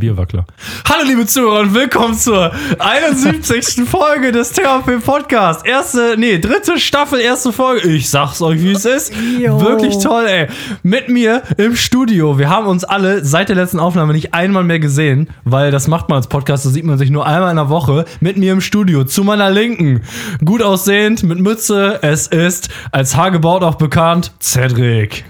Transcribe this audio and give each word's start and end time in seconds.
Bierwackler. 0.00 0.46
Hallo 0.88 1.06
liebe 1.06 1.26
Zuhörer 1.26 1.60
und 1.60 1.74
willkommen 1.74 2.14
zur 2.14 2.52
71. 2.78 3.84
Folge 3.88 4.32
des 4.32 4.50
THP 4.52 5.04
Podcast. 5.04 5.64
Erste, 5.64 6.16
nee, 6.18 6.38
dritte 6.38 6.80
Staffel, 6.80 7.20
erste 7.20 7.52
Folge. 7.52 7.88
Ich 7.88 8.10
sag's 8.10 8.42
euch, 8.42 8.60
wie 8.62 8.72
es 8.72 8.86
ist. 8.86 9.12
Jo. 9.38 9.60
Wirklich 9.60 9.98
toll, 9.98 10.26
ey. 10.26 10.48
Mit 10.82 11.08
mir 11.10 11.42
im 11.58 11.76
Studio. 11.76 12.38
Wir 12.38 12.48
haben 12.48 12.66
uns 12.66 12.82
alle 12.82 13.24
seit 13.24 13.50
der 13.50 13.56
letzten 13.56 13.78
Aufnahme 13.78 14.14
nicht 14.14 14.34
einmal 14.34 14.64
mehr 14.64 14.80
gesehen, 14.80 15.28
weil 15.44 15.70
das 15.70 15.86
macht 15.86 16.08
man 16.08 16.16
als 16.16 16.28
Podcast, 16.28 16.64
da 16.64 16.70
sieht 16.70 16.84
man 16.84 16.98
sich 16.98 17.10
nur 17.10 17.26
einmal 17.26 17.50
in 17.50 17.56
der 17.56 17.68
Woche. 17.68 18.06
Mit 18.20 18.38
mir 18.38 18.52
im 18.54 18.62
Studio, 18.62 19.04
zu 19.04 19.22
meiner 19.22 19.50
Linken. 19.50 20.00
Gut 20.44 20.62
aussehend, 20.62 21.22
mit 21.22 21.38
Mütze. 21.38 21.98
Es 22.02 22.26
ist 22.26 22.70
als 22.90 23.16
Hagebaut 23.16 23.62
auch 23.62 23.74
bekannt, 23.76 24.32
Cedric. 24.40 25.24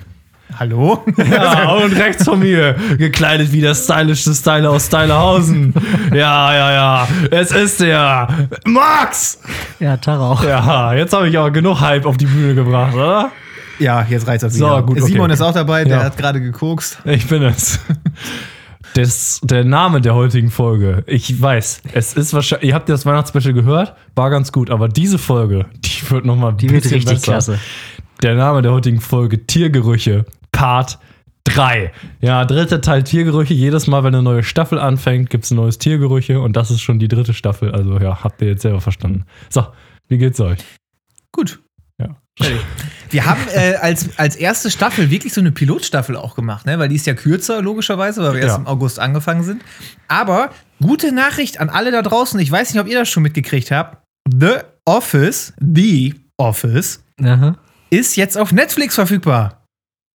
Hallo? 0.61 1.03
Ja, 1.31 1.73
und 1.73 1.93
rechts 1.97 2.25
von 2.25 2.39
mir, 2.39 2.77
gekleidet 2.99 3.51
wie 3.51 3.63
der 3.63 3.75
stylischste 3.75 4.35
Styler 4.35 4.71
aus 4.71 4.87
Stylerhausen. 4.89 5.73
Ja, 6.13 6.53
ja, 6.55 6.73
ja. 6.73 7.09
Es 7.31 7.51
ist 7.51 7.81
der 7.81 8.29
Max. 8.67 9.41
Ja, 9.79 9.97
Tarauch. 9.97 10.45
Ja, 10.45 10.93
jetzt 10.93 11.15
habe 11.15 11.29
ich 11.31 11.39
auch 11.39 11.51
genug 11.51 11.81
Hype 11.81 12.05
auf 12.05 12.19
die 12.19 12.27
Bühne 12.27 12.55
gebracht, 12.55 12.95
oder? 12.95 13.31
Ja, 13.79 14.07
jetzt 14.09 14.27
reizt 14.27 14.43
das 14.45 14.53
So, 14.55 14.67
gut, 14.83 14.99
okay. 15.01 15.13
Simon 15.13 15.31
ist 15.31 15.41
auch 15.41 15.55
dabei, 15.55 15.85
der 15.85 15.97
Ja. 15.99 16.05
hat 16.05 16.19
gerade 16.19 16.43
gekokst. 16.43 16.99
Ich 17.07 17.27
bin 17.27 17.43
es. 17.43 17.81
Das, 18.95 19.41
der 19.43 19.65
Name 19.65 20.03
der 20.03 20.15
heutigen 20.15 20.51
Folge, 20.51 21.05
ich 21.07 21.41
weiß, 21.41 21.81
es 21.95 22.13
ist 22.13 22.35
wahrscheinlich, 22.35 22.69
ihr 22.69 22.75
habt 22.75 22.89
ja 22.89 22.95
das 22.97 23.07
Weihnachtsspecial 23.07 23.55
gehört, 23.55 23.95
war 24.15 24.29
ganz 24.29 24.53
gut, 24.53 24.69
aber 24.69 24.89
diese 24.89 25.17
Folge, 25.19 25.67
die 25.77 26.11
wird 26.11 26.27
nochmal 26.27 26.53
Die 26.55 26.69
wird 26.69 26.85
richtig 26.91 27.23
klasse. 27.23 27.59
Der 28.23 28.35
Name 28.35 28.61
der 28.61 28.73
heutigen 28.73 29.01
Folge, 29.01 29.47
Tiergerüche, 29.47 30.27
Part 30.53 30.99
3. 31.45 31.93
Ja, 32.21 32.45
dritter 32.45 32.81
Teil 32.81 33.03
Tiergerüche. 33.03 33.55
Jedes 33.55 33.87
Mal, 33.87 34.05
wenn 34.05 34.15
eine 34.15 34.23
neue 34.23 34.43
Staffel 34.43 34.79
anfängt, 34.79 35.31
gibt 35.31 35.45
es 35.45 35.51
ein 35.51 35.57
neues 35.57 35.79
Tiergerüche 35.79 36.41
und 36.41 36.55
das 36.57 36.71
ist 36.71 36.81
schon 36.83 36.99
die 36.99 37.09
dritte 37.09 37.35
Staffel. 37.35 37.73
Also 37.73 37.99
ja, 37.99 38.23
habt 38.23 38.41
ihr 38.43 38.49
jetzt 38.49 38.63
selber 38.63 38.81
verstanden. 38.81 39.25
So, 39.49 39.67
wie 40.09 40.19
geht's 40.19 40.41
euch? 40.41 40.59
Gut. 41.33 41.61
Ja. 41.99 42.17
Wir 43.11 43.27
haben 43.27 43.41
äh, 43.55 43.75
als, 43.75 44.19
als 44.19 44.37
erste 44.37 44.71
Staffel 44.71 45.11
wirklich 45.11 45.33
so 45.35 45.41
eine 45.41 45.53
Pilotstaffel 45.53 46.17
auch 46.17 46.35
gemacht, 46.35 46.65
ne? 46.65 46.79
weil 46.79 46.89
die 46.89 46.95
ist 46.97 47.07
ja 47.07 47.13
kürzer, 47.15 47.61
logischerweise, 47.61 48.23
weil 48.23 48.35
wir 48.35 48.41
erst 48.41 48.57
Ja. 48.57 48.61
im 48.63 48.67
August 48.67 48.99
angefangen 48.99 49.43
sind. 49.43 49.63
Aber 50.09 50.51
gute 50.81 51.13
Nachricht 51.13 51.61
an 51.61 51.69
alle 51.69 51.91
da 51.91 52.01
draußen, 52.03 52.41
ich 52.41 52.51
weiß 52.51 52.73
nicht, 52.73 52.81
ob 52.81 52.89
ihr 52.89 52.99
das 52.99 53.09
schon 53.11 53.23
mitgekriegt 53.23 53.71
habt. 53.71 53.99
The 54.33 54.59
Office, 54.87 55.53
The 55.61 56.15
Office, 56.39 57.05
Aha. 57.23 57.57
ist 57.91 58.17
jetzt 58.17 58.39
auf 58.39 58.53
Netflix 58.53 58.95
verfügbar. 58.95 59.60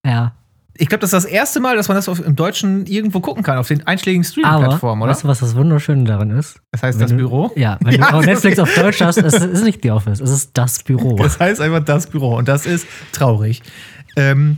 Ja. 0.05 0.33
Ich 0.77 0.89
glaube, 0.89 0.99
das 0.99 1.13
ist 1.13 1.23
das 1.23 1.25
erste 1.25 1.61
Mal, 1.61 1.77
dass 1.77 1.87
man 1.87 1.95
das 1.95 2.09
auf, 2.09 2.19
im 2.19 2.35
Deutschen 2.35 2.85
irgendwo 2.85 3.21
gucken 3.21 3.43
kann, 3.43 3.57
auf 3.57 3.69
den 3.69 3.87
einschlägigen 3.87 4.25
Streaming-Plattformen, 4.25 5.01
oder? 5.03 5.11
weißt 5.11 5.23
du, 5.23 5.27
was 5.29 5.39
das 5.39 5.55
Wunderschöne 5.55 6.03
daran 6.03 6.31
ist? 6.31 6.59
Das 6.71 6.83
heißt, 6.83 6.99
Wenn 6.99 7.03
das 7.03 7.11
du- 7.11 7.17
Büro? 7.17 7.51
Ja, 7.55 7.77
wenn 7.79 7.93
Ja, 7.93 8.09
du 8.11 8.17
auf 8.17 8.25
das 8.25 8.43
Netflix 8.43 8.59
auf 8.59 8.75
Deutsch 8.75 8.99
hast, 9.01 9.17
es 9.17 9.33
ist 9.35 9.63
nicht 9.63 9.79
The 9.83 9.91
Office, 9.91 10.19
es 10.19 10.29
ist 10.29 10.49
das 10.53 10.83
Büro. 10.83 11.15
Das 11.23 11.39
heißt 11.39 11.61
einfach 11.61 11.83
das 11.85 12.07
Büro 12.07 12.35
und 12.35 12.49
das 12.49 12.65
ist 12.65 12.85
traurig. 13.13 13.63
Ähm, 14.17 14.57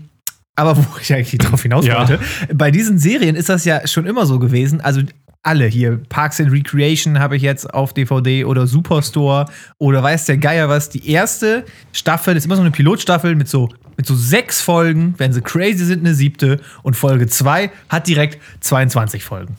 aber 0.55 0.75
wo 0.75 0.83
ich 0.99 1.13
eigentlich 1.13 1.37
drauf 1.37 1.61
hinaus 1.61 1.85
Ja. 1.85 1.99
wollte, 1.99 2.19
bei 2.51 2.71
diesen 2.71 2.97
Serien 2.97 3.35
ist 3.35 3.49
das 3.49 3.63
ja 3.63 3.85
schon 3.87 4.07
immer 4.07 4.25
so 4.25 4.39
gewesen. 4.39 4.81
Also 4.81 5.01
alle 5.47 5.65
hier, 5.65 5.97
Parks 6.09 6.41
and 6.41 6.51
Recreation 6.51 7.19
habe 7.19 7.37
ich 7.37 7.41
jetzt 7.41 7.73
auf 7.73 7.93
DVD 7.93 8.43
oder 8.43 8.67
Superstore 8.67 9.45
oder 9.77 10.03
weiß 10.03 10.25
der 10.25 10.37
Geier 10.37 10.67
was. 10.67 10.89
Die 10.89 11.09
erste 11.09 11.63
Staffel 11.93 12.35
ist 12.35 12.45
immer 12.45 12.57
so 12.57 12.61
eine 12.61 12.71
Pilotstaffel 12.71 13.33
mit 13.33 13.47
so, 13.47 13.69
mit 13.95 14.05
so 14.05 14.13
sechs 14.13 14.59
Folgen. 14.61 15.15
Wenn 15.17 15.31
sie 15.31 15.41
crazy 15.41 15.85
sind, 15.85 16.01
eine 16.05 16.13
siebte. 16.13 16.59
Und 16.83 16.95
Folge 16.95 17.27
zwei 17.27 17.71
hat 17.87 18.07
direkt 18.07 18.41
22 18.59 19.23
Folgen. 19.23 19.55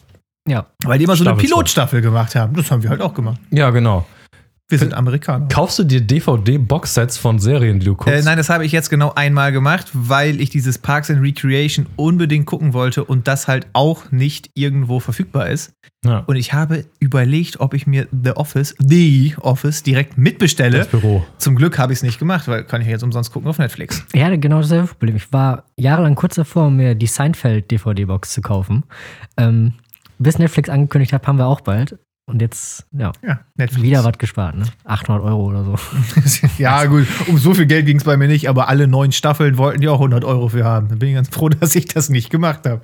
Ja. 0.46 0.66
Weil 0.84 0.98
die 0.98 1.04
immer 1.04 1.16
so 1.16 1.24
eine. 1.24 1.36
Pilotstaffel 1.36 2.02
gemacht 2.02 2.34
haben. 2.34 2.54
Das 2.54 2.70
haben 2.70 2.82
wir 2.82 2.90
halt 2.90 3.00
auch 3.00 3.14
gemacht. 3.14 3.40
Ja, 3.50 3.70
genau. 3.70 4.06
Wir 4.70 4.78
sind 4.78 4.92
Amerikaner. 4.92 5.48
Kaufst 5.48 5.78
du 5.78 5.84
dir 5.84 6.02
DVD-Boxsets 6.02 7.16
von 7.16 7.38
Serien, 7.38 7.80
die 7.80 7.86
du 7.86 7.94
guckst? 7.94 8.12
Äh, 8.12 8.22
nein, 8.22 8.36
das 8.36 8.50
habe 8.50 8.66
ich 8.66 8.72
jetzt 8.72 8.90
genau 8.90 9.14
einmal 9.14 9.50
gemacht, 9.50 9.88
weil 9.94 10.42
ich 10.42 10.50
dieses 10.50 10.76
Parks 10.76 11.10
and 11.10 11.22
Recreation 11.22 11.86
unbedingt 11.96 12.44
gucken 12.44 12.74
wollte 12.74 13.02
und 13.02 13.26
das 13.28 13.48
halt 13.48 13.66
auch 13.72 14.12
nicht 14.12 14.50
irgendwo 14.52 15.00
verfügbar 15.00 15.48
ist. 15.48 15.72
Ja. 16.04 16.18
Und 16.26 16.36
ich 16.36 16.52
habe 16.52 16.84
überlegt, 17.00 17.60
ob 17.60 17.72
ich 17.72 17.86
mir 17.86 18.08
The 18.10 18.32
Office, 18.32 18.74
The 18.78 19.36
Office 19.40 19.82
direkt 19.84 20.18
mitbestelle. 20.18 20.76
Das 20.76 20.88
Büro. 20.88 21.24
Zum 21.38 21.56
Glück 21.56 21.78
habe 21.78 21.94
ich 21.94 22.00
es 22.00 22.02
nicht 22.02 22.18
gemacht, 22.18 22.46
weil 22.46 22.64
kann 22.64 22.82
ich 22.82 22.88
ja 22.88 22.92
jetzt 22.92 23.02
umsonst 23.02 23.32
gucken 23.32 23.48
auf 23.48 23.56
Netflix. 23.56 24.04
Ja, 24.14 24.36
genau 24.36 24.60
dasselbe 24.60 24.88
Problem. 24.88 25.16
Ich 25.16 25.32
war 25.32 25.64
jahrelang 25.76 26.14
kurz 26.14 26.34
davor, 26.34 26.70
mir 26.70 26.94
die 26.94 27.06
Seinfeld-DVD-Box 27.06 28.32
zu 28.34 28.42
kaufen. 28.42 28.84
Ähm, 29.38 29.72
bis 30.18 30.38
Netflix 30.38 30.68
angekündigt 30.68 31.14
hat, 31.14 31.26
haben 31.26 31.38
wir 31.38 31.46
auch 31.46 31.62
bald. 31.62 31.96
Und 32.28 32.42
jetzt, 32.42 32.84
ja, 32.92 33.10
Ja, 33.26 33.40
wieder 33.56 34.04
was 34.04 34.18
gespart, 34.18 34.54
ne? 34.54 34.66
800 34.84 35.24
Euro 35.24 35.46
oder 35.46 35.64
so. 35.64 35.76
ja, 36.58 36.84
gut, 36.84 37.06
um 37.26 37.38
so 37.38 37.54
viel 37.54 37.64
Geld 37.64 37.86
ging 37.86 37.96
es 37.96 38.04
bei 38.04 38.18
mir 38.18 38.28
nicht, 38.28 38.50
aber 38.50 38.68
alle 38.68 38.86
neun 38.86 39.12
Staffeln 39.12 39.56
wollten 39.56 39.80
die 39.80 39.88
auch 39.88 39.94
100 39.94 40.26
Euro 40.26 40.48
für 40.48 40.62
haben. 40.62 40.88
Da 40.88 40.96
bin 40.96 41.08
ich 41.08 41.14
ganz 41.14 41.30
froh, 41.30 41.48
dass 41.60 41.74
ich 41.74 41.86
das 41.86 42.10
nicht 42.10 42.28
gemacht 42.28 42.66
habe. 42.66 42.82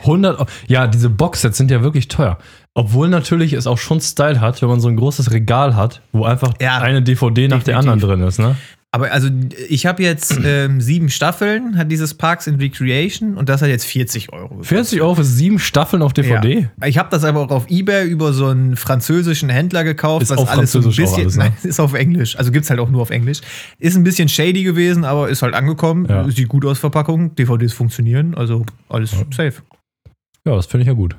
100 0.00 0.38
Euro. 0.38 0.48
Ja, 0.66 0.86
diese 0.86 1.10
Boxsets 1.10 1.58
sind 1.58 1.70
ja 1.70 1.82
wirklich 1.82 2.08
teuer. 2.08 2.38
Obwohl 2.72 3.10
natürlich 3.10 3.52
es 3.52 3.66
auch 3.66 3.76
schon 3.76 4.00
Style 4.00 4.40
hat, 4.40 4.62
wenn 4.62 4.70
man 4.70 4.80
so 4.80 4.88
ein 4.88 4.96
großes 4.96 5.30
Regal 5.30 5.76
hat, 5.76 6.00
wo 6.12 6.24
einfach 6.24 6.54
Ja, 6.58 6.78
eine 6.78 7.02
DVD 7.02 7.48
nach 7.48 7.62
der 7.62 7.76
anderen 7.76 8.00
drin 8.00 8.22
ist, 8.22 8.38
ne? 8.38 8.56
Aber 8.94 9.10
also, 9.10 9.30
ich 9.68 9.86
habe 9.86 10.02
jetzt 10.02 10.38
ähm, 10.44 10.82
sieben 10.82 11.08
Staffeln, 11.08 11.78
hat 11.78 11.90
dieses 11.90 12.12
Parks 12.12 12.46
and 12.46 12.60
Recreation 12.60 13.38
und 13.38 13.48
das 13.48 13.62
hat 13.62 13.68
jetzt 13.68 13.86
40 13.86 14.32
Euro. 14.32 14.48
gekostet. 14.48 14.66
40 14.68 15.00
Euro 15.00 15.14
für 15.14 15.24
sieben 15.24 15.58
Staffeln 15.58 16.02
auf 16.02 16.12
DVD? 16.12 16.68
Ja. 16.80 16.86
Ich 16.86 16.98
habe 16.98 17.08
das 17.10 17.24
aber 17.24 17.40
auch 17.40 17.50
auf 17.50 17.70
Ebay 17.70 18.06
über 18.06 18.34
so 18.34 18.48
einen 18.48 18.76
französischen 18.76 19.48
Händler 19.48 19.82
gekauft, 19.82 20.24
Ist 20.24 20.32
auf 20.32 20.48
alles 20.50 20.72
so 20.72 20.80
ein 20.80 20.82
Französisch 20.82 20.98
auch 20.98 21.16
bisschen. 21.16 21.22
alles, 21.22 21.36
ne? 21.36 21.44
Nein, 21.44 21.52
ist 21.70 21.80
auf 21.80 21.94
Englisch. 21.94 22.38
Also 22.38 22.52
gibt's 22.52 22.68
halt 22.68 22.80
auch 22.80 22.90
nur 22.90 23.00
auf 23.00 23.10
Englisch. 23.10 23.40
Ist 23.78 23.96
ein 23.96 24.04
bisschen 24.04 24.28
shady 24.28 24.62
gewesen, 24.62 25.04
aber 25.04 25.30
ist 25.30 25.40
halt 25.40 25.54
angekommen. 25.54 26.06
Ja. 26.08 26.28
Sieht 26.30 26.48
gut 26.48 26.66
aus, 26.66 26.78
Verpackung. 26.78 27.34
DVDs 27.34 27.72
funktionieren, 27.72 28.34
also 28.34 28.66
alles 28.90 29.12
safe. 29.30 29.62
Ja, 30.46 30.54
das 30.54 30.66
finde 30.66 30.82
ich 30.82 30.88
ja 30.88 30.92
gut. 30.94 31.16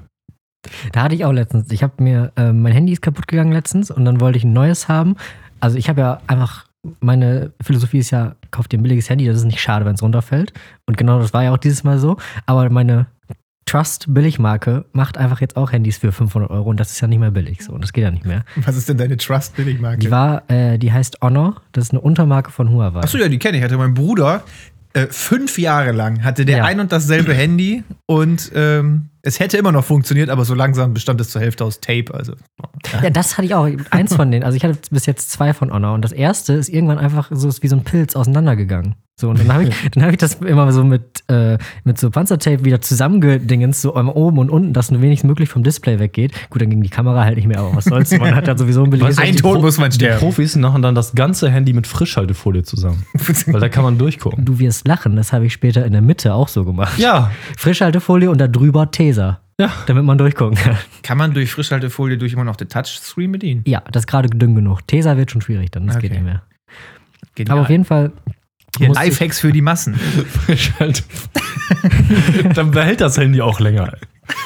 Da 0.92 1.02
hatte 1.04 1.16
ich 1.16 1.26
auch 1.26 1.32
letztens, 1.32 1.72
ich 1.72 1.82
habe 1.84 2.02
mir, 2.02 2.32
äh, 2.36 2.54
mein 2.54 2.72
Handy 2.72 2.94
ist 2.94 3.02
kaputt 3.02 3.28
gegangen 3.28 3.52
letztens 3.52 3.90
und 3.92 4.06
dann 4.06 4.22
wollte 4.22 4.38
ich 4.38 4.44
ein 4.44 4.54
neues 4.54 4.88
haben. 4.88 5.16
Also 5.60 5.78
ich 5.78 5.90
habe 5.90 6.02
ja 6.02 6.22
einfach, 6.28 6.66
meine 7.00 7.52
Philosophie 7.62 8.00
ist 8.00 8.12
ja, 8.12 8.36
kauf 8.52 8.68
dir 8.68 8.78
ein 8.78 8.84
billiges 8.84 9.10
Handy, 9.10 9.26
das 9.26 9.38
ist 9.38 9.46
nicht 9.46 9.62
schade, 9.62 9.86
wenn 9.86 9.96
es 9.96 10.04
runterfällt. 10.04 10.54
Und 10.86 10.98
genau 10.98 11.20
das 11.20 11.34
war 11.34 11.44
ja 11.44 11.52
auch 11.54 11.58
dieses 11.58 11.84
Mal 11.84 11.98
so. 12.00 12.18
Aber 12.46 12.70
meine 12.70 13.08
Trust-Billigmarke 13.66 14.86
macht 14.92 15.18
einfach 15.18 15.42
jetzt 15.42 15.56
auch 15.56 15.72
Handys 15.72 15.98
für 15.98 16.12
500 16.12 16.50
Euro 16.50 16.70
und 16.70 16.80
das 16.80 16.92
ist 16.92 17.02
ja 17.02 17.08
nicht 17.08 17.20
mehr 17.20 17.32
billig 17.32 17.64
so 17.64 17.72
und 17.74 17.82
das 17.82 17.94
geht 17.94 18.04
ja 18.04 18.12
nicht 18.12 18.26
mehr. 18.26 18.44
Was 18.58 18.76
ist 18.76 18.90
denn 18.90 18.98
deine 18.98 19.18
Trust 19.18 19.56
Billigmarke? 19.56 20.00
Die 20.00 20.12
war, 20.12 20.44
äh, 20.50 20.78
die 20.78 20.92
heißt 20.92 21.20
Honor, 21.22 21.62
das 21.72 21.86
ist 21.86 21.92
eine 21.92 22.02
Untermarke 22.02 22.52
von 22.52 22.70
Huawei. 22.70 23.02
Achso, 23.02 23.18
ja, 23.18 23.28
die 23.30 23.40
kenne 23.40 23.58
ich. 23.58 23.64
Hatte 23.64 23.78
mein 23.78 23.94
Bruder 23.94 24.44
äh, 24.94 25.08
fünf 25.10 25.58
Jahre 25.58 25.92
lang 25.92 26.24
hatte 26.24 26.46
der 26.46 26.58
Ja. 26.58 26.64
ein 26.66 26.80
und 26.80 26.92
dasselbe 26.92 27.34
Handy 27.34 27.84
und 28.06 28.52
ähm, 28.54 29.10
es 29.26 29.40
hätte 29.40 29.58
immer 29.58 29.72
noch 29.72 29.86
funktioniert, 29.86 30.30
aber 30.30 30.44
so 30.44 30.54
langsam 30.54 30.94
bestand 30.94 31.22
es 31.22 31.30
zur 31.30 31.42
Hälfte 31.42 31.64
aus 31.64 31.80
Tape. 31.80 32.14
Also 32.14 32.34
Ja, 33.02 33.10
das 33.10 33.38
hatte 33.38 33.46
ich 33.46 33.56
auch. 33.56 33.70
Eins 33.90 34.14
von 34.14 34.30
denen. 34.30 34.44
Also 34.44 34.58
ich 34.58 34.66
hatte 34.66 34.78
bis 34.92 35.06
jetzt 35.06 35.32
zwei 35.32 35.54
von 35.54 35.72
Honor. 35.72 35.94
Und 35.94 36.04
das 36.04 36.12
erste 36.12 36.54
ist 36.54 36.68
irgendwann 36.68 36.98
einfach 36.98 37.32
so 37.32 37.48
ist 37.48 37.64
wie 37.64 37.70
so 37.70 37.78
ein 37.78 37.86
Pilz 37.86 38.18
auseinandergegangen. 38.18 38.96
So, 39.16 39.30
und 39.30 39.40
dann 39.40 39.54
habe 39.54 39.66
ich, 39.66 39.76
dann 39.92 40.04
hab 40.04 40.12
ich 40.12 40.18
das 40.18 40.36
immer 40.36 40.72
so 40.72 40.84
mit, 40.84 41.24
äh, 41.28 41.60
mit 41.84 42.00
so 42.00 42.10
Panzertape 42.10 42.66
wieder 42.66 42.82
zusammengedingens, 42.82 43.82
so 43.82 43.94
einmal 43.94 44.16
oben 44.16 44.40
und 44.40 44.50
unten, 44.50 44.74
dass 44.74 44.90
nur 44.90 45.02
wenigstens 45.02 45.28
möglich 45.28 45.50
vom 45.50 45.62
Display 45.62 46.00
weggeht. 46.00 46.34
Gut, 46.50 46.64
dann 46.64 46.70
ging 46.72 46.82
die 46.82 46.90
Kamera 46.90 47.24
halt 47.24 47.36
nicht 47.36 47.48
mehr, 47.48 47.60
aber 47.60 47.76
was 47.76 47.86
soll's. 47.86 48.12
Man 48.18 48.36
hat 48.36 48.48
ja 48.48 48.58
sowieso 48.58 48.84
ein 48.84 48.90
billiges 48.90 49.20
ein. 49.20 49.36
Tod 49.36 49.62
muss 49.62 49.78
man 49.78 49.92
Die 49.92 49.96
sterben. 49.96 50.20
Profis 50.20 50.56
machen 50.56 50.82
dann 50.82 50.96
das 50.96 51.14
ganze 51.14 51.50
Handy 51.52 51.74
mit 51.74 51.86
Frischhaltefolie 51.86 52.64
zusammen. 52.64 53.06
Weil 53.48 53.62
da 53.62 53.70
kann 53.70 53.84
man 53.84 54.00
durchgucken. 54.00 54.46
Du 54.46 54.58
wirst 54.58 54.88
lachen, 54.88 55.16
das 55.16 55.32
habe 55.32 55.46
ich 55.46 55.54
später 55.54 55.86
in 55.86 55.94
der 55.94 56.02
Mitte 56.02 56.34
auch 56.34 56.48
so 56.48 56.66
gemacht. 56.66 56.98
Ja, 56.98 57.32
Frischhaltefolie 57.56 58.32
und 58.32 58.40
da 58.40 58.48
drüber 58.48 58.90
Taser. 59.14 59.40
Ja. 59.60 59.72
Damit 59.86 60.04
man 60.04 60.18
durchgucken 60.18 60.58
kann. 60.58 60.78
Kann 61.04 61.18
man 61.18 61.34
durch 61.34 61.52
Frischhaltefolie 61.52 62.18
durch 62.18 62.34
immer 62.34 62.44
noch 62.44 62.56
den 62.56 62.70
Touchscreen 62.70 63.32
bedienen? 63.32 63.62
Ja, 63.68 63.82
das 63.92 64.02
ist 64.04 64.08
gerade 64.08 64.30
dünn 64.30 64.56
genug. 64.56 64.88
Taser 64.88 65.16
wird 65.18 65.32
schon 65.32 65.42
schwierig 65.42 65.72
dann, 65.72 65.88
das 65.88 66.00
geht 66.00 66.12
Okay. 66.12 66.22
nicht 66.22 66.32
mehr. 66.32 66.42
Genial. 67.36 67.54
Aber 67.54 67.62
auf 67.62 67.70
jeden 67.70 67.86
Fall. 67.86 68.12
Hier 68.78 68.90
Lifehacks 68.90 69.40
für 69.40 69.52
die 69.52 69.62
Massen. 69.62 69.94
Frischhaltefolie. 69.96 72.50
dann 72.56 72.72
behält 72.72 73.02
das 73.02 73.18
Handy 73.18 73.42
auch 73.42 73.60
länger. 73.60 73.94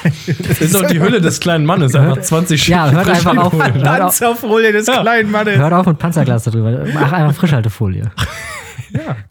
Das 0.03 0.13
ist 0.61 0.75
doch 0.75 0.85
die 0.85 0.99
Hülle 0.99 1.21
des 1.21 1.39
kleinen 1.39 1.65
Mannes, 1.65 1.95
einfach 1.95 2.21
20 2.21 2.67
Ja, 2.67 2.91
hört 2.91 3.07
einfach 3.07 3.37
auf. 3.45 3.57
Panzerfolie 3.57 4.73
des 4.73 4.87
kleinen 4.87 5.31
Mannes. 5.31 5.57
Hört 5.57 5.73
auf 5.73 5.85
mit 5.85 5.99
Panzerglas 5.99 6.43
darüber. 6.43 6.85
Mach 6.93 7.11
einfach 7.13 7.35
Frischhaltefolie. 7.35 8.11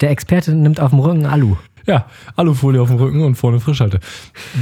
Der 0.01 0.11
Experte 0.11 0.53
nimmt 0.55 0.79
auf 0.79 0.91
dem 0.91 0.99
Rücken 0.99 1.25
Alu. 1.25 1.57
Ja, 1.87 2.05
Alufolie 2.35 2.81
auf 2.81 2.89
dem 2.89 2.97
Rücken 2.97 3.23
und 3.23 3.35
vorne 3.35 3.59
Frischhalte. 3.59 3.99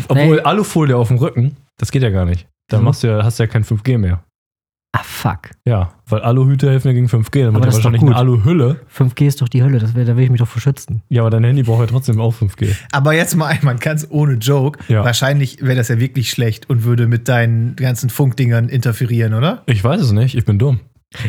Obwohl 0.07 0.35
Nee. 0.37 0.41
Alufolie 0.41 0.95
auf 0.95 1.07
dem 1.09 1.17
Rücken, 1.17 1.57
das 1.77 1.91
geht 1.91 2.03
ja 2.03 2.09
gar 2.11 2.25
nicht. 2.25 2.47
Dann 2.69 2.79
Mhm. 2.81 2.85
machst 2.85 3.03
du 3.03 3.07
ja, 3.07 3.23
hast 3.23 3.39
du 3.39 3.43
ja 3.43 3.47
kein 3.47 3.63
5G 3.63 3.97
mehr. 3.97 4.23
Ah, 4.97 5.01
fuck. 5.03 5.49
Ja, 5.67 5.91
weil 6.07 6.21
Aluhüte 6.21 6.69
helfen 6.69 6.87
ja 6.87 6.93
gegen 6.93 7.09
5G. 7.09 7.41
Dann 7.43 7.55
Aber 7.55 7.55
wird 7.55 7.65
ja 7.65 7.65
das 7.65 7.75
ist 7.75 7.79
doch 7.85 7.91
wahrscheinlich 7.91 8.01
eine. 8.03 8.15
Aluhülle. 8.15 8.79
5G 8.87 9.27
ist 9.27 9.41
doch 9.41 9.49
die 9.49 9.61
Hölle, 9.61 9.79
das 9.79 9.93
wär, 9.93 10.05
da 10.05 10.15
will 10.15 10.23
ich 10.23 10.29
mich 10.29 10.39
doch 10.39 10.47
vor 10.47 10.61
schützen. 10.61 11.01
Ja, 11.09 11.23
aber 11.23 11.31
dein 11.31 11.43
Handy 11.43 11.63
braucht 11.63 11.81
ja 11.81 11.87
trotzdem 11.87 12.21
auch 12.21 12.33
5G. 12.33 12.73
Aber 12.93 13.11
jetzt 13.13 13.35
mal 13.35 13.47
einmal 13.47 13.75
ganz 13.75 14.07
ohne 14.09 14.35
Joke. 14.35 14.79
Ja. 14.87 15.03
Wahrscheinlich 15.03 15.61
wäre 15.61 15.75
das 15.75 15.89
ja 15.89 15.99
wirklich 15.99 16.29
schlecht 16.29 16.69
und 16.69 16.85
würde 16.85 17.07
mit 17.07 17.27
deinen 17.27 17.75
ganzen 17.75 18.09
Funkdingern 18.09 18.69
interferieren, 18.69 19.33
oder? 19.33 19.63
Ich 19.65 19.83
weiß 19.83 19.99
es 19.99 20.11
nicht, 20.13 20.35
ich 20.37 20.45
bin 20.45 20.59
dumm. 20.59 20.79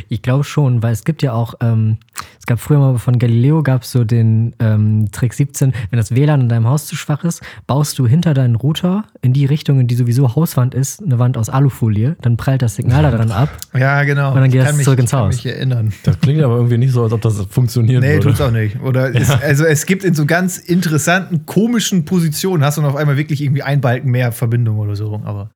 Ich 0.09 0.23
glaube 0.23 0.45
schon, 0.45 0.83
weil 0.83 0.93
es 0.93 1.05
gibt 1.05 1.23
ja 1.23 1.33
auch, 1.33 1.55
ähm, 1.61 1.99
es 2.39 2.47
gab 2.47 2.61
früher 2.61 2.79
mal 2.79 2.99
von 2.99 3.19
Galileo 3.19 3.63
gab 3.63 3.83
es 3.83 3.93
so 3.93 4.05
den 4.05 4.55
ähm, 4.59 5.11
Trick 5.13 5.35
17, 5.35 5.73
wenn 5.91 5.97
das 5.97 6.15
WLAN 6.15 6.41
in 6.43 6.49
deinem 6.49 6.67
Haus 6.67 6.87
zu 6.87 6.97
schwach 6.97 7.25
ist, 7.25 7.43
baust 7.67 7.99
du 7.99 8.07
hinter 8.07 8.35
deinen 8.35 8.55
Router 8.55 9.05
in 9.23 9.33
die 9.33 9.45
Richtung, 9.47 9.81
in 9.81 9.87
die 9.87 9.95
sowieso 9.95 10.35
Hauswand 10.37 10.75
ist, 10.75 11.03
eine 11.03 11.19
Wand 11.19 11.37
aus 11.37 11.49
Alufolie, 11.51 12.17
dann 12.23 12.37
prallt 12.37 12.63
das 12.63 12.77
Signal 12.77 13.03
da 13.03 13.11
dran 13.11 13.31
ab. 13.31 13.49
Ja, 13.77 14.03
genau. 14.05 14.31
Und 14.33 14.37
dann 14.41 14.51
geht 14.51 14.63
Ich 14.63 14.67
das 14.69 14.77
mich- 14.77 14.85
zurück 14.85 14.99
ins 14.99 15.11
ich 15.11 15.13
kann 15.13 15.21
Haus. 15.27 15.35
mich 15.37 15.47
erinnern. 15.47 15.93
Das 16.05 16.19
klingt 16.21 16.43
aber 16.43 16.57
irgendwie 16.57 16.79
nicht 16.79 16.93
so, 16.93 17.03
als 17.03 17.13
ob 17.13 17.21
das 17.21 17.41
funktionieren 17.51 18.01
Nee, 18.03 18.15
würde. 18.15 18.29
tut's 18.29 18.41
auch 18.41 18.51
nicht. 18.51 18.81
Oder 18.81 19.15
es, 19.15 19.31
also 19.31 19.65
es 19.65 19.85
gibt 19.87 20.03
in 20.05 20.15
so 20.15 20.25
ganz 20.27 20.59
interessanten, 20.59 21.45
komischen 21.47 22.05
Positionen, 22.05 22.65
hast 22.65 22.79
du 22.79 22.83
dann 22.83 22.91
auf 22.91 22.97
einmal 22.97 23.17
wirklich 23.17 23.43
irgendwie 23.43 23.63
ein 23.63 23.81
Balken 23.81 24.11
mehr 24.11 24.33
Verbindung 24.33 24.79
oder 24.79 24.97
so. 24.97 25.21
Aber 25.25 25.51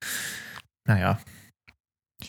naja. 0.86 1.18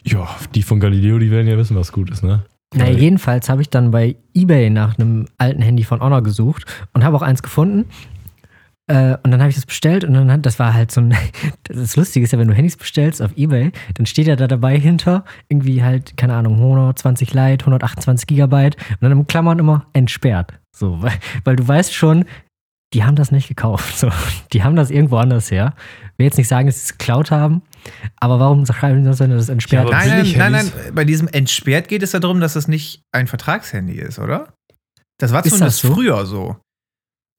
Ja, 0.03 0.27
die 0.55 0.63
von 0.63 0.79
Galileo, 0.79 1.19
die 1.19 1.31
werden 1.31 1.47
ja 1.47 1.57
wissen, 1.57 1.75
was 1.75 1.91
gut 1.91 2.09
ist, 2.09 2.23
ne? 2.23 2.43
Naja, 2.73 2.97
jedenfalls 2.97 3.49
habe 3.49 3.61
ich 3.61 3.69
dann 3.69 3.91
bei 3.91 4.15
eBay 4.33 4.69
nach 4.69 4.97
einem 4.97 5.27
alten 5.37 5.61
Handy 5.61 5.83
von 5.83 5.99
Honor 5.99 6.23
gesucht 6.23 6.65
und 6.93 7.03
habe 7.03 7.17
auch 7.17 7.21
eins 7.21 7.43
gefunden. 7.43 7.85
Äh, 8.87 9.17
und 9.23 9.31
dann 9.31 9.41
habe 9.41 9.49
ich 9.49 9.55
das 9.55 9.65
bestellt 9.65 10.03
und 10.03 10.13
dann 10.13 10.31
hat, 10.31 10.45
das 10.45 10.57
war 10.57 10.73
halt 10.73 10.91
so 10.91 11.01
ein. 11.01 11.15
Das 11.63 11.95
Lustige 11.95 12.25
ist 12.25 12.33
ja, 12.33 12.39
wenn 12.39 12.47
du 12.47 12.53
Handys 12.53 12.75
bestellst 12.75 13.21
auf 13.21 13.31
eBay, 13.37 13.71
dann 13.93 14.05
steht 14.05 14.27
ja 14.27 14.35
da 14.35 14.47
dabei 14.47 14.77
hinter 14.77 15.23
irgendwie 15.47 15.83
halt, 15.83 16.17
keine 16.17 16.33
Ahnung, 16.33 16.55
120 16.55 17.33
Lite, 17.33 17.65
128 17.65 18.27
Gigabyte 18.27 18.75
und 18.89 19.01
dann 19.01 19.11
im 19.11 19.27
Klammern 19.27 19.59
immer 19.59 19.85
entsperrt. 19.93 20.53
So, 20.75 21.01
weil, 21.01 21.13
weil 21.45 21.55
du 21.55 21.65
weißt 21.65 21.93
schon, 21.93 22.25
die 22.93 23.03
haben 23.03 23.15
das 23.15 23.31
nicht 23.31 23.47
gekauft. 23.47 23.97
So, 23.97 24.09
die 24.53 24.63
haben 24.63 24.75
das 24.75 24.89
irgendwo 24.91 25.17
anders 25.17 25.49
her. 25.51 25.73
will 26.17 26.25
jetzt 26.25 26.37
nicht 26.37 26.47
sagen, 26.47 26.67
dass 26.67 26.75
sie 26.77 26.91
es 26.93 26.97
geklaut 26.97 27.31
haben, 27.31 27.61
aber 28.19 28.39
warum 28.39 28.65
schreiben 28.65 28.99
die 28.99 29.05
das, 29.05 29.19
wenn 29.19 29.29
das 29.31 29.49
entsperrt 29.49 29.89
Ja, 29.89 29.99
ist? 30.01 30.07
Nein, 30.07 30.09
nein, 30.09 30.51
nein, 30.51 30.65
Billighandys- 30.65 30.71
nein. 30.85 30.95
Bei 30.95 31.05
diesem 31.05 31.27
entsperrt 31.27 31.87
geht 31.87 32.03
es 32.03 32.11
darum, 32.11 32.39
dass 32.39 32.53
das 32.53 32.67
nicht 32.67 33.01
ein 33.11 33.27
Vertragshandy 33.27 33.93
ist, 33.99 34.19
oder? 34.19 34.53
Das 35.19 35.31
war 35.33 35.43
zumindest 35.43 35.83
das 35.83 35.89
so? 35.89 35.93
früher 35.93 36.25
so. 36.25 36.57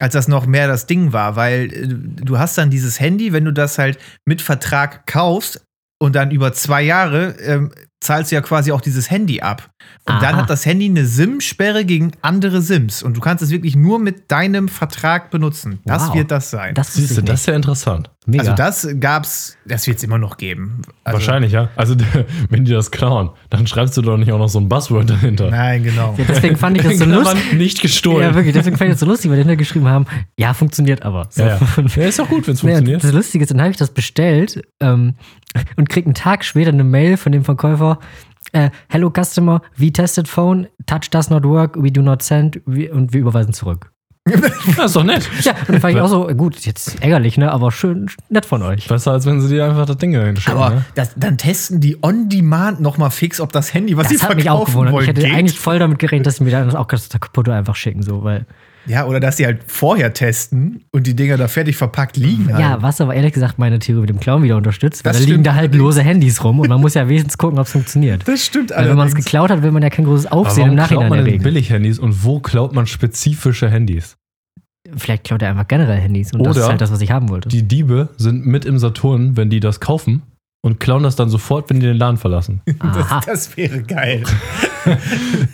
Als 0.00 0.14
das 0.14 0.26
noch 0.26 0.46
mehr 0.46 0.66
das 0.66 0.87
Ding 0.87 1.12
war, 1.12 1.37
weil 1.37 1.72
äh, 1.72 1.87
du 2.25 2.38
hast 2.38 2.58
dann 2.58 2.70
dieses 2.70 2.98
Handy, 2.98 3.32
wenn 3.32 3.44
du 3.44 3.52
das 3.52 3.78
halt 3.78 3.98
mit 4.26 4.40
Vertrag 4.43 5.06
kaufst 5.06 5.64
und 6.00 6.16
dann 6.16 6.31
über 6.32 6.52
zwei 6.52 6.82
Jahre 6.82 7.37
ähm, 7.40 7.72
zahlst 8.02 8.31
du 8.31 8.34
ja 8.34 8.40
quasi 8.43 8.72
auch 8.72 8.81
dieses 8.81 9.10
Handy 9.10 9.40
ab. 9.40 9.70
Und 10.08 10.20
dann 10.22 10.34
Aha. 10.34 10.43
hat 10.43 10.50
das 10.50 10.66
Handy 10.66 10.87
eine 10.87 11.06
SIM-Sperre 11.06 11.84
gegen 11.84 12.12
andere 12.22 12.60
SIMs. 12.60 13.02
Und 13.02 13.16
du 13.16 13.20
kannst 13.20 13.43
es 13.43 13.50
wirklich 13.50 13.76
nur 13.76 13.99
mit 13.99 14.31
deinem 14.31 14.69
Vertrag 14.69 15.31
benutzen. 15.31 15.78
Das 15.84 16.08
Wow. 16.08 16.14
wird 16.16 16.31
das 16.31 16.50
sein. 16.50 16.75
Das 16.75 16.94
Siehst 16.94 17.16
du, 17.16 17.22
das 17.22 17.40
ist 17.40 17.46
ja 17.46 17.54
interessant. 17.54 18.10
Mega. 18.24 18.42
also 18.42 18.54
das 18.54 18.88
gab's, 19.00 19.56
das 19.66 19.84
wird 19.88 19.98
es 19.98 20.04
immer 20.04 20.19
noch 20.19 20.36
geben. 20.36 20.82
Also, 21.02 21.19
Wahrscheinlich, 21.19 21.50
ja. 21.50 21.70
Also, 21.74 21.96
wenn 22.50 22.64
die 22.64 22.70
das 22.70 22.92
klauen, 22.92 23.30
dann 23.50 23.66
schreibst 23.66 23.96
du 23.96 24.02
doch 24.02 24.16
nicht 24.16 24.30
auch 24.30 24.38
noch 24.38 24.48
so 24.48 24.60
ein 24.60 24.69
Buzzword 24.69 25.10
dahinter. 25.10 25.50
Nein, 25.50 25.82
genau. 25.82 26.14
Ja, 26.16 26.24
deswegen 26.28 26.56
fand 26.56 26.76
ich 26.76 26.84
das 26.84 26.98
so 26.98 27.04
lustig. 27.04 27.54
Nicht 27.54 27.82
gestohlen. 27.82 28.22
Ja, 28.22 28.34
wirklich, 28.34 28.54
deswegen 28.54 28.76
fand 28.76 28.90
ich 28.90 28.94
das 28.94 29.00
so 29.00 29.06
lustig, 29.06 29.28
weil 29.28 29.38
die 29.38 29.42
hinter 29.42 29.56
geschrieben 29.56 29.88
haben, 29.88 30.06
ja, 30.38 30.54
funktioniert 30.54 31.02
aber. 31.02 31.26
So. 31.30 31.42
Ja, 31.42 31.58
ja. 31.58 31.84
ja, 31.96 32.02
ist 32.08 32.20
doch 32.20 32.28
gut, 32.28 32.46
wenn 32.46 32.54
es 32.54 32.60
funktioniert. 32.60 33.02
das 33.02 33.12
Lustige 33.12 33.42
ist, 33.42 33.50
dann 33.50 33.60
habe 33.60 33.70
ich 33.70 33.76
das 33.76 33.90
bestellt 33.90 34.62
ähm, 34.78 35.14
und 35.76 35.88
krieg 35.88 36.04
einen 36.04 36.14
Tag 36.14 36.44
später 36.44 36.70
eine 36.70 36.84
Mail 36.84 37.16
von 37.16 37.32
dem 37.32 37.44
Verkäufer. 37.44 37.98
Äh, 38.52 38.70
Hello 38.88 39.10
Customer, 39.10 39.62
we 39.76 39.90
tested 39.90 40.28
phone, 40.28 40.69
touch 40.86 41.10
does 41.10 41.28
not 41.28 41.44
work, 41.44 41.76
we 41.82 41.90
do 41.90 42.02
not 42.02 42.22
send 42.22 42.60
we, 42.66 42.92
und 42.92 43.12
wir 43.12 43.20
überweisen 43.20 43.52
zurück. 43.52 43.92
Das 44.76 44.86
ist 44.86 44.96
doch 44.96 45.04
nett. 45.04 45.28
Ja, 45.42 45.52
und 45.52 45.69
dann 45.70 45.80
fand 45.80 45.94
ich 45.94 46.00
auch 46.00 46.08
so, 46.08 46.26
gut, 46.28 46.56
jetzt 46.60 47.02
ärgerlich, 47.02 47.38
ne, 47.38 47.50
aber 47.50 47.72
schön 47.72 48.08
nett 48.28 48.46
von 48.46 48.62
euch. 48.62 48.86
Besser, 48.86 49.12
als 49.12 49.26
wenn 49.26 49.40
sie 49.40 49.48
dir 49.48 49.64
einfach 49.64 49.84
das 49.84 49.96
Ding 49.96 50.12
dahin 50.12 50.36
schicken. 50.36 50.56
Aber 50.56 50.76
ne? 50.76 50.84
das, 50.94 51.12
dann 51.16 51.38
testen 51.38 51.80
die 51.80 51.98
on 52.02 52.28
demand 52.28 52.80
nochmal 52.80 53.10
fix, 53.10 53.40
ob 53.40 53.52
das 53.52 53.74
Handy, 53.74 53.96
was 53.96 54.08
sie 54.08 54.16
Das 54.19 54.28
hat 54.28 54.36
mich 54.36 54.48
auch 54.48 54.58
verkaufen 54.58 54.72
gewundert. 54.72 54.92
wollen, 54.94 55.02
Ich 55.04 55.08
hätte 55.08 55.22
geht. 55.22 55.34
eigentlich 55.34 55.58
voll 55.58 55.78
damit 55.80 55.98
gerechnet, 55.98 56.26
dass 56.26 56.36
sie 56.36 56.44
mir 56.44 56.50
dann 56.52 56.74
auch 56.76 56.86
das 56.86 57.08
kaputte 57.08 57.52
einfach 57.52 57.74
schicken, 57.74 58.02
so, 58.02 58.22
weil. 58.22 58.46
Ja, 58.87 59.06
oder 59.06 59.20
dass 59.20 59.37
sie 59.37 59.46
halt 59.46 59.61
vorher 59.67 60.12
testen 60.12 60.84
und 60.90 61.06
die 61.06 61.14
Dinger 61.14 61.37
da 61.37 61.46
fertig 61.49 61.76
verpackt 61.76 62.17
liegen. 62.17 62.49
Halt. 62.52 62.61
Ja, 62.61 62.82
was 62.82 63.00
aber 63.00 63.14
ehrlich 63.14 63.32
gesagt 63.32 63.58
meine 63.58 63.79
Theorie 63.79 64.00
mit 64.00 64.11
dem 64.11 64.19
Clown 64.20 64.43
wieder 64.43 64.56
unterstützt, 64.56 65.05
weil 65.05 65.12
Das 65.12 65.23
da 65.23 65.29
liegen 65.29 65.43
da 65.44 65.52
halt 65.52 65.61
allerdings. 65.70 65.82
lose 65.82 66.02
Handys 66.02 66.43
rum 66.43 66.58
und 66.61 66.69
man 66.69 66.81
muss 66.81 66.94
ja 66.94 67.06
wenigstens 67.08 67.38
gucken, 67.38 67.58
ob 67.58 67.67
es 67.67 67.73
funktioniert. 67.73 68.26
das 68.26 68.44
stimmt 68.44 68.70
Weil 68.70 68.88
wenn 68.88 68.96
man 68.96 69.06
es 69.06 69.12
allerdings. 69.12 69.25
geklaut 69.26 69.50
hat, 69.50 69.62
will 69.62 69.70
man 69.70 69.82
ja 69.84 69.90
kein 69.90 70.05
großes 70.05 70.26
Aber 70.26 70.37
Aufsehen 70.40 70.70
im 70.73 70.76
warum 70.76 70.88
klaut 70.88 70.90
Nachhinein 70.90 71.08
man 71.11 71.19
denn 71.19 71.26
erregen. 71.26 71.44
Billig-Handys 71.44 71.99
und 72.00 72.25
wo 72.25 72.40
klaut 72.40 72.73
man 72.75 72.87
spezifische 72.87 73.70
Handys? 73.70 74.17
Vielleicht 74.96 75.25
klaut 75.25 75.43
er 75.43 75.50
einfach 75.50 75.69
generell 75.69 76.00
Handys 76.00 76.32
und 76.32 76.44
das 76.44 76.56
Oder 76.56 76.64
ist 76.64 76.70
halt 76.70 76.81
das, 76.81 76.90
was 76.93 77.00
ich 77.00 77.11
haben 77.12 77.29
wollte. 77.29 77.49
Die 77.49 77.62
Diebe 77.62 78.08
sind 78.17 78.44
mit 78.46 78.64
im 78.64 78.79
Saturn, 78.79 79.37
wenn 79.37 79.49
die 79.49 79.61
das 79.61 79.79
kaufen 79.79 80.23
und 80.61 80.81
klauen 80.81 81.05
das 81.05 81.14
dann 81.14 81.29
sofort, 81.29 81.70
wenn 81.70 81.79
die 81.79 81.87
den 81.87 81.96
Laden 81.99 82.17
verlassen. 82.17 82.62
Das, 82.82 83.25
das 83.26 83.56
wäre 83.56 83.81
geil. 83.82 84.25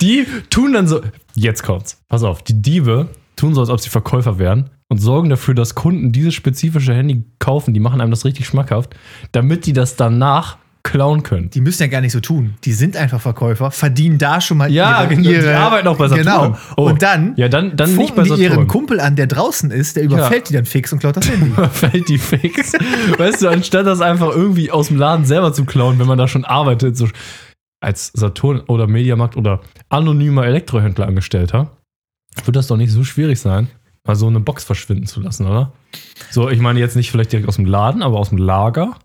Die 0.01 0.27
tun 0.51 0.73
dann 0.73 0.89
so. 0.89 1.03
Jetzt 1.35 1.63
kommt's. 1.63 2.01
Pass 2.09 2.23
auf, 2.23 2.43
die 2.43 2.61
Diebe 2.61 3.09
tun 3.39 3.55
so, 3.55 3.61
als 3.61 3.71
ob 3.71 3.81
sie 3.81 3.91
Verkäufer 3.91 4.39
wären 4.39 4.71
und 4.89 4.99
sorgen 4.99 5.29
dafür, 5.31 5.55
dass 5.55 5.75
Kunden 5.75 6.13
dieses 6.13 6.35
spezifische 6.35 6.95
Handy 6.95 7.25
kaufen. 7.39 7.75
Die 7.75 7.81
machen 7.81 8.01
einem 8.01 8.11
das 8.11 8.25
richtig 8.25 8.47
schmackhaft, 8.47 8.95
damit 9.33 9.67
die 9.67 9.73
das 9.73 9.97
danach 9.97 10.59
klauen 10.85 11.23
können. 11.23 11.51
Die 11.51 11.61
müssen 11.61 11.83
ja 11.83 11.89
gar 11.89 12.01
nicht 12.01 12.13
so 12.13 12.21
tun. 12.21 12.55
Die 12.65 12.73
sind 12.73 12.97
einfach 12.97 13.21
Verkäufer, 13.21 13.71
verdienen 13.71 14.17
da 14.17 14.41
schon 14.41 14.57
mal 14.57 14.71
Ja, 14.71 15.01
ihre, 15.03 15.09
genau, 15.09 15.29
die 15.29 15.35
ihre 15.35 15.57
arbeiten 15.57 15.87
auch 15.89 15.99
bei 15.99 16.09
Saturn. 16.09 16.25
Genau. 16.25 16.59
Oh. 16.77 16.87
Und 16.87 17.03
dann 17.03 17.35
Ja, 17.37 17.49
dann, 17.49 17.77
dann 17.77 17.95
nicht 17.95 18.15
bei 18.15 18.23
die 18.23 18.31
Saturn. 18.31 18.43
ihren 18.45 18.67
Kumpel 18.69 19.01
an, 19.01 19.15
der 19.15 19.27
draußen 19.27 19.71
ist, 19.71 19.97
der 19.97 20.05
überfällt 20.05 20.49
die 20.49 20.55
dann 20.55 20.65
fix 20.65 20.93
und 20.93 21.01
klaut 21.01 21.17
das 21.17 21.29
Handy. 21.29 21.51
fällt 21.73 22.09
die 22.09 22.17
fix. 22.17 22.73
weißt 23.19 23.43
du, 23.43 23.49
anstatt 23.49 23.87
das 23.87 24.01
einfach 24.01 24.29
irgendwie 24.35 24.71
aus 24.71 24.89
dem 24.89 24.97
Laden 24.97 25.27
selber 25.27 25.53
zu 25.53 25.65
klauen, 25.67 25.99
wenn 25.99 26.07
man 26.07 26.17
da 26.17 26.27
schon 26.27 26.45
arbeitet, 26.45 26.97
so 26.97 27.09
als 27.81 28.11
Saturn 28.15 28.61
oder 28.61 28.87
Mediamarkt 28.87 29.37
oder 29.37 29.61
anonymer 29.91 30.47
Elektrohändler 30.47 31.07
Angestellter, 31.07 31.78
wird 32.47 32.57
das 32.57 32.67
doch 32.67 32.77
nicht 32.77 32.93
so 32.93 33.05
schwierig 33.05 33.41
sein, 33.41 33.69
mal 34.07 34.17
so 34.17 34.27
eine 34.27 34.41
Box 34.41 34.65
verschwinden 34.65 35.07
zu 35.07 35.21
lassen, 35.21 35.47
oder? 35.47 35.73
So, 36.31 36.49
ich 36.51 36.61
meine 36.61 36.79
jetzt 36.81 36.97
nicht 36.97 37.11
vielleicht 37.11 37.33
direkt 37.33 37.49
aus 37.49 37.57
dem 37.57 37.65
Laden, 37.67 38.03
aber 38.03 38.19
aus 38.19 38.29
dem 38.31 38.39
Lager. 38.39 38.97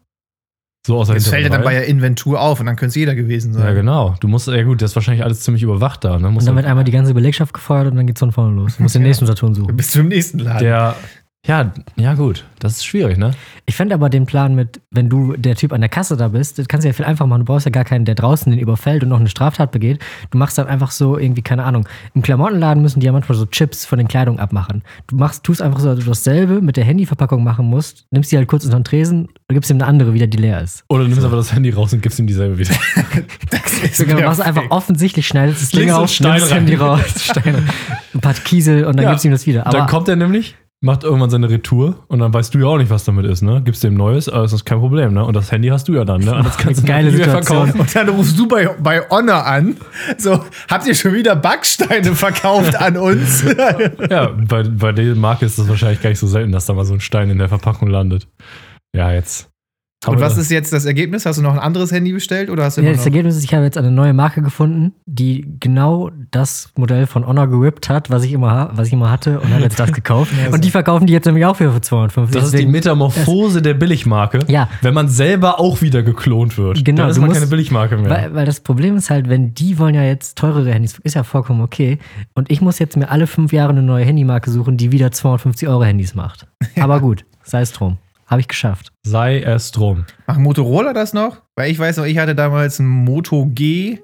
So 0.86 0.98
aus 0.98 1.08
der 1.08 1.16
Das 1.16 1.30
fällt 1.30 1.44
ja 1.44 1.50
dann 1.50 1.64
bei 1.64 1.72
der 1.74 1.86
Inventur 1.88 2.42
auf 2.42 2.60
und 2.60 2.66
dann 2.66 2.76
könnte 2.76 2.90
es 2.90 2.96
jeder 2.96 3.16
gewesen 3.16 3.54
sein. 3.54 3.64
Ja, 3.64 3.72
genau. 3.74 4.16
Du 4.20 4.28
musst, 4.28 4.48
ja 4.50 4.64
gut, 4.64 4.82
das 4.82 4.92
ist 4.92 4.96
wahrscheinlich 4.96 5.24
alles 5.24 5.40
ziemlich 5.40 5.64
überwacht 5.64 6.04
da. 6.04 6.20
Ne? 6.20 6.28
Und 6.28 6.34
Musst 6.34 6.46
dann 6.48 6.56
du- 6.56 6.62
wird 6.62 6.68
einmal 6.70 6.84
die 6.84 6.92
ganze 6.92 7.14
Belegschaft 7.14 7.54
gefeuert 7.54 7.88
und 7.88 7.96
dann 7.96 8.06
geht's 8.06 8.20
von 8.20 8.34
vorne 8.34 8.54
los. 8.56 8.76
Du 8.76 8.84
musst 8.84 8.94
den 8.96 9.02
Ja. 9.04 9.08
nächsten 9.08 9.26
Saturn 9.26 9.54
suchen. 9.56 9.78
Bis 9.78 9.92
zum 9.92 10.10
nächsten 10.10 10.40
Laden. 10.40 10.60
der, 10.60 10.96
ja, 11.46 11.74
ja 11.98 12.14
gut, 12.14 12.46
das 12.60 12.74
ist 12.78 12.86
schwierig, 12.86 13.18
ne? 13.18 13.32
Ich 13.66 13.76
fände 13.76 13.94
aber 13.96 14.10
den 14.10 14.26
Plan 14.26 14.56
mit, 14.56 14.80
wenn 14.92 15.10
du 15.10 15.34
der 15.36 15.56
Typ 15.56 15.74
an 15.74 15.82
der 15.82 15.90
Kasse 15.90 16.16
da 16.16 16.30
bist, 16.30 16.58
das 16.58 16.70
kannst 16.70 16.86
du 16.86 16.88
ja 16.90 16.94
viel 16.94 17.04
einfacher 17.04 17.28
machen. 17.28 17.42
Du 17.42 17.46
brauchst 17.46 17.66
ja 17.66 17.72
gar 17.72 17.84
keinen, 17.84 18.06
der 18.06 18.16
draußen 18.16 18.50
den 18.50 18.60
überfällt 18.62 19.04
und 19.04 19.10
noch 19.10 19.20
eine 19.20 19.28
Straftat 19.28 19.72
begeht. 19.72 20.00
Du 20.32 20.38
machst 20.38 20.58
dann 20.58 20.68
einfach 20.68 20.92
so 20.92 21.18
irgendwie, 21.18 21.42
keine 21.42 21.66
Ahnung. 21.66 21.86
Im 22.14 22.22
Klamottenladen 22.22 22.82
müssen 22.82 23.02
die 23.02 23.06
ja 23.08 23.12
manchmal 23.12 23.38
so 23.38 23.46
Chips 23.46 23.86
von 23.86 23.98
den 23.98 24.08
Kleidung 24.08 24.40
abmachen. 24.40 24.84
Du 25.08 25.18
machst, 25.18 25.44
tust 25.44 25.62
einfach 25.62 25.80
so, 25.82 25.94
dass 25.94 26.00
du 26.04 26.10
dasselbe 26.10 26.62
mit 26.62 26.78
der 26.78 26.86
Handyverpackung 26.86 27.44
machen 27.44 27.66
musst, 27.66 28.06
nimmst 28.12 28.32
die 28.32 28.38
halt 28.38 28.48
kurz 28.48 28.64
unter 28.64 28.80
den 28.80 28.86
Tresen 28.86 29.26
und 29.26 29.54
gibst 29.54 29.70
ihm 29.70 29.76
eine 29.78 29.86
andere 29.88 30.14
wieder, 30.14 30.28
die 30.28 30.38
leer 30.38 30.62
ist. 30.62 30.86
Oder 30.88 31.04
du 31.04 31.10
nimmst 31.10 31.26
einfach 31.26 31.38
das 31.38 31.52
Handy 31.54 31.72
raus 31.72 31.92
und 31.92 32.02
gibst 32.02 32.20
ihm 32.20 32.28
dieselbe 32.28 32.58
wieder. 32.58 32.74
das 33.50 33.80
ist 33.84 33.98
So, 33.98 34.06
genau, 34.06 34.20
du 34.20 34.26
machst 34.28 34.42
perfekt. 34.42 34.58
einfach 34.60 34.72
offensichtlich, 34.76 35.28
schneidest 35.28 35.62
das 35.62 35.70
Ding 35.72 35.90
so 35.90 35.96
auf, 35.96 36.20
nimmst 36.22 36.44
das. 36.46 36.54
Handy 36.54 36.76
raus, 36.76 37.02
Steine, 37.18 37.64
ein 38.14 38.20
paar 38.22 38.34
Kiesel 38.34 38.86
und 38.86 38.96
dann 38.96 39.04
Ja. 39.04 39.10
gibst 39.12 39.26
du 39.26 39.28
ihm 39.28 39.34
das 39.34 39.46
wieder. 39.46 39.68
Aber 39.68 39.78
dann 39.78 39.88
kommt 39.88 40.08
er 40.08 40.16
nämlich, 40.16 40.56
macht 40.84 41.06
irgendwann 41.06 41.30
seine 41.30 41.50
Retour 41.50 41.96
und 42.08 42.20
dann 42.20 42.34
weißt 42.34 42.54
du 42.54 42.60
ja 42.60 42.66
auch 42.66 42.78
nicht, 42.78 42.90
was 42.90 43.06
damit 43.06 43.26
ist, 43.26 43.42
ne? 43.42 43.62
Gibst 43.64 43.84
dem 43.86 43.96
Neues, 43.96 44.28
aber 44.28 44.44
das 44.44 44.52
ist 44.52 44.66
kein 44.66 44.80
Problem, 44.80 45.14
ne? 45.14 45.24
Und 45.24 45.34
das 45.34 45.50
Handy 45.50 45.70
hast 45.70 45.88
du 45.88 45.94
ja 45.94 46.04
dann, 46.04 46.22
ne? 46.22 46.36
Und 46.36 46.46
das 46.46 46.58
kannst 46.58 46.84
du 46.84 46.86
Geile 46.88 47.10
Situation. 47.10 47.44
verkaufen. 47.44 47.80
Und 47.80 47.96
dann 47.96 48.10
rufst 48.10 48.38
du 48.38 48.48
bei, 48.48 48.68
bei 48.68 49.00
Honor 49.10 49.46
an. 49.46 49.78
So, 50.18 50.44
habt 50.70 50.86
ihr 50.86 50.94
schon 50.94 51.14
wieder 51.14 51.38
Backsteine 51.38 52.14
verkauft 52.16 52.76
an 52.76 52.98
uns? 52.98 53.44
Ja, 54.10 54.28
bei, 54.28 54.64
bei 54.64 54.92
der 54.92 55.16
Marke 55.16 55.46
ist 55.46 55.58
das 55.58 55.68
wahrscheinlich 55.70 56.02
gar 56.02 56.10
nicht 56.10 56.20
so 56.20 56.28
selten, 56.28 56.52
dass 56.52 56.66
da 56.66 56.74
mal 56.74 56.84
so 56.86 56.94
ein 56.94 57.00
Stein 57.00 57.30
in 57.30 57.38
der 57.38 57.48
Verpackung 57.48 57.90
landet. 57.90 58.28
Ja, 58.96 59.12
jetzt. 59.12 59.50
Und 60.08 60.20
was 60.20 60.38
ist 60.38 60.52
jetzt 60.52 60.74
das 60.74 60.86
Ergebnis? 60.86 61.26
Hast 61.26 61.38
du 61.40 61.42
noch 61.42 61.54
ein 61.54 61.60
anderes 61.60 61.92
Handy 61.92 62.12
bestellt 62.12 62.50
oder 62.50 62.64
hast 62.66 62.78
du 62.78 62.82
Ja, 62.82 62.92
das? 62.92 63.06
Ergebnis 63.06 63.36
ist, 63.38 63.44
ich 63.44 63.54
habe 63.54 63.64
jetzt 63.64 63.78
eine 63.78 63.92
neue 63.92 64.14
Marke 64.14 64.42
gefunden, 64.42 64.94
die 65.06 65.46
genau 65.60 66.10
das 66.32 66.72
Modell 66.78 67.08
von 67.08 67.26
Honor 67.26 67.48
gerippt 67.48 67.90
hat, 67.90 68.10
was 68.10 68.24
ich 68.24 68.34
immer, 68.34 68.72
was 68.74 68.88
ich 68.88 68.94
immer 68.94 69.10
hatte 69.12 69.40
und 69.40 69.52
habe 69.54 69.64
jetzt 69.64 69.80
das 69.80 69.92
gekauft. 69.94 70.32
Ja, 70.38 70.50
so. 70.50 70.56
und 70.56 70.64
die 70.66 70.72
verkaufen 70.72 71.08
die 71.08 71.14
jetzt 71.14 71.26
nämlich 71.26 71.46
auch 71.46 71.60
wieder 71.60 71.72
für 71.72 71.82
250. 71.82 72.34
Das 72.36 72.46
ist 72.46 72.52
die 72.52 72.58
Deswegen- 72.58 72.72
Metamorphose 72.72 73.62
der 73.62 73.74
Billigmarke. 73.74 74.40
Ja. 74.48 74.70
Wenn 74.82 74.94
man 74.94 75.08
selber 75.10 75.60
auch 75.60 75.82
wieder 75.82 76.04
geklont 76.04 76.58
wird. 76.58 76.84
Genau, 76.84 77.04
Dann 77.04 77.12
ist 77.12 77.18
man 77.20 77.28
musst- 77.28 77.40
keine 77.40 77.50
Billigmarke 77.50 77.98
mehr. 77.98 78.10
Weil, 78.10 78.34
weil 78.36 78.46
das 78.46 78.60
Problem 78.60 78.96
ist 78.98 79.10
halt, 79.10 79.30
wenn 79.30 79.54
die 79.54 79.80
wollen 79.80 79.96
ja 79.96 80.04
jetzt 80.04 80.38
teurere 80.38 80.72
Handys, 80.72 81.00
ist 81.04 81.14
ja 81.16 81.24
vollkommen 81.24 81.62
okay. 81.62 81.98
Und 82.34 82.52
ich 82.52 82.62
muss 82.62 82.80
jetzt 82.80 82.98
mir 82.98 83.10
alle 83.10 83.28
fünf 83.28 83.54
Jahre 83.54 83.70
eine 83.70 83.82
neue 83.84 84.06
Handymarke 84.06 84.50
suchen, 84.52 84.78
die 84.78 84.92
wieder 84.92 85.12
250 85.12 85.68
Euro 85.68 85.84
Handys 85.84 86.16
macht. 86.16 86.48
Aber 86.80 87.00
gut, 87.00 87.26
sei 87.44 87.62
es 87.62 87.72
drum. 87.72 87.98
Habe 88.26 88.42
ich 88.42 88.48
geschafft. 88.48 88.92
Sei 89.04 89.42
es 89.42 89.72
drum. 89.72 90.06
Machen 90.28 90.44
Motorola 90.44 90.94
das 90.94 91.14
noch? 91.14 91.42
Weil 91.56 91.72
ich 91.72 91.80
weiß 91.80 91.98
noch, 91.98 92.06
ich 92.06 92.18
hatte 92.18 92.36
damals 92.36 92.80
ein 92.80 92.88
Moto 92.88 93.48
G, 93.48 94.00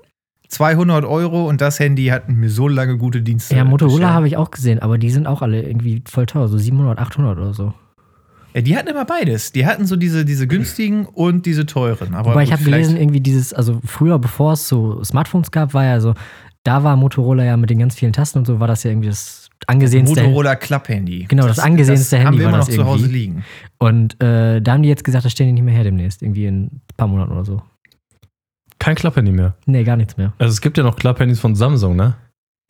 200 0.50 1.06
Euro 1.06 1.48
und 1.48 1.62
das 1.62 1.80
Handy 1.80 2.08
hat 2.08 2.28
mir 2.28 2.50
so 2.50 2.68
lange 2.68 2.98
gute 2.98 3.22
Dienste. 3.22 3.56
Ja, 3.56 3.64
Motorola 3.64 4.14
habe 4.14 4.28
ich 4.28 4.36
auch 4.36 4.52
gesehen, 4.52 4.80
aber 4.80 4.98
die 4.98 5.10
sind 5.10 5.28
auch 5.28 5.42
alle 5.42 5.62
irgendwie 5.62 6.04
voll 6.08 6.26
teuer, 6.26 6.48
so 6.48 6.58
700, 6.58 7.00
800 7.00 7.38
oder 7.38 7.54
so. 7.54 7.74
Ja, 8.54 8.62
die 8.62 8.76
hatten 8.76 8.88
immer 8.88 9.06
beides. 9.06 9.52
Die 9.52 9.66
hatten 9.68 9.86
so 9.86 9.96
diese, 9.96 10.26
diese 10.26 10.48
günstigen 10.48 11.06
und 11.06 11.46
diese 11.46 11.68
teuren. 11.68 12.16
Aber 12.16 12.32
Wobei 12.32 12.44
ich 12.44 12.52
habe 12.52 12.64
gelesen, 12.64 12.98
irgendwie 12.98 13.22
dieses, 13.22 13.54
also 13.54 13.80
früher, 13.86 14.18
bevor 14.18 14.54
es 14.54 14.68
so 14.68 15.04
Smartphones 15.04 15.52
gab, 15.52 15.76
war 15.76 15.86
ja 15.86 16.00
so, 16.00 16.16
da 16.64 16.84
war 16.84 16.96
Motorola 16.96 17.44
ja 17.44 17.58
mit 17.58 17.70
den 17.70 17.80
ganz 17.80 17.96
vielen 17.96 18.14
Tasten 18.14 18.40
und 18.40 18.46
so, 18.46 18.60
war 18.60 18.68
das 18.68 18.84
ja 18.84 18.92
irgendwie 18.92 19.10
das 19.10 19.49
angesehenste. 19.68 20.22
Motorola 20.24 20.56
Club-Handy. 20.56 21.26
Genau, 21.28 21.48
das 21.48 21.60
angesehenste 21.60 22.16
das 22.18 22.26
haben 22.26 22.34
Handy 22.34 22.40
wir 22.40 22.46
war 22.46 22.50
immer 22.52 22.58
noch 22.60 22.68
das 22.68 22.76
zu 22.76 22.86
Hause 22.86 23.08
liegen. 23.08 23.44
Und 23.78 24.22
äh, 24.24 24.62
da 24.62 24.74
haben 24.74 24.84
die 24.84 24.90
jetzt 24.90 25.04
gesagt, 25.04 25.26
das 25.26 25.32
stellen 25.32 25.50
die 25.50 25.54
nicht 25.54 25.64
mehr 25.64 25.74
her 25.74 25.84
demnächst, 25.84 26.22
irgendwie 26.22 26.46
in 26.46 26.64
ein 26.66 26.82
paar 26.98 27.08
Monaten 27.08 27.32
oder 27.32 27.46
so. 27.46 27.62
Kein 28.80 28.96
Klapphandy 28.96 29.32
mehr. 29.32 29.56
Nee, 29.66 29.84
gar 29.84 29.98
nichts 29.98 30.16
mehr. 30.18 30.34
Also 30.38 30.52
es 30.54 30.62
gibt 30.62 30.78
ja 30.78 30.84
noch 30.84 30.96
Klapphandys 30.96 31.40
von 31.40 31.56
Samsung, 31.56 31.96
ne? 31.96 32.16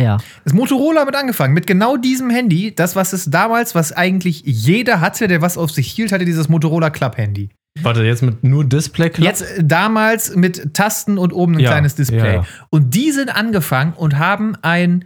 Ja. 0.01 0.17
Das 0.45 0.53
Motorola 0.53 1.05
mit 1.05 1.15
angefangen, 1.15 1.53
mit 1.53 1.67
genau 1.67 1.97
diesem 1.97 2.29
Handy. 2.29 2.73
Das, 2.73 2.95
was 2.95 3.13
es 3.13 3.25
damals, 3.29 3.75
was 3.75 3.91
eigentlich 3.91 4.41
jeder 4.45 5.01
hatte, 5.01 5.27
der 5.27 5.41
was 5.41 5.57
auf 5.57 5.71
sich 5.71 5.91
hielt, 5.91 6.11
hatte 6.11 6.25
dieses 6.25 6.49
Motorola 6.49 6.89
Club-Handy. 6.89 7.49
Warte, 7.81 8.03
jetzt 8.03 8.23
mit 8.23 8.43
nur 8.43 8.65
Display 8.65 9.09
Klapp? 9.09 9.25
Jetzt 9.27 9.41
äh, 9.41 9.63
damals 9.63 10.35
mit 10.35 10.73
Tasten 10.73 11.17
und 11.17 11.31
oben 11.33 11.55
ein 11.55 11.59
Ja, 11.59 11.71
kleines 11.71 11.95
Display. 11.95 12.35
ja. 12.35 12.45
Und 12.71 12.95
die 12.95 13.11
sind 13.11 13.29
angefangen 13.33 13.93
und 13.93 14.17
haben 14.17 14.55
ein, 14.61 15.05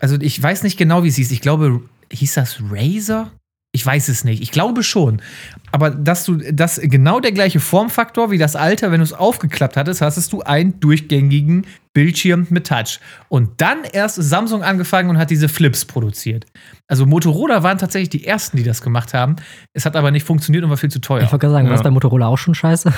also 0.00 0.16
ich 0.20 0.42
weiß 0.42 0.62
nicht 0.62 0.76
genau, 0.76 1.04
wie 1.04 1.08
es 1.08 1.16
hieß. 1.16 1.30
Ich 1.30 1.40
glaube, 1.40 1.82
hieß 2.10 2.34
das 2.34 2.60
Razer? 2.70 3.30
Ich 3.72 3.86
weiß 3.86 4.08
es 4.08 4.24
nicht. 4.24 4.42
Ich 4.42 4.50
glaube 4.50 4.82
schon. 4.82 5.22
Aber 5.72 5.90
dass 5.90 6.24
du 6.24 6.36
das 6.36 6.80
genau 6.82 7.20
der 7.20 7.32
gleiche 7.32 7.60
Formfaktor 7.60 8.30
wie 8.30 8.38
das 8.38 8.56
alte, 8.56 8.90
wenn 8.90 8.98
du 8.98 9.04
es 9.04 9.12
aufgeklappt 9.12 9.76
hattest, 9.76 10.00
hattest 10.00 10.32
du 10.32 10.42
einen 10.42 10.80
durchgängigen 10.80 11.66
Bildschirm 11.92 12.46
mit 12.50 12.68
Touch. 12.68 13.00
Und 13.28 13.60
dann 13.60 13.78
erst 13.92 14.16
ist 14.18 14.28
Samsung 14.28 14.62
angefangen 14.62 15.10
und 15.10 15.18
hat 15.18 15.30
diese 15.30 15.48
Flips 15.48 15.84
produziert. 15.84 16.46
Also 16.86 17.04
Motorola 17.04 17.62
waren 17.64 17.78
tatsächlich 17.78 18.10
die 18.10 18.24
ersten, 18.26 18.56
die 18.56 18.62
das 18.62 18.80
gemacht 18.80 19.12
haben. 19.12 19.36
Es 19.72 19.86
hat 19.86 19.96
aber 19.96 20.10
nicht 20.12 20.24
funktioniert 20.24 20.62
und 20.64 20.70
war 20.70 20.76
viel 20.76 20.90
zu 20.90 21.00
teuer. 21.00 21.22
Ich 21.22 21.32
wollte 21.32 21.38
gerade 21.46 21.54
sagen, 21.54 21.66
war 21.66 21.72
Ja. 21.72 21.76
das 21.78 21.84
bei 21.84 21.90
Motorola 21.90 22.26
auch 22.26 22.38
schon 22.38 22.54
scheiße? 22.54 22.92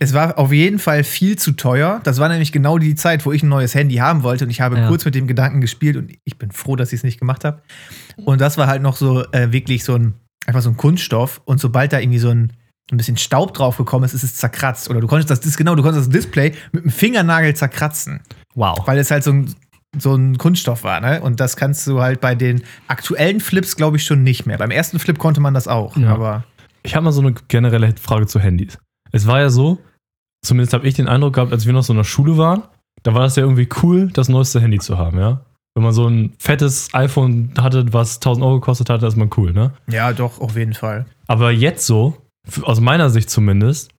Es 0.00 0.12
war 0.12 0.38
auf 0.38 0.52
jeden 0.52 0.80
Fall 0.80 1.04
viel 1.04 1.36
zu 1.38 1.52
teuer. 1.52 2.00
Das 2.02 2.18
war 2.18 2.28
nämlich 2.28 2.50
genau 2.50 2.78
die 2.78 2.96
Zeit, 2.96 3.24
wo 3.24 3.30
ich 3.30 3.44
ein 3.44 3.48
neues 3.48 3.74
Handy 3.76 3.96
haben 3.96 4.24
wollte. 4.24 4.44
Und 4.44 4.50
ich 4.50 4.60
habe 4.60 4.76
Ja. 4.76 4.88
kurz 4.88 5.04
mit 5.04 5.14
dem 5.14 5.28
Gedanken 5.28 5.60
gespielt 5.60 5.96
und 5.96 6.12
ich 6.24 6.36
bin 6.38 6.50
froh, 6.50 6.74
dass 6.74 6.92
ich 6.92 6.98
es 6.98 7.04
nicht 7.04 7.20
gemacht 7.20 7.44
habe. 7.44 7.62
Und 8.24 8.40
das 8.40 8.58
war 8.58 8.66
halt 8.66 8.82
noch 8.82 8.96
so 8.96 9.24
äh, 9.30 9.52
wirklich 9.52 9.84
so 9.84 9.94
ein, 9.94 10.14
einfach 10.46 10.62
so 10.62 10.70
ein 10.70 10.76
Kunststoff. 10.76 11.40
Und 11.44 11.60
sobald 11.60 11.92
da 11.92 12.00
irgendwie 12.00 12.18
so 12.18 12.30
ein, 12.30 12.52
ein 12.90 12.96
bisschen 12.96 13.16
Staub 13.16 13.54
drauf 13.54 13.76
gekommen 13.76 14.04
ist, 14.04 14.14
ist 14.14 14.22
es 14.22 14.36
zerkratzt. 14.36 14.90
Oder 14.90 15.00
du 15.00 15.06
konntest 15.06 15.30
das, 15.30 15.56
genau, 15.56 15.74
du 15.74 15.82
konntest 15.82 16.06
das 16.06 16.12
Display 16.12 16.54
mit 16.72 16.84
dem 16.84 16.90
Fingernagel 16.90 17.54
zerkratzen. 17.54 18.20
Wow. 18.54 18.86
Weil 18.86 18.98
es 18.98 19.10
halt 19.10 19.24
so 19.24 19.32
ein, 19.32 19.54
so 19.98 20.14
ein 20.14 20.38
Kunststoff 20.38 20.84
war, 20.84 21.00
ne? 21.00 21.20
Und 21.20 21.40
das 21.40 21.56
kannst 21.56 21.86
du 21.86 22.00
halt 22.00 22.20
bei 22.20 22.34
den 22.34 22.62
aktuellen 22.88 23.40
Flips, 23.40 23.76
glaube 23.76 23.98
ich, 23.98 24.04
schon 24.04 24.22
nicht 24.22 24.46
mehr. 24.46 24.58
Beim 24.58 24.70
ersten 24.70 24.98
Flip 24.98 25.18
konnte 25.18 25.40
man 25.40 25.54
das 25.54 25.68
auch. 25.68 25.96
Ja. 25.96 26.12
Aber 26.12 26.44
Ich 26.82 26.94
habe 26.94 27.04
mal 27.04 27.12
so 27.12 27.20
eine 27.20 27.34
generelle 27.48 27.94
Frage 28.00 28.26
zu 28.26 28.40
Handys. 28.40 28.78
Es 29.12 29.26
war 29.26 29.40
ja 29.40 29.50
so, 29.50 29.78
zumindest 30.42 30.72
habe 30.72 30.86
ich 30.88 30.94
den 30.94 31.08
Eindruck 31.08 31.34
gehabt, 31.34 31.52
als 31.52 31.66
wir 31.66 31.72
noch 31.72 31.82
so 31.82 31.92
in 31.92 31.98
der 31.98 32.04
Schule 32.04 32.38
waren, 32.38 32.62
da 33.02 33.14
war 33.14 33.22
das 33.22 33.36
ja 33.36 33.42
irgendwie 33.42 33.68
cool, 33.82 34.10
das 34.12 34.28
neueste 34.28 34.60
Handy 34.60 34.78
zu 34.78 34.96
haben, 34.96 35.18
ja? 35.18 35.42
Wenn 35.74 35.84
man 35.84 35.92
so 35.92 36.06
ein 36.06 36.34
fettes 36.38 36.90
iPhone 36.92 37.52
hatte, 37.58 37.92
was 37.92 38.16
1000 38.16 38.44
Euro 38.44 38.54
gekostet 38.56 38.90
hat, 38.90 39.02
ist 39.02 39.16
man 39.16 39.30
cool, 39.36 39.52
ne? 39.52 39.72
ja, 39.88 40.12
doch, 40.12 40.40
auf 40.40 40.56
jeden 40.56 40.74
Fall. 40.74 41.06
Aber 41.26 41.50
jetzt 41.50 41.86
so, 41.86 42.16
aus 42.62 42.80
meiner 42.80 43.08
Sicht 43.08 43.30
zumindest, 43.30 43.90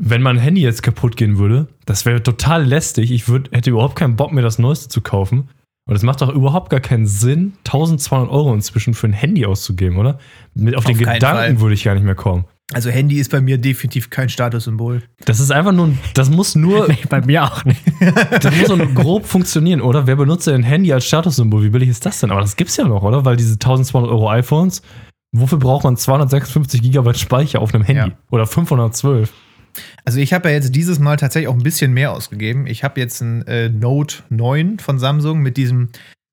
wenn 0.00 0.22
mein 0.22 0.38
Handy 0.38 0.60
jetzt 0.60 0.82
kaputt 0.82 1.16
gehen 1.16 1.38
würde, 1.38 1.66
das 1.86 2.06
wäre 2.06 2.22
total 2.22 2.64
lästig. 2.64 3.10
Ich 3.10 3.28
würd, 3.28 3.50
hätte 3.52 3.70
überhaupt 3.70 3.96
keinen 3.96 4.14
Bock, 4.14 4.32
mir 4.32 4.42
das 4.42 4.60
Neueste 4.60 4.88
zu 4.88 5.00
kaufen. 5.00 5.48
Und 5.88 5.96
es 5.96 6.02
macht 6.02 6.20
doch 6.20 6.28
überhaupt 6.28 6.70
gar 6.70 6.80
keinen 6.80 7.06
Sinn, 7.06 7.54
1200 7.66 8.30
Euro 8.30 8.52
inzwischen 8.54 8.94
für 8.94 9.08
ein 9.08 9.12
Handy 9.14 9.46
auszugeben, 9.46 9.96
oder? 9.96 10.18
Mit, 10.54 10.76
auf, 10.76 10.84
den 10.84 10.96
Auf 10.96 11.02
keinen 11.02 11.14
Gedanken 11.14 11.36
Fall. 11.56 11.60
würde 11.60 11.74
ich 11.74 11.82
gar 11.82 11.94
nicht 11.94 12.04
mehr 12.04 12.14
kommen. 12.14 12.44
Also 12.74 12.90
Handy 12.90 13.18
ist 13.18 13.30
bei 13.30 13.40
mir 13.40 13.56
definitiv 13.56 14.10
kein 14.10 14.28
Statussymbol. 14.28 15.02
Das 15.24 15.40
ist 15.40 15.50
einfach 15.50 15.72
nur, 15.72 15.86
ein- 15.86 15.98
das 16.12 16.28
muss 16.28 16.54
nur, 16.54 16.86
Nee, 16.88 16.98
bei 17.08 17.22
mir 17.22 17.44
auch 17.44 17.64
nicht. 17.64 17.80
das 18.42 18.54
muss 18.56 18.68
nur 18.68 18.86
grob 18.94 19.24
funktionieren, 19.26 19.80
oder? 19.80 20.06
Wer 20.06 20.16
benutzt 20.16 20.46
denn 20.46 20.54
ein 20.56 20.62
Handy 20.64 20.92
als 20.92 21.06
Statussymbol? 21.06 21.62
Wie 21.62 21.70
billig 21.70 21.88
ist 21.88 22.04
das 22.04 22.20
denn? 22.20 22.30
Aber 22.30 22.42
das 22.42 22.56
gibt's 22.56 22.76
ja 22.76 22.84
noch, 22.86 23.02
oder? 23.02 23.24
Weil 23.24 23.36
diese 23.36 23.54
1200 23.54 24.10
Euro 24.10 24.28
iPhones, 24.28 24.82
wofür 25.32 25.58
braucht 25.58 25.84
man 25.84 25.96
256 25.96 26.82
Gigabyte 26.82 27.18
Speicher 27.18 27.60
auf 27.60 27.74
einem 27.74 27.84
Handy? 27.84 28.10
Ja. 28.10 28.18
Oder 28.30 28.46
512? 28.46 29.32
Also 30.04 30.18
ich 30.18 30.32
habe 30.34 30.48
ja 30.50 30.56
jetzt 30.56 30.74
dieses 30.74 30.98
Mal 30.98 31.16
tatsächlich 31.16 31.48
auch 31.48 31.54
ein 31.54 31.62
bisschen 31.62 31.92
mehr 31.94 32.12
ausgegeben. 32.12 32.66
Ich 32.66 32.84
habe 32.84 33.00
jetzt 33.00 33.20
ein 33.22 33.46
äh, 33.46 33.68
Note 33.70 34.16
9 34.28 34.78
von 34.78 34.98
Samsung 34.98 35.40
mit 35.40 35.56
diesem 35.56 35.88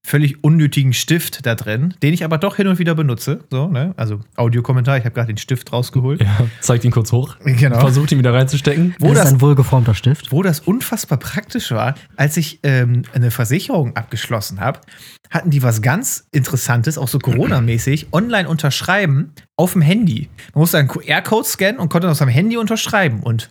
völlig 0.05 0.43
unnötigen 0.43 0.93
Stift 0.93 1.45
da 1.45 1.55
drin, 1.55 1.95
den 2.03 2.13
ich 2.13 2.23
aber 2.23 2.37
doch 2.37 2.57
hin 2.57 2.67
und 2.67 2.77
wieder 2.77 2.93
benutze. 2.93 3.39
So, 3.49 3.67
ne? 3.67 3.93
Also 3.97 4.19
Audiokommentar, 4.35 4.97
ich 4.97 5.05
habe 5.05 5.15
gerade 5.15 5.33
den 5.33 5.37
Stift 5.37 5.73
rausgeholt. 5.73 6.21
Ja, 6.21 6.47
zeigt 6.61 6.85
ihn 6.85 6.91
kurz 6.91 7.11
hoch. 7.11 7.37
Genau. 7.43 7.79
Versucht 7.79 8.11
ihn 8.11 8.19
wieder 8.19 8.33
reinzustecken. 8.33 8.95
Wo 8.99 9.07
das 9.07 9.17
das, 9.17 9.27
ist 9.27 9.33
ein 9.33 9.41
wohlgeformter 9.41 9.95
Stift. 9.95 10.31
wo 10.31 10.43
das 10.43 10.59
unfassbar 10.59 11.17
praktisch 11.17 11.71
war, 11.71 11.95
als 12.15 12.37
ich 12.37 12.59
ähm, 12.61 13.01
eine 13.13 13.31
Versicherung 13.31 13.95
abgeschlossen 13.95 14.59
habe, 14.59 14.79
hatten 15.31 15.49
die 15.49 15.63
was 15.63 15.81
ganz 15.81 16.27
Interessantes, 16.31 16.97
auch 16.97 17.07
so 17.07 17.17
Corona-mäßig, 17.17 18.07
online 18.11 18.47
unterschreiben 18.47 19.31
auf 19.57 19.73
dem 19.73 19.81
Handy. 19.81 20.29
Man 20.53 20.61
musste 20.61 20.77
einen 20.77 20.87
QR-Code 20.87 21.47
scannen 21.47 21.79
und 21.79 21.89
konnte 21.89 22.09
auf 22.09 22.17
seinem 22.17 22.29
Handy 22.29 22.57
unterschreiben. 22.57 23.21
Und 23.23 23.49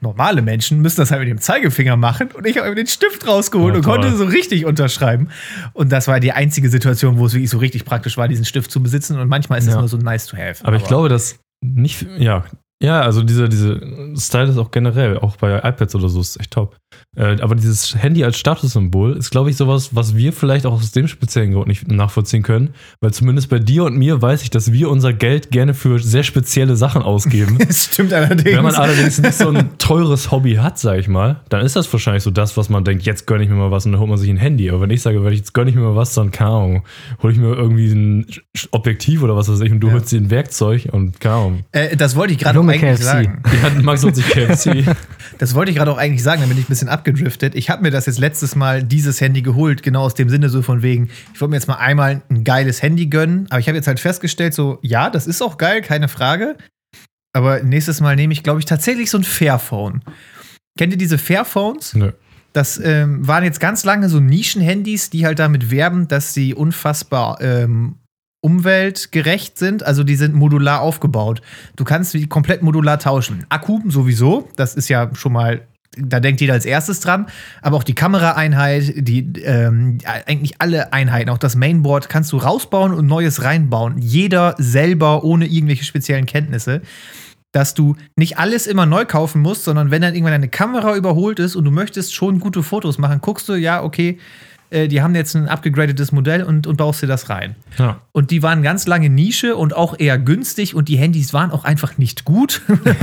normale 0.00 0.42
Menschen 0.42 0.80
müssen 0.80 1.00
das 1.00 1.10
halt 1.10 1.20
mit 1.20 1.28
dem 1.28 1.40
Zeigefinger 1.40 1.96
machen. 1.96 2.28
Und 2.32 2.46
ich 2.46 2.56
habe 2.58 2.68
mir 2.68 2.74
den 2.74 2.86
Stift 2.86 3.26
rausgeholt 3.26 3.74
Oh, 3.74 3.76
und 3.78 3.84
konnte 3.84 4.14
so 4.16 4.24
richtig 4.24 4.64
unterschreiben. 4.66 5.28
Und 5.72 5.90
das 5.92 6.08
war 6.08 6.20
die 6.20 6.32
einzige 6.32 6.68
Situation, 6.68 7.18
wo 7.18 7.26
es 7.26 7.32
wirklich 7.34 7.50
so 7.50 7.58
richtig 7.58 7.84
praktisch 7.84 8.16
war, 8.16 8.28
diesen 8.28 8.44
Stift 8.44 8.70
zu 8.70 8.82
besitzen. 8.82 9.18
Und 9.18 9.28
manchmal 9.28 9.58
ist 9.58 9.66
es 9.66 9.74
Ja. 9.74 9.80
nur 9.80 9.88
so 9.88 9.96
nice 9.96 10.26
to 10.26 10.36
have. 10.36 10.64
Aber 10.64 10.76
ich 10.76 10.84
glaube, 10.84 11.08
dass 11.08 11.38
nicht, 11.62 12.06
ja, 12.18 12.44
ja, 12.82 13.00
also 13.00 13.22
diese, 13.22 13.48
diese 13.48 13.80
Style 14.18 14.50
ist 14.50 14.58
auch 14.58 14.70
generell, 14.70 15.18
auch 15.18 15.36
bei 15.36 15.56
iPads 15.58 15.94
oder 15.94 16.08
so, 16.08 16.20
ist 16.20 16.38
echt 16.38 16.50
top. 16.52 16.76
Äh, 17.16 17.40
aber 17.40 17.54
dieses 17.54 17.94
Handy 17.96 18.22
als 18.24 18.38
Statussymbol 18.38 19.16
ist, 19.16 19.30
glaube 19.30 19.48
ich, 19.50 19.56
sowas, 19.56 19.94
was 19.94 20.14
wir 20.16 20.32
vielleicht 20.32 20.66
auch 20.66 20.72
aus 20.74 20.92
dem 20.92 21.08
speziellen 21.08 21.52
Grund 21.52 21.68
nicht 21.68 21.88
nachvollziehen 21.90 22.42
können. 22.42 22.70
Weil 23.00 23.12
zumindest 23.14 23.48
bei 23.48 23.58
dir 23.58 23.84
und 23.84 23.96
mir 23.96 24.20
weiß 24.20 24.42
ich, 24.42 24.50
dass 24.50 24.72
wir 24.72 24.90
unser 24.90 25.12
Geld 25.14 25.50
gerne 25.50 25.72
für 25.74 25.98
sehr 25.98 26.22
spezielle 26.22 26.76
Sachen 26.76 27.02
ausgeben. 27.02 27.58
Das 27.66 27.84
stimmt 27.86 28.12
allerdings. 28.12 28.56
Wenn 28.56 28.62
man 28.62 28.74
allerdings 28.74 29.18
nicht 29.20 29.34
so 29.34 29.48
ein 29.48 29.78
teures 29.78 30.30
Hobby 30.30 30.54
hat, 30.56 30.78
sag 30.78 30.98
ich 30.98 31.08
mal, 31.08 31.40
dann 31.48 31.62
ist 31.64 31.74
das 31.76 31.90
wahrscheinlich 31.92 32.22
so 32.22 32.30
das, 32.30 32.56
was 32.56 32.68
man 32.68 32.84
denkt, 32.84 33.04
jetzt 33.04 33.26
gönne 33.26 33.42
ich 33.44 33.48
mir 33.50 33.56
mal 33.56 33.70
was 33.70 33.86
und 33.86 33.92
dann 33.92 34.00
holt 34.00 34.10
man 34.10 34.18
sich 34.18 34.28
ein 34.30 34.36
Handy. 34.36 34.68
Aber 34.70 34.82
wenn 34.82 34.90
ich 34.90 35.00
sage, 35.02 35.18
jetzt 35.30 35.54
gönne 35.54 35.70
ich 35.70 35.76
mir 35.76 35.82
mal 35.82 35.96
was, 35.96 36.14
dann 36.14 36.30
keine 36.30 36.50
Ahnung, 36.50 36.82
hole 37.22 37.32
ich 37.32 37.38
mir 37.38 37.54
irgendwie 37.54 37.90
ein 37.92 38.26
Objektiv 38.70 39.22
oder 39.22 39.34
was 39.36 39.48
weiß 39.48 39.60
ich 39.60 39.72
und 39.72 39.80
du 39.80 39.88
Ja. 39.88 39.94
holst 39.94 40.12
dir 40.12 40.20
ein 40.20 40.30
Werkzeug 40.30 40.88
und 40.92 41.18
keine 41.20 41.34
Ahnung. 41.34 41.64
äh, 41.72 41.96
das 41.96 42.14
wollte 42.16 42.32
ich 42.34 42.38
gerade 42.38 42.65
eigentlich 42.70 42.98
KFC. 42.98 43.02
sagen. 43.02 43.42
Ja, 43.62 43.82
Max 43.82 44.02
holt 44.02 44.16
sich 44.16 44.28
KFC. 44.28 44.84
Das 45.38 45.54
wollte 45.54 45.70
ich 45.70 45.76
gerade 45.76 45.90
auch 45.92 45.98
eigentlich 45.98 46.22
sagen, 46.22 46.40
dann 46.40 46.48
bin 46.48 46.56
ich 46.56 46.64
ein 46.64 46.68
bisschen 46.68 46.88
abgedriftet. 46.88 47.54
Ich 47.54 47.68
habe 47.68 47.82
mir 47.82 47.90
das 47.90 48.06
jetzt 48.06 48.18
letztes 48.18 48.56
Mal 48.56 48.82
dieses 48.82 49.20
Handy 49.20 49.42
geholt, 49.42 49.82
genau 49.82 50.02
aus 50.02 50.14
dem 50.14 50.30
Sinne 50.30 50.48
so 50.48 50.62
von 50.62 50.80
wegen, 50.82 51.10
ich 51.34 51.40
wollte 51.42 51.50
mir 51.50 51.56
jetzt 51.56 51.68
mal 51.68 51.74
einmal 51.74 52.22
ein 52.30 52.42
geiles 52.42 52.80
Handy 52.80 53.06
gönnen, 53.08 53.46
aber 53.50 53.60
ich 53.60 53.68
habe 53.68 53.76
jetzt 53.76 53.86
halt 53.86 54.00
festgestellt, 54.00 54.54
so, 54.54 54.78
ja, 54.80 55.10
das 55.10 55.26
ist 55.26 55.42
auch 55.42 55.58
geil, 55.58 55.82
keine 55.82 56.08
Frage. 56.08 56.56
Aber 57.34 57.62
nächstes 57.62 58.00
Mal 58.00 58.16
nehme 58.16 58.32
ich, 58.32 58.42
glaube 58.42 58.60
ich, 58.60 58.64
tatsächlich 58.64 59.10
so 59.10 59.18
ein 59.18 59.24
Fairphone. 59.24 60.02
Kennt 60.78 60.94
ihr 60.94 60.98
diese 60.98 61.18
Fairphones? 61.18 61.94
Nö. 61.94 62.12
Das 62.54 62.80
ähm, 62.82 63.26
waren 63.26 63.44
jetzt 63.44 63.60
ganz 63.60 63.84
lange 63.84 64.08
so 64.08 64.20
Nischenhandys, 64.20 65.10
die 65.10 65.26
halt 65.26 65.38
damit 65.38 65.70
werben, 65.70 66.08
dass 66.08 66.32
sie 66.32 66.54
unfassbar 66.54 67.38
ähm, 67.42 67.96
umweltgerecht 68.46 69.58
sind. 69.58 69.84
Also 69.84 70.04
die 70.04 70.14
sind 70.14 70.32
modular 70.32 70.80
aufgebaut. 70.80 71.42
Du 71.74 71.82
kannst 71.82 72.14
die 72.14 72.28
komplett 72.28 72.62
modular 72.62 73.00
tauschen. 73.00 73.44
Akku 73.48 73.80
sowieso, 73.88 74.48
das 74.54 74.76
ist 74.76 74.88
ja 74.88 75.10
schon 75.14 75.32
mal, 75.32 75.62
da 75.98 76.20
denkt 76.20 76.40
jeder 76.40 76.52
als 76.52 76.64
erstes 76.64 77.00
dran. 77.00 77.26
Aber 77.60 77.76
auch 77.76 77.82
die 77.82 77.96
Kameraeinheit, 77.96 78.94
die 78.98 79.32
ähm, 79.42 79.98
eigentlich 80.04 80.54
alle 80.60 80.92
Einheiten, 80.92 81.28
auch 81.30 81.38
das 81.38 81.56
Mainboard 81.56 82.08
kannst 82.08 82.30
du 82.30 82.36
rausbauen 82.36 82.94
und 82.94 83.06
Neues 83.08 83.42
reinbauen. 83.42 83.98
Jeder 83.98 84.54
selber 84.58 85.24
ohne 85.24 85.46
irgendwelche 85.46 85.84
speziellen 85.84 86.26
Kenntnisse 86.26 86.82
dass 87.52 87.72
du 87.72 87.96
nicht 88.16 88.36
alles 88.36 88.66
immer 88.66 88.84
neu 88.84 89.06
kaufen 89.06 89.40
musst, 89.40 89.64
sondern 89.64 89.90
wenn 89.90 90.02
dann 90.02 90.12
irgendwann 90.12 90.34
deine 90.34 90.48
Kamera 90.48 90.94
überholt 90.94 91.38
ist 91.38 91.56
und 91.56 91.64
du 91.64 91.70
möchtest 91.70 92.14
schon 92.14 92.38
gute 92.38 92.62
Fotos 92.62 92.98
machen, 92.98 93.22
guckst 93.22 93.48
du, 93.48 93.54
ja, 93.54 93.82
okay, 93.82 94.18
äh, 94.70 94.88
die 94.88 95.02
haben 95.02 95.14
jetzt 95.14 95.34
ein 95.34 95.48
abgegradetes 95.48 96.12
Modell 96.12 96.42
und, 96.42 96.66
und 96.66 96.76
baust 96.76 97.02
dir 97.02 97.06
das 97.06 97.28
rein. 97.28 97.56
Ja. 97.78 98.00
Und 98.12 98.30
die 98.30 98.42
waren 98.42 98.62
ganz 98.62 98.86
lange 98.86 99.08
Nische 99.08 99.56
und 99.56 99.74
auch 99.74 99.98
eher 99.98 100.18
günstig 100.18 100.74
und 100.74 100.88
die 100.88 100.96
Handys 100.96 101.32
waren 101.32 101.50
auch 101.50 101.64
einfach 101.64 101.98
nicht 101.98 102.24
gut. 102.24 102.62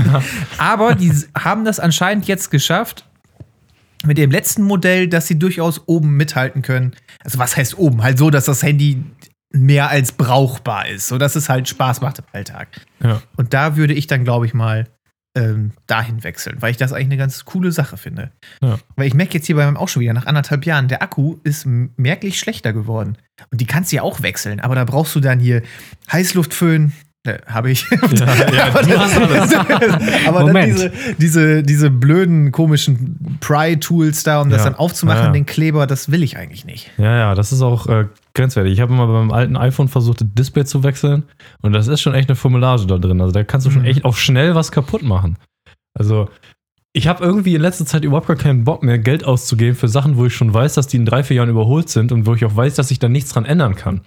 Aber 0.58 0.96
die 0.96 1.12
haben 1.38 1.66
das 1.66 1.80
anscheinend 1.80 2.28
jetzt 2.28 2.52
geschafft, 2.52 3.06
mit 4.06 4.18
dem 4.18 4.32
letzten 4.32 4.64
Modell, 4.64 5.08
dass 5.08 5.28
sie 5.28 5.40
durchaus 5.40 5.84
oben 5.88 6.18
mithalten 6.18 6.62
können. 6.62 6.94
Also 7.24 7.40
was 7.40 7.56
heißt 7.56 7.78
oben? 7.78 8.04
Halt 8.04 8.18
so, 8.18 8.30
dass 8.30 8.46
das 8.46 8.62
Handy 8.62 9.02
mehr 9.52 9.90
als 9.90 10.12
brauchbar 10.12 10.90
ist, 10.90 11.08
so 11.08 11.18
dass 11.18 11.36
es 11.36 11.48
halt 11.48 11.70
Spaß 11.70 12.02
macht 12.02 12.20
im 12.20 12.26
Alltag. 12.34 12.68
Ja. 13.02 13.22
Und 13.38 13.54
da 13.54 13.78
würde 13.78 13.94
ich 13.94 14.08
dann, 14.08 14.24
glaube 14.24 14.46
ich, 14.46 14.54
mal 14.54 14.88
ähm, 15.36 15.72
dahin 15.88 16.24
wechseln, 16.24 16.58
weil 16.60 16.72
ich 16.72 16.78
das 16.78 16.94
eigentlich 16.94 17.08
eine 17.08 17.18
ganz 17.18 17.46
coole 17.46 17.72
Sache 17.72 17.98
finde. 17.98 18.32
Ja. 18.62 18.78
Weil 18.96 19.08
ich 19.08 19.14
merke 19.14 19.34
jetzt 19.34 19.48
hier 19.48 19.56
bei 19.56 19.66
meinem 19.66 19.78
auch 19.78 19.88
schon 19.88 20.02
wieder, 20.02 20.14
nach 20.14 20.28
anderthalb 20.28 20.66
Jahren, 20.66 20.88
der 20.88 21.02
Akku 21.02 21.38
ist 21.44 21.66
merklich 21.66 22.40
schlechter 22.40 22.74
geworden. 22.74 23.18
Und 23.52 23.60
die 23.60 23.66
kannst 23.66 23.92
du 23.92 23.98
ja 23.98 24.02
auch 24.04 24.22
wechseln, 24.22 24.60
aber 24.60 24.76
da 24.76 24.86
brauchst 24.86 25.16
du 25.16 25.20
dann 25.20 25.40
hier 25.40 25.64
Heißluftföhn. 26.12 26.94
Äh, 27.26 27.40
habe 27.48 27.72
ich. 27.72 27.90
ja, 27.90 27.98
du 28.82 29.00
hast 29.00 29.18
alles. 29.18 29.54
aber 30.28 30.52
dann 30.52 30.66
diese, 30.66 30.92
diese, 31.18 31.64
diese 31.64 31.90
blöden, 31.90 32.52
komischen 32.52 33.38
Pry-Tools 33.40 34.24
da, 34.24 34.42
um 34.42 34.50
das 34.50 34.66
dann 34.66 34.76
aufzumachen, 34.76 35.32
den 35.32 35.46
Kleber, 35.46 35.88
das 35.88 36.12
will 36.12 36.22
ich 36.22 36.36
eigentlich 36.36 36.66
nicht. 36.66 36.92
Ja, 36.98 37.16
ja, 37.16 37.36
das 37.36 37.54
ist 37.54 37.62
auch 37.62 37.88
äh, 37.88 38.08
grenzwertig. 38.34 38.74
Ich 38.74 38.82
habe 38.82 38.94
mal 38.94 39.06
beim 39.08 39.32
alten 39.32 39.58
iPhone 39.58 39.88
versucht, 39.88 40.22
das 40.22 40.28
Display 40.34 40.66
zu 40.66 40.84
wechseln 40.84 41.24
und 41.62 41.74
das 41.74 41.88
ist 41.88 42.02
schon 42.02 42.14
echt 42.14 42.30
eine 42.30 42.36
Formulage 42.36 42.88
da 42.88 42.98
drin. 42.98 43.22
Also 43.22 43.32
da 43.32 43.44
kannst 43.44 43.68
du 43.68 43.72
schon 43.72 43.84
Mhm. 43.84 43.88
echt 43.88 44.06
auch 44.06 44.16
schnell 44.16 44.56
was 44.56 44.72
kaputt 44.72 45.04
machen. 45.04 45.38
Also 45.94 46.30
ich 46.96 47.08
habe 47.08 47.24
irgendwie 47.24 47.56
in 47.56 47.62
letzter 47.62 47.88
Zeit 47.88 48.04
überhaupt 48.04 48.28
gar 48.28 48.36
keinen 48.38 48.66
Bock 48.66 48.84
mehr, 48.84 49.00
Geld 49.00 49.26
auszugeben 49.26 49.76
für 49.76 49.88
Sachen, 49.88 50.16
wo 50.16 50.28
ich 50.28 50.36
schon 50.36 50.54
weiß, 50.54 50.76
dass 50.76 50.86
die 50.86 50.98
in 50.98 51.08
drei, 51.08 51.24
vier 51.24 51.38
Jahren 51.38 51.50
überholt 51.50 51.90
sind 51.90 52.12
und 52.12 52.28
wo 52.28 52.36
ich 52.36 52.46
auch 52.46 52.56
weiß, 52.56 52.76
dass 52.76 52.92
ich 52.92 53.00
da 53.00 53.10
nichts 53.10 53.34
dran 53.34 53.46
ändern 53.46 53.74
kann. 53.76 54.02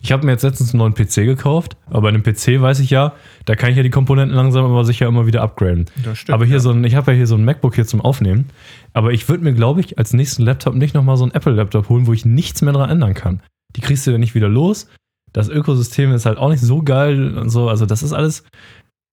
Ich 0.00 0.10
habe 0.10 0.26
mir 0.26 0.32
jetzt 0.32 0.42
letztens 0.42 0.74
einen 0.74 0.78
neuen 0.78 0.94
PC 0.94 1.24
gekauft, 1.24 1.76
aber 1.86 2.02
bei 2.02 2.08
einem 2.08 2.24
PC 2.24 2.60
weiß 2.60 2.80
ich 2.80 2.90
ja, 2.90 3.12
da 3.44 3.54
kann 3.54 3.70
ich 3.70 3.76
ja 3.76 3.84
die 3.84 3.90
Komponenten 3.90 4.34
langsam 4.36 4.64
aber 4.64 4.84
sicher 4.84 5.06
immer 5.06 5.26
wieder 5.28 5.40
upgraden. 5.40 5.84
Das 6.02 6.18
stimmt, 6.18 6.34
aber 6.34 6.44
hier 6.44 6.56
ja. 6.56 6.60
so 6.60 6.70
ein, 6.72 6.82
ich 6.82 6.96
habe 6.96 7.12
ja 7.12 7.16
hier 7.16 7.28
so 7.28 7.36
ein 7.36 7.44
MacBook 7.44 7.76
hier 7.76 7.86
zum 7.86 8.00
Aufnehmen, 8.00 8.46
aber 8.92 9.12
ich 9.12 9.28
würde 9.28 9.44
mir, 9.44 9.52
glaube 9.52 9.80
ich, 9.80 9.98
als 9.98 10.12
nächsten 10.12 10.42
Laptop 10.42 10.74
nicht 10.74 10.94
nochmal 10.94 11.16
so 11.16 11.22
einen 11.22 11.32
Apple-Laptop 11.32 11.88
holen, 11.88 12.08
wo 12.08 12.12
ich 12.12 12.24
nichts 12.24 12.60
mehr 12.62 12.72
dran 12.72 12.90
ändern 12.90 13.14
kann. 13.14 13.40
Die 13.76 13.80
kriegst 13.80 14.06
du 14.06 14.10
ja 14.10 14.18
nicht 14.18 14.34
wieder 14.34 14.48
los. 14.48 14.88
Das 15.32 15.48
Ökosystem 15.48 16.12
ist 16.12 16.26
halt 16.26 16.38
auch 16.38 16.50
nicht 16.50 16.60
so 16.60 16.82
geil 16.82 17.36
und 17.38 17.50
so. 17.50 17.68
Also, 17.68 17.86
das 17.86 18.02
ist 18.02 18.12
alles. 18.12 18.44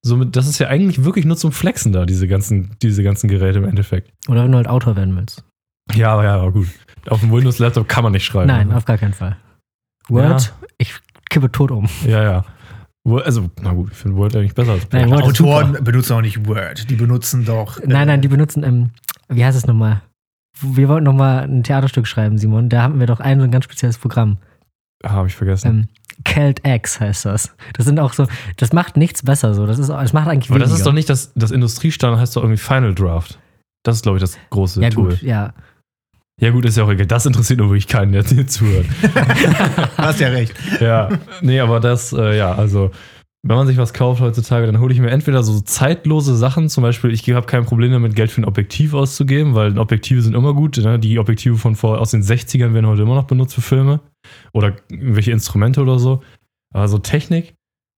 Somit, 0.02 0.36
das 0.36 0.48
ist 0.48 0.60
ja 0.60 0.68
eigentlich 0.68 1.04
wirklich 1.04 1.26
nur 1.26 1.36
zum 1.36 1.52
Flexen 1.52 1.92
da, 1.92 2.06
diese 2.06 2.28
ganzen, 2.28 2.72
diese 2.82 3.04
ganzen 3.04 3.28
Geräte 3.28 3.60
im 3.60 3.66
Endeffekt. 3.66 4.12
Oder 4.30 4.44
wenn 4.44 4.52
du 4.52 4.58
halt 4.58 4.68
Autor 4.68 4.96
werden 4.96 5.16
willst. 5.18 5.44
Ja, 5.94 6.14
aber 6.14 6.24
ja, 6.24 6.36
aber 6.36 6.52
gut. 6.52 6.68
Auf 7.08 7.20
dem 7.20 7.32
Windows-Laptop 7.32 7.88
kann 7.88 8.04
man 8.04 8.14
nicht 8.14 8.26
schreiben. 8.26 8.48
Nein, 8.48 8.72
auf 8.72 8.86
gar 8.86 8.98
keinen 8.98 9.14
Fall. 9.14 9.38
Word, 10.08 10.54
ich 10.78 10.96
kippe 11.30 11.52
tot 11.52 11.72
um. 11.72 11.88
Ja, 12.06 12.24
ja. 12.24 12.46
Also, 13.06 13.50
na 13.62 13.74
gut, 13.74 13.92
ich 13.92 13.98
finde 13.98 14.18
Word 14.18 14.36
eigentlich 14.36 14.54
besser 14.54 14.74
als 14.74 14.88
Nein, 14.92 15.10
Word 15.10 15.24
Autoren 15.24 15.68
super. 15.68 15.82
benutzen 15.82 16.14
auch 16.14 16.22
nicht 16.22 16.48
Word, 16.48 16.90
die 16.90 16.96
benutzen 16.96 17.46
doch. 17.46 17.80
Nein, 17.86 18.08
nein, 18.08 18.22
die 18.22 18.28
äh, 18.28 18.32
benutzen, 18.32 18.64
ähm, 18.64 18.90
wie 19.30 19.44
heißt 19.44 19.58
es 19.58 19.66
nochmal? 19.66 20.02
Wir 20.62 20.88
wollten 20.90 21.06
nochmal 21.06 21.44
ein 21.44 21.64
Theaterstück 21.64 22.08
schreiben, 22.08 22.38
Simon. 22.38 22.70
Da 22.70 22.84
hatten 22.84 23.00
wir 23.00 23.08
doch 23.08 23.20
ein, 23.20 23.40
so 23.40 23.46
ein 23.46 23.52
ganz 23.52 23.66
spezielles 23.66 23.98
Programm. 23.98 24.38
Ah, 25.04 25.12
Habe 25.12 25.28
ich 25.28 25.36
vergessen. 25.36 25.68
Ähm, 25.70 25.88
Celt 26.26 26.68
X 26.68 27.00
heißt 27.00 27.26
das. 27.26 27.56
Das 27.74 27.86
sind 27.86 28.00
auch 28.00 28.12
so, 28.14 28.28
das 28.58 28.74
macht 28.74 28.98
nichts 28.98 29.24
besser 29.24 29.54
so. 29.54 29.66
Das 29.66 29.80
ist, 29.80 29.90
das 29.90 30.12
macht 30.14 30.28
eigentlich 30.28 30.50
aber 30.50 30.60
das 30.60 30.70
weniger. 30.70 30.78
ist 30.80 30.86
doch 30.88 30.94
nicht 30.94 31.10
das, 31.10 31.32
das 31.36 31.52
Industriestandard, 31.52 32.20
heißt 32.22 32.36
doch 32.36 32.44
irgendwie 32.44 32.58
Final 32.62 32.94
Draft. 32.94 33.40
Das 33.84 33.96
ist, 33.96 34.04
glaube 34.04 34.18
ich, 34.18 34.22
das 34.22 34.38
große 34.50 34.82
Ja, 34.82 34.90
Tool. 34.90 35.10
gut, 35.12 35.22
ja. 35.22 35.54
Ja, 36.42 36.50
gut, 36.52 36.66
ist 36.66 36.78
ja 36.78 36.84
auch 36.84 36.90
egal. 36.90 37.06
Das 37.06 37.26
interessiert 37.26 37.60
nur 37.60 37.70
wirklich 37.70 37.88
keinen, 37.88 38.12
der 38.12 38.24
hier 38.24 38.48
zuhört. 38.48 38.86
Hast 39.98 40.20
ja 40.20 40.30
recht. 40.30 40.54
ja, 40.82 41.10
nee, 41.42 41.60
aber 41.60 41.80
das, 41.80 42.12
äh, 42.14 42.38
ja, 42.38 42.54
also, 42.54 42.92
wenn 43.42 43.56
man 43.56 43.68
sich 43.68 43.78
was 43.78 43.94
kauft 43.94 44.22
heutzutage, 44.22 44.66
dann 44.66 44.80
hole 44.80 44.94
ich 44.94 45.00
mir 45.00 45.12
entweder 45.12 45.44
so 45.44 45.62
zeitlose 45.62 46.36
Sachen, 46.36 46.68
zum 46.68 46.84
Beispiel, 46.84 47.12
ich 47.12 47.30
habe 47.30 47.46
kein 47.46 47.66
Problem 47.66 47.92
damit, 47.92 48.16
Geld 48.16 48.32
für 48.32 48.42
ein 48.42 48.46
Objektiv 48.46 48.94
auszugeben, 48.94 49.56
weil 49.56 49.78
Objektive 49.78 50.22
sind 50.22 50.36
immer 50.36 50.54
gut. 50.54 50.78
Ne? 50.78 51.00
Die 51.00 51.20
Objektive 51.20 51.58
von 51.58 51.76
vor, 51.76 52.00
aus 52.00 52.12
den 52.12 52.22
60ern 52.22 52.74
werden 52.74 52.88
heute 52.88 53.04
immer 53.04 53.16
noch 53.16 53.26
benutzt 53.26 53.56
für 53.56 53.62
Filme 53.62 54.02
oder 54.52 54.76
irgendwelche 54.90 55.32
Instrumente 55.32 55.82
oder 55.82 56.00
so. 56.00 56.22
Aber 56.74 56.90
so 56.90 56.98
Technik, 56.98 57.54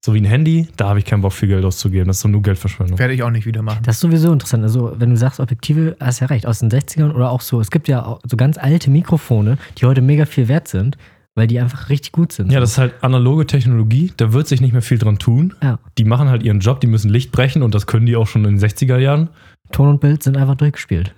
so 0.05 0.13
wie 0.13 0.21
ein 0.21 0.25
Handy, 0.25 0.67
da 0.77 0.89
habe 0.89 0.99
ich 0.99 1.05
keinen 1.05 1.21
Bock, 1.21 1.33
viel 1.33 1.49
Geld 1.49 1.65
auszugeben. 1.65 2.07
Das 2.07 2.17
ist 2.17 2.25
doch 2.25 2.29
nur 2.29 2.43
Geldverschwendung. 2.43 2.99
Werde 2.99 3.13
ich 3.13 3.23
auch 3.23 3.31
nicht 3.31 3.47
wieder 3.47 3.63
machen. 3.63 3.81
Das 3.83 3.95
ist 3.95 4.01
sowieso 4.01 4.31
interessant. 4.31 4.63
Also, 4.63 4.93
wenn 4.97 5.09
du 5.09 5.17
sagst 5.17 5.39
Objektive, 5.39 5.95
hast 5.99 6.19
ja 6.19 6.27
recht, 6.27 6.45
aus 6.45 6.59
den 6.59 6.69
60ern 6.69 7.13
oder 7.13 7.31
auch 7.31 7.41
so. 7.41 7.59
Es 7.59 7.71
gibt 7.71 7.87
ja 7.87 8.19
so 8.23 8.37
ganz 8.37 8.57
alte 8.59 8.91
Mikrofone, 8.91 9.57
die 9.77 9.85
heute 9.85 10.01
mega 10.01 10.25
viel 10.25 10.47
wert 10.47 10.67
sind, 10.67 10.97
weil 11.35 11.47
die 11.47 11.59
einfach 11.59 11.89
richtig 11.89 12.11
gut 12.11 12.31
sind. 12.31 12.51
Ja, 12.51 12.59
das 12.59 12.71
ist 12.71 12.77
halt 12.77 12.93
analoge 13.01 13.47
Technologie, 13.47 14.11
da 14.17 14.33
wird 14.33 14.47
sich 14.47 14.61
nicht 14.61 14.73
mehr 14.73 14.81
viel 14.81 14.97
dran 14.97 15.17
tun. 15.17 15.53
Ja. 15.63 15.79
Die 15.97 16.03
machen 16.03 16.29
halt 16.29 16.43
ihren 16.43 16.59
Job, 16.59 16.81
die 16.81 16.87
müssen 16.87 17.09
Licht 17.09 17.31
brechen 17.31 17.63
und 17.63 17.73
das 17.73 17.87
können 17.87 18.05
die 18.05 18.15
auch 18.15 18.27
schon 18.27 18.45
in 18.45 18.57
den 18.57 18.59
60er 18.59 18.97
Jahren. 18.97 19.29
Ton 19.71 19.87
und 19.87 20.01
Bild 20.01 20.23
sind 20.23 20.37
einfach 20.37 20.55
durchgespielt. 20.55 21.13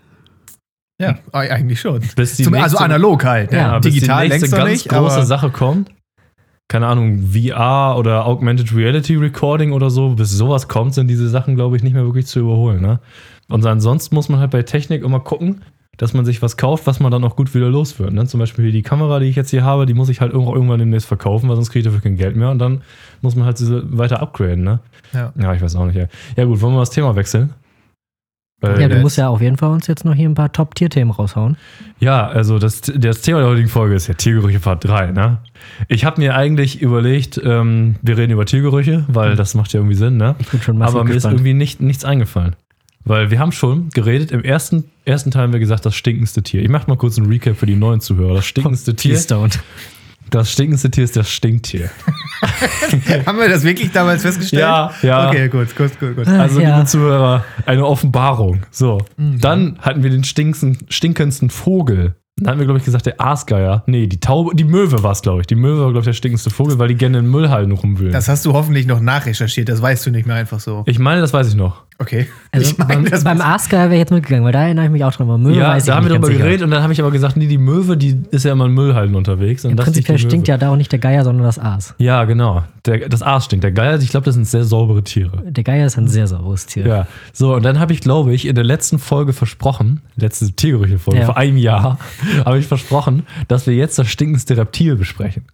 Ja, 1.01 1.17
eigentlich 1.31 1.81
schon. 1.81 2.01
Bis 2.15 2.37
die 2.37 2.43
Zum, 2.43 2.53
also 2.53 2.77
analog 2.77 3.25
halt. 3.25 3.51
ne? 3.51 3.57
Ja, 3.57 3.79
bis 3.79 3.93
Digital 3.93 4.25
die 4.25 4.29
nächste 4.29 4.45
längst 4.45 4.51
noch 4.51 4.57
ganz 4.59 4.71
nicht, 4.71 4.89
große 4.89 5.15
aber 5.15 5.25
Sache 5.25 5.49
kommt. 5.49 5.91
Keine 6.69 6.87
Ahnung, 6.87 7.31
VR 7.33 7.97
oder 7.97 8.25
Augmented 8.25 8.73
Reality 8.73 9.15
Recording 9.15 9.73
oder 9.73 9.89
so, 9.89 10.15
bis 10.15 10.31
sowas 10.31 10.67
kommt, 10.67 10.93
sind 10.93 11.07
diese 11.07 11.27
Sachen, 11.27 11.55
glaube 11.55 11.75
ich, 11.75 11.83
nicht 11.83 11.93
mehr 11.93 12.05
wirklich 12.05 12.27
zu 12.27 12.39
überholen. 12.39 12.81
Ne? 12.81 12.99
Und 13.49 13.65
ansonsten 13.65 14.15
muss 14.15 14.29
man 14.29 14.39
halt 14.39 14.51
bei 14.51 14.63
Technik 14.63 15.03
immer 15.03 15.19
gucken, 15.19 15.61
dass 15.97 16.13
man 16.13 16.25
sich 16.25 16.41
was 16.41 16.57
kauft, 16.57 16.87
was 16.87 16.99
man 16.99 17.11
dann 17.11 17.23
auch 17.23 17.35
gut 17.35 17.53
wieder 17.53 17.69
los 17.69 17.99
wird. 17.99 18.13
Ne? 18.13 18.25
Zum 18.25 18.39
Beispiel 18.39 18.71
die 18.71 18.81
Kamera, 18.81 19.19
die 19.19 19.27
ich 19.27 19.35
jetzt 19.35 19.51
hier 19.51 19.63
habe, 19.63 19.85
die 19.85 19.93
muss 19.93 20.09
ich 20.09 20.21
halt 20.21 20.33
irgendwann 20.33 20.79
demnächst 20.79 21.07
verkaufen, 21.07 21.47
weil 21.49 21.55
sonst 21.55 21.69
kriege 21.69 21.79
ich 21.81 21.85
dafür 21.85 22.01
kein 22.01 22.17
Geld 22.17 22.35
mehr 22.35 22.49
und 22.49 22.59
dann 22.59 22.81
muss 23.21 23.35
man 23.35 23.45
halt 23.45 23.59
diese 23.59 23.83
weiter 23.97 24.21
upgraden. 24.21 24.63
Ne? 24.63 24.79
Ja. 25.13 25.31
Ja, 25.39 25.53
ich 25.53 25.61
weiß 25.61 25.75
auch 25.75 25.85
nicht. 25.85 25.95
Ja, 25.95 26.07
ja 26.35 26.45
gut, 26.45 26.61
wollen 26.61 26.73
wir 26.73 26.79
das 26.79 26.89
Thema 26.89 27.15
wechseln? 27.15 27.53
Weil- 28.61 28.79
Ja, 28.81 28.87
du 28.87 28.97
musst 28.99 29.17
ja 29.17 29.27
auf 29.27 29.41
jeden 29.41 29.57
Fall 29.57 29.71
uns 29.71 29.87
jetzt 29.87 30.05
noch 30.05 30.13
hier 30.13 30.29
ein 30.29 30.35
paar 30.35 30.51
Top-Tier-Themen 30.51 31.11
raushauen. 31.11 31.57
Ja, 31.99 32.27
also 32.27 32.59
das, 32.59 32.79
das 32.81 33.19
Thema 33.21 33.39
der 33.39 33.49
heutigen 33.49 33.67
Folge 33.67 33.93
ist 33.93 34.07
ja 34.07 34.13
Tiergerüche 34.13 34.61
Part 34.61 34.85
3. 34.85 35.11
Ne? 35.11 35.39
Ich 35.89 36.05
habe 36.05 36.21
mir 36.21 36.33
eigentlich 36.35 36.81
überlegt, 36.81 37.39
ähm, 37.43 37.95
wir 38.01 38.17
reden 38.17 38.31
über 38.31 38.45
Tiergerüche, 38.45 39.03
weil 39.09 39.35
das 39.35 39.53
macht 39.53 39.73
ja 39.73 39.81
irgendwie 39.81 39.95
Sinn, 39.97 40.15
ne? 40.15 40.35
Ich 40.39 40.47
bin 40.47 40.61
schon 40.61 40.81
Aber 40.81 41.03
mir 41.03 41.09
ist 41.09 41.15
gespannt. 41.15 41.33
irgendwie 41.35 41.53
nicht, 41.53 41.81
nichts 41.81 42.05
eingefallen. 42.05 42.55
Weil 43.05 43.31
wir 43.31 43.39
haben 43.39 43.51
schon 43.51 43.89
geredet, 43.89 44.31
im 44.31 44.43
ersten, 44.43 44.85
ersten 45.05 45.31
Teil 45.31 45.43
haben 45.43 45.53
wir 45.53 45.59
gesagt, 45.59 45.85
das 45.85 45.95
stinkendste 45.95 46.41
Tier. 46.41 46.61
Ich 46.61 46.69
mache 46.69 46.87
mal 46.87 46.95
kurz 46.95 47.17
einen 47.17 47.27
Recap 47.27 47.57
für 47.57 47.65
die 47.65 47.75
neuen 47.75 47.99
Zuhörer. 47.99 48.35
Das 48.35 48.45
stinkendste 48.45 48.95
Tier, 48.95 49.17
das 50.29 50.51
stinkendste 50.51 50.89
Tier 50.89 51.03
ist 51.03 51.15
das 51.15 51.29
Stinktier. 51.29 51.91
Haben 53.25 53.37
wir 53.37 53.49
das 53.49 53.63
wirklich 53.63 53.91
damals 53.91 54.23
festgestellt? 54.23 54.61
Ja, 54.61 54.91
ja. 55.03 55.29
Okay, 55.29 55.47
gut, 55.47 55.75
gut, 55.75 55.99
gut, 55.99 56.15
gut. 56.15 56.27
Also, 56.27 56.59
ja. 56.59 56.77
liebe 56.77 56.87
Zuhörer, 56.87 57.45
eine 57.65 57.85
Offenbarung. 57.85 58.61
So, 58.71 58.99
dann 59.17 59.77
hatten 59.79 60.01
wir 60.01 60.09
den 60.09 60.23
stinkendsten, 60.23 60.79
stinkendsten 60.89 61.51
Vogel. 61.51 62.15
Dann 62.37 62.47
hatten 62.49 62.59
wir, 62.59 62.65
glaube 62.65 62.79
ich, 62.79 62.85
gesagt, 62.85 63.05
der 63.05 63.21
Aasgeier. 63.21 63.83
Nee, 63.85 64.07
die 64.07 64.19
Taube, 64.19 64.55
die 64.55 64.63
Möwe 64.63 65.03
war 65.03 65.11
es, 65.11 65.21
glaube 65.21 65.41
ich. 65.41 65.47
Die 65.47 65.55
Möwe 65.55 65.81
war, 65.81 65.91
glaube 65.91 65.99
ich, 65.99 66.05
der 66.05 66.13
stinkendste 66.13 66.49
Vogel, 66.49 66.79
weil 66.79 66.87
die 66.87 66.95
gerne 66.95 67.19
in 67.19 67.29
Müllhalden 67.29 67.71
rumwühlen. 67.71 68.11
Das 68.11 68.27
hast 68.27 68.43
du 68.47 68.53
hoffentlich 68.53 68.87
noch 68.87 69.01
nachrecherchiert, 69.01 69.69
das 69.69 69.83
weißt 69.83 70.07
du 70.07 70.09
nicht 70.09 70.25
mehr 70.25 70.35
einfach 70.35 70.59
so. 70.59 70.83
ich 70.87 70.97
meine, 70.97 71.21
das 71.21 71.31
weiß 71.31 71.47
ich 71.47 71.55
noch. 71.55 71.83
Okay. 71.99 72.27
Also 72.51 72.71
ich 72.71 72.77
meine, 72.77 73.09
beim, 73.09 73.23
beim 73.23 73.41
Asker 73.41 73.77
wäre 73.77 73.93
ich 73.93 73.99
jetzt 73.99 74.11
mitgegangen, 74.11 74.43
weil 74.43 74.51
da 74.51 74.63
erinnere 74.63 74.85
ich 74.85 74.91
mich 74.91 75.03
auch 75.03 75.13
dran. 75.13 75.27
Aber 75.27 75.37
Möwe 75.37 75.55
ja, 75.57 75.69
weiß 75.69 75.83
ich 75.83 75.87
da 75.87 75.95
haben 75.95 76.05
wir 76.07 76.13
drüber 76.13 76.29
geredet 76.29 76.61
und 76.63 76.71
dann 76.71 76.81
habe 76.83 76.91
ich 76.91 76.99
aber 76.99 77.11
gesagt, 77.11 77.37
nee, 77.37 77.47
die 77.47 77.57
Möwe, 77.57 77.95
die 77.97 78.21
ist 78.31 78.45
ja 78.45 78.51
immer 78.51 78.65
in 78.65 78.73
Müllhalden 78.73 79.15
unterwegs. 79.15 79.63
Und 79.65 79.75
Prinzipiell 79.75 80.17
Möwe. 80.17 80.27
stinkt 80.27 80.47
ja 80.47 80.57
da 80.57 80.69
auch 80.71 80.75
nicht 80.75 80.91
der 80.91 80.99
Geier, 80.99 81.23
sondern 81.23 81.45
das 81.45 81.59
Aas. 81.59 81.93
Ja, 81.99 82.23
genau. 82.25 82.63
Der, 82.85 83.07
das 83.09 83.21
Aas 83.21 83.45
stinkt. 83.45 83.63
Der 83.63 83.71
Geier, 83.71 83.99
ich 83.99 84.09
glaube, 84.09 84.25
das 84.25 84.35
sind 84.35 84.45
sehr 84.45 84.63
saubere 84.63 85.03
Tiere. 85.03 85.43
Der 85.45 85.63
Geier 85.63 85.85
ist 85.85 85.97
ein 85.97 86.07
sehr 86.07 86.27
sauberes 86.27 86.65
Tier. 86.65 86.85
Ja, 86.85 87.07
so, 87.31 87.55
und 87.55 87.63
dann 87.63 87.79
habe 87.79 87.93
ich, 87.93 88.01
glaube 88.01 88.33
ich, 88.33 88.47
in 88.47 88.55
der 88.55 88.63
letzten 88.65 88.99
Folge 88.99 89.31
versprochen, 89.33 90.01
letzte 90.15 90.51
Tiergerüche-Folge, 90.51 91.19
Ja. 91.21 91.25
vor 91.27 91.37
einem 91.37 91.57
Jahr, 91.57 91.99
habe 92.45 92.59
ich 92.59 92.67
versprochen, 92.67 93.23
dass 93.47 93.67
wir 93.67 93.75
jetzt 93.75 93.97
das 93.99 94.07
stinkendste 94.09 94.57
Reptil 94.57 94.95
besprechen. 94.95 95.45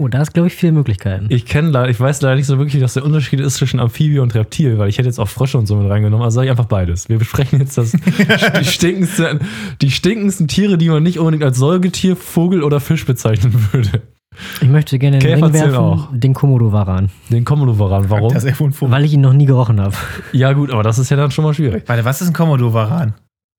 Oh, 0.00 0.06
da 0.06 0.22
ist, 0.22 0.32
glaube 0.32 0.46
ich, 0.46 0.54
viele 0.54 0.70
Möglichkeiten. 0.72 1.26
Ich 1.28 1.44
kenne 1.44 1.70
leider, 1.70 1.88
ich 1.90 1.98
weiß 1.98 2.22
leider 2.22 2.36
nicht 2.36 2.46
so 2.46 2.56
wirklich, 2.58 2.80
was 2.82 2.94
der 2.94 3.04
Unterschied 3.04 3.40
ist 3.40 3.54
zwischen 3.56 3.80
Amphibie 3.80 4.20
und 4.20 4.32
Reptil, 4.34 4.78
weil 4.78 4.88
ich 4.88 4.98
hätte 4.98 5.08
jetzt 5.08 5.18
auch 5.18 5.28
Frösche 5.28 5.58
und 5.58 5.66
so 5.66 5.74
mit 5.76 5.90
reingenommen, 5.90 6.24
also 6.24 6.36
sage 6.36 6.46
ich 6.46 6.50
einfach 6.52 6.66
beides. 6.66 7.08
Wir 7.08 7.18
besprechen 7.18 7.58
jetzt 7.58 7.76
das, 7.78 7.92
die, 8.60 8.64
stinkendste, 8.64 9.40
die 9.82 9.90
stinkendsten 9.90 10.46
Tiere, 10.46 10.78
die 10.78 10.88
man 10.88 11.02
nicht 11.02 11.18
unbedingt 11.18 11.42
als 11.42 11.58
Säugetier, 11.58 12.14
Vogel 12.14 12.62
oder 12.62 12.78
Fisch 12.78 13.06
bezeichnen 13.06 13.52
würde. 13.72 14.02
Ich 14.60 14.68
möchte 14.68 15.00
gerne 15.00 15.18
den 15.18 15.28
Käfer 15.34 15.46
Ring 15.46 15.52
werfen, 15.54 15.74
auch. 15.74 16.08
den 16.12 16.32
Komodo-Varan. 16.32 17.10
Den 17.28 17.44
Komodo-Varan, 17.44 18.08
warum? 18.08 18.32
Das 18.32 18.44
ist. 18.44 18.60
Weil 18.80 19.04
ich 19.04 19.14
ihn 19.14 19.20
noch 19.20 19.32
nie 19.32 19.46
gerochen 19.46 19.80
habe. 19.80 19.96
Ja 20.32 20.52
gut, 20.52 20.70
aber 20.70 20.84
das 20.84 21.00
ist 21.00 21.10
ja 21.10 21.16
dann 21.16 21.32
schon 21.32 21.44
mal 21.44 21.54
schwierig. 21.54 21.82
Warte, 21.88 22.04
was 22.04 22.20
ist 22.22 22.28
ein 22.28 22.34
Komodo-Varan? 22.34 23.14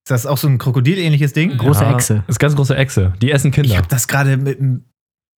Ist 0.05 0.12
das 0.12 0.25
auch 0.25 0.38
so 0.38 0.47
ein 0.47 0.57
Krokodil-ähnliches 0.57 1.33
Ding? 1.33 1.57
Große 1.57 1.83
Ja, 1.83 1.91
Echse. 1.93 2.23
Ist 2.27 2.39
ganz 2.39 2.55
große 2.55 2.77
Echse. 2.77 3.12
Die 3.21 3.29
essen 3.29 3.49
Ich 3.49 3.53
Kinder. 3.55 3.75
habe 3.75 3.88
das 3.89 4.07
gerade 4.07 4.38
mit 4.38 4.62
einem 4.62 4.85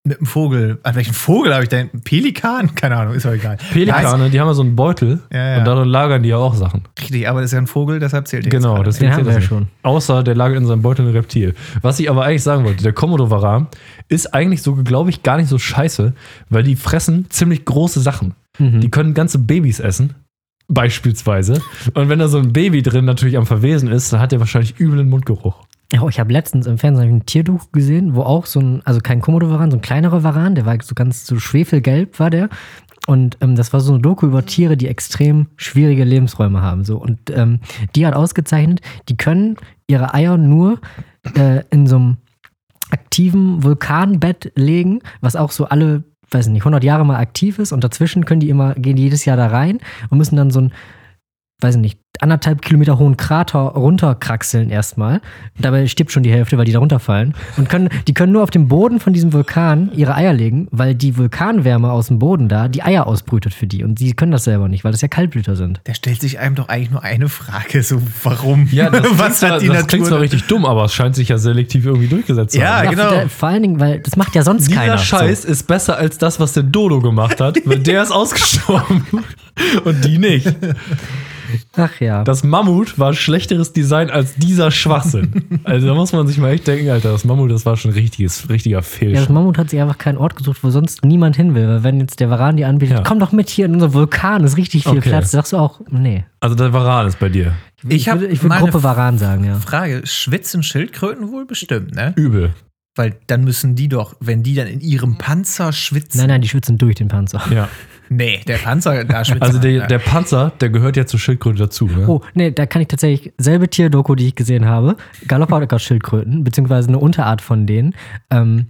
mit 0.03 0.17
einem 0.17 0.25
Vogel. 0.25 0.79
An 0.81 0.95
welchen 0.95 1.13
Vogel 1.13 1.53
habe 1.53 1.63
ich 1.63 1.69
denn? 1.69 1.89
Pelikan? 2.03 2.73
Keine 2.73 2.97
Ahnung, 2.97 3.13
ist 3.13 3.25
auch 3.27 3.31
egal. 3.33 3.57
Pelikane, 3.71 4.29
die 4.31 4.39
haben 4.39 4.47
ja 4.47 4.53
so 4.55 4.63
einen 4.63 4.75
Beutel 4.75 5.19
Ja, 5.31 5.51
ja. 5.51 5.57
und 5.59 5.65
darin 5.65 5.87
lagern 5.87 6.23
die 6.23 6.29
ja 6.29 6.37
auch 6.37 6.55
Sachen. 6.55 6.83
Richtig, 6.99 7.29
aber 7.29 7.41
das 7.41 7.49
ist 7.49 7.53
ja 7.53 7.59
ein 7.59 7.67
Vogel, 7.67 7.99
deshalb 7.99 8.27
zählt 8.27 8.45
der 8.45 8.49
Genau, 8.51 8.77
jetzt 8.77 8.87
das-. 8.87 8.97
Den 8.99 9.13
haben 9.13 9.25
wir 9.25 9.33
ja 9.33 9.41
schon. 9.41 9.67
Außer 9.83 10.23
der 10.23 10.35
lagert 10.35 10.57
in 10.57 10.65
seinem 10.65 10.81
Beutel 10.81 11.05
ein 11.07 11.11
Reptil. 11.11 11.53
Was 11.81 11.99
ich 11.99 12.09
aber 12.09 12.25
eigentlich 12.25 12.41
sagen 12.43 12.63
wollte, 12.65 12.81
der 12.81 12.93
Komodo-Varan 12.93 13.67
ist 14.07 14.33
eigentlich 14.33 14.63
so, 14.63 14.75
glaube 14.75 15.11
ich, 15.11 15.21
gar 15.21 15.37
nicht 15.37 15.49
so 15.49 15.59
scheiße, 15.59 16.13
weil 16.49 16.63
die 16.63 16.75
fressen 16.75 17.27
ziemlich 17.29 17.65
große 17.65 17.99
Sachen. 17.99 18.33
Mhm. 18.57 18.81
Die 18.81 18.89
können 18.89 19.13
ganze 19.13 19.37
Babys 19.37 19.79
essen, 19.79 20.15
beispielsweise. 20.67 21.61
Und 21.93 22.09
wenn 22.09 22.17
da 22.19 22.27
so 22.27 22.39
ein 22.39 22.53
Baby 22.53 22.81
drin 22.81 23.05
natürlich 23.05 23.37
am 23.37 23.45
Verwesen 23.45 23.89
ist, 23.91 24.11
dann 24.11 24.19
hat 24.19 24.31
der 24.31 24.39
wahrscheinlich 24.39 24.79
üblen 24.79 25.09
Mundgeruch. 25.09 25.63
Ja, 25.93 26.07
ich 26.07 26.19
habe 26.19 26.31
letztens 26.31 26.67
im 26.67 26.77
Fernsehen 26.77 27.09
ein 27.09 27.25
Tierdoku 27.25 27.65
gesehen, 27.73 28.15
wo 28.15 28.21
auch 28.21 28.45
so 28.45 28.61
ein, 28.61 28.81
also 28.85 29.01
kein 29.01 29.19
Komodo-Varan, 29.19 29.71
so 29.71 29.77
ein 29.77 29.81
kleinerer 29.81 30.23
Varan, 30.23 30.55
der 30.55 30.65
war 30.65 30.77
so 30.81 30.95
ganz 30.95 31.25
so 31.25 31.37
schwefelgelb 31.37 32.17
war 32.19 32.29
der. 32.29 32.49
Und 33.07 33.37
ähm, 33.41 33.55
das 33.55 33.73
war 33.73 33.81
so 33.81 33.93
eine 33.93 34.01
Doku 34.01 34.27
über 34.27 34.45
Tiere, 34.45 34.77
die 34.77 34.87
extrem 34.87 35.47
schwierige 35.57 36.05
Lebensräume 36.05 36.61
haben. 36.61 36.85
So. 36.85 36.97
Und 36.97 37.29
ähm, 37.31 37.59
die 37.95 38.05
hat 38.05 38.15
ausgezeichnet, 38.15 38.79
die 39.09 39.17
können 39.17 39.57
ihre 39.87 40.13
Eier 40.13 40.37
nur 40.37 40.79
äh, 41.35 41.63
in 41.71 41.87
so 41.87 41.97
einem 41.97 42.17
aktiven 42.91 43.63
Vulkanbett 43.63 44.53
legen, 44.55 44.99
was 45.19 45.35
auch 45.35 45.51
so 45.51 45.65
alle, 45.65 46.03
weiß 46.29 46.47
nicht, 46.47 46.61
100 46.61 46.83
Jahre 46.83 47.05
mal 47.05 47.17
aktiv 47.17 47.59
ist. 47.59 47.73
Und 47.73 47.83
dazwischen 47.83 48.23
können 48.23 48.39
die 48.39 48.49
immer, 48.49 48.75
gehen 48.75 48.95
die 48.95 49.03
jedes 49.03 49.25
Jahr 49.25 49.35
da 49.35 49.47
rein 49.47 49.79
und 50.09 50.17
müssen 50.17 50.37
dann 50.37 50.51
so 50.51 50.61
ein, 50.61 50.73
weiß 51.61 51.77
nicht, 51.77 51.99
anderthalb 52.19 52.61
Kilometer 52.61 52.99
hohen 52.99 53.17
Krater 53.17 53.59
runterkraxeln 53.59 54.69
erstmal. 54.69 55.21
Dabei 55.57 55.87
stirbt 55.87 56.11
schon 56.11 56.21
die 56.23 56.31
Hälfte, 56.31 56.57
weil 56.57 56.65
die 56.65 56.71
da 56.71 56.77
runterfallen. 56.79 57.33
Und 57.57 57.67
können, 57.69 57.89
die 58.07 58.13
können 58.13 58.31
nur 58.31 58.43
auf 58.43 58.51
dem 58.51 58.67
Boden 58.67 58.99
von 58.99 59.11
diesem 59.13 59.33
Vulkan 59.33 59.91
ihre 59.95 60.13
Eier 60.13 60.33
legen, 60.33 60.67
weil 60.71 60.93
die 60.93 61.17
Vulkanwärme 61.17 61.91
aus 61.91 62.07
dem 62.07 62.19
Boden 62.19 62.47
da 62.47 62.67
die 62.67 62.83
Eier 62.83 63.07
ausbrütet 63.07 63.53
für 63.55 63.65
die. 63.65 63.83
Und 63.83 63.99
die 63.99 64.13
können 64.13 64.31
das 64.31 64.43
selber 64.43 64.67
nicht, 64.67 64.83
weil 64.83 64.91
das 64.91 65.01
ja 65.01 65.07
Kaltblüter 65.07 65.55
sind. 65.55 65.81
Da 65.85 65.95
stellt 65.95 66.21
sich 66.21 66.37
einem 66.37 66.53
doch 66.55 66.67
eigentlich 66.69 66.91
nur 66.91 67.03
eine 67.03 67.27
Frage, 67.29 67.81
so 67.81 67.99
warum? 68.23 68.67
Ja, 68.71 68.89
das 68.91 69.01
klingt, 69.01 69.19
Was 69.19 69.39
zwar, 69.39 69.51
hat 69.51 69.61
die 69.63 69.67
das 69.67 69.87
klingt 69.87 70.05
zwar 70.05 70.19
Natur? 70.19 70.21
richtig 70.23 70.43
dumm, 70.47 70.65
aber 70.65 70.85
es 70.85 70.93
scheint 70.93 71.15
sich 71.15 71.29
ja 71.29 71.37
selektiv 71.39 71.85
irgendwie 71.85 72.07
durchgesetzt 72.07 72.53
zu 72.53 72.59
Ja, 72.59 72.77
haben. 72.83 72.89
genau. 72.91 73.09
da- 73.11 73.27
vor 73.29 73.49
allen 73.49 73.63
Dingen, 73.63 73.79
weil 73.79 73.99
das 73.99 74.15
macht 74.15 74.35
ja 74.35 74.43
sonst 74.43 74.67
Dieser 74.67 74.79
keiner. 74.81 74.97
Scheiß 74.99 75.43
ist 75.45 75.65
besser 75.65 75.97
als 75.97 76.17
das, 76.19 76.39
was 76.39 76.53
der 76.53 76.63
Dodo 76.63 76.99
gemacht 76.99 77.41
hat, 77.41 77.57
weil 77.65 77.79
der 77.79 78.03
ist 78.03 78.11
ausgestorben 78.11 79.05
und 79.85 80.05
die 80.05 80.17
nicht. 80.19 80.53
Ach 81.75 81.99
ja. 81.99 82.23
Das 82.23 82.43
Mammut 82.43 82.97
war 82.99 83.09
ein 83.09 83.13
schlechteres 83.13 83.73
Design 83.73 84.09
als 84.09 84.35
dieser 84.35 84.71
Schwachsinn. 84.71 85.31
Also 85.63 85.87
da 85.87 85.93
muss 85.93 86.11
man 86.11 86.25
sich 86.27 86.37
mal 86.37 86.49
echt 86.51 86.67
denken, 86.67 86.89
Alter, 86.89 87.11
das 87.11 87.23
Mammut, 87.23 87.51
das 87.51 87.65
war 87.65 87.77
schon 87.77 87.91
ein 87.91 87.93
richtiges, 87.93 88.49
richtiger 88.49 88.77
Ja, 88.77 88.81
das 88.81 88.89
Fehlschlag. 88.89 89.29
Mammut 89.29 89.57
hat 89.57 89.69
sich 89.69 89.79
einfach 89.79 89.97
keinen 89.97 90.17
Ort 90.17 90.35
gesucht, 90.35 90.63
wo 90.63 90.69
sonst 90.69 91.05
niemand 91.05 91.35
hin 91.35 91.53
will. 91.55 91.67
Weil 91.67 91.83
wenn 91.83 91.99
jetzt 91.99 92.19
der 92.19 92.29
Varan 92.29 92.57
dir 92.57 92.67
anbietet, 92.67 92.97
Ja. 92.97 93.03
komm 93.03 93.19
doch 93.19 93.31
mit 93.31 93.49
hier 93.49 93.65
in 93.65 93.73
unser 93.75 93.93
Vulkan, 93.93 94.43
ist 94.43 94.57
richtig 94.57 94.83
viel 94.83 94.97
Okay. 94.97 95.09
Platz, 95.09 95.31
sagst 95.31 95.53
du 95.53 95.57
auch, 95.57 95.79
nee. 95.89 96.25
Also 96.39 96.55
der 96.55 96.73
Varan 96.73 97.07
ist 97.07 97.19
bei 97.19 97.29
dir. 97.29 97.53
Ich 97.87 98.09
hab 98.09 98.19
würde, 98.19 98.33
ich 98.33 98.41
würde 98.43 98.55
Gruppe 98.57 98.83
Varan 98.83 99.17
sagen, 99.17 99.43
ja. 99.43 99.55
Frage, 99.55 100.01
schwitzen 100.05 100.63
Schildkröten 100.63 101.31
wohl 101.31 101.45
bestimmt, 101.45 101.93
ne? 101.95 102.13
Übel. 102.15 102.53
Weil 102.95 103.15
dann 103.27 103.43
müssen 103.45 103.75
die 103.75 103.87
doch, 103.87 104.15
wenn 104.19 104.43
die 104.43 104.53
dann 104.55 104.67
in 104.67 104.81
ihrem 104.81 105.17
Panzer 105.17 105.71
schwitzen. 105.71 106.19
Nein, 106.19 106.27
nein, 106.29 106.41
die 106.41 106.49
schwitzen 106.49 106.77
durch 106.77 106.95
den 106.95 107.07
Panzer. 107.07 107.41
Ja. 107.53 107.69
Nee, 108.13 108.41
der 108.45 108.57
Panzer, 108.57 109.05
da 109.05 109.23
schwitzt 109.25 109.41
Also 109.41 109.57
der, 109.57 109.83
er. 109.83 109.87
der 109.87 109.99
Panzer, 109.99 110.51
der 110.59 110.69
gehört 110.69 110.97
ja 110.97 111.05
zur 111.05 111.19
Schildkröte 111.19 111.59
dazu. 111.59 111.85
Ne? 111.85 112.05
Oh, 112.07 112.21
nee, 112.33 112.51
da 112.51 112.65
kann 112.65 112.81
ich 112.81 112.89
tatsächlich, 112.89 113.33
selbe 113.37 113.69
Tierdoku, 113.69 114.15
die 114.15 114.27
ich 114.27 114.35
gesehen 114.35 114.65
habe, 114.65 114.97
Galapagos-Schildkröten, 115.27 116.43
beziehungsweise 116.43 116.89
eine 116.89 116.99
Unterart 116.99 117.41
von 117.41 117.65
denen, 117.65 117.95
ähm, 118.29 118.67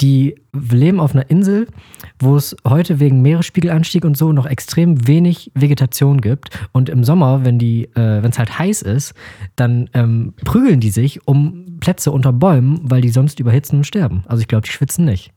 die 0.00 0.34
leben 0.52 0.98
auf 0.98 1.14
einer 1.14 1.30
Insel, 1.30 1.68
wo 2.18 2.34
es 2.34 2.56
heute 2.66 2.98
wegen 2.98 3.22
Meeresspiegelanstieg 3.22 4.04
und 4.04 4.16
so 4.16 4.32
noch 4.32 4.46
extrem 4.46 5.06
wenig 5.06 5.52
Vegetation 5.54 6.20
gibt. 6.20 6.48
Und 6.72 6.88
im 6.88 7.04
Sommer, 7.04 7.44
wenn 7.44 7.60
die, 7.60 7.84
äh, 7.94 8.22
wenn 8.22 8.30
es 8.30 8.38
halt 8.40 8.58
heiß 8.58 8.82
ist, 8.82 9.14
dann 9.54 9.88
ähm, 9.94 10.34
prügeln 10.44 10.80
die 10.80 10.90
sich 10.90 11.28
um 11.28 11.78
Plätze 11.78 12.10
unter 12.10 12.32
Bäumen, 12.32 12.80
weil 12.82 13.02
die 13.02 13.10
sonst 13.10 13.38
überhitzen 13.38 13.78
und 13.78 13.84
sterben. 13.84 14.24
Also 14.26 14.40
ich 14.40 14.48
glaube, 14.48 14.66
die 14.66 14.72
schwitzen 14.72 15.04
nicht. 15.04 15.32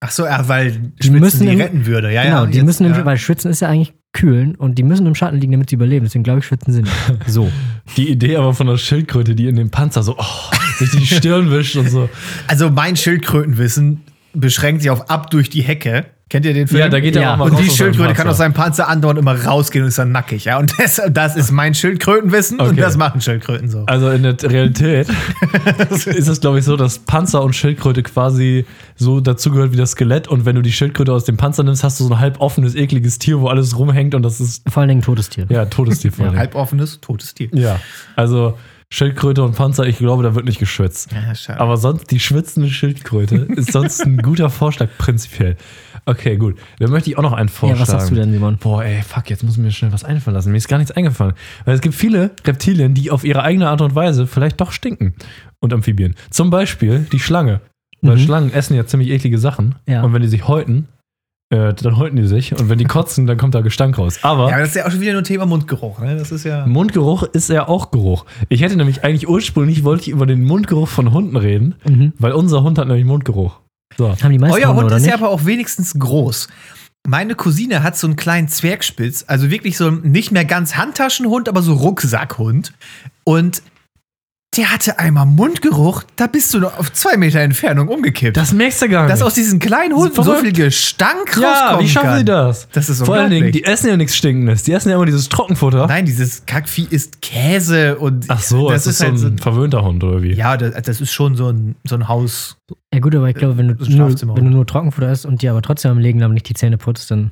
Ach 0.00 0.10
so, 0.10 0.24
ja, 0.24 0.46
weil 0.48 0.72
Die 0.72 1.08
Schwitzen 1.08 1.20
müssen 1.20 1.46
die 1.46 1.52
im- 1.52 1.60
retten 1.60 1.86
würde. 1.86 2.12
Ja, 2.12 2.24
genau, 2.24 2.44
ja, 2.44 2.46
die 2.46 2.56
jetzt, 2.58 2.64
müssen, 2.64 2.86
im, 2.86 2.92
ja. 2.92 3.04
weil 3.04 3.16
Schwitzen 3.18 3.50
ist 3.50 3.60
ja 3.60 3.68
eigentlich 3.68 3.94
kühlen 4.12 4.54
und 4.54 4.76
die 4.78 4.82
müssen 4.82 5.06
im 5.06 5.14
Schatten 5.14 5.38
liegen, 5.38 5.52
damit 5.52 5.70
sie 5.70 5.76
überleben. 5.76 6.04
Deswegen 6.04 6.22
glaube 6.22 6.40
ich, 6.40 6.44
schwitzen 6.46 6.74
nicht. 6.74 6.92
So. 7.26 7.50
Die 7.96 8.10
Idee 8.10 8.36
aber 8.36 8.52
von 8.54 8.66
der 8.66 8.76
Schildkröte, 8.76 9.34
die 9.34 9.48
in 9.48 9.56
dem 9.56 9.70
Panzer 9.70 10.02
so 10.02 10.16
oh, 10.18 10.54
sich 10.78 10.90
die 10.90 11.06
Stirn 11.06 11.50
wischt 11.50 11.76
und 11.76 11.88
so. 11.88 12.08
Also 12.46 12.70
mein 12.70 12.96
Schildkrötenwissen 12.96 14.02
beschränkt 14.34 14.82
sich 14.82 14.90
auf 14.90 15.10
ab 15.10 15.30
durch 15.30 15.50
die 15.50 15.62
Hecke. 15.62 16.06
Kennt 16.32 16.46
ihr 16.46 16.54
den 16.54 16.66
Film? 16.66 16.80
Ja, 16.80 16.88
da 16.88 16.98
geht 16.98 17.14
er 17.14 17.20
Ja. 17.22 17.32
auch 17.34 17.36
mal 17.36 17.44
und 17.44 17.52
raus 17.52 17.60
die 17.62 17.68
Schildkröte 17.68 18.14
kann 18.14 18.26
aus 18.26 18.38
seinem 18.38 18.54
Panzer 18.54 18.88
andauernd 18.88 19.18
immer 19.18 19.34
rausgehen 19.44 19.82
und 19.84 19.88
ist 19.90 19.98
dann 19.98 20.12
nackig. 20.12 20.46
Ja? 20.46 20.58
Und 20.58 20.72
das, 20.78 20.98
das 21.10 21.36
ist 21.36 21.52
mein 21.52 21.74
Schildkrötenwissen 21.74 22.58
und 22.58 22.68
Okay. 22.70 22.80
das 22.80 22.96
machen 22.96 23.20
Schildkröten 23.20 23.68
so. 23.68 23.84
Also 23.84 24.08
in 24.10 24.22
der 24.22 24.42
Realität 24.42 25.08
ist 25.90 26.06
es, 26.06 26.40
glaube 26.40 26.58
ich, 26.60 26.64
so, 26.64 26.76
dass 26.76 27.00
Panzer 27.00 27.42
und 27.42 27.54
Schildkröte 27.54 28.02
quasi 28.02 28.64
so 28.96 29.20
dazugehört 29.20 29.72
wie 29.72 29.76
das 29.76 29.90
Skelett. 29.90 30.26
Und 30.26 30.46
wenn 30.46 30.56
du 30.56 30.62
die 30.62 30.72
Schildkröte 30.72 31.12
aus 31.12 31.24
dem 31.24 31.36
Panzer 31.36 31.64
nimmst, 31.64 31.84
hast 31.84 32.00
du 32.00 32.04
so 32.04 32.14
ein 32.14 32.18
halb 32.18 32.40
offenes, 32.40 32.74
ekliges 32.74 33.18
Tier, 33.18 33.38
wo 33.38 33.48
alles 33.48 33.76
rumhängt 33.78 34.14
und 34.14 34.22
das 34.22 34.40
ist, 34.40 34.62
Vor 34.70 34.80
allen 34.80 34.88
Dingen 34.88 35.00
ein 35.00 35.04
Todestier. 35.04 35.44
ja, 35.50 35.66
Todestier 35.66 36.12
vor 36.12 36.24
allem. 36.28 36.38
Halboffenes, 36.38 36.98
totes 37.02 37.34
Tier. 37.34 37.50
Ja, 37.52 37.78
also 38.16 38.56
Schildkröte 38.88 39.42
und 39.42 39.54
Panzer, 39.54 39.84
ich 39.86 39.96
glaube, 39.98 40.22
da 40.22 40.34
wird 40.34 40.44
nicht 40.44 40.58
geschwitzt. 40.58 41.10
Ja, 41.12 41.34
schade. 41.34 41.60
Aber 41.60 41.78
sonst, 41.78 42.10
die 42.10 42.20
schwitzende 42.20 42.68
Schildkröte 42.68 43.36
ist 43.56 43.72
sonst 43.72 44.02
ein 44.04 44.18
guter 44.18 44.50
Vorschlag, 44.50 44.88
prinzipiell. 44.98 45.56
Okay, 46.04 46.36
gut. 46.36 46.56
Dann 46.80 46.90
möchte 46.90 47.10
ich 47.10 47.16
auch 47.18 47.22
noch 47.22 47.32
einen 47.32 47.48
Vorschlag. 47.48 47.76
Ja, 47.78 47.82
was 47.82 47.90
sagst 47.90 48.10
du 48.10 48.14
denn, 48.16 48.32
Simon? 48.32 48.56
Boah, 48.58 48.84
ey, 48.84 49.02
fuck, 49.02 49.30
jetzt 49.30 49.44
muss 49.44 49.56
mir 49.56 49.70
schnell 49.70 49.92
was 49.92 50.02
einfallen 50.04 50.34
lassen. 50.34 50.50
Mir 50.50 50.56
ist 50.58 50.68
gar 50.68 50.78
nichts 50.78 50.90
eingefallen. 50.92 51.34
Weil 51.64 51.74
es 51.76 51.80
gibt 51.80 51.94
viele 51.94 52.32
Reptilien, 52.44 52.94
die 52.94 53.10
auf 53.10 53.22
ihre 53.24 53.42
eigene 53.42 53.68
Art 53.68 53.80
und 53.80 53.94
Weise 53.94 54.26
vielleicht 54.26 54.60
doch 54.60 54.72
stinken. 54.72 55.14
Und 55.60 55.72
Amphibien. 55.72 56.14
Zum 56.30 56.50
Beispiel 56.50 57.06
die 57.12 57.20
Schlange. 57.20 57.60
Weil 58.00 58.16
Mhm. 58.16 58.20
Schlangen 58.20 58.52
essen 58.52 58.74
ja 58.74 58.84
ziemlich 58.84 59.10
eklige 59.10 59.38
Sachen. 59.38 59.76
Ja. 59.86 60.02
Und 60.02 60.12
wenn 60.12 60.22
die 60.22 60.28
sich 60.28 60.48
häuten, 60.48 60.88
äh, 61.50 61.72
dann 61.74 61.96
häuten 61.98 62.16
die 62.16 62.26
sich. 62.26 62.52
Und 62.58 62.68
wenn 62.68 62.78
die 62.78 62.84
kotzen, 62.84 63.28
dann 63.28 63.36
kommt 63.38 63.54
da 63.54 63.60
Gestank 63.60 63.96
raus. 63.96 64.18
Aber 64.22 64.48
ja, 64.48 64.54
aber 64.54 64.60
das 64.62 64.70
ist 64.70 64.74
ja 64.74 64.86
auch 64.86 64.90
schon 64.90 65.00
wieder 65.02 65.12
nur 65.12 65.22
Thema 65.22 65.46
Mundgeruch. 65.46 66.00
Ne? 66.00 66.16
Das 66.16 66.32
ist 66.32 66.42
ja. 66.42 66.66
Mundgeruch 66.66 67.22
ist 67.22 67.48
ja 67.48 67.68
auch 67.68 67.92
Geruch. 67.92 68.24
Ich 68.48 68.60
hätte 68.62 68.74
nämlich 68.76 69.04
eigentlich 69.04 69.28
ursprünglich 69.28 69.84
wollte 69.84 70.02
ich 70.02 70.08
über 70.08 70.26
den 70.26 70.42
Mundgeruch 70.42 70.88
von 70.88 71.12
Hunden 71.12 71.36
reden, 71.36 71.76
Mhm. 71.88 72.12
weil 72.18 72.32
unser 72.32 72.64
Hund 72.64 72.76
hat 72.78 72.88
nämlich 72.88 73.04
Mundgeruch. 73.04 73.60
So. 73.98 74.10
Haben 74.10 74.30
die 74.30 74.38
meisten 74.38 74.56
Euer 74.56 74.74
Hunde, 74.74 74.94
Hund 74.94 75.00
ist 75.00 75.06
ja 75.06 75.14
aber 75.14 75.30
auch 75.30 75.44
wenigstens 75.44 75.94
groß. 75.98 76.48
Meine 77.06 77.34
Cousine 77.34 77.82
hat 77.82 77.96
so 77.96 78.06
einen 78.06 78.16
kleinen 78.16 78.48
Zwergspitz, 78.48 79.24
also 79.26 79.50
wirklich 79.50 79.76
so 79.76 79.90
nicht 79.90 80.30
mehr 80.30 80.44
ganz 80.44 80.76
Handtaschenhund, 80.76 81.48
aber 81.48 81.62
so 81.62 81.74
Rucksackhund. 81.74 82.72
Und 83.24 83.62
der 84.56 84.70
hatte 84.70 84.98
einmal 84.98 85.24
Mundgeruch, 85.24 86.02
da 86.16 86.26
bist 86.26 86.52
du 86.52 86.58
noch 86.58 86.78
auf 86.78 86.92
zwei 86.92 87.16
Meter 87.16 87.40
Entfernung 87.40 87.88
umgekippt. 87.88 88.36
Das 88.36 88.52
merkst 88.52 88.82
du 88.82 88.88
gar 88.90 89.04
nicht. 89.04 89.12
Dass 89.12 89.22
aus 89.22 89.32
diesen 89.32 89.58
kleinen 89.58 89.94
Hunden 89.94 90.14
so 90.22 90.34
viel 90.34 90.52
Gestank 90.52 91.38
ja, 91.40 91.48
rauskommen 91.48 91.84
wie 91.84 91.88
schaffen 91.88 92.08
kann. 92.08 92.18
sie 92.18 92.24
das? 92.26 92.68
Das 92.72 92.90
ist 92.90 93.02
Vor 93.02 93.14
allen 93.14 93.30
Dingen, 93.30 93.50
die 93.50 93.64
essen 93.64 93.88
ja 93.88 93.96
nichts 93.96 94.14
Stinkendes. 94.14 94.62
Die 94.64 94.72
essen 94.72 94.90
ja 94.90 94.96
immer 94.96 95.06
dieses 95.06 95.30
Trockenfutter. 95.30 95.86
Nein, 95.86 96.04
dieses 96.04 96.44
Kackvieh 96.44 96.86
isst 96.90 97.22
Käse 97.22 97.96
und 97.96 98.26
Ach 98.28 98.42
so, 98.42 98.68
das 98.68 98.84
das 98.84 98.94
ist, 98.94 99.02
halt 99.02 99.18
so 99.18 99.28
ein 99.28 99.38
verwöhnter 99.38 99.82
Hund 99.84 100.04
oder 100.04 100.22
wie? 100.22 100.34
Ja, 100.34 100.58
das, 100.58 100.74
das 100.82 101.00
ist 101.00 101.12
schon 101.12 101.34
so 101.34 101.48
ein, 101.48 101.76
so 101.84 101.94
ein 101.94 102.08
Haus. 102.08 102.58
Ja 102.92 103.00
gut, 103.00 103.14
aber 103.14 103.30
ich 103.30 103.36
glaube, 103.36 103.56
wenn 103.56 103.68
du, 103.68 103.74
ist 103.74 103.88
nur, 103.88 104.08
Schlafzimmer. 104.08 104.36
wenn 104.36 104.44
du 104.44 104.50
nur 104.50 104.66
Trockenfutter 104.66 105.10
isst 105.10 105.24
und 105.24 105.40
dir 105.40 105.52
aber 105.52 105.62
trotzdem 105.62 105.92
am 105.92 105.98
Legen 105.98 106.18
nicht 106.34 106.48
die 106.50 106.54
Zähne 106.54 106.76
putzt, 106.76 107.10
dann 107.10 107.30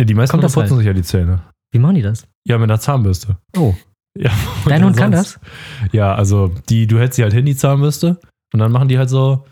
Ja, 0.00 0.04
die 0.04 0.14
meisten 0.14 0.32
Kommt 0.32 0.42
Hunde 0.42 0.52
putzen 0.52 0.70
halt. 0.70 0.78
sich 0.78 0.86
ja 0.86 0.92
die 0.92 1.02
Zähne. 1.04 1.42
wie 1.70 1.78
machen 1.78 1.94
die 1.94 2.02
das? 2.02 2.26
Ja, 2.44 2.58
mit 2.58 2.68
einer 2.68 2.80
Zahnbürste. 2.80 3.36
Oh, 3.56 3.74
Ja, 4.16 4.30
dein 4.66 4.82
und 4.82 4.88
Hund 4.90 4.96
kann 4.96 5.12
das? 5.12 5.40
Ja, 5.92 6.14
also 6.14 6.52
die, 6.68 6.86
du 6.86 6.98
hältst 6.98 7.16
sie 7.16 7.22
halt 7.22 7.32
hin, 7.32 7.46
die 7.46 7.56
Zahnbürste. 7.56 8.20
Und 8.52 8.60
dann 8.60 8.70
machen 8.70 8.88
die 8.88 8.98
halt 8.98 9.10
so 9.10 9.44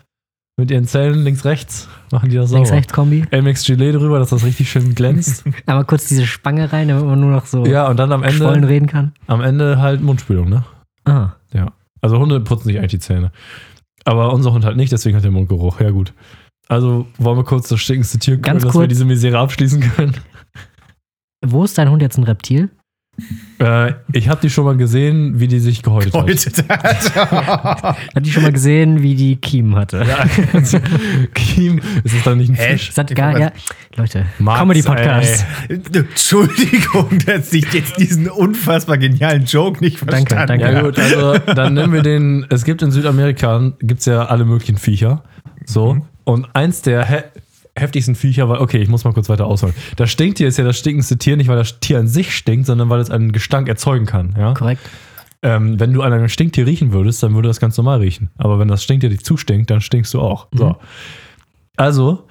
mit 0.57 0.71
ihren 0.71 0.85
Zähnen 0.85 1.23
links, 1.23 1.45
rechts, 1.45 1.89
machen 2.11 2.29
die 2.29 2.35
das 2.35 2.49
sauber. 2.49 2.59
Links-Rechts-Kombi. 2.59 3.25
Amex 3.31 3.65
Gelee 3.65 3.91
drüber, 3.91 4.19
dass 4.19 4.29
das 4.29 4.45
richtig 4.45 4.71
schön 4.71 4.93
glänzt. 4.95 5.43
Aber 5.65 5.83
kurz 5.83 6.07
diese 6.07 6.27
Spange 6.27 6.71
rein, 6.71 6.87
damit 6.87 7.05
man 7.05 7.19
nur 7.19 7.31
noch 7.31 7.45
so 7.45 7.65
ja, 7.65 7.87
und 7.87 7.97
dann 7.97 8.11
am 8.11 8.23
Ende, 8.23 8.67
reden 8.67 8.87
kann. 8.87 9.13
am 9.27 9.41
Ende 9.41 9.79
halt 9.81 10.01
Mundspülung, 10.01 10.49
ne? 10.49 10.63
Ah, 11.05 11.31
Also 12.01 12.19
Hunde 12.19 12.39
putzen 12.39 12.65
sich 12.69 12.77
eigentlich 12.77 12.91
die 12.91 12.99
Zähne. 12.99 13.31
Aber 14.05 14.31
unser 14.33 14.53
Hund 14.53 14.63
halt 14.63 14.77
nicht, 14.77 14.91
deswegen 14.91 15.17
hat 15.17 15.25
er 15.25 15.31
Mundgeruch. 15.31 15.79
Ja, 15.81 15.89
gut. 15.89 16.13
Also 16.67 17.07
wollen 17.17 17.37
wir 17.37 17.43
kurz 17.43 17.67
das 17.67 17.79
stinkendste 17.81 18.19
Tier 18.19 18.37
Ganz 18.37 18.63
dass 18.63 18.75
wir 18.75 18.87
diese 18.87 19.05
Misere 19.05 19.39
abschließen 19.39 19.81
können. 19.81 20.13
wo 21.45 21.63
ist 21.63 21.77
dein 21.77 21.89
Hund 21.89 22.01
jetzt 22.01 22.17
ein 22.17 22.23
Reptil? 22.23 22.69
Äh, 23.59 23.93
ich 24.11 24.27
habe 24.27 24.41
die 24.41 24.49
schon 24.49 24.65
mal 24.65 24.75
gesehen, 24.75 25.39
wie 25.39 25.47
die 25.47 25.59
sich 25.59 25.83
gehäutet 25.83 26.13
hat. 26.13 26.25
Gehäutet 26.25 26.65
hat. 26.67 27.95
Hat 28.15 28.25
die 28.25 28.31
schon 28.31 28.43
mal 28.43 28.51
gesehen, 28.51 29.01
wie 29.01 29.15
die 29.15 29.35
Kiemen 29.35 29.75
hatte? 29.75 30.03
Ja, 30.07 30.25
also, 30.53 30.79
Kiem, 31.33 31.79
ist 32.03 32.15
es 32.15 32.23
dann 32.23 32.39
nicht 32.39 32.49
ein 32.49 32.55
Hä? 32.55 32.73
Fisch? 32.73 32.87
Das 32.87 32.97
hat 32.97 33.15
gar, 33.15 33.37
ja, 33.37 33.51
Leute, 33.95 34.25
Comedy-Podcast. 34.39 35.45
Entschuldigung, 35.69 37.19
dass 37.25 37.53
ich 37.53 37.71
jetzt 37.73 37.97
diesen 37.99 38.29
unfassbar 38.29 38.97
genialen 38.97 39.45
Joke 39.45 39.83
nicht 39.83 40.01
Danke, 40.01 40.35
verstanden 40.35 40.59
danke. 40.59 40.73
Ja, 40.73 40.81
gut, 40.81 40.99
also 40.99 41.37
dann 41.53 41.73
nehmen 41.75 41.93
wir 41.93 42.01
den. 42.01 42.45
Es 42.49 42.65
gibt 42.65 42.81
in 42.81 42.91
Südamerika 42.91 43.73
gibt's 43.79 44.05
ja 44.05 44.25
alle 44.25 44.45
möglichen 44.45 44.77
Viecher. 44.77 45.23
So. 45.65 45.93
Mhm. 45.93 46.01
Und 46.25 46.47
eins 46.53 46.81
der 46.81 47.09
heftigsten 47.77 48.15
Viecher 48.15 48.49
war, 48.49 48.61
okay, 48.61 48.77
ich 48.77 48.89
muss 48.89 49.03
mal 49.03 49.13
kurz 49.13 49.29
weiter 49.29 49.45
ausholen. 49.45 49.75
Das 49.95 50.11
Stinktier 50.11 50.47
ist 50.47 50.57
ja 50.57 50.63
das 50.63 50.77
stinkendste 50.77 51.17
Tier, 51.17 51.37
nicht 51.37 51.47
weil 51.47 51.57
das 51.57 51.79
Tier 51.79 51.99
an 51.99 52.07
sich 52.07 52.35
stinkt, 52.35 52.67
sondern 52.67 52.89
weil 52.89 52.99
es 52.99 53.09
einen 53.09 53.31
Gestank 53.31 53.67
erzeugen 53.67 54.05
kann. 54.05 54.35
Ja? 54.37 54.53
Korrekt. 54.53 54.81
Ähm, 55.41 55.79
wenn 55.79 55.91
du 55.91 56.01
an 56.01 56.13
einem 56.13 56.29
Stinktier 56.29 56.65
riechen 56.65 56.93
würdest, 56.93 57.21
dann 57.21 57.33
würde 57.33 57.49
das 57.49 57.59
ganz 57.59 57.75
normal 57.77 57.99
riechen. 57.99 58.29
Aber 58.37 58.59
wenn 58.59 58.67
das 58.67 58.83
Stinktier 58.83 59.09
dich 59.09 59.25
zustinkt, 59.25 59.69
dann 59.71 59.81
stinkst 59.81 60.13
du 60.13 60.21
auch. 60.21 60.47
Mhm. 60.51 60.57
So. 60.57 60.77
Also 61.75 62.27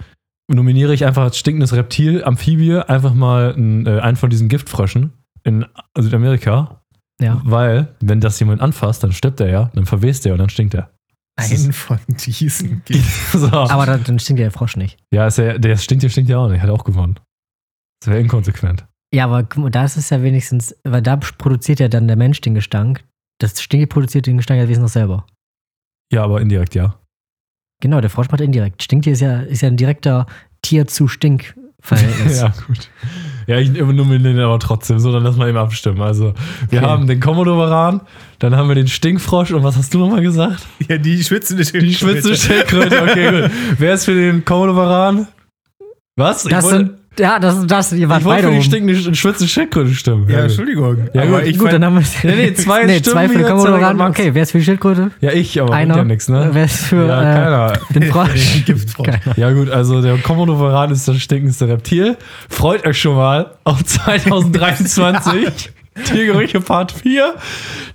nominiere 0.49 0.95
ich 0.95 1.05
einfach 1.05 1.23
als 1.23 1.39
stinkendes 1.39 1.75
Reptil, 1.75 2.25
Amphibie, 2.25 2.77
einfach 2.77 3.15
mal 3.15 3.55
einen, 3.55 3.87
äh, 3.87 4.01
einen 4.01 4.17
von 4.17 4.31
diesen 4.31 4.49
Giftfröschen 4.49 5.13
in 5.45 5.67
Südamerika. 5.99 6.83
Ja. 7.21 7.41
Weil, 7.45 7.95
wenn 8.01 8.21
das 8.21 8.41
jemand 8.41 8.61
anfasst, 8.61 9.05
dann 9.05 9.13
stirbt 9.13 9.41
er 9.41 9.51
ja, 9.51 9.71
dann 9.75 9.87
verwest 9.87 10.27
er 10.27 10.33
und 10.33 10.39
dann 10.39 10.49
stinkt 10.49 10.75
er. 10.75 10.91
Einen 11.37 11.73
von 11.73 11.99
diesen 12.09 12.83
gibt 12.85 13.03
So. 13.33 13.49
Aber 13.51 13.87
dann, 13.87 14.05
dann 14.05 14.19
stinkt 14.19 14.41
ja 14.41 14.47
der 14.47 14.53
Frosch 14.53 14.77
nicht. 14.77 14.99
ja, 15.13 15.27
ist 15.27 15.39
ja, 15.39 15.59
der 15.59 15.77
stinkt 15.77 16.03
ja, 16.03 16.11
stinkt 16.11 16.31
ja 16.31 16.39
auch 16.39 16.49
nicht, 16.49 16.61
hat 16.61 16.71
auch 16.71 16.85
gewonnen. 16.85 17.19
Das 18.01 18.11
wäre 18.11 18.21
inkonsequent. 18.21 18.87
Ja, 19.15 19.27
aber 19.27 19.43
da 19.71 19.85
ist 19.85 19.97
es 19.97 20.11
ja 20.11 20.23
wenigstens, 20.23 20.75
weil 20.85 21.03
da 21.03 21.17
produziert 21.17 21.81
ja 21.81 21.89
dann 21.89 22.07
der 22.09 22.17
Mensch 22.17 22.41
den 22.41 22.55
Gestank. 22.55 23.05
Das 23.39 23.61
Stinke 23.61 23.87
produziert 23.87 24.27
den 24.27 24.39
Gestank 24.39 24.59
ja 24.59 24.65
wenigstens 24.65 24.83
noch 24.83 24.93
selber. 24.93 25.27
Ja, 26.13 26.25
aber 26.25 26.41
indirekt 26.41 26.75
ja. 26.75 26.99
Genau, 27.81 28.01
der 28.01 28.11
Frosch 28.11 28.31
macht 28.31 28.41
indirekt. 28.41 28.83
Stinktier 28.83 29.13
ist 29.13 29.21
ja, 29.21 29.41
ist 29.41 29.63
ja 29.63 29.69
ein 29.69 29.77
direkter 29.77 30.27
Tier-zu-Stink-Verhältnis. 30.63 32.39
Ja, 32.41 32.55
gut. 32.67 32.91
Ja, 33.47 33.59
ich 33.59 33.71
nominiere 33.73 34.35
den 34.35 34.39
aber 34.41 34.59
trotzdem, 34.59 34.99
so, 34.99 35.13
dann 35.13 35.23
lass 35.25 35.37
mal 35.37 35.49
eben 35.49 35.59
abstimmen. 35.59 36.01
Also, 36.01 36.35
wir 36.71 36.81
Okay. 36.81 36.89
haben 36.89 37.07
den 37.07 37.21
Komodowaran, 37.21 38.01
dann 38.39 38.57
haben 38.57 38.69
wir 38.69 38.75
den 38.75 38.89
Stinkfrosch 38.89 39.53
und 39.53 39.63
was 39.65 39.77
hast 39.77 39.93
du 39.95 39.99
nochmal 39.99 40.23
gesagt? 40.23 40.67
Ja, 40.89 40.99
die 40.99 41.23
schwitzende 41.23 41.65
Die 41.65 41.95
schwitzende 41.95 42.37
Schildkröte, 42.37 43.03
okay, 43.03 43.43
gut. 43.43 43.51
Wer 43.79 43.95
ist 43.95 44.05
für 44.05 44.15
den 44.15 44.45
Komodowaran? 44.45 45.27
Was? 46.17 46.45
Das 46.45 46.53
ich 46.53 46.71
wollte, 46.73 46.87
sind, 46.87 46.99
ja, 47.19 47.39
das, 47.39 47.67
das, 47.67 47.93
ihr 47.93 48.09
wart 48.09 48.21
ich 48.21 48.25
wollte 48.25 48.49
für 48.49 48.55
die 48.55 48.63
stinkende, 48.63 49.15
schwitzende 49.15 49.49
Schildkröte 49.49 49.95
stimmen. 49.95 50.29
Ja. 50.29 50.41
Entschuldigung. 50.41 51.09
Ja, 51.13 51.23
aber 51.23 51.39
gut, 51.41 51.49
ich 51.49 51.59
Gut, 51.59 51.71
fand- 51.71 51.75
dann 51.75 51.85
haben 51.85 51.95
wir 52.23 52.31
Nee, 52.31 52.37
nee, 52.51 52.55
zwei 52.55 52.85
nee, 52.85 52.99
Stimmen 52.99 53.15
zwei 53.15 53.29
für 53.29 53.39
den. 53.39 54.01
Okay, 54.01 54.31
wer 54.35 54.43
ist 54.43 54.53
für 54.53 54.59
die 54.59 54.65
Schildkröte? 54.65 55.11
Ja, 55.21 55.33
ich, 55.33 55.61
aber 55.61 55.75
Einer. 55.75 55.97
ja 55.97 56.05
nichts, 56.05 56.29
ne? 56.29 56.51
Wer 56.53 56.65
ist 56.65 56.79
für 56.85 57.07
ja, 57.07 57.21
äh, 57.21 57.35
keiner. 57.35 57.73
den 57.95 58.03
Frosch? 58.05 58.63
Giftfrosch. 58.67 59.09
Ja 59.37 59.53
gut, 59.53 59.71
also 59.71 60.01
der 60.03 60.17
Komodowaran 60.19 60.91
ist 60.91 61.07
das 61.09 61.19
stinkendste 61.21 61.69
Reptil. 61.69 62.17
Freut 62.49 62.87
euch 62.87 62.99
schon 63.01 63.17
mal 63.17 63.53
auf 63.65 63.85
2023. 64.67 65.73
Tiergerüche 66.05 66.61
Part 66.61 66.93
4. 66.93 67.35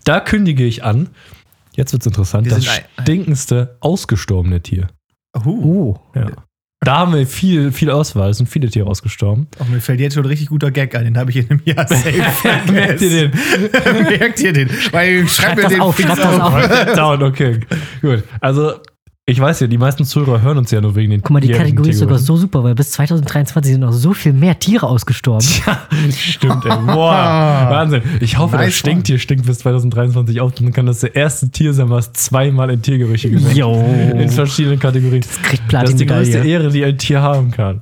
Da 0.03 0.19
kündige 0.19 0.63
ich 0.65 0.83
an. 0.83 1.09
Jetzt 1.75 1.93
wird's 1.93 2.05
interessant. 2.05 2.45
Wir 2.45 2.55
Das 2.55 2.65
stinkendste 3.01 3.77
ausgestorbene 3.79 4.61
Tier. 4.61 4.87
Uh. 5.45 5.49
Oh. 5.49 5.99
Ja. 6.15 6.27
Da 6.81 6.99
haben 6.99 7.13
wir 7.13 7.25
viel, 7.25 7.71
viel 7.71 7.89
Auswahl. 7.89 8.29
Es 8.29 8.37
sind 8.37 8.47
viele 8.47 8.69
Tiere 8.69 8.87
ausgestorben. 8.87 9.47
Oh, 9.59 9.65
mir 9.65 9.81
fällt 9.81 9.99
jetzt 9.99 10.13
schon 10.13 10.23
ein 10.23 10.29
richtig 10.29 10.49
guter 10.49 10.71
Gag 10.71 10.95
ein. 10.95 11.05
Den 11.05 11.17
habe 11.17 11.31
ich 11.31 11.37
in 11.37 11.49
einem 11.49 11.61
Jahr 11.65 11.87
safe 11.87 12.71
Merkt 12.71 13.01
ihr 13.01 13.09
den? 13.09 13.31
Merkt 14.03 14.39
ihr 14.39 14.53
den? 14.53 14.69
Weil, 14.91 15.27
schreib 15.27 15.55
mir 15.55 15.63
das 15.63 15.71
den 15.73 15.81
auf, 15.81 15.95
fix 15.95 16.07
schreib 16.07 16.17
das 16.17 16.39
auf. 16.39 16.95
Down, 16.95 17.23
okay. 17.23 17.59
Gut. 18.01 18.23
Also, 18.39 18.75
ich 19.29 19.41
weiß 19.41 19.59
ja, 19.59 19.67
die 19.67 19.77
meisten 19.77 20.05
Zuhörer 20.05 20.41
hören 20.41 20.57
uns 20.57 20.71
ja 20.71 20.79
nur 20.79 20.95
wegen 20.95 21.11
den 21.11 21.21
Guck 21.21 21.31
mal, 21.31 21.41
die 21.41 21.49
Kategorie 21.51 21.89
ist 21.89 21.99
sogar 21.99 22.17
so 22.17 22.37
super, 22.37 22.63
weil 22.63 22.75
bis 22.75 22.91
2023 22.91 23.73
sind 23.73 23.81
noch 23.81 23.91
so 23.91 24.13
viel 24.13 24.31
mehr 24.31 24.57
Tiere 24.57 24.87
ausgestorben. 24.87 25.45
Stimmt, 26.11 26.63
ey. 26.63 26.77
Boah, 26.85 27.67
Wahnsinn. 27.69 28.03
Ich 28.21 28.37
hoffe, 28.37 28.55
das 28.55 28.67
Nice 28.67 28.75
Stinktier 28.75 29.19
stinkt 29.19 29.45
bis 29.45 29.59
2023 29.59 30.39
auf. 30.39 30.53
Dann 30.53 30.71
kann 30.71 30.85
das 30.85 31.01
der 31.01 31.13
erste 31.13 31.51
Tier 31.51 31.73
sein, 31.73 31.89
was 31.89 32.13
zweimal 32.13 32.69
in 32.69 32.81
Tiergerüche 32.81 33.29
gesenkt. 33.29 33.57
In 33.57 34.29
verschiedenen 34.29 34.79
Kategorien. 34.79 35.21
Das 35.21 35.41
kriegt 35.41 35.73
Das 35.73 35.89
ist 35.89 35.99
die 35.99 36.05
größte. 36.05 36.37
Ehre, 36.37 36.69
die 36.69 36.85
ein 36.85 36.97
Tier 36.97 37.21
haben 37.21 37.51
kann. 37.51 37.81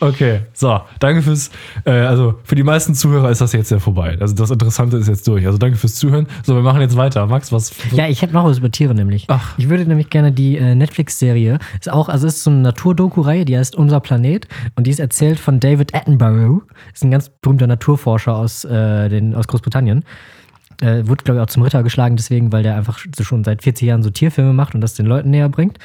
Okay, 0.00 0.40
so, 0.54 0.80
danke 0.98 1.20
fürs, 1.20 1.50
äh, 1.84 1.90
also 1.90 2.36
für 2.44 2.54
die 2.54 2.62
meisten 2.62 2.94
Zuhörer 2.94 3.30
ist 3.30 3.42
das 3.42 3.52
jetzt 3.52 3.70
ja 3.70 3.78
vorbei. 3.78 4.16
Also 4.18 4.34
das 4.34 4.50
Interessante 4.50 4.96
ist 4.96 5.08
jetzt 5.08 5.28
durch. 5.28 5.44
Also 5.46 5.58
danke 5.58 5.76
fürs 5.76 5.94
Zuhören. 5.94 6.26
So, 6.42 6.54
wir 6.54 6.62
machen 6.62 6.80
jetzt 6.80 6.96
weiter. 6.96 7.26
Max, 7.26 7.52
was? 7.52 7.72
Ja, 7.92 8.08
ich 8.08 8.22
hätte 8.22 8.32
noch 8.32 8.44
was 8.44 8.58
über 8.58 8.70
Tiere 8.70 8.94
nämlich. 8.94 9.26
Ach. 9.28 9.58
Ich 9.58 9.68
würde 9.68 9.84
nämlich 9.84 10.08
gerne 10.08 10.32
die 10.32 10.56
äh, 10.56 10.74
Netflix-Serie, 10.74 11.58
ist 11.78 11.90
auch, 11.90 12.08
also 12.08 12.26
ist 12.26 12.42
so 12.42 12.50
eine 12.50 12.60
Naturdoku-Reihe, 12.60 13.44
die 13.44 13.58
heißt 13.58 13.76
Unser 13.76 14.00
Planet 14.00 14.48
und 14.74 14.86
die 14.86 14.90
ist 14.90 15.00
erzählt 15.00 15.38
von 15.38 15.60
David 15.60 15.94
Attenborough. 15.94 16.62
Ist 16.94 17.04
ein 17.04 17.10
ganz 17.10 17.28
berühmter 17.28 17.66
Naturforscher 17.66 18.34
aus, 18.34 18.64
äh, 18.64 19.10
den, 19.10 19.34
aus 19.34 19.48
Großbritannien. 19.48 20.04
Äh, 20.80 21.06
wurde, 21.06 21.24
glaube 21.24 21.40
ich, 21.40 21.42
auch 21.44 21.50
zum 21.50 21.62
Ritter 21.62 21.82
geschlagen, 21.82 22.16
deswegen, 22.16 22.52
weil 22.52 22.62
der 22.62 22.76
einfach 22.76 22.98
so 23.14 23.22
schon 23.22 23.44
seit 23.44 23.62
40 23.62 23.86
Jahren 23.86 24.02
so 24.02 24.08
Tierfilme 24.08 24.54
macht 24.54 24.74
und 24.74 24.80
das 24.80 24.94
den 24.94 25.04
Leuten 25.04 25.28
näher 25.28 25.50
bringt. 25.50 25.78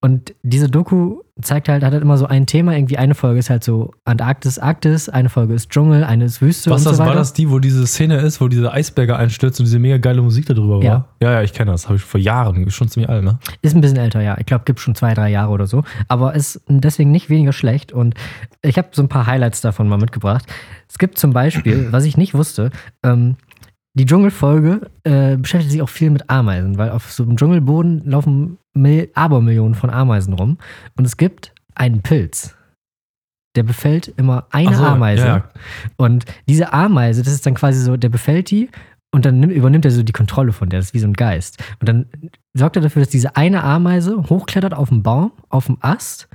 Und 0.00 0.32
diese 0.44 0.68
Doku 0.68 1.22
zeigt 1.42 1.68
halt, 1.68 1.82
hat 1.82 1.92
halt 1.92 2.02
immer 2.02 2.16
so 2.18 2.26
ein 2.26 2.46
Thema. 2.46 2.72
Irgendwie 2.76 2.98
eine 2.98 3.16
Folge 3.16 3.40
ist 3.40 3.50
halt 3.50 3.64
so 3.64 3.92
Antarktis, 4.04 4.56
Arktis, 4.58 5.08
eine 5.08 5.28
Folge 5.28 5.54
ist 5.54 5.70
Dschungel, 5.70 6.04
eine 6.04 6.24
ist 6.24 6.40
Wüste 6.40 6.70
Was 6.70 6.82
und 6.82 6.86
das, 6.86 6.96
so 6.98 7.02
weiter. 7.02 7.10
war 7.10 7.16
das 7.16 7.32
die, 7.32 7.50
wo 7.50 7.58
diese 7.58 7.84
Szene 7.86 8.16
ist, 8.18 8.40
wo 8.40 8.46
diese 8.46 8.72
Eisberge 8.72 9.16
einstürzt 9.16 9.58
und 9.58 9.66
diese 9.66 9.80
mega 9.80 9.98
geile 9.98 10.22
Musik 10.22 10.46
darüber 10.46 10.80
Ja. 10.84 10.90
war? 10.92 11.08
Ja, 11.20 11.32
ja, 11.32 11.42
ich 11.42 11.52
kenne 11.52 11.72
das. 11.72 11.86
Habe 11.86 11.96
ich 11.96 12.02
vor 12.02 12.20
Jahren. 12.20 12.64
Ist 12.66 12.74
schon 12.74 12.88
ziemlich 12.88 13.10
alt, 13.10 13.24
ne? 13.24 13.40
Ist 13.60 13.74
ein 13.74 13.80
bisschen 13.80 13.96
älter, 13.98 14.20
ja. 14.20 14.36
Ich 14.38 14.46
glaube, 14.46 14.64
gibt 14.66 14.78
schon 14.78 14.94
zwei, 14.94 15.14
drei 15.14 15.30
Jahre 15.30 15.50
oder 15.50 15.66
so. 15.66 15.82
Aber 16.06 16.34
ist 16.36 16.60
deswegen 16.68 17.10
nicht 17.10 17.28
weniger 17.28 17.52
schlecht. 17.52 17.92
Und 17.92 18.14
ich 18.62 18.78
habe 18.78 18.88
so 18.92 19.02
ein 19.02 19.08
paar 19.08 19.26
Highlights 19.26 19.60
davon 19.62 19.88
mal 19.88 19.98
mitgebracht. 19.98 20.44
Es 20.88 20.98
gibt 20.98 21.18
zum 21.18 21.32
Beispiel, 21.32 21.88
was 21.90 22.04
ich 22.04 22.16
nicht 22.16 22.34
wusste, 22.34 22.70
ähm, 23.02 23.34
die 23.94 24.06
Dschungelfolge 24.06 24.82
äh, 25.02 25.36
beschäftigt 25.36 25.72
sich 25.72 25.82
auch 25.82 25.88
viel 25.88 26.10
mit 26.10 26.30
Ameisen, 26.30 26.78
weil 26.78 26.90
auf 26.90 27.10
so 27.10 27.24
einem 27.24 27.36
Dschungelboden 27.36 28.02
laufen 28.04 28.58
Mil 28.78 29.10
Abermillionen 29.14 29.74
von 29.74 29.90
Ameisen 29.90 30.34
rum. 30.34 30.58
Und 30.96 31.04
es 31.04 31.16
gibt 31.16 31.52
einen 31.74 32.02
Pilz. 32.02 32.54
Der 33.56 33.62
befällt 33.62 34.08
immer 34.08 34.46
eine 34.50 34.76
so, 34.76 34.84
Ameise. 34.84 35.26
ja, 35.26 35.36
ja. 35.36 35.50
Und 35.96 36.24
diese 36.48 36.72
Ameise, 36.72 37.22
das 37.22 37.32
ist 37.32 37.46
dann 37.46 37.54
quasi 37.54 37.80
so, 37.80 37.96
der 37.96 38.08
befällt 38.08 38.50
die 38.50 38.68
und 39.10 39.24
dann 39.24 39.40
nimmt, 39.40 39.52
übernimmt 39.52 39.84
er 39.84 39.90
so 39.90 40.02
die 40.02 40.12
Kontrolle 40.12 40.52
von 40.52 40.68
der. 40.68 40.78
Das 40.78 40.88
ist 40.88 40.94
wie 40.94 41.00
so 41.00 41.08
ein 41.08 41.14
Geist. 41.14 41.62
Und 41.80 41.88
dann 41.88 42.06
sorgt 42.54 42.76
er 42.76 42.82
dafür, 42.82 43.00
dass 43.00 43.08
diese 43.08 43.36
eine 43.36 43.64
Ameise 43.64 44.16
hochklettert 44.28 44.74
auf 44.74 44.90
den 44.90 45.02
Baum, 45.02 45.32
auf 45.48 45.66
dem 45.66 45.78
Ast 45.80 46.28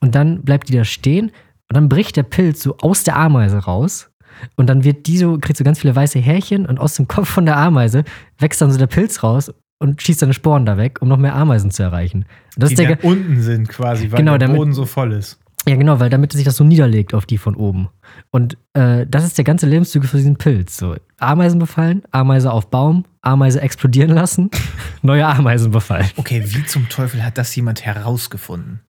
und 0.00 0.14
dann 0.14 0.42
bleibt 0.42 0.68
die 0.68 0.76
da 0.76 0.84
stehen 0.84 1.26
und 1.26 1.76
dann 1.76 1.88
bricht 1.88 2.16
der 2.16 2.24
Pilz 2.24 2.62
so 2.62 2.76
aus 2.78 3.04
der 3.04 3.16
Ameise 3.16 3.56
raus 3.56 4.10
und 4.56 4.68
dann 4.68 4.84
wird 4.84 5.06
die 5.06 5.18
so, 5.18 5.38
kriegt 5.38 5.56
so 5.56 5.64
ganz 5.64 5.80
viele 5.80 5.96
weiße 5.96 6.18
Härchen 6.18 6.66
und 6.66 6.78
aus 6.78 6.94
dem 6.94 7.08
Kopf 7.08 7.28
von 7.28 7.46
der 7.46 7.56
Ameise 7.56 8.04
wächst 8.38 8.60
dann 8.60 8.70
so 8.70 8.78
der 8.78 8.86
Pilz 8.86 9.22
raus 9.22 9.52
und 9.84 10.02
schießt 10.02 10.20
seine 10.20 10.34
Sporen 10.34 10.66
da 10.66 10.76
weg, 10.76 10.98
um 11.02 11.08
noch 11.08 11.18
mehr 11.18 11.34
Ameisen 11.36 11.70
zu 11.70 11.82
erreichen. 11.82 12.24
Und 12.56 12.62
das 12.62 12.68
Die 12.70 12.74
ist 12.74 12.78
der, 12.80 12.96
ge- 12.96 13.06
unten 13.08 13.40
sind 13.42 13.68
quasi, 13.68 14.10
weil 14.10 14.18
Genau, 14.18 14.32
der 14.32 14.48
damit- 14.48 14.56
Boden 14.56 14.72
so 14.72 14.84
voll 14.86 15.12
ist. 15.12 15.38
ja, 15.68 15.76
genau, 15.76 16.00
weil 16.00 16.10
damit 16.10 16.32
sich 16.32 16.44
das 16.44 16.56
so 16.56 16.64
niederlegt 16.64 17.14
auf 17.14 17.26
die 17.26 17.38
von 17.38 17.54
oben. 17.54 17.88
Und 18.30 18.56
äh, 18.74 19.06
das 19.08 19.24
ist 19.24 19.36
der 19.38 19.44
ganze 19.44 19.66
Lebenszyklus 19.66 20.10
für 20.10 20.16
diesen 20.16 20.36
Pilz. 20.36 20.76
So, 20.76 20.96
Ameisen 21.18 21.58
befallen, 21.58 22.02
Ameise 22.10 22.50
auf 22.52 22.70
Baum, 22.70 23.04
Ameise 23.22 23.60
explodieren 23.60 24.10
lassen, 24.10 24.50
neue 25.02 25.26
Ameisen 25.26 25.70
befallen. 25.70 26.06
Okay, 26.16 26.42
wie 26.46 26.64
zum 26.64 26.88
Teufel 26.88 27.22
hat 27.24 27.38
das 27.38 27.54
jemand 27.56 27.84
herausgefunden? 27.84 28.80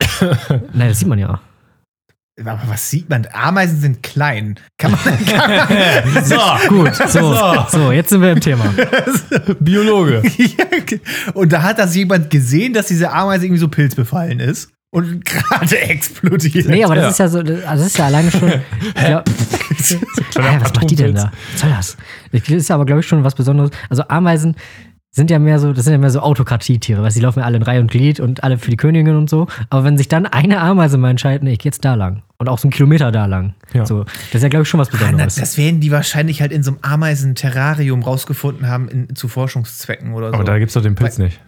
Nein, 0.72 0.88
das 0.88 0.98
sieht 1.00 1.08
man 1.08 1.18
ja. 1.18 1.40
Aber 2.40 2.60
was 2.68 2.88
sieht 2.90 3.08
man? 3.10 3.26
Ameisen 3.32 3.80
sind 3.80 4.02
klein. 4.02 4.58
Kann 4.78 4.92
man, 4.92 5.00
kann 5.26 5.50
man 6.14 6.24
So, 6.24 6.36
Gut, 6.68 6.94
so, 7.08 7.34
so, 7.68 7.92
jetzt 7.92 8.10
sind 8.10 8.22
wir 8.22 8.32
im 8.32 8.40
Thema. 8.40 8.64
Biologe. 9.60 10.22
Und 11.34 11.52
da 11.52 11.62
hat 11.62 11.78
das 11.78 11.94
jemand 11.94 12.30
gesehen, 12.30 12.72
dass 12.72 12.86
diese 12.86 13.12
Ameise 13.12 13.46
irgendwie 13.46 13.60
so 13.60 13.68
pilzbefallen 13.68 14.40
ist 14.40 14.70
und 14.92 15.24
gerade 15.24 15.78
explodiert. 15.80 16.66
Nee, 16.68 16.84
aber 16.84 16.94
das 16.96 17.04
Ja. 17.04 17.10
ist 17.10 17.18
ja 17.18 17.28
so, 17.28 17.38
also 17.38 17.52
das 17.64 17.86
ist 17.86 17.98
ja 17.98 18.06
alleine 18.06 18.30
schon. 18.30 18.52
Ja, 18.96 19.22
Hä, 19.22 20.58
was 20.60 20.74
macht 20.74 20.90
die 20.90 20.96
denn 20.96 21.14
da? 21.14 21.30
Was 21.52 21.60
soll 21.60 21.70
das? 21.70 21.96
Das 22.32 22.48
ist 22.48 22.68
ja 22.68 22.74
aber, 22.74 22.86
glaube 22.86 23.00
ich, 23.00 23.06
schon 23.06 23.22
was 23.24 23.34
Besonderes. 23.34 23.70
Also 23.88 24.02
Ameisen 24.08 24.56
sind 25.12 25.28
ja 25.30 25.38
mehr 25.40 25.58
so, 25.58 25.72
das 25.72 25.84
sind 25.84 25.92
ja 25.92 25.98
mehr 25.98 26.10
so 26.10 26.20
Autokratietiere, 26.20 27.02
weil 27.02 27.10
die 27.10 27.18
laufen 27.20 27.40
ja 27.40 27.44
alle 27.44 27.56
in 27.56 27.62
Reihe 27.64 27.80
und 27.80 27.90
Glied 27.90 28.20
und 28.20 28.44
alle 28.44 28.58
für 28.58 28.70
die 28.70 28.76
Königin 28.76 29.16
und 29.16 29.28
so. 29.28 29.48
Aber 29.68 29.82
wenn 29.84 29.98
sich 29.98 30.06
dann 30.08 30.24
eine 30.26 30.60
Ameise 30.60 30.98
mal 30.98 31.10
entscheidet, 31.10 31.42
nee, 31.42 31.52
ich 31.54 31.58
geh 31.58 31.68
jetzt 31.68 31.84
da 31.84 31.94
lang 31.94 32.22
und 32.38 32.48
auch 32.48 32.58
so 32.58 32.66
einen 32.68 32.72
Kilometer 32.72 33.10
da 33.10 33.26
lang. 33.26 33.54
Ja. 33.72 33.84
So, 33.86 34.04
das 34.04 34.34
ist 34.34 34.42
ja, 34.42 34.48
glaube 34.48 34.62
ich, 34.62 34.68
schon 34.68 34.78
was 34.78 34.88
Ah, 34.94 34.98
Besonderes. 34.98 35.34
das 35.34 35.58
werden 35.58 35.80
die 35.80 35.90
wahrscheinlich 35.90 36.40
halt 36.40 36.52
in 36.52 36.62
so 36.62 36.70
einem 36.70 36.78
Ameisen-Terrarium 36.82 38.02
rausgefunden 38.02 38.68
haben 38.68 38.88
in, 38.88 39.16
zu 39.16 39.26
Forschungszwecken 39.28 40.12
oder 40.14 40.28
so. 40.28 40.34
Aber 40.34 40.44
da 40.44 40.58
gibt's 40.58 40.74
doch 40.74 40.82
den 40.82 40.94
Pilz 40.94 41.18
nicht. 41.18 41.40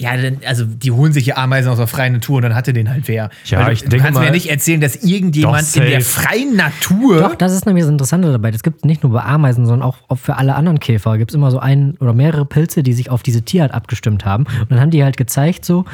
Ja, 0.00 0.16
dann, 0.16 0.38
also 0.46 0.64
die 0.64 0.90
holen 0.90 1.12
sich 1.12 1.26
ja 1.26 1.36
Ameisen 1.36 1.70
aus 1.70 1.78
der 1.78 1.86
freien 1.86 2.14
Natur 2.14 2.36
und 2.38 2.42
dann 2.42 2.54
hatte 2.56 2.72
den 2.72 2.90
halt 2.90 3.06
wer. 3.06 3.30
Ja, 3.44 3.58
Weil 3.60 3.66
du, 3.66 3.72
ich 3.72 3.82
du 3.84 3.88
denke 3.90 4.04
kannst 4.04 4.14
mir 4.18 4.20
mal- 4.20 4.26
ja 4.26 4.32
nicht 4.32 4.50
erzählen, 4.50 4.80
dass 4.80 4.96
irgendjemand 5.04 5.76
in 5.76 5.82
der 5.84 6.00
freien 6.00 6.56
Natur. 6.56 7.20
Doch, 7.20 7.34
das 7.36 7.52
ist 7.52 7.66
nämlich 7.66 7.84
das 7.84 7.90
Interessante 7.92 8.32
dabei. 8.32 8.50
Das 8.50 8.64
gibt 8.64 8.84
nicht 8.84 9.04
nur 9.04 9.12
bei 9.12 9.22
Ameisen, 9.22 9.64
sondern 9.64 9.86
auch, 9.88 9.98
auch 10.08 10.18
für 10.18 10.36
alle 10.36 10.56
anderen 10.56 10.80
Käfer. 10.80 11.18
Gibt 11.18 11.30
es 11.30 11.34
immer 11.36 11.52
so 11.52 11.60
ein 11.60 11.96
oder 12.00 12.14
mehrere 12.14 12.44
Pilze, 12.46 12.82
die 12.82 12.94
sich 12.94 13.10
auf 13.10 13.22
diese 13.22 13.42
Tierart 13.42 13.72
abgestimmt 13.72 14.24
haben. 14.24 14.44
Und 14.60 14.70
dann 14.72 14.80
haben 14.80 14.90
die 14.90 15.04
halt 15.04 15.16
gezeigt, 15.16 15.64
so, 15.64 15.84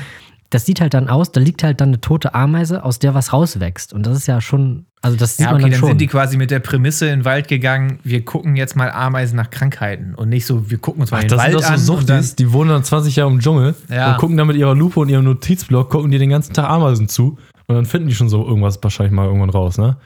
das 0.49 0.65
sieht 0.65 0.81
halt 0.81 0.95
dann 0.95 1.11
aus, 1.11 1.31
da 1.31 1.41
liegt 1.41 1.63
halt 1.63 1.83
dann 1.83 1.91
eine 1.91 2.01
tote 2.01 2.35
Ameise, 2.35 2.85
aus 2.85 2.99
der 2.99 3.13
was 3.13 3.35
rauswächst. 3.35 3.93
Und 3.93 4.07
das 4.07 4.17
ist 4.17 4.27
ja 4.27 4.41
schon, 4.41 4.87
also 5.03 5.17
das 5.17 5.37
sieht 5.37 5.47
Ja, 5.47 5.53
man 5.53 5.57
okay, 5.57 5.63
dann 5.65 5.71
dann 5.73 5.81
schon. 5.81 5.89
sind 5.91 6.01
die 6.01 6.07
quasi 6.07 6.37
mit 6.37 6.51
der 6.51 6.59
Prämisse 6.61 7.07
in 7.07 7.21
den 7.21 7.25
Wald 7.25 7.49
gegangen, 7.49 7.99
wir 8.05 8.25
gucken 8.25 8.57
jetzt 8.57 8.77
mal 8.77 8.91
Ameisen 8.91 9.37
nach 9.37 9.51
Krankheiten 9.51 10.15
und 10.15 10.29
nicht 10.29 10.45
so, 10.47 10.71
wir 10.71 10.79
gucken 10.79 11.01
uns 11.03 11.11
mal 11.11 11.19
Ach, 11.19 11.21
den 11.23 11.29
das 11.31 11.39
Wald 11.39 11.53
sind 11.53 11.63
doch 11.63 11.71
an 11.71 11.79
so 11.79 11.95
und 11.95 12.09
dann, 12.11 12.23
Suchtis, 12.23 12.37
die 12.37 12.53
wohnen 12.53 12.71
dann 12.71 12.85
20 12.85 13.17
Jahre 13.17 13.31
im 13.31 13.41
Dschungel 13.41 13.75
Ja. 13.91 14.13
und 14.13 14.19
gucken 14.19 14.37
dann 14.37 14.47
mit 14.47 14.57
ihrer 14.57 14.75
Lupe 14.75 15.01
und 15.01 15.09
ihrem 15.09 15.25
Notizblock, 15.25 15.91
gucken 15.91 16.11
die 16.11 16.19
den 16.19 16.31
ganzen 16.31 16.53
Tag 16.53 16.69
Ameisen 16.69 17.09
zu 17.09 17.39
und 17.67 17.75
dann 17.75 17.85
finden 17.87 18.09
die 18.09 18.15
schon 18.15 18.29
so 18.29 18.47
irgendwas 18.47 18.79
wahrscheinlich 18.83 19.13
mal 19.15 19.27
irgendwann 19.27 19.51
raus, 19.51 19.79
ne? 19.79 19.97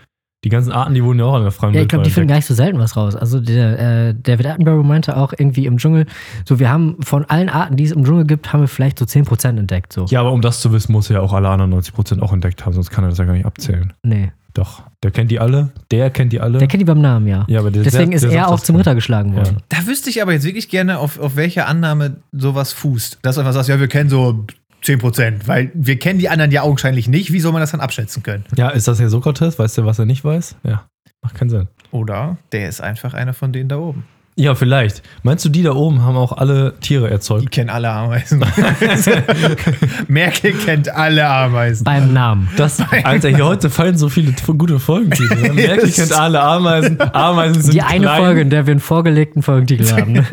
Die 0.44 0.48
ganzen 0.48 0.72
Arten, 0.72 0.92
die 0.92 1.04
wohnen 1.04 1.20
ja 1.20 1.26
auch 1.26 1.36
in 1.36 1.42
der 1.44 1.52
freien 1.52 1.72
Ja, 1.72 1.82
ich 1.82 1.88
glaube, 1.88 2.02
die 2.04 2.10
finden 2.10 2.26
gar 2.28 2.34
nicht 2.34 2.46
so 2.46 2.54
selten 2.54 2.76
was 2.80 2.96
raus. 2.96 3.14
Also 3.14 3.38
der 3.38 4.08
äh, 4.08 4.14
David 4.20 4.46
Attenborough 4.46 4.84
meinte 4.84 5.16
auch 5.16 5.32
irgendwie 5.32 5.66
im 5.66 5.76
Dschungel, 5.78 6.06
so 6.44 6.58
wir 6.58 6.68
haben 6.68 6.96
von 7.00 7.24
allen 7.26 7.48
Arten, 7.48 7.76
die 7.76 7.84
es 7.84 7.92
im 7.92 8.04
Dschungel 8.04 8.24
gibt, 8.24 8.52
haben 8.52 8.60
wir 8.62 8.66
vielleicht 8.66 8.98
so 8.98 9.04
10% 9.04 9.56
entdeckt. 9.56 9.92
So. 9.92 10.04
Ja, 10.06 10.18
aber 10.18 10.32
um 10.32 10.40
das 10.42 10.60
zu 10.60 10.72
wissen, 10.72 10.90
muss 10.90 11.08
er 11.10 11.18
ja 11.18 11.22
auch 11.22 11.32
alle 11.32 11.48
anderen 11.48 11.72
90% 11.80 12.20
auch 12.22 12.32
entdeckt 12.32 12.66
haben, 12.66 12.72
sonst 12.72 12.90
kann 12.90 13.04
er 13.04 13.10
das 13.10 13.18
ja 13.18 13.24
gar 13.24 13.34
nicht 13.34 13.46
abzählen. 13.46 13.92
Nee. 14.02 14.32
Doch, 14.54 14.82
der 15.02 15.10
kennt 15.10 15.30
die 15.30 15.40
alle. 15.40 15.72
Der 15.90 16.10
kennt 16.10 16.32
die 16.32 16.40
alle. 16.40 16.58
Der 16.58 16.68
kennt 16.68 16.80
die 16.80 16.84
beim 16.84 17.00
Namen, 17.00 17.26
ja. 17.26 17.44
ja, 17.48 17.60
aber 17.60 17.70
der, 17.70 17.82
Deswegen 17.82 18.10
der, 18.10 18.16
ist 18.16 18.22
der 18.22 18.32
er 18.32 18.40
sagt 18.40 18.50
auch 18.50 18.60
zum. 18.60 18.76
Ritter 18.76 18.94
geschlagen 18.94 19.34
worden. 19.34 19.58
Da 19.68 19.86
wüsste 19.86 20.10
ich 20.10 20.20
aber 20.20 20.32
jetzt 20.32 20.44
wirklich 20.44 20.68
gerne, 20.68 20.98
auf, 20.98 21.18
auf 21.18 21.36
welcher 21.36 21.66
Annahme 21.66 22.18
sowas 22.32 22.72
fußt. 22.72 23.20
Dass 23.22 23.36
du 23.36 23.40
einfach 23.40 23.54
sagst, 23.54 23.68
ja, 23.70 23.80
wir 23.80 23.88
kennen 23.88 24.10
so 24.10 24.44
10%, 24.84 25.46
weil 25.46 25.70
wir 25.74 25.98
kennen 25.98 26.18
die 26.18 26.28
anderen 26.28 26.50
ja 26.50 26.62
augenscheinlich 26.62 27.08
nicht. 27.08 27.32
Wie 27.32 27.40
soll 27.40 27.52
man 27.52 27.60
das 27.60 27.70
dann 27.70 27.80
abschätzen 27.80 28.22
können? 28.22 28.44
Ja, 28.56 28.68
ist 28.68 28.88
das 28.88 28.98
hier 28.98 29.08
Sokrates? 29.08 29.58
Weißt 29.58 29.78
du, 29.78 29.84
was 29.86 29.98
er 29.98 30.06
nicht 30.06 30.24
weiß? 30.24 30.56
Ja, 30.64 30.84
macht 31.22 31.34
keinen 31.34 31.50
Sinn. 31.50 31.68
Oder 31.90 32.36
der 32.52 32.68
ist 32.68 32.80
einfach 32.80 33.14
einer 33.14 33.32
von 33.32 33.52
denen 33.52 33.68
da 33.68 33.78
oben. 33.78 34.04
Ja, 34.34 34.54
vielleicht. 34.54 35.02
Meinst 35.22 35.44
du, 35.44 35.50
die 35.50 35.62
da 35.62 35.72
oben 35.72 36.02
haben 36.02 36.16
auch 36.16 36.32
alle 36.32 36.74
Tiere 36.80 37.06
Die 37.08 37.12
erzeugt? 37.12 37.50
kennen 37.50 37.68
alle 37.68 37.90
Ameisen. 37.90 38.40
Merkel 40.08 40.52
kennt 40.54 40.88
alle 40.88 41.26
Ameisen. 41.28 41.84
Beim 41.84 42.12
Namen. 42.12 42.48
Das, 42.56 42.78
Alter, 43.04 43.28
hier 43.28 43.44
heute 43.44 43.70
fallen 43.70 43.96
so 43.96 44.08
viele 44.08 44.32
gute 44.56 44.78
Folgentitel. 44.78 45.36
ne? 45.40 45.52
Merkel 45.52 45.90
kennt 45.90 46.12
alle 46.12 46.40
Ameisen. 46.40 46.98
Ameisen 47.14 47.62
sind 47.62 47.74
Die 47.74 47.82
eine 47.82 48.06
klein. 48.06 48.22
Folge, 48.22 48.40
in 48.40 48.50
der 48.50 48.66
wir 48.66 48.72
einen 48.72 48.80
vorgelegten 48.80 49.42
Folgentitel 49.42 49.90
haben. 50.00 50.12
Ne? 50.12 50.24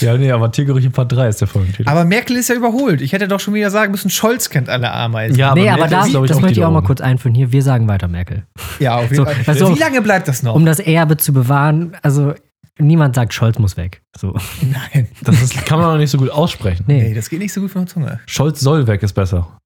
Ja, 0.00 0.16
nee, 0.16 0.30
aber 0.30 0.50
Tiergerüche 0.52 0.90
Part 0.90 1.12
3 1.12 1.28
ist 1.28 1.40
der 1.40 1.48
Folgentitel. 1.48 1.88
Aber 1.88 2.04
Merkel 2.04 2.36
ist 2.36 2.48
ja 2.48 2.54
überholt. 2.56 3.00
Ich 3.00 3.12
hätte 3.12 3.28
doch 3.28 3.40
schon 3.40 3.54
wieder 3.54 3.70
sagen 3.70 3.90
müssen, 3.92 4.10
Scholz 4.10 4.50
kennt 4.50 4.68
alle 4.68 4.92
Ameisen. 4.92 5.38
Ja, 5.38 5.54
nee, 5.54 5.68
aber 5.70 5.88
da, 5.88 6.02
ist, 6.04 6.10
glaub 6.10 6.26
das 6.26 6.40
möchte 6.40 6.54
die 6.54 6.60
ich 6.60 6.66
auch 6.66 6.70
mal 6.72 6.82
kurz 6.82 7.00
einführen. 7.00 7.34
Hier, 7.34 7.52
wir 7.52 7.62
sagen 7.62 7.88
weiter, 7.88 8.08
Merkel. 8.08 8.44
Ja, 8.80 8.96
auf 8.96 9.04
jeden 9.04 9.16
So, 9.16 9.24
Fall. 9.24 9.34
also- 9.46 9.74
Wie 9.74 9.78
lange 9.78 10.02
bleibt 10.02 10.28
das 10.28 10.42
noch? 10.42 10.54
Um 10.54 10.66
das 10.66 10.78
Erbe 10.78 11.16
zu 11.16 11.32
bewahren, 11.32 11.92
also 12.02 12.34
niemand 12.78 13.14
sagt, 13.14 13.32
Scholz 13.34 13.58
muss 13.58 13.76
weg. 13.76 14.02
So. 14.16 14.34
Nein. 14.62 15.08
Das 15.22 15.42
ist, 15.42 15.64
kann 15.66 15.78
man 15.78 15.90
auch 15.94 15.98
nicht 15.98 16.10
so 16.10 16.18
gut 16.18 16.30
aussprechen. 16.30 16.84
Nee. 16.86 17.02
Nee, 17.08 17.14
das 17.14 17.28
geht 17.30 17.38
nicht 17.40 17.52
so 17.52 17.60
gut 17.60 17.70
von 17.70 17.82
der 17.82 17.92
Zunge. 17.92 18.20
Scholz 18.26 18.60
soll 18.60 18.86
weg, 18.86 19.02
ist 19.02 19.12
besser. 19.12 19.58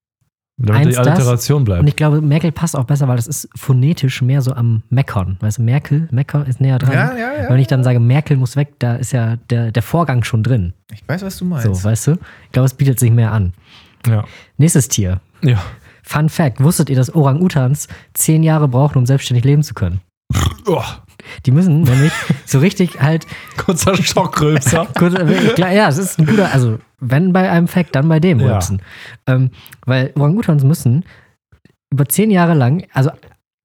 Damit 0.60 0.86
Eins 0.86 0.94
die 0.96 0.98
Alliteration 0.98 1.58
Und 1.58 1.64
bleibt. 1.66 1.88
ich 1.88 1.94
glaube, 1.94 2.20
Merkel 2.20 2.50
passt 2.50 2.74
auch 2.74 2.82
besser, 2.82 3.06
weil 3.06 3.14
das 3.14 3.28
ist 3.28 3.48
phonetisch 3.54 4.22
mehr 4.22 4.42
so 4.42 4.52
am 4.54 4.82
Meckern. 4.90 5.36
Weißt 5.38 5.58
du, 5.58 5.62
Merkel, 5.62 6.08
Mecker 6.10 6.44
ist 6.48 6.60
näher 6.60 6.80
dran. 6.80 6.92
Ja, 6.94 7.16
ja, 7.16 7.42
ja. 7.44 7.48
Wenn 7.50 7.60
ich 7.60 7.68
dann 7.68 7.84
sage, 7.84 8.00
Merkel 8.00 8.36
muss 8.36 8.56
weg, 8.56 8.72
da 8.80 8.96
ist 8.96 9.12
ja 9.12 9.36
der, 9.50 9.70
der 9.70 9.82
Vorgang 9.84 10.24
schon 10.24 10.42
drin. 10.42 10.72
Ich 10.92 11.08
weiß, 11.08 11.22
was 11.22 11.36
du 11.36 11.44
meinst. 11.44 11.64
So, 11.64 11.84
weißt 11.84 12.08
du? 12.08 12.12
Ich 12.46 12.52
glaube, 12.52 12.66
es 12.66 12.74
bietet 12.74 12.98
sich 12.98 13.12
mehr 13.12 13.30
an. 13.30 13.52
Ja. 14.08 14.24
Nächstes 14.56 14.88
Tier. 14.88 15.20
ja. 15.42 15.62
Fun 16.02 16.28
Fact: 16.30 16.60
Wusstet 16.64 16.88
ihr, 16.88 16.96
dass 16.96 17.14
Orang-Utans 17.14 17.86
zehn 18.14 18.42
Jahre 18.42 18.66
brauchen, 18.66 18.96
um 18.98 19.04
selbstständig 19.06 19.44
leben 19.44 19.62
zu 19.62 19.74
können? 19.74 20.00
Oh, 20.66 20.82
Die 21.46 21.50
müssen 21.50 21.82
nämlich 21.82 22.12
so 22.46 22.58
richtig 22.58 23.00
halt. 23.00 23.26
kurzer 23.56 23.96
Schockrülpser. 23.96 24.86
Klar, 25.54 25.72
ja, 25.72 25.88
es 25.88 25.98
ist 25.98 26.18
ein 26.18 26.26
guter. 26.26 26.52
Also, 26.52 26.78
wenn 27.00 27.32
bei 27.32 27.50
einem 27.50 27.68
Fact, 27.68 27.94
dann 27.94 28.08
bei 28.08 28.20
dem 28.20 28.40
Ja. 28.40 28.52
Rülpsen. 28.52 28.82
Ähm, 29.26 29.50
weil 29.84 30.12
Orang-Utans 30.16 30.64
müssen 30.64 31.04
über 31.90 32.06
zehn 32.06 32.30
Jahre 32.30 32.54
lang, 32.54 32.86
also 32.92 33.10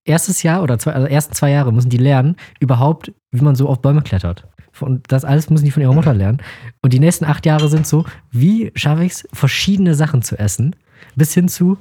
erstes 0.06 0.44
Jahr 0.44 0.64
oder 0.64 0.80
zwei, 0.80 0.94
also 0.94 1.08
ersten 1.08 1.34
zwei 1.34 1.52
Jahre 1.52 1.74
müssen 1.74 1.90
die 1.90 1.98
lernen, 1.98 2.36
überhaupt, 2.60 3.12
wie 3.32 3.42
man 3.44 3.56
so 3.56 3.68
auf 3.68 3.82
Bäume 3.82 4.02
klettert. 4.02 4.48
Und 4.80 5.12
das 5.12 5.24
alles 5.24 5.50
müssen 5.50 5.66
die 5.66 5.72
von 5.72 5.84
ihrer 5.84 5.94
Mutter 5.94 6.14
lernen. 6.14 6.42
Und 6.82 6.94
die 6.94 7.00
nächsten 7.00 7.26
acht 7.26 7.46
Jahre 7.46 7.70
sind 7.70 7.86
so, 7.86 8.06
wie 8.32 8.72
schaffe 8.76 9.04
ich 9.04 9.14
es, 9.14 9.28
verschiedene 9.32 9.94
Sachen 9.96 10.22
zu 10.24 10.38
essen, 10.38 10.76
bis 11.16 11.34
hin 11.34 11.48
zu, 11.48 11.78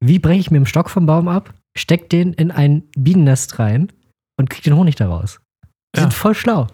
wie 0.00 0.18
breche 0.18 0.40
ich 0.40 0.50
mir 0.50 0.58
einen 0.58 0.66
Stock 0.66 0.90
vom 0.90 1.06
Baum 1.06 1.28
ab, 1.28 1.54
steck 1.76 2.10
den 2.10 2.32
in 2.34 2.50
ein 2.50 2.82
Bienennest 2.96 3.58
rein 3.58 3.88
und 4.38 4.50
krieg 4.50 4.62
den 4.64 4.74
Honig 4.74 4.96
daraus. 4.96 5.38
Die 5.94 6.00
Ja. 6.00 6.02
sind 6.02 6.14
voll 6.14 6.34
schlau. 6.34 6.66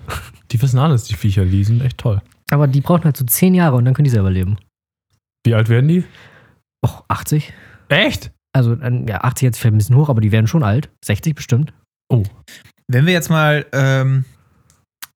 Die 0.50 0.60
wissen 0.62 0.78
alles, 0.78 1.04
die 1.04 1.14
Viecher, 1.14 1.44
die 1.44 1.64
sind 1.64 1.82
echt 1.82 1.98
toll. 1.98 2.20
Aber 2.50 2.66
die 2.66 2.80
brauchen 2.80 3.04
halt 3.04 3.16
so 3.16 3.24
zehn 3.24 3.54
Jahre 3.54 3.76
und 3.76 3.84
dann 3.84 3.94
können 3.94 4.04
die 4.04 4.10
selber 4.10 4.30
leben. 4.30 4.56
Wie 5.44 5.54
alt 5.54 5.68
werden 5.68 5.88
die? 5.88 6.04
Och, 6.84 7.04
80? 7.08 7.52
Echt? 7.88 8.30
Also, 8.52 8.74
ja, 8.74 9.20
80 9.22 9.42
jetzt 9.46 9.58
vielleicht 9.58 9.74
ein 9.74 9.78
bisschen 9.78 9.96
hoch, 9.96 10.08
aber 10.08 10.20
die 10.20 10.32
werden 10.32 10.46
schon 10.48 10.62
alt. 10.64 10.90
60 11.04 11.34
bestimmt. 11.34 11.72
Wenn 12.88 13.06
wir 13.06 13.12
jetzt 13.12 13.30
mal 13.30 13.64
ähm, 13.72 14.24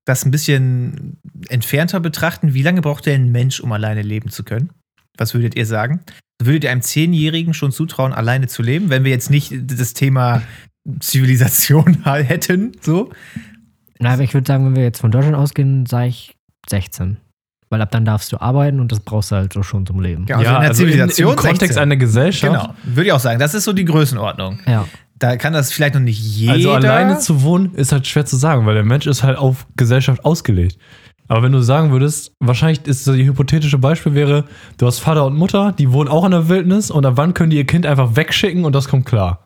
das 0.05 0.25
ein 0.25 0.31
bisschen 0.31 1.19
entfernter 1.49 1.99
betrachten, 1.99 2.55
wie 2.55 2.63
lange 2.63 2.81
braucht 2.83 3.07
denn 3.07 3.27
ein 3.27 3.33
Mensch, 3.33 3.59
um 3.61 3.73
alleine 3.73 4.03
leben 4.03 4.31
zu 4.31 4.45
können? 4.45 4.71
Was 5.19 5.35
würdet 5.35 5.57
ihr 5.57 5.67
sagen? 5.67 6.01
Würdet 6.41 6.65
ihr 6.65 6.71
einem 6.71 6.83
Zehnjährigen 6.83 7.55
schon 7.55 7.73
zutrauen, 7.73 8.13
alleine 8.13 8.47
zu 8.47 8.63
leben, 8.63 8.91
wenn 8.91 9.03
wir 9.05 9.11
jetzt 9.11 9.31
nicht 9.31 9.53
das 9.67 9.95
Thema 9.95 10.43
Zivilisation 11.01 12.05
hätten? 12.05 12.73
So? 12.81 13.11
Na, 13.99 14.15
aber 14.15 14.23
ich 14.23 14.35
würde 14.35 14.47
sagen, 14.47 14.67
wenn 14.67 14.77
wir 14.77 14.83
jetzt 14.83 15.01
von 15.01 15.11
Deutschland 15.11 15.37
ausgehen, 15.37 15.87
sage 15.87 16.09
ich 16.09 16.37
16. 16.69 17.19
Weil 17.71 17.81
ab 17.81 17.91
dann 17.91 18.05
darfst 18.05 18.31
du 18.33 18.41
arbeiten 18.41 18.81
und 18.81 18.93
das 18.93 19.01
brauchst 19.01 19.33
du 19.33 19.37
halt 19.37 19.53
so 19.53 19.63
schon 19.63 19.87
zum 19.87 20.01
Leben. 20.01 20.27
Ja, 20.29 20.37
also 20.37 20.55
in 20.55 20.61
der 20.61 20.73
Zivilisation 20.73 21.31
im 21.31 21.37
Kontext 21.37 21.75
16. 21.75 21.83
einer 21.83 21.97
Gesellschaft. 21.97 22.53
Genau, 22.53 22.75
würde 22.85 23.07
ich 23.07 23.13
auch 23.13 23.21
sagen. 23.21 23.39
Das 23.39 23.55
ist 23.55 23.65
so 23.65 23.73
die 23.73 23.85
Größenordnung. 23.85 24.61
Ja. 24.67 24.87
Da 25.19 25.37
kann 25.37 25.53
das 25.53 25.73
vielleicht 25.73 25.95
noch 25.95 26.03
nicht 26.03 26.21
jeder. 26.21 26.53
Also 26.53 26.73
alleine 26.73 27.19
zu 27.19 27.43
wohnen 27.43 27.75
ist 27.75 27.93
halt 27.93 28.07
schwer 28.07 28.27
zu 28.27 28.37
sagen, 28.37 28.67
weil 28.67 28.75
der 28.75 28.85
Mensch 28.85 29.07
ist 29.07 29.23
halt 29.23 29.39
auf 29.39 29.67
Gesellschaft 29.77 30.25
ausgelegt. 30.25 30.77
Aber 31.29 31.43
wenn 31.43 31.53
du 31.53 31.63
sagen 31.63 31.91
würdest, 31.91 32.33
wahrscheinlich 32.41 32.87
ist 32.87 33.07
das 33.07 33.15
die 33.15 33.25
hypothetische 33.25 33.79
Beispiel 33.79 34.15
wäre, 34.15 34.45
du 34.77 34.87
hast 34.87 34.99
Vater 34.99 35.25
und 35.25 35.37
Mutter, 35.37 35.73
die 35.73 35.91
wohnen 35.93 36.11
auch 36.11 36.25
in 36.25 36.33
der 36.33 36.49
Wildnis 36.49 36.91
und 36.91 37.07
ab 37.07 37.15
wann 37.17 37.33
können 37.33 37.51
die 37.51 37.57
ihr 37.57 37.67
Kind 37.67 37.87
einfach 37.87 38.17
wegschicken 38.17 38.65
und 38.65 38.75
das 38.75 38.89
kommt 38.89 39.07
klar. 39.07 39.44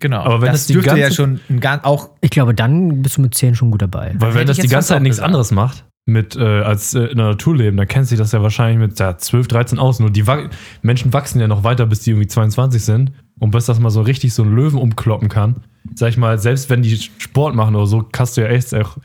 Genau. 0.00 0.20
Aber 0.20 0.40
wenn 0.40 0.52
das 0.52 0.62
das 0.62 0.66
die 0.68 0.72
dürfte 0.74 0.90
ja 0.96 1.08
ganze- 1.08 1.14
schon 1.16 1.40
ein, 1.48 1.84
auch 1.84 2.10
Ich 2.20 2.30
glaube, 2.30 2.54
dann 2.54 3.02
bist 3.02 3.16
du 3.16 3.20
mit 3.22 3.34
10 3.34 3.54
schon 3.54 3.70
gut 3.70 3.82
dabei. 3.82 4.14
Weil 4.18 4.34
wenn 4.34 4.46
das 4.46 4.58
die 4.58 4.68
ganze 4.68 4.88
Zeit 4.88 5.02
nichts 5.02 5.16
gesagt. 5.18 5.26
anderes 5.26 5.50
macht, 5.50 5.84
mit, 6.06 6.36
äh, 6.36 6.62
als 6.62 6.94
äh, 6.94 7.00
in 7.04 7.18
der 7.18 7.26
Natur 7.28 7.56
leben, 7.56 7.76
dann 7.76 7.86
kennt 7.86 8.06
sich 8.06 8.18
das 8.18 8.32
ja 8.32 8.42
wahrscheinlich 8.42 8.78
mit 8.78 8.98
ja, 8.98 9.18
12, 9.18 9.46
13 9.48 9.78
aus. 9.78 10.00
Nur 10.00 10.10
die 10.10 10.26
Wa 10.26 10.48
Menschen 10.80 11.12
wachsen 11.12 11.38
ja 11.40 11.48
noch 11.48 11.64
weiter, 11.64 11.84
bis 11.86 12.00
die 12.00 12.10
irgendwie 12.10 12.28
22 12.28 12.82
sind. 12.82 13.12
Und 13.40 13.50
bis 13.50 13.66
das 13.66 13.78
mal 13.78 13.90
so 13.90 14.00
richtig 14.00 14.32
so 14.34 14.42
einen 14.42 14.56
Löwen 14.56 14.80
umkloppen 14.80 15.28
kann, 15.28 15.56
sag 15.94 16.08
ich 16.08 16.16
mal, 16.16 16.38
selbst 16.38 16.70
wenn 16.70 16.82
die 16.82 16.96
Sport 16.96 17.54
machen 17.54 17.76
oder 17.76 17.86
so, 17.86 18.02
kannst 18.10 18.36
du 18.36 18.40
ja 18.40 18.48
echt 18.48 18.74
auch 18.74 18.96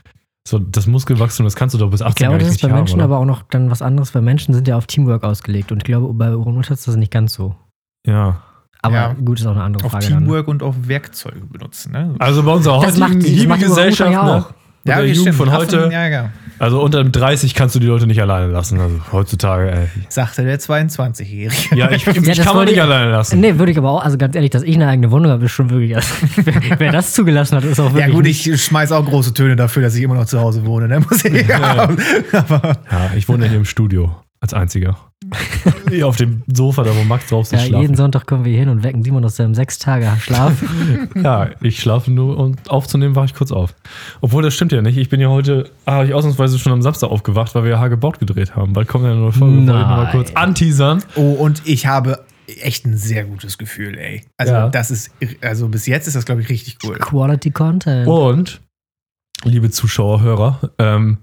so 0.48 0.58
das 0.58 0.86
Muskelwachstum, 0.86 1.44
das 1.44 1.54
kannst 1.56 1.74
du 1.74 1.78
doch 1.78 1.90
bis 1.90 2.02
18 2.02 2.10
Ich 2.10 2.16
glaube, 2.16 2.38
das 2.38 2.48
ist 2.48 2.60
bei 2.60 2.66
richtig 2.66 2.76
Menschen 2.76 3.00
haben, 3.00 3.10
oder? 3.10 3.16
aber 3.16 3.22
auch 3.22 3.26
noch 3.38 3.42
dann 3.48 3.70
was 3.70 3.80
anderes, 3.80 4.14
weil 4.14 4.22
Menschen 4.22 4.52
sind 4.52 4.66
ja 4.66 4.76
auf 4.76 4.86
Teamwork 4.86 5.22
ausgelegt 5.24 5.70
und 5.72 5.78
ich 5.78 5.84
glaube, 5.84 6.12
bei 6.14 6.34
Orang-Utans 6.34 6.80
ist 6.80 6.88
das 6.88 6.96
nicht 6.96 7.12
ganz 7.12 7.32
so. 7.34 7.54
Ja. 8.06 8.42
Aber 8.84 8.94
Ja. 8.94 9.14
gut, 9.24 9.40
ist 9.40 9.46
auch 9.46 9.52
eine 9.52 9.62
andere 9.62 9.84
auf 9.84 9.92
Frage. 9.92 10.08
dann. 10.08 10.18
Teamwork 10.20 10.48
und 10.48 10.62
auf 10.62 10.74
Werkzeuge 10.86 11.40
benutzen. 11.50 11.92
Ne? 11.92 12.14
Also 12.18 12.42
bei 12.42 12.52
unserer 12.52 12.76
heutigen 12.78 12.90
das 12.90 12.98
macht 13.00 13.14
lieben 13.22 13.50
Orang-Utan 13.50 13.68
Gesellschaft, 13.68 14.12
ja 14.12 14.24
ne? 14.24 14.44
der 14.86 14.98
Jugend 15.06 15.20
stimmt. 15.34 15.36
von 15.36 15.50
heute, 15.52 15.88
Ja, 15.90 16.06
ja. 16.08 16.28
also 16.58 16.82
unter 16.82 17.02
dem 17.02 17.10
30 17.10 17.54
kannst 17.54 17.74
du 17.74 17.78
die 17.78 17.86
Leute 17.86 18.06
nicht 18.06 18.20
alleine 18.20 18.48
lassen. 18.52 18.78
Also 18.78 19.00
heutzutage, 19.12 19.70
ey. 19.72 19.88
Sagte 20.10 20.44
der 20.44 20.60
22-Jährige. 20.60 21.74
Ja, 21.74 21.90
ich, 21.90 22.06
ich 22.06 22.38
kann 22.42 22.54
man 22.54 22.66
nicht 22.66 22.74
ich- 22.74 22.82
alleine 22.82 23.10
lassen. 23.10 23.40
Nee, 23.40 23.58
würde 23.58 23.72
ich 23.72 23.78
aber 23.78 23.90
auch, 23.92 24.04
also 24.04 24.18
ganz 24.18 24.36
ehrlich, 24.36 24.50
dass 24.50 24.62
ich 24.62 24.74
eine 24.74 24.86
eigene 24.88 25.10
Wohnung 25.10 25.30
habe, 25.30 25.46
ist 25.46 25.52
schon 25.52 25.70
wirklich. 25.70 25.96
wer, 26.36 26.78
wer 26.78 26.92
das 26.92 27.14
zugelassen 27.14 27.56
hat, 27.56 27.64
ist 27.64 27.80
auch 27.80 27.94
wirklich. 27.94 28.06
Ja, 28.08 28.12
gut, 28.12 28.24
nicht- 28.24 28.46
ich 28.46 28.62
schmeiß 28.62 28.92
auch 28.92 29.06
große 29.06 29.32
Töne 29.32 29.56
dafür, 29.56 29.82
dass 29.84 29.94
ich 29.94 30.02
immer 30.02 30.16
noch 30.16 30.26
zu 30.26 30.38
Hause 30.38 30.66
wohne. 30.66 30.86
Ne? 30.86 31.00
Muss 31.10 31.24
ich 31.24 31.48
Ja, 31.48 31.88
ich 33.16 33.26
wohne 33.26 33.48
hier 33.48 33.56
im 33.56 33.64
Studio 33.64 34.14
als 34.40 34.52
einziger. 34.52 34.98
Hier 35.88 36.06
auf 36.08 36.16
dem 36.16 36.42
Sofa, 36.52 36.82
da 36.82 36.90
wo 36.96 37.04
Max 37.04 37.28
drauf 37.28 37.50
Ja, 37.52 37.58
sitzt, 37.58 37.70
jeden 37.70 37.80
schlafen. 37.86 37.96
Sonntag 37.96 38.26
kommen 38.26 38.44
wir 38.44 38.50
hier 38.52 38.60
hin 38.60 38.68
und 38.68 38.82
wecken 38.82 39.02
Simon 39.02 39.24
aus 39.24 39.36
seinem 39.36 39.54
sechs 39.54 39.78
Tage 39.78 40.10
Schlaf. 40.20 40.52
Ja, 41.22 41.50
ich 41.60 41.80
schlafe 41.80 42.10
nur 42.10 42.36
und 42.38 42.68
aufzunehmen 42.70 43.14
war 43.16 43.24
ich 43.24 43.34
kurz 43.34 43.52
auf. 43.52 43.74
Obwohl, 44.20 44.42
das 44.42 44.54
stimmt 44.54 44.72
ja 44.72 44.82
nicht. 44.82 44.96
Ich 44.96 45.08
bin 45.08 45.20
ja 45.20 45.28
heute, 45.28 45.70
ah, 45.86 45.92
habe 45.94 46.06
ich 46.06 46.14
ausnahmsweise 46.14 46.58
schon 46.58 46.72
am 46.72 46.82
Samstag 46.82 47.10
aufgewacht, 47.10 47.54
weil 47.54 47.64
wir 47.64 47.72
ja 47.72 47.78
Hagebaut 47.80 48.18
gedreht 48.18 48.56
haben. 48.56 48.72
Bald 48.72 48.88
kommt 48.88 49.04
ja 49.04 49.10
eine 49.12 49.20
neue 49.20 49.32
Folge, 49.32 49.56
wollte 49.58 49.62
ich 49.62 49.86
mal 49.86 50.02
Nein. 50.04 50.12
kurz 50.12 50.32
anteasern. 50.34 51.02
Oh, 51.16 51.32
und 51.32 51.62
ich 51.64 51.86
habe 51.86 52.24
echt 52.60 52.84
ein 52.86 52.96
sehr 52.96 53.24
gutes 53.24 53.56
Gefühl, 53.58 53.96
ey. 53.98 54.22
Also, 54.36 54.52
Ja. 54.52 54.68
das 54.68 54.90
ist, 54.90 55.10
also 55.40 55.68
bis 55.68 55.86
jetzt 55.86 56.06
ist 56.06 56.14
das, 56.16 56.24
glaube 56.26 56.42
ich, 56.42 56.48
richtig 56.48 56.78
cool. 56.84 56.96
Quality 56.98 57.50
Content. 57.52 58.06
Und, 58.06 58.60
liebe 59.44 59.70
Zuschauer, 59.70 60.20
Hörer, 60.22 60.60
ähm, 60.78 61.18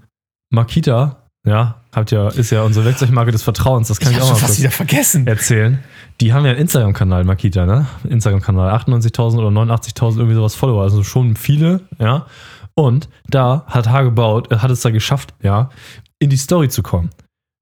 Makita, 0.50 1.21
ja, 1.46 1.76
hat 1.92 2.10
ja, 2.10 2.28
ist 2.28 2.50
ja 2.50 2.62
unsere 2.62 2.84
Werkzeugmarke 2.84 3.32
des 3.32 3.42
Vertrauens. 3.42 3.88
Das 3.88 3.98
kann 4.00 4.12
Ich 4.12 4.18
ich, 4.18 4.22
auch 4.22 4.30
mal 4.30 4.36
fast 4.36 4.58
wieder 4.60 4.70
vergessen. 4.70 5.26
erzählen. 5.26 5.78
Die 6.20 6.32
haben 6.32 6.44
ja 6.44 6.52
einen 6.52 6.60
Instagram-Kanal, 6.60 7.24
Makita, 7.24 7.66
ne? 7.66 7.86
Instagram-Kanal. 8.04 8.70
98.000 8.74 9.38
oder 9.38 9.48
89.000 9.48 10.18
irgendwie 10.18 10.34
sowas 10.34 10.54
Follower. 10.54 10.82
Also 10.82 11.02
schon 11.02 11.36
viele, 11.36 11.80
ja. 11.98 12.26
Und 12.74 13.08
da 13.28 13.64
hat 13.66 13.88
Hagebaut, 13.88 14.50
äh, 14.52 14.58
hat 14.58 14.70
es 14.70 14.80
da 14.80 14.90
geschafft, 14.90 15.34
ja, 15.42 15.70
in 16.18 16.30
die 16.30 16.36
Story 16.36 16.68
zu 16.68 16.82
kommen. 16.82 17.10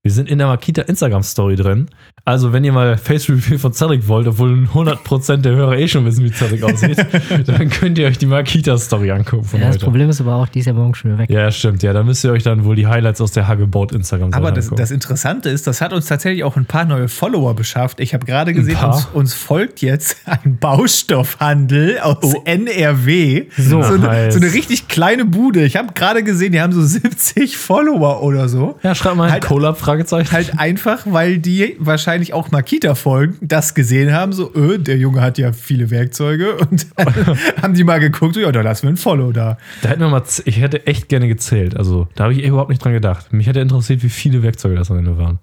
Wir 0.02 0.12
sind 0.12 0.30
in 0.30 0.38
der 0.38 0.46
Makita 0.46 0.80
Instagram-Story 0.82 1.56
drin. 1.56 1.88
Also, 2.24 2.54
wenn 2.54 2.64
ihr 2.64 2.72
mal 2.72 2.96
Face-Reveal 2.96 3.58
von 3.58 3.74
Cedric 3.74 4.08
wollt, 4.08 4.26
obwohl 4.26 4.66
100% 4.72 5.38
der 5.38 5.52
Hörer 5.52 5.76
eh 5.76 5.88
schon 5.88 6.06
wissen, 6.06 6.24
wie 6.24 6.30
Cedric 6.32 6.62
aussieht, 6.62 6.96
dann 7.46 7.68
könnt 7.68 7.98
ihr 7.98 8.06
euch 8.06 8.16
die 8.16 8.24
Makita-Story 8.26 9.10
angucken 9.10 9.44
von 9.44 9.60
ja, 9.60 9.66
das 9.66 9.76
heute. 9.76 9.84
Problem 9.84 10.08
ist 10.08 10.22
aber 10.22 10.36
auch, 10.36 10.48
die 10.48 10.60
ist 10.60 10.66
ja 10.66 10.72
morgen 10.72 10.94
schon 10.94 11.10
wieder 11.10 11.18
weg. 11.18 11.28
Ja, 11.30 11.50
stimmt. 11.50 11.82
Ja, 11.82 11.92
da 11.92 12.02
müsst 12.02 12.24
ihr 12.24 12.32
euch 12.32 12.42
dann 12.42 12.64
wohl 12.64 12.76
die 12.76 12.86
Highlights 12.86 13.20
aus 13.20 13.32
der 13.32 13.46
Hagebaut 13.46 13.92
Instagram-Seite 13.92 14.42
Aber 14.42 14.52
das, 14.52 14.66
angucken. 14.66 14.80
das 14.80 14.90
Interessante 14.90 15.50
ist, 15.50 15.66
das 15.66 15.82
hat 15.82 15.92
uns 15.92 16.06
tatsächlich 16.06 16.44
auch 16.44 16.56
ein 16.56 16.64
paar 16.64 16.86
neue 16.86 17.08
Follower 17.08 17.52
beschafft. 17.54 18.00
Ich 18.00 18.14
habe 18.14 18.24
gerade 18.24 18.54
gesehen, 18.54 18.78
uns, 18.82 19.06
uns 19.12 19.34
folgt 19.34 19.82
jetzt 19.82 20.16
ein 20.24 20.56
Baustoffhandel 20.58 21.98
aus 22.01 22.34
NRW. 22.46 23.46
So. 23.59 23.82
so, 23.82 23.94
eine, 23.94 24.32
so 24.32 24.38
eine 24.38 24.51
richtig 24.53 24.88
kleine 24.88 25.26
Bude. 25.26 25.62
Ich 25.64 25.76
habe 25.76 25.92
gerade 25.92 26.22
gesehen, 26.22 26.53
die 26.53 26.61
haben 26.62 26.72
so 26.72 26.82
70 26.82 27.59
Follower 27.59 28.22
oder 28.22 28.48
so. 28.48 28.78
ja, 28.82 28.94
schreibt 28.94 29.16
mal 29.16 29.30
Halt- 29.30 29.44
Collab, 29.44 29.78
Fragezeichen. 29.91 30.32
Halt 30.32 30.59
einfach, 30.59 31.03
weil 31.07 31.38
die 31.38 31.76
wahrscheinlich 31.78 32.32
auch 32.32 32.51
Makita-Folgen 32.51 33.36
das 33.41 33.74
gesehen 33.74 34.12
haben, 34.12 34.32
so, 34.32 34.55
äh, 34.55 34.78
der 34.78 34.97
Junge 34.99 35.20
hat 35.20 35.38
ja 35.38 35.53
viele 35.53 35.91
Werkzeuge 35.91 36.57
und 36.57 36.86
haben 37.62 37.74
die 37.74 37.84
mal 37.84 37.99
geguckt, 38.01 38.36
ja, 38.36 38.51
da 38.53 38.61
lassen 38.61 38.84
wir 38.84 38.91
ein 38.91 38.97
Follow 38.97 39.32
da. 39.32 39.59
Da 39.82 39.88
hätten 39.88 40.01
wir 40.01 40.09
mal, 40.09 40.22
ich 40.45 40.61
hätte 40.61 40.86
echt 40.86 41.09
gerne 41.09 41.28
gezählt. 41.28 41.76
Also, 41.76 42.09
da 42.14 42.24
habe 42.24 42.34
ich 42.34 42.45
überhaupt 42.45 42.70
nicht 42.70 42.84
dran 42.84 42.93
gedacht. 42.93 43.32
Mich 43.32 43.47
hätte 43.47 43.61
interessiert, 43.61 44.03
wie 44.03 44.09
viele 44.09 44.43
Werkzeuge 44.43 44.76
das 44.76 44.91
am 44.91 44.99
Ende 44.99 45.18
waren. 45.18 45.38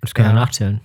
Das 0.00 0.14
kann 0.14 0.26
ja 0.26 0.30
Ja. 0.32 0.36
nachzählen. 0.36 0.80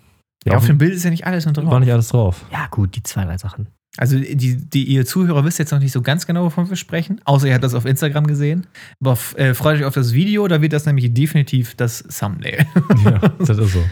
Ja, 0.46 0.58
auf 0.58 0.66
dem 0.66 0.78
Bild 0.80 0.94
ist 0.94 1.04
ja 1.04 1.12
nicht 1.12 1.26
alles 1.28 1.46
noch 1.46 1.54
drauf. 1.54 1.66
war 1.70 1.80
nicht 1.80 1.92
alles 1.92 2.08
drauf. 2.10 2.46
Ja, 2.52 2.68
gut, 2.72 2.96
die 2.96 3.04
zwei, 3.04 3.26
drei 3.26 3.38
Sachen. 3.38 3.68
Also 4.02 4.18
die, 4.18 4.58
die 4.58 4.86
ihr 4.86 5.06
Zuhörer 5.06 5.46
wisst 5.46 5.60
jetzt 5.60 5.72
noch 5.72 5.78
nicht 5.78 5.92
so 5.92 6.02
ganz 6.02 6.26
genau, 6.26 6.46
wovon 6.46 6.68
wir 6.68 6.76
sprechen, 6.76 7.22
außer 7.24 7.46
ihr 7.46 7.54
habt 7.54 7.64
das 7.64 7.76
auf 7.76 7.86
Instagram 7.86 8.26
gesehen. 8.26 8.66
Aber 9.00 9.16
äh, 9.36 9.54
freut 9.54 9.78
euch 9.78 9.86
auf 9.86 9.94
das 9.94 10.14
Video, 10.14 10.48
da 10.48 10.60
wird 10.60 10.74
das 10.74 10.88
nämlich 10.88 11.14
definitiv 11.14 11.76
das 11.76 12.02
Thumbnail. 12.02 12.66
Ja, 13.06 13.20
das 13.38 13.60
ist 13.60 13.74
so. 13.74 13.84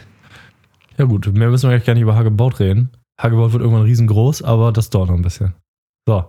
Ja, 0.97 1.05
gut, 1.05 1.31
mehr 1.31 1.49
müssen 1.51 1.69
wir 1.69 1.75
eigentlich 1.75 1.85
gar 1.85 1.93
nicht 1.93 2.01
über 2.01 2.15
Hagebaut 2.15 2.59
reden. 2.59 2.89
Hagebaut 3.21 3.53
wird 3.53 3.61
irgendwann 3.61 3.83
riesengroß, 3.83 4.41
aber 4.41 4.71
das 4.71 4.89
dauert 4.89 5.09
noch 5.09 5.15
ein 5.15 5.21
bisschen. 5.21 5.53
So, 6.07 6.25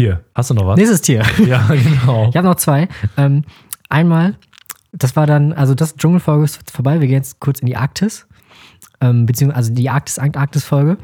hier, 0.00 0.24
hast 0.34 0.48
du 0.48 0.54
noch 0.54 0.66
was? 0.66 0.78
Nächstes 0.78 1.02
Tier. 1.02 1.22
Ja, 1.46 1.68
genau. 1.68 2.30
Ich 2.30 2.36
habe 2.36 2.48
noch 2.48 2.54
zwei. 2.54 2.88
Ähm, 3.18 3.44
einmal, 3.90 4.38
das 4.92 5.16
war 5.16 5.26
dann, 5.26 5.52
also 5.52 5.74
das 5.74 5.96
Dschungelfolge 5.96 6.44
ist 6.44 6.70
vorbei. 6.70 6.98
Wir 7.00 7.08
gehen 7.08 7.16
jetzt 7.16 7.40
kurz 7.40 7.60
in 7.60 7.66
die 7.66 7.76
Arktis. 7.76 8.26
Ähm, 9.00 9.26
beziehungsweise 9.26 9.56
also 9.58 9.74
die 9.74 9.88
Arktis-Arktis-Folge. 9.88 10.98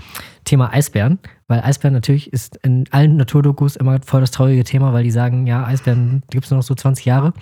Thema 0.44 0.72
Eisbären. 0.72 1.18
Weil 1.46 1.60
Eisbären 1.60 1.94
natürlich 1.94 2.32
ist 2.32 2.56
in 2.62 2.84
allen 2.90 3.16
Naturdokus 3.16 3.76
immer 3.76 4.00
voll 4.04 4.20
das 4.20 4.30
traurige 4.30 4.64
Thema, 4.64 4.92
weil 4.92 5.04
die 5.04 5.10
sagen, 5.10 5.46
ja, 5.46 5.64
Eisbären 5.64 6.22
gibt 6.30 6.44
es 6.44 6.50
nur 6.50 6.58
noch 6.58 6.64
so 6.64 6.74
20 6.74 7.04
Jahre. 7.04 7.32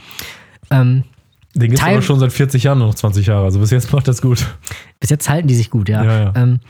Ähm, 0.70 1.04
Den 1.54 1.70
gibt 1.70 1.82
es 1.82 1.84
aber 1.84 2.02
schon 2.02 2.18
seit 2.18 2.32
40 2.32 2.64
Jahren 2.64 2.78
noch 2.80 2.94
20 2.94 3.26
Jahre. 3.26 3.44
Also 3.44 3.60
bis 3.60 3.70
jetzt 3.70 3.92
macht 3.92 4.08
das 4.08 4.20
gut. 4.20 4.46
bis 5.00 5.10
jetzt 5.10 5.28
halten 5.28 5.48
die 5.48 5.54
sich 5.54 5.70
gut, 5.70 5.88
ja. 5.88 6.04
Ja, 6.04 6.20
ja. 6.20 6.32
Ähm, 6.36 6.60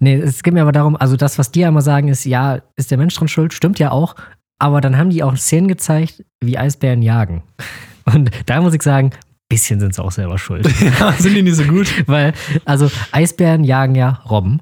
nee, 0.00 0.16
es 0.16 0.42
geht 0.42 0.54
mir 0.54 0.62
aber 0.62 0.72
darum, 0.72 0.96
also 0.96 1.16
das, 1.16 1.38
was 1.38 1.52
die 1.52 1.60
ja 1.60 1.68
immer 1.68 1.82
sagen, 1.82 2.08
ist, 2.08 2.24
ja, 2.24 2.60
ist 2.76 2.90
der 2.90 2.98
Mensch 2.98 3.14
dran 3.14 3.28
schuld? 3.28 3.54
Stimmt 3.54 3.78
ja 3.78 3.90
auch. 3.90 4.14
Aber 4.58 4.80
dann 4.80 4.96
haben 4.96 5.10
die 5.10 5.22
auch 5.22 5.36
Szenen 5.36 5.68
gezeigt, 5.68 6.24
wie 6.40 6.58
Eisbären 6.58 7.02
jagen. 7.02 7.42
Und 8.04 8.30
da 8.46 8.60
muss 8.60 8.74
ich 8.74 8.82
sagen, 8.82 9.10
bisschen 9.48 9.80
sind 9.80 9.94
sie 9.94 10.02
auch 10.02 10.12
selber 10.12 10.38
schuld. 10.38 10.68
Ja, 11.00 11.12
sind 11.12 11.34
die 11.34 11.42
nicht 11.42 11.56
so 11.56 11.64
gut? 11.64 11.86
Weil, 12.06 12.32
also 12.64 12.90
Eisbären 13.12 13.64
jagen 13.64 13.94
ja 13.94 14.22
Robben. 14.28 14.60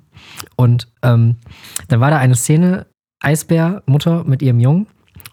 Und 0.56 0.88
ähm, 1.02 1.36
dann 1.88 2.00
war 2.00 2.10
da 2.10 2.18
eine 2.18 2.34
Szene, 2.34 2.86
Eisbär, 3.20 3.82
Mutter 3.86 4.24
mit 4.24 4.42
ihrem 4.42 4.60
Jungen 4.60 4.86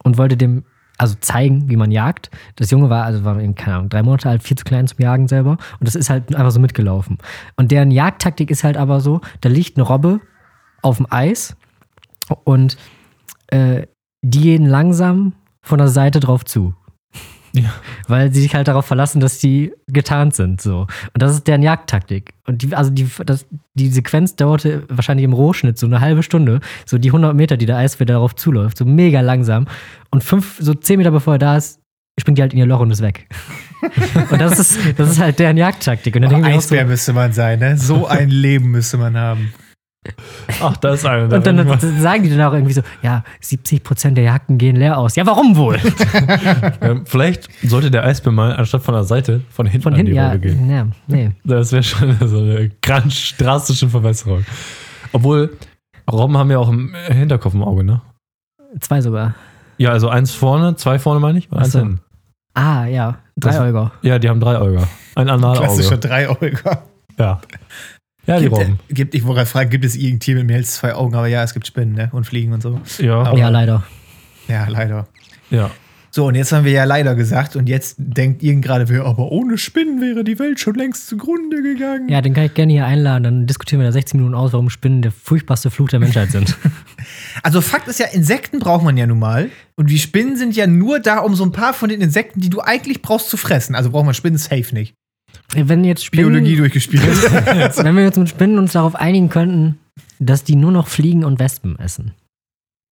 und 0.03 0.17
wollte 0.17 0.37
dem 0.37 0.63
also 0.97 1.15
zeigen, 1.19 1.67
wie 1.67 1.77
man 1.77 1.89
jagt. 1.89 2.29
Das 2.57 2.69
Junge 2.69 2.91
war, 2.91 3.05
also 3.05 3.23
war, 3.23 3.39
eben, 3.41 3.55
keine 3.55 3.77
Ahnung, 3.77 3.89
drei 3.89 4.03
Monate 4.03 4.29
alt, 4.29 4.43
viel 4.43 4.55
zu 4.57 4.63
klein 4.63 4.87
zum 4.87 4.99
Jagen 4.99 5.27
selber. 5.27 5.57
Und 5.79 5.87
das 5.87 5.95
ist 5.95 6.11
halt 6.11 6.35
einfach 6.35 6.51
so 6.51 6.59
mitgelaufen. 6.59 7.17
Und 7.55 7.71
deren 7.71 7.89
Jagdtaktik 7.89 8.51
ist 8.51 8.63
halt 8.63 8.77
aber 8.77 9.01
so, 9.01 9.19
da 9.41 9.49
liegt 9.49 9.77
eine 9.77 9.87
Robbe 9.87 10.21
auf 10.83 10.97
dem 10.97 11.07
Eis 11.09 11.55
und 12.43 12.77
äh, 13.47 13.87
die 14.21 14.41
gehen 14.41 14.67
langsam 14.67 15.33
von 15.63 15.79
der 15.79 15.87
Seite 15.87 16.19
drauf 16.19 16.45
zu. 16.45 16.75
Ja. 17.53 17.73
Weil 18.07 18.33
sie 18.33 18.41
sich 18.41 18.55
halt 18.55 18.67
darauf 18.67 18.85
verlassen, 18.85 19.19
dass 19.19 19.39
die 19.39 19.73
getarnt 19.87 20.35
sind. 20.35 20.61
So. 20.61 20.81
Und 20.81 21.21
das 21.21 21.33
ist 21.33 21.47
deren 21.47 21.63
Jagdtaktik. 21.63 22.33
Und 22.47 22.61
die, 22.61 22.73
also 22.75 22.89
die, 22.91 23.07
das, 23.25 23.45
die 23.73 23.89
Sequenz 23.89 24.35
dauerte 24.35 24.83
wahrscheinlich 24.89 25.25
im 25.25 25.33
Rohschnitt 25.33 25.77
so 25.77 25.85
eine 25.85 26.01
halbe 26.01 26.23
Stunde. 26.23 26.61
So 26.85 26.97
die 26.97 27.09
100 27.09 27.35
Meter, 27.35 27.57
die 27.57 27.65
der 27.65 27.77
Eisbär 27.77 28.05
darauf 28.05 28.35
zuläuft. 28.35 28.77
So 28.77 28.85
mega 28.85 29.21
langsam. 29.21 29.67
Und 30.11 30.23
fünf, 30.23 30.57
so 30.59 30.73
10 30.73 30.97
Meter 30.97 31.11
bevor 31.11 31.35
er 31.35 31.39
da 31.39 31.57
ist, 31.57 31.79
springt 32.19 32.37
die 32.37 32.41
halt 32.41 32.53
in 32.53 32.59
ihr 32.59 32.65
Loch 32.65 32.79
und 32.79 32.91
ist 32.91 33.01
weg. 33.01 33.27
und 34.31 34.39
das 34.39 34.59
ist, 34.59 34.77
das 34.97 35.11
ist 35.11 35.19
halt 35.19 35.39
deren 35.39 35.57
Jagdtaktik. 35.57 36.15
Und 36.15 36.23
dann 36.23 36.41
mir 36.41 36.47
auch 36.47 36.51
so, 36.51 36.57
Eisbär 36.57 36.85
müsste 36.85 37.13
man 37.13 37.33
sein, 37.33 37.59
ne? 37.59 37.77
So 37.77 38.07
ein 38.07 38.29
Leben 38.29 38.71
müsste 38.71 38.97
man 38.97 39.17
haben. 39.17 39.53
Ach, 40.61 40.75
da 40.77 40.93
ist 40.93 41.05
einer. 41.05 41.33
und 41.35 41.45
dann 41.45 41.79
sagen 41.99 42.23
die 42.23 42.29
dann 42.29 42.41
auch 42.41 42.53
irgendwie 42.53 42.73
so, 42.73 42.81
ja, 43.03 43.23
70 43.39 43.83
Prozent 43.83 44.17
der 44.17 44.23
Jagden 44.25 44.57
gehen 44.57 44.75
leer 44.75 44.97
aus. 44.97 45.15
Ja, 45.15 45.25
warum 45.25 45.55
wohl? 45.55 45.77
Ähm, 46.81 47.05
vielleicht 47.05 47.47
sollte 47.63 47.91
der 47.91 48.03
Eisbär 48.03 48.31
mal 48.31 48.55
anstatt 48.55 48.81
von 48.81 48.95
der 48.95 49.03
Seite 49.03 49.41
von 49.51 49.67
hinten 49.67 49.83
Von 49.83 49.93
an 49.93 49.97
hinten, 49.97 50.11
die 50.11 50.17
ja, 50.17 50.27
Rolle 50.27 50.39
gehen. 50.39 50.69
ja, 50.69 50.87
nee. 51.07 51.31
Das 51.43 51.71
wäre 51.71 51.83
schon 51.83 52.15
so 52.27 52.39
eine 52.39 52.69
ganz 52.81 53.35
drastische 53.37 53.87
Verbesserung. 53.89 54.43
Obwohl, 55.13 55.55
Robben 56.11 56.35
haben 56.37 56.49
ja 56.49 56.57
auch 56.57 56.69
im 56.69 56.95
Hinterkopf 57.07 57.53
im 57.53 57.63
Auge, 57.63 57.83
ne? 57.83 58.01
Zwei 58.79 59.01
sogar. 59.01 59.35
Ja, 59.77 59.91
also 59.91 60.09
eins 60.09 60.31
vorne, 60.33 60.75
zwei 60.75 60.97
vorne 60.97 61.19
meine 61.19 61.37
ich, 61.37 61.51
und 61.51 61.59
eins 61.59 61.71
so. 61.73 61.79
hinten. 61.79 62.01
Ah, 62.55 62.85
ja. 62.85 63.19
Das- 63.35 63.57
Dreieuger. 63.57 63.91
Ja, 64.01 64.17
die 64.17 64.29
haben 64.29 64.39
drei 64.39 64.57
Auge. 64.57 64.87
Ein 65.15 65.27
Klassischer 65.27 65.93
Analauge. 65.93 65.97
Dreieuger. 65.99 66.83
Ja. 67.19 67.41
Ja, 68.27 68.37
die 68.37 68.43
Gibt, 68.45 68.55
Robben. 68.55 68.79
gibt, 68.89 69.15
ich 69.15 69.23
wollte 69.23 69.37
gerade 69.37 69.49
fragen, 69.49 69.69
gibt 69.71 69.83
es 69.85 69.95
irgendein 69.95 70.19
Tier 70.19 70.35
mit 70.35 70.45
mehr 70.47 70.57
als 70.57 70.75
zwei 70.75 70.93
Augen? 70.93 71.15
Aber 71.15 71.27
ja, 71.27 71.43
es 71.43 71.53
gibt 71.53 71.65
Spinnen, 71.65 71.93
ne? 71.95 72.09
Und 72.11 72.25
Fliegen 72.25 72.53
und 72.53 72.61
so. 72.61 72.79
Ja, 72.99 73.21
Aber- 73.23 73.37
Ja, 73.37 73.49
leider. 73.49 73.83
Ja, 74.47 74.67
leider. 74.67 75.07
ja. 75.49 75.71
So, 76.13 76.25
und 76.27 76.35
jetzt 76.35 76.51
haben 76.51 76.65
wir 76.65 76.73
ja 76.73 76.83
leider 76.83 77.15
gesagt, 77.15 77.55
und 77.55 77.69
jetzt 77.69 77.95
denkt 77.97 78.43
irgend 78.43 78.65
gerade 78.65 78.89
wer, 78.89 79.05
aber 79.05 79.31
ohne 79.31 79.57
Spinnen 79.57 80.01
wäre 80.01 80.25
die 80.25 80.37
Welt 80.39 80.59
schon 80.59 80.75
längst 80.75 81.07
zugrunde 81.07 81.61
gegangen. 81.63 82.09
Ja, 82.09 82.19
den 82.21 82.33
kann 82.33 82.43
ich 82.43 82.53
gerne 82.53 82.73
hier 82.73 82.85
einladen. 82.85 83.23
Dann 83.23 83.47
diskutieren 83.47 83.79
wir 83.79 83.85
da 83.87 83.93
16 83.93 84.19
Minuten 84.19 84.35
aus, 84.35 84.51
warum 84.51 84.69
Spinnen 84.69 85.01
der 85.01 85.13
furchtbarste 85.13 85.71
Fluch 85.71 85.87
der 85.87 85.99
Menschheit 85.99 86.31
sind. 86.31 86.57
Also 87.43 87.61
Fakt 87.61 87.87
ist 87.87 87.99
ja, 87.99 88.07
Insekten 88.07 88.59
braucht 88.59 88.83
man 88.83 88.97
ja 88.97 89.07
nun 89.07 89.17
mal. 89.19 89.49
Und 89.75 89.89
die 89.89 89.97
Spinnen 89.97 90.35
sind 90.37 90.55
ja 90.55 90.67
nur 90.67 90.99
da, 90.99 91.19
um 91.19 91.33
so 91.33 91.43
ein 91.45 91.51
paar 91.51 91.73
von 91.73 91.89
den 91.89 92.01
Insekten, 92.01 92.39
die 92.41 92.49
du 92.49 92.59
eigentlich 92.61 93.01
brauchst, 93.01 93.29
zu 93.29 93.37
fressen. 93.37 93.73
Also 93.73 93.89
braucht 93.89 94.05
man 94.05 94.13
Spinnen 94.13 94.37
safe 94.37 94.73
nicht. 94.75 94.93
Wenn 95.55 95.83
jetzt 95.83 96.05
Spinnen, 96.05 96.31
Biologie 96.31 96.55
durchgespielt. 96.55 97.03
wenn 97.03 97.95
wir 97.95 98.03
jetzt 98.03 98.17
mit 98.17 98.29
Spinnen 98.29 98.57
uns 98.57 98.73
darauf 98.73 98.95
einigen 98.95 99.29
könnten, 99.29 99.79
dass 100.19 100.43
die 100.43 100.55
nur 100.55 100.71
noch 100.71 100.87
Fliegen 100.87 101.23
und 101.25 101.39
Wespen 101.39 101.77
essen, 101.79 102.13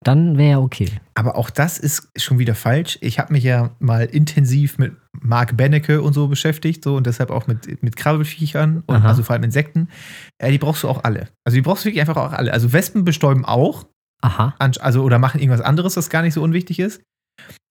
dann 0.04 0.38
wäre 0.38 0.50
ja 0.52 0.60
okay. 0.60 0.90
Aber 1.14 1.36
auch 1.36 1.50
das 1.50 1.78
ist 1.78 2.10
schon 2.18 2.40
wieder 2.40 2.56
falsch. 2.56 2.98
Ich 3.02 3.20
habe 3.20 3.34
mich 3.34 3.44
ja 3.44 3.72
mal 3.80 4.06
intensiv 4.06 4.78
mit 4.78 4.94
Mark 5.22 5.58
Bennecke 5.58 6.02
und 6.02 6.14
so 6.14 6.28
beschäftigt, 6.28 6.84
so 6.84 6.96
und 6.96 7.06
deshalb 7.06 7.32
auch 7.32 7.48
mit, 7.48 7.84
mit 7.84 7.96
Krabbelfiechern 7.98 8.84
und 8.86 8.96
Aha. 8.96 9.10
also 9.10 9.24
vor 9.24 9.34
allem 9.34 9.44
Insekten. 9.44 9.90
Äh, 10.38 10.52
die 10.52 10.58
brauchst 10.58 10.84
du 10.84 10.88
auch 10.88 11.04
alle. 11.04 11.28
Also 11.46 11.56
die 11.56 11.62
brauchst 11.62 11.84
du 11.84 11.88
wirklich 11.88 12.02
einfach 12.02 12.18
auch 12.18 12.32
alle. 12.32 12.54
Also 12.54 12.72
Wespen 12.72 13.04
bestäuben 13.04 13.44
auch, 13.44 13.88
Aha. 14.22 14.56
also 14.58 15.04
oder 15.04 15.20
machen 15.20 15.42
irgendwas 15.42 15.62
anderes, 15.62 15.98
was 15.98 16.10
gar 16.10 16.22
nicht 16.22 16.34
so 16.34 16.42
unwichtig 16.44 16.80
ist. 16.80 17.02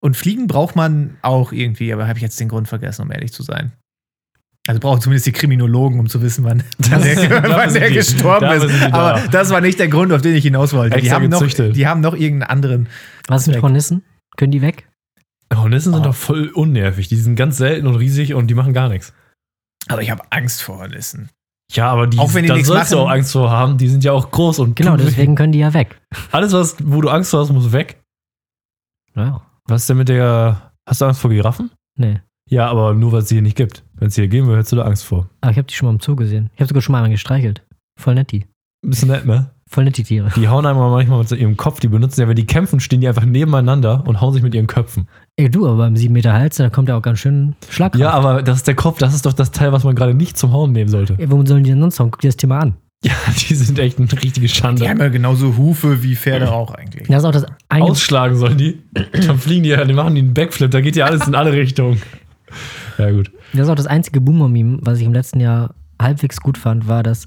Und 0.01 0.17
Fliegen 0.17 0.47
braucht 0.47 0.77
man 0.77 1.17
auch 1.23 1.53
irgendwie, 1.53 1.93
aber 1.93 2.07
habe 2.07 2.19
ich 2.19 2.23
jetzt 2.23 2.39
den 2.41 2.49
Grund 2.49 2.69
vergessen, 2.69 3.03
um 3.03 3.11
ehrlich 3.11 3.33
zu 3.33 3.43
sein. 3.43 3.73
Also 4.69 4.81
brauchen 4.81 5.01
zumindest 5.01 5.27
die 5.27 5.33
Kriminologen, 5.33 5.99
um 5.99 6.09
zu 6.09 6.21
wissen, 6.21 6.45
wann, 6.45 6.63
wann 6.91 7.03
der, 7.03 7.43
wann 7.49 7.73
der 7.73 7.89
die- 7.89 7.95
gestorben 7.95 8.51
ist. 8.51 8.69
da. 8.83 8.93
Aber 8.93 9.21
das 9.31 9.49
war 9.51 9.61
nicht 9.63 9.79
der 9.79 9.89
Grund, 9.89 10.13
auf 10.13 10.21
den 10.23 10.35
ich 10.35 10.45
hinaus 10.45 10.75
wollte. 10.75 11.01
Die 11.01 11.11
haben, 11.11 11.29
noch, 11.29 11.43
die 11.47 11.87
haben 11.87 12.01
noch 12.03 12.15
irgendeinen 12.15 12.51
anderen. 12.51 12.89
Was 13.27 13.43
ist 13.49 13.55
mit. 13.55 13.63
Hornissen? 13.63 14.05
Können 14.37 14.53
die 14.53 14.61
weg? 14.63 14.87
Hornissen 15.55 15.93
sind 15.95 16.03
Oh. 16.03 16.05
doch 16.05 16.15
voll 16.15 16.49
unnervig. 16.49 17.09
Die 17.09 17.17
sind 17.17 17.35
ganz 17.35 17.57
selten 17.57 17.87
und 17.87 17.97
riesig 17.97 18.35
und 18.35 18.49
die 18.49 18.55
machen 18.55 18.75
gar 18.75 18.91
nichts. 18.91 19.15
Aber 19.89 20.03
ich 20.03 20.11
habe 20.11 20.23
Angst 20.31 20.63
vor 20.63 20.79
Hornissen. 20.81 21.31
Ja, 21.73 21.91
aber 21.91 22.07
die, 22.07 22.19
Auch 22.19 22.35
wenn 22.35 22.43
die 22.43 22.49
da 22.49 22.55
nichts 22.55 22.69
sollst 22.69 22.93
du 22.93 22.97
machen. 22.97 23.07
auch 23.09 23.13
Angst 23.13 23.33
vor 23.33 23.51
haben. 23.51 23.79
Die 23.79 23.89
sind 23.89 24.05
ja 24.05 24.13
auch 24.13 24.31
groß 24.31 24.59
und 24.59 24.77
Genau, 24.77 24.97
deswegen 24.99 25.35
können 25.35 25.53
die 25.53 25.59
ja 25.61 25.73
weg. 25.73 25.99
Alles, 26.31 26.53
was, 26.53 26.77
wo 26.83 27.01
du 27.01 27.09
Angst 27.09 27.31
vor 27.31 27.41
hast, 27.41 27.51
muss 27.53 27.73
weg. 27.73 28.01
Ja. 29.15 29.41
Was 29.67 29.83
ist 29.83 29.89
denn 29.91 29.97
mit 29.99 30.09
der. 30.09 30.73
Hast 30.87 31.01
du 31.01 31.07
Angst 31.07 31.21
vor 31.21 31.31
Giraffen? 31.31 31.71
Nee. 31.99 32.21
Ja, 32.49 32.69
aber 32.69 32.95
nur, 32.95 33.13
weil 33.13 33.21
es 33.21 33.29
sie 33.29 33.37
hier 33.37 33.43
nicht 33.43 33.57
gibt. 33.57 33.85
Wenn 33.95 34.09
es 34.09 34.15
hier 34.15 34.29
geben 34.29 34.47
würde, 34.47 34.59
hättest 34.59 34.73
du 34.73 34.77
da 34.77 34.83
Angst 34.83 35.05
vor. 35.05 35.29
Aber 35.41 35.53
ich 35.53 35.59
habe 35.59 35.67
die 35.67 35.75
schon 35.75 35.87
mal 35.87 35.95
im 35.95 36.01
Zoo 36.01 36.17
gesehen. 36.17 36.51
Ich 36.55 36.61
habe 36.61 36.69
sogar 36.69 36.83
schon 36.83 36.93
mal 36.93 37.03
einen 37.03 37.13
gestreichelt. 37.13 37.63
Voll 37.99 38.15
nett 38.15 38.33
die. 38.33 38.47
Bisschen 38.83 39.09
nett, 39.09 39.27
ne? 39.27 39.51
Voll 39.71 39.85
nett 39.85 39.99
die 39.99 40.03
Tiere. 40.05 40.31
Die 40.35 40.49
hauen 40.49 40.65
einmal 40.65 40.91
manchmal 40.91 41.19
mit 41.19 41.29
so 41.29 41.35
ihrem 41.35 41.57
Kopf. 41.59 41.81
Die 41.81 41.89
benutzen 41.89 42.23
ja, 42.23 42.29
wenn 42.29 42.37
die 42.37 42.47
kämpfen, 42.47 42.81
stehen 42.81 43.03
die 43.03 43.09
einfach 43.09 43.25
nebeneinander 43.25 44.03
und 44.07 44.21
hauen 44.21 44.33
sich 44.33 44.43
mit 44.43 44.55
ihren 44.55 44.67
Köpfen. 44.67 45.09
Ey, 45.37 45.51
du, 45.51 45.67
aber 45.67 45.77
beim 45.77 45.97
7 45.97 46.13
Meter 46.13 46.33
Hals, 46.33 46.57
da 46.57 46.71
kommt 46.71 46.89
ja 46.89 46.97
auch 46.97 47.03
ganz 47.03 47.19
schön 47.19 47.55
Schlag. 47.69 47.95
Ja, 47.97 48.11
aber 48.11 48.43
das 48.43 48.59
ist 48.59 48.67
der 48.67 48.77
Kopf. 48.77 48.99
Das 48.99 49.15
ist 49.15 49.27
doch 49.27 49.35
das 49.35 49.51
Teil, 49.51 49.73
was 49.73 49.85
man 49.85 49.95
gerade 49.95 50.15
nicht 50.15 50.39
zum 50.39 50.53
Hauen 50.53 50.73
nehmen 50.73 50.89
sollte. 50.89 51.17
Ja, 51.19 51.31
womit 51.31 51.49
sollen 51.49 51.65
die 51.65 51.71
denn 51.71 51.81
sonst 51.81 52.01
hauen? 52.01 52.11
Guck 52.11 52.23
dir 52.23 52.29
das 52.29 52.37
Thema 52.37 52.61
an. 52.61 52.77
Ja, 53.05 53.13
die 53.49 53.55
sind 53.55 53.79
echt 53.79 53.99
eine 53.99 54.11
richtige 54.11 54.49
Schande. 54.49 54.83
Die 54.83 54.89
haben 54.89 55.01
ja 55.01 55.09
genauso 55.09 55.57
Hufe 55.57 56.03
wie 56.03 56.17
Pferde 56.17 56.51
auch 56.51 56.73
eigentlich. 56.75 57.07
Das 57.09 57.19
ist 57.19 57.25
auch 57.25 57.33
das 57.33 57.47
eine. 57.69 57.85
Ausschlagen 57.85 58.37
sollen 58.37 58.59
die. 58.59 58.83
Dann 58.93 59.39
fliegen 59.39 59.63
die 59.65 59.71
ja, 59.71 59.85
die 59.85 59.93
machen 59.93 60.15
die 60.15 60.23
einen 60.23 60.35
Backflip. 60.35 60.71
Da 60.71 60.81
geht 60.81 60.97
ja 60.97 61.07
alles 61.07 61.29
in 61.29 61.35
alle 61.35 61.53
Richtungen. 61.53 62.01
Ja, 62.99 63.11
gut. 63.11 63.31
Das 63.53 63.63
ist 63.63 63.69
auch 63.69 63.75
das 63.75 63.87
einzige 63.87 64.21
Boomer-Meme, 64.21 64.79
was 64.83 64.99
ich 64.99 65.05
im 65.05 65.13
letzten 65.13 65.41
Jahr 65.41 65.75
halbwegs 66.01 66.41
gut 66.41 66.59
fand, 66.59 66.89
war, 66.89 67.03
dass 67.03 67.27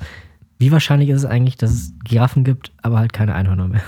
wie 0.59 0.71
wahrscheinlich 0.71 1.09
ist 1.09 1.23
es 1.23 1.25
eigentlich, 1.25 1.57
dass 1.57 1.71
es 1.71 1.93
Giraffen 2.03 2.43
gibt, 2.43 2.71
aber 2.81 2.99
halt 2.99 3.13
keine 3.13 3.33
Einhörner 3.33 3.67
mehr. 3.67 3.81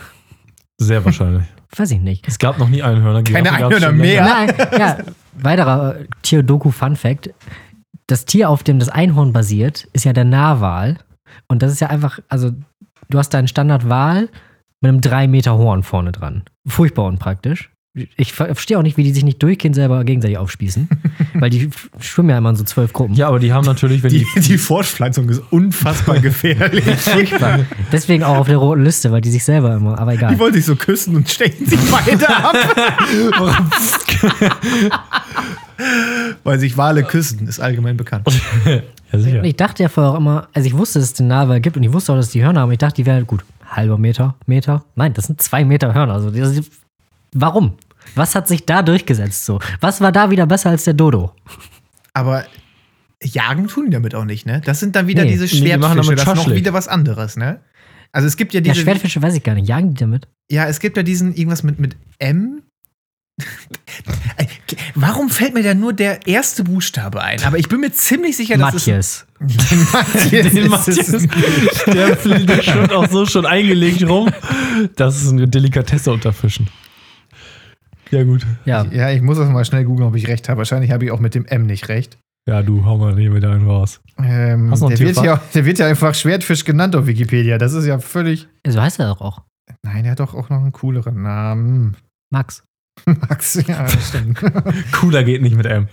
Sehr 0.79 1.05
wahrscheinlich. 1.05 1.43
Weiß 1.77 1.91
ich 1.91 2.01
nicht. 2.01 2.27
Es 2.27 2.39
gab 2.39 2.57
noch 2.57 2.69
nie 2.69 2.83
Einhörner. 2.83 3.23
Keine 3.23 3.43
Giraffen 3.49 3.61
gab's 3.61 3.75
Einhörner 3.75 3.97
mehr. 3.97 4.23
Nein, 4.23 4.55
ja, 4.79 4.97
weiterer 5.33 5.99
äh, 5.99 6.07
Tier-Doku-Fun-Fact. 6.23 7.31
Das 8.07 8.25
Tier, 8.25 8.49
auf 8.49 8.63
dem 8.63 8.79
das 8.79 8.89
Einhorn 8.89 9.33
basiert, 9.33 9.87
ist 9.93 10.05
ja 10.05 10.13
der 10.13 10.25
Narwal. 10.25 10.97
Und 11.47 11.61
das 11.63 11.71
ist 11.71 11.79
ja 11.79 11.87
einfach, 11.89 12.19
also 12.27 12.51
du 13.09 13.17
hast 13.17 13.29
deinen 13.29 13.47
Standard-Wal 13.47 14.29
mit 14.81 14.89
einem 14.89 15.01
3 15.01 15.27
Meter 15.27 15.57
Horn 15.57 15.83
vorne 15.83 16.11
dran. 16.11 16.43
Furchtbar 16.67 17.05
unpraktisch. 17.05 17.72
Ich 18.17 18.33
ver- 18.33 18.47
verstehe 18.47 18.79
auch 18.79 18.81
nicht, 18.81 18.97
wie 18.97 19.03
die 19.03 19.11
sich 19.11 19.23
nicht 19.23 19.41
durchgehend 19.43 19.75
selber 19.75 20.03
gegenseitig 20.03 20.39
aufspießen. 20.39 20.89
weil 21.35 21.51
die 21.51 21.69
schwimmen 21.99 22.31
ja 22.31 22.39
immer 22.39 22.49
in 22.49 22.55
so 22.55 22.63
zwölf 22.63 22.91
Gruppen. 22.91 23.13
Ja, 23.13 23.27
aber 23.27 23.37
die 23.37 23.53
haben 23.53 23.65
natürlich, 23.65 24.01
wenn 24.01 24.09
Die, 24.09 24.25
die. 24.35 24.39
die 24.41 24.57
Fortpflanzung 24.57 25.29
ist 25.29 25.43
unfassbar 25.51 26.17
gefährlich. 26.19 26.83
Furchtbar. 26.85 27.59
Deswegen 27.91 28.23
auch 28.23 28.37
auf 28.37 28.47
der 28.47 28.57
roten 28.57 28.83
Liste, 28.83 29.11
weil 29.11 29.21
die 29.21 29.29
sich 29.29 29.43
selber 29.43 29.75
immer, 29.75 29.99
aber 29.99 30.13
egal. 30.15 30.33
Die 30.33 30.39
wollen 30.39 30.55
sich 30.55 30.65
so 30.65 30.75
küssen 30.75 31.15
und 31.15 31.29
stechen 31.29 31.67
sich 31.67 31.79
beide 31.91 32.27
ab. 32.29 32.55
Weil 36.43 36.59
sich 36.59 36.77
Wale 36.77 37.03
küssen, 37.03 37.47
ist 37.47 37.59
allgemein 37.59 37.97
bekannt. 37.97 38.27
Ja, 39.11 39.19
sicher. 39.19 39.39
Und 39.39 39.45
ich 39.45 39.55
dachte 39.55 39.83
ja 39.83 39.89
vorher 39.89 40.13
auch 40.13 40.17
immer, 40.17 40.47
also 40.53 40.67
ich 40.67 40.75
wusste, 40.75 40.99
dass 40.99 41.09
es 41.09 41.13
den 41.13 41.27
Narwal 41.27 41.61
gibt 41.61 41.77
und 41.77 41.83
ich 41.83 41.93
wusste 41.93 42.13
auch, 42.13 42.17
dass 42.17 42.29
die 42.29 42.43
Hörner 42.43 42.61
haben. 42.61 42.71
Ich 42.71 42.77
dachte, 42.77 42.95
die 42.95 43.05
wären 43.05 43.27
gut, 43.27 43.43
halber 43.69 43.97
Meter, 43.97 44.35
Meter. 44.45 44.83
Nein, 44.95 45.13
das 45.13 45.25
sind 45.27 45.41
zwei 45.41 45.65
Meter 45.65 45.93
Hörner. 45.93 46.13
Also, 46.13 46.29
das, 46.31 46.61
warum? 47.33 47.77
Was 48.15 48.35
hat 48.35 48.47
sich 48.47 48.65
da 48.65 48.81
durchgesetzt 48.83 49.45
so? 49.45 49.59
Was 49.79 50.01
war 50.01 50.11
da 50.11 50.29
wieder 50.29 50.45
besser 50.45 50.69
als 50.69 50.83
der 50.83 50.93
Dodo? 50.93 51.33
Aber 52.13 52.45
jagen 53.23 53.67
tun 53.67 53.85
die 53.85 53.91
damit 53.91 54.13
auch 54.15 54.25
nicht, 54.25 54.45
ne? 54.45 54.61
Das 54.65 54.79
sind 54.79 54.95
dann 54.95 55.07
wieder 55.07 55.23
Nee, 55.23 55.31
diese 55.31 55.43
nee, 55.45 55.49
Schwertfische, 55.49 55.95
damit 55.95 56.19
das 56.19 56.27
ist 56.27 56.35
noch 56.47 56.53
wieder 56.55 56.73
was 56.73 56.87
anderes, 56.87 57.37
ne? 57.37 57.61
Also 58.11 58.27
es 58.27 58.37
gibt 58.37 58.53
ja 58.53 58.59
Ja, 58.59 58.71
diese. 58.73 58.83
Schwertfische 58.83 59.21
weiß 59.21 59.33
ich 59.35 59.43
gar 59.43 59.55
nicht. 59.55 59.67
Jagen 59.67 59.93
die 59.93 59.99
damit? 59.99 60.27
Ja, 60.51 60.67
es 60.67 60.79
gibt 60.79 60.97
ja 60.97 61.03
diesen 61.03 61.33
irgendwas 61.33 61.63
mit, 61.63 61.79
mit 61.79 61.95
M. 62.19 62.61
Ey, 64.37 64.47
Warum 64.95 65.29
fällt 65.29 65.55
mir 65.55 65.63
da 65.63 65.73
nur 65.73 65.93
der 65.93 66.27
erste 66.27 66.63
Buchstabe 66.63 67.23
ein? 67.23 67.41
Aber 67.43 67.57
ich 67.57 67.67
bin 67.69 67.79
mir 67.79 67.91
ziemlich 67.91 68.37
sicher, 68.37 68.57
dass 68.57 68.73
Matthias. 68.73 69.25
es 69.39 69.93
Matthias. 69.93 70.53
Den 70.53 70.67
Matthias, 70.69 71.27
der, 71.87 72.17
fliegt- 72.17 72.49
der 72.49 72.61
schwimmt 72.61 72.91
auch 72.93 73.09
so 73.09 73.25
schon 73.25 73.45
eingelegt 73.47 74.03
rum. 74.07 74.31
Das 74.95 75.21
ist 75.23 75.31
eine 75.31 75.47
Delikatesse 75.47 76.11
unter 76.11 76.33
Fischen. 76.33 76.67
Ja, 78.11 78.23
gut. 78.23 78.45
Ja, 78.65 78.85
Ja, 78.91 79.09
ich 79.11 79.21
muss 79.21 79.37
das 79.37 79.49
mal 79.49 79.65
schnell 79.65 79.85
googeln, 79.85 80.07
ob 80.07 80.15
ich 80.15 80.27
recht 80.27 80.49
habe. 80.49 80.59
Wahrscheinlich 80.59 80.91
habe 80.91 81.05
ich 81.05 81.11
auch 81.11 81.19
mit 81.19 81.35
dem 81.35 81.45
M 81.45 81.65
nicht 81.65 81.89
recht. 81.89 82.17
Ja, 82.47 82.61
du, 82.61 82.83
hau 82.85 82.97
mal 82.97 83.17
hier 83.17 83.33
wieder 83.33 83.51
einen 83.51 83.67
raus. 83.67 84.01
Ähm, 84.21 84.69
Hast 84.69 84.81
du 84.81 84.89
noch 84.89 84.95
der, 84.95 84.99
wird 85.07 85.23
ja, 85.23 85.41
der 85.53 85.65
wird 85.65 85.79
ja 85.79 85.87
einfach 85.87 86.13
Schwertfisch 86.13 86.65
genannt 86.65 86.95
auf 86.95 87.07
Wikipedia. 87.07 87.57
Das 87.57 87.73
ist 87.73 87.85
ja 87.85 87.99
völlig. 87.99 88.47
so 88.67 88.81
heißt 88.81 88.99
er 88.99 89.07
doch 89.07 89.21
auch. 89.21 89.41
Nein, 89.81 90.03
er 90.05 90.11
hat 90.11 90.19
doch 90.19 90.33
auch 90.33 90.49
noch 90.49 90.59
einen 90.61 90.73
cooleren 90.73 91.21
Namen. 91.21 91.95
Max. 92.31 92.63
Max, 93.05 93.63
ja, 93.65 93.87
stimmt. 93.87 94.39
Cooler 94.91 95.23
geht 95.23 95.41
nicht 95.41 95.55
mit 95.55 95.65
M. 95.65 95.87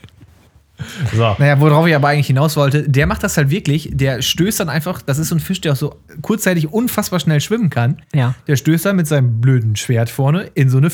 So. 1.12 1.36
naja, 1.38 1.60
worauf 1.60 1.86
ich 1.86 1.94
aber 1.94 2.08
eigentlich 2.08 2.28
hinaus 2.28 2.56
wollte, 2.56 2.88
der 2.88 3.06
macht 3.06 3.22
das 3.22 3.36
halt 3.36 3.50
wirklich. 3.50 3.90
Der 3.92 4.22
stößt 4.22 4.60
dann 4.60 4.68
einfach, 4.70 5.02
das 5.02 5.18
ist 5.18 5.28
so 5.28 5.34
ein 5.36 5.40
Fisch, 5.40 5.60
der 5.60 5.72
auch 5.72 5.76
so 5.76 5.96
kurzzeitig 6.22 6.72
unfassbar 6.72 7.20
schnell 7.20 7.40
schwimmen 7.40 7.68
kann. 7.70 8.02
Ja. 8.14 8.34
Der 8.46 8.56
stößt 8.56 8.86
dann 8.86 8.96
mit 8.96 9.06
seinem 9.06 9.40
blöden 9.40 9.76
Schwert 9.76 10.08
vorne 10.08 10.50
in 10.54 10.70
so 10.70 10.78
eine 10.78 10.88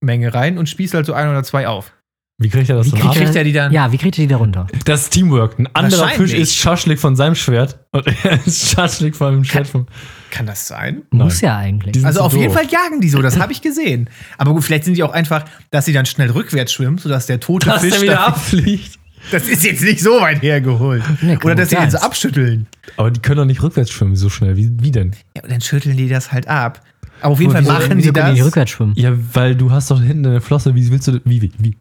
Fischmenge 0.00 0.32
rein 0.34 0.58
und 0.58 0.68
spießt 0.68 0.94
halt 0.94 1.06
so 1.06 1.12
ein 1.12 1.28
oder 1.28 1.42
zwei 1.42 1.68
auf. 1.68 1.92
Wie 2.38 2.48
kriegt 2.48 2.70
er 2.70 2.76
das 2.76 2.86
Wie 2.86 2.92
denn 2.92 3.00
kriegt 3.10 3.36
er 3.36 3.44
die 3.44 3.52
dann? 3.52 3.70
Ja, 3.70 3.92
wie 3.92 3.98
kriegt 3.98 4.16
ihr 4.16 4.24
die 4.26 4.32
da 4.32 4.38
runter? 4.38 4.66
Das 4.86 5.02
ist 5.02 5.10
Teamwork. 5.10 5.58
Ein 5.58 5.68
anderer. 5.74 6.08
Fisch 6.08 6.32
ist 6.32 6.56
Schaschlik 6.56 6.98
von 6.98 7.14
seinem 7.14 7.34
Schwert 7.34 7.78
und 7.92 8.06
er 8.24 8.46
ist 8.46 8.70
Schaschlik 8.70 9.14
von 9.14 9.34
dem 9.34 9.44
Schwert 9.44 9.66
vom. 9.66 9.86
Kann 10.30 10.46
das 10.46 10.66
sein? 10.66 11.02
Muss 11.10 11.42
ja 11.42 11.58
eigentlich. 11.58 12.02
Also 12.02 12.20
so 12.20 12.24
auf 12.24 12.32
jeden 12.32 12.46
doof. 12.46 12.54
Fall 12.54 12.66
jagen 12.70 13.02
die 13.02 13.10
so, 13.10 13.20
das 13.20 13.38
habe 13.38 13.52
ich 13.52 13.60
gesehen. 13.60 14.08
Aber 14.38 14.52
gut, 14.54 14.64
vielleicht 14.64 14.84
sind 14.84 14.96
die 14.96 15.02
auch 15.02 15.12
einfach, 15.12 15.44
dass 15.70 15.84
sie 15.84 15.92
dann 15.92 16.06
schnell 16.06 16.30
rückwärts 16.30 16.72
schwimmen, 16.72 16.96
sodass 16.96 17.26
der 17.26 17.40
tote 17.40 17.66
Dass 17.68 17.82
Fisch. 17.82 17.92
der 17.92 18.02
wieder 18.02 18.14
dann- 18.14 18.24
abfliegt. 18.24 18.98
Das 19.30 19.46
ist 19.46 19.62
jetzt 19.66 19.82
nicht 19.82 20.00
so 20.00 20.18
weit 20.22 20.40
hergeholt. 20.40 21.02
Nee, 21.20 21.36
Oder 21.44 21.54
dass 21.54 21.68
sie 21.68 21.76
den 21.76 21.90
so 21.90 21.98
abschütteln. 21.98 22.66
Aber 22.96 23.10
die 23.10 23.20
können 23.20 23.36
doch 23.36 23.44
nicht 23.44 23.62
rückwärts 23.62 23.90
schwimmen 23.90 24.16
so 24.16 24.30
schnell. 24.30 24.56
Wie, 24.56 24.70
wie 24.80 24.90
denn? 24.92 25.14
Ja, 25.36 25.42
und 25.42 25.52
dann 25.52 25.60
schütteln 25.60 25.98
die 25.98 26.08
das 26.08 26.32
halt 26.32 26.48
ab. 26.48 26.80
Aber 27.22 27.32
auf 27.32 27.40
jeden 27.40 27.52
Fall 27.52 27.62
machen 27.62 27.98
die 27.98 28.12
das. 28.12 28.34
die 28.34 28.40
rückwärts 28.40 28.70
schwimmen? 28.72 28.94
Ja, 28.96 29.12
weil 29.34 29.54
du 29.54 29.70
hast 29.70 29.90
doch 29.90 30.00
hinten 30.00 30.26
eine 30.26 30.40
Flosse. 30.40 30.74
Wie 30.74 30.90
willst 30.90 31.08
du. 31.08 31.20
Wie, 31.24 31.42
wie? 31.42 31.52
wie? 31.58 31.76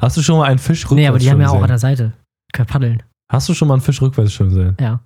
Hast 0.00 0.16
du 0.16 0.22
schon 0.22 0.38
mal 0.38 0.44
einen 0.46 0.58
Fisch 0.58 0.84
rückwärts 0.84 0.96
Nee, 0.96 1.06
aber 1.08 1.18
die 1.18 1.30
haben 1.30 1.40
ja 1.40 1.48
auch 1.48 1.52
schwimmen 1.52 1.70
an 1.70 1.78
sehen? 1.78 1.96
der 1.96 1.96
Seite. 2.08 2.12
Können 2.52 2.66
paddeln. 2.66 3.02
Hast 3.30 3.48
du 3.48 3.54
schon 3.54 3.68
mal 3.68 3.74
einen 3.74 3.82
Fisch 3.82 4.00
rückwärts 4.02 4.32
schwimmen 4.32 4.50
sehen? 4.52 4.76
Ja. 4.80 5.00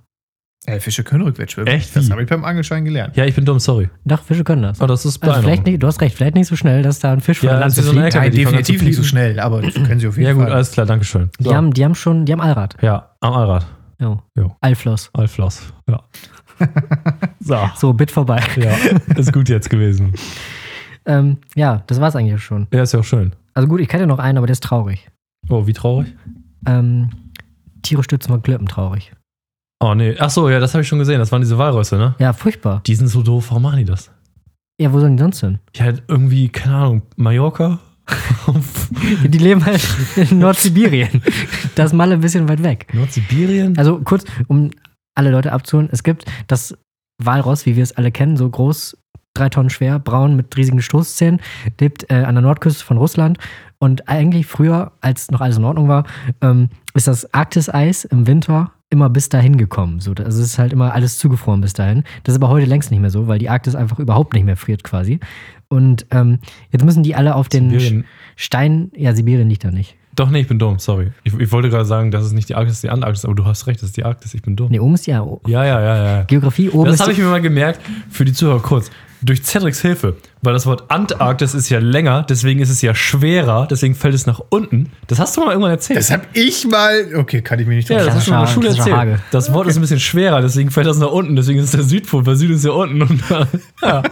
Ey, 0.67 0.81
Fische 0.81 1.05
können 1.05 1.23
rückwärts 1.23 1.53
schwimmen. 1.53 1.69
Echt? 1.69 1.95
Das 1.95 2.11
habe 2.11 2.23
ich 2.23 2.29
beim 2.29 2.45
Angelschein 2.45 2.85
gelernt. 2.85 3.17
Ja, 3.17 3.25
ich 3.25 3.35
bin 3.35 3.45
dumm, 3.45 3.59
sorry. 3.61 3.89
Doch, 4.05 4.23
Fische 4.23 4.43
können 4.45 4.63
das. 4.63 4.81
Oh, 4.81 4.87
das 4.87 5.07
ist 5.07 5.23
Also 5.23 5.41
vielleicht 5.41 5.65
nicht, 5.65 5.83
du 5.83 5.87
hast 5.87 6.01
recht, 6.01 6.17
vielleicht 6.17 6.35
nicht 6.35 6.49
so 6.49 6.57
schnell, 6.57 6.83
dass 6.83 6.99
da 6.99 7.13
ein 7.13 7.21
Fisch 7.21 7.39
von 7.39 7.49
Ja, 7.49 7.59
Lanze 7.61 7.81
ist 7.81 7.87
so 7.87 7.93
fliegt. 7.93 8.15
Nein, 8.15 8.33
definitiv 8.33 8.83
nicht 8.83 8.97
so 8.97 9.05
schnell, 9.05 9.39
aber 9.39 9.63
das 9.63 9.75
können 9.75 10.01
sie 10.01 10.09
auf 10.09 10.17
jeden 10.17 10.27
Ja, 10.27 10.33
gut, 10.35 10.43
Fall. 10.45 10.53
alles 10.53 10.73
klar, 10.73 10.85
danke 10.85 11.05
schön. 11.05 11.31
Die, 11.39 11.55
haben, 11.55 11.73
die 11.73 11.85
haben 11.85 11.95
schon, 11.95 12.25
die 12.27 12.33
haben 12.33 12.41
Allrad. 12.41 12.77
ja, 12.83 13.13
am 13.21 13.33
Allrad. 13.35 13.67
Jo. 14.01 14.21
Jo. 14.37 14.57
Allfloss. 14.61 15.11
Allfloss. 15.15 15.73
Ja. 15.89 16.03
so. 17.41 17.59
So, 17.77 17.93
Bit 17.93 18.11
vorbei. 18.11 18.43
Ja, 18.57 18.73
ist 19.17 19.33
gut 19.33 19.49
jetzt 19.49 19.71
gewesen. 19.71 20.13
Ähm, 21.07 21.39
ja, 21.55 21.83
das 21.87 22.01
war's 22.01 22.17
eigentlich 22.17 22.43
schon. 22.43 22.67
Ja, 22.73 22.83
ist 22.83 22.93
ja 22.93 23.01
auch 23.01 23.05
schön. 23.05 23.35
Also 23.55 23.69
gut, 23.69 23.81
ich 23.81 23.89
kenne 23.89 24.07
noch 24.07 24.19
einen, 24.19 24.39
aber 24.39 24.47
der 24.47 24.53
ist 24.53 24.63
traurig. 24.63 25.09
Oh, 25.49 25.67
wie 25.67 25.73
traurig. 25.73 26.15
Ähm, 26.67 27.11
Tiere 27.83 28.03
stützen 28.03 28.31
von 28.31 28.43
Klippen 28.43 28.67
traurig. 28.67 29.13
Oh, 29.81 29.95
nee. 29.95 30.17
Ach 30.19 30.31
so, 30.31 30.51
ja, 30.51 30.59
das 30.61 30.75
habe 30.75 30.83
ich 30.83 30.89
schon 30.89 30.99
gesehen. 30.99 31.19
Das 31.19 31.33
waren 31.33 31.41
diese 31.41 31.57
Walrösse, 31.57 31.97
ne? 31.97 32.15
Ja, 32.19 32.33
furchtbar. 32.33 32.83
Die 32.87 32.95
sind 32.95 33.09
so 33.09 33.23
doof. 33.23 33.47
Warum 33.51 33.63
machen 33.63 33.79
die 33.79 33.85
das? 33.85 34.11
Ja, 34.81 34.93
wo 34.93 35.01
sollen 35.01 35.17
die 35.17 35.23
sonst 35.23 35.41
hin? 35.41 35.59
Ja, 35.75 35.87
halt 35.87 36.03
irgendwie, 36.09 36.49
keine 36.49 36.75
Ahnung, 36.77 37.03
Mallorca? 37.17 37.81
Die 39.25 39.39
leben 39.39 39.65
halt 39.65 39.87
in 40.17 40.39
Nordsibirien. 40.39 41.23
Da 41.75 41.85
ist 41.85 41.93
Malle 41.93 42.15
ein 42.15 42.21
bisschen 42.21 42.49
weit 42.49 42.63
weg. 42.63 42.87
Nordsibirien? 42.93 43.77
Also 43.79 44.01
kurz, 44.01 44.25
um 44.49 44.71
alle 45.19 45.31
Leute 45.31 45.53
abzuholen, 45.53 45.89
es 45.93 46.03
gibt 46.03 46.25
das 46.47 46.77
Walross, 47.23 47.67
wie 47.67 47.77
wir 47.77 47.83
es 47.83 47.97
alle 47.97 48.13
kennen, 48.13 48.37
so 48.37 48.49
groß, 48.49 48.97
drei 49.35 49.49
Tonnen 49.49 49.71
schwer, 49.71 49.99
braun 49.99 50.37
mit 50.37 50.57
riesigen 50.57 50.81
Stoßzähnen, 50.83 51.41
lebt 51.81 52.11
äh, 52.11 52.25
an 52.25 52.35
der 52.35 52.43
Nordküste 52.43 52.85
von 52.85 52.97
Russland. 52.97 53.39
Und 53.81 54.09
eigentlich 54.09 54.47
früher, 54.47 54.93
als 55.01 55.31
noch 55.31 55.41
alles 55.41 55.59
in 55.59 55.65
Ordnung 55.65 55.89
war, 55.89 56.05
ähm, 56.41 56.69
ist 56.95 57.07
das 57.07 57.33
Arktiseis 57.33 58.05
im 58.05 58.27
Winter 58.27 58.73
immer 58.91 59.11
bis 59.11 59.29
dahin 59.29 59.57
gekommen. 59.57 60.01
So, 60.01 60.13
also 60.13 60.41
es 60.41 60.47
ist 60.47 60.59
halt 60.59 60.73
immer 60.73 60.95
alles 60.95 61.19
zugefroren 61.19 61.61
bis 61.61 61.75
dahin. 61.75 62.05
Das 62.25 62.35
ist 62.35 62.43
aber 62.43 62.49
heute 62.49 62.67
längst 62.67 62.91
nicht 62.91 63.01
mehr 63.01 63.11
so, 63.11 63.29
weil 63.29 63.39
die 63.39 63.51
Arktis 63.51 63.75
einfach 63.75 63.99
überhaupt 63.99 64.33
nicht 64.33 64.45
mehr 64.45 64.57
friert 64.57 64.83
quasi. 64.83 65.21
Und 65.69 66.07
ähm, 66.11 66.39
jetzt 66.71 66.85
müssen 66.85 67.03
die 67.03 67.15
alle 67.15 67.35
auf 67.35 67.49
den 67.49 67.71
Sibirien. 67.71 68.05
Stein, 68.37 68.91
ja, 68.97 69.15
Sibirien 69.15 69.51
liegt 69.51 69.65
da 69.65 69.71
nicht. 69.71 69.98
Doch, 70.19 70.31
nee, 70.31 70.41
ich 70.41 70.49
bin 70.49 70.59
dumm, 70.59 70.81
sorry. 70.81 71.13
Ich, 71.23 71.33
ich 71.39 71.53
wollte 71.53 71.71
gerade 71.71 71.85
sagen, 71.85 72.11
das 72.11 72.25
ist 72.27 72.33
nicht 72.33 72.49
die 72.49 72.57
Arktis, 72.57 72.73
das 72.73 72.77
ist 72.79 72.83
die 72.83 72.91
Antarktis, 72.91 73.25
aber 73.25 73.37
du 73.37 73.45
hast 73.45 73.69
recht, 73.69 73.81
das 73.81 73.91
ist 73.91 73.97
die 73.97 74.05
Arktis, 74.05 74.35
ich 74.35 74.43
bin 74.43 74.57
dumm. 74.57 74.69
Nee, 74.69 74.81
oben 74.81 74.95
ist 74.95 75.07
ja 75.07 75.25
Ja, 75.47 75.65
ja, 75.65 75.81
ja, 75.81 76.05
ja. 76.05 76.23
Geografie, 76.25 76.71
oben 76.71 76.91
Das 76.91 76.99
habe 76.99 77.13
ich 77.13 77.19
mir 77.19 77.27
mal 77.27 77.41
gemerkt, 77.41 77.81
für 78.11 78.25
die 78.25 78.33
Zuhörer 78.33 78.61
kurz. 78.61 78.91
Durch 79.23 79.45
Cedrics 79.45 79.81
Hilfe, 79.81 80.17
weil 80.43 80.53
das 80.55 80.67
Wort 80.67 80.91
Antarktis 80.91 81.55
ist 81.55 81.69
ja 81.69 81.79
länger, 81.79 82.25
deswegen 82.29 82.59
ist 82.59 82.71
es 82.71 82.83
ja 82.83 82.97
schwerer, 82.97 83.69
deswegen 83.71 83.95
fällt 83.95 84.15
es 84.15 84.27
nach 84.27 84.41
unten. 84.49 84.91
Das 85.07 85.21
hast 85.21 85.37
du 85.37 85.41
mal 85.41 85.51
irgendwann 85.51 85.71
erzählt. 85.73 86.01
Das 86.01 86.11
habe 86.11 86.25
ich 86.33 86.67
mal. 86.67 87.15
Okay, 87.17 87.41
kann 87.43 87.61
ich 87.61 87.67
mir 87.69 87.77
nicht 87.77 87.89
ja, 87.89 88.05
das 88.05 88.15
hast 88.15 88.27
du 88.27 88.31
schon 88.31 88.41
in 88.41 88.45
der 88.45 88.53
Schule 88.53 88.69
erzählt. 88.71 88.97
Hage. 88.97 89.19
Das 89.31 89.53
Wort 89.53 89.69
ist 89.69 89.77
ein 89.77 89.81
bisschen 89.81 90.01
schwerer, 90.01 90.41
deswegen 90.41 90.73
fällt 90.73 90.89
das 90.89 90.99
nach 90.99 91.11
unten, 91.11 91.37
deswegen 91.37 91.61
ist 91.61 91.67
es 91.67 91.71
der 91.73 91.83
Südpol, 91.83 92.27
weil 92.27 92.35
Süd 92.35 92.51
ist 92.51 92.65
ja 92.65 92.73
unten. 92.73 93.03
Und, 93.03 93.23
ja. 93.83 94.03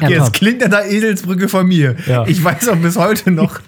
ja, 0.00 0.08
Jetzt 0.08 0.24
top. 0.24 0.32
klingt 0.34 0.62
ja 0.62 0.68
da 0.68 0.82
Eselsbrücke 0.82 1.48
von 1.48 1.66
mir. 1.66 1.96
Ja. 2.06 2.26
Ich 2.26 2.42
weiß 2.42 2.68
auch 2.70 2.76
bis 2.76 2.96
heute 2.96 3.30
noch. 3.30 3.60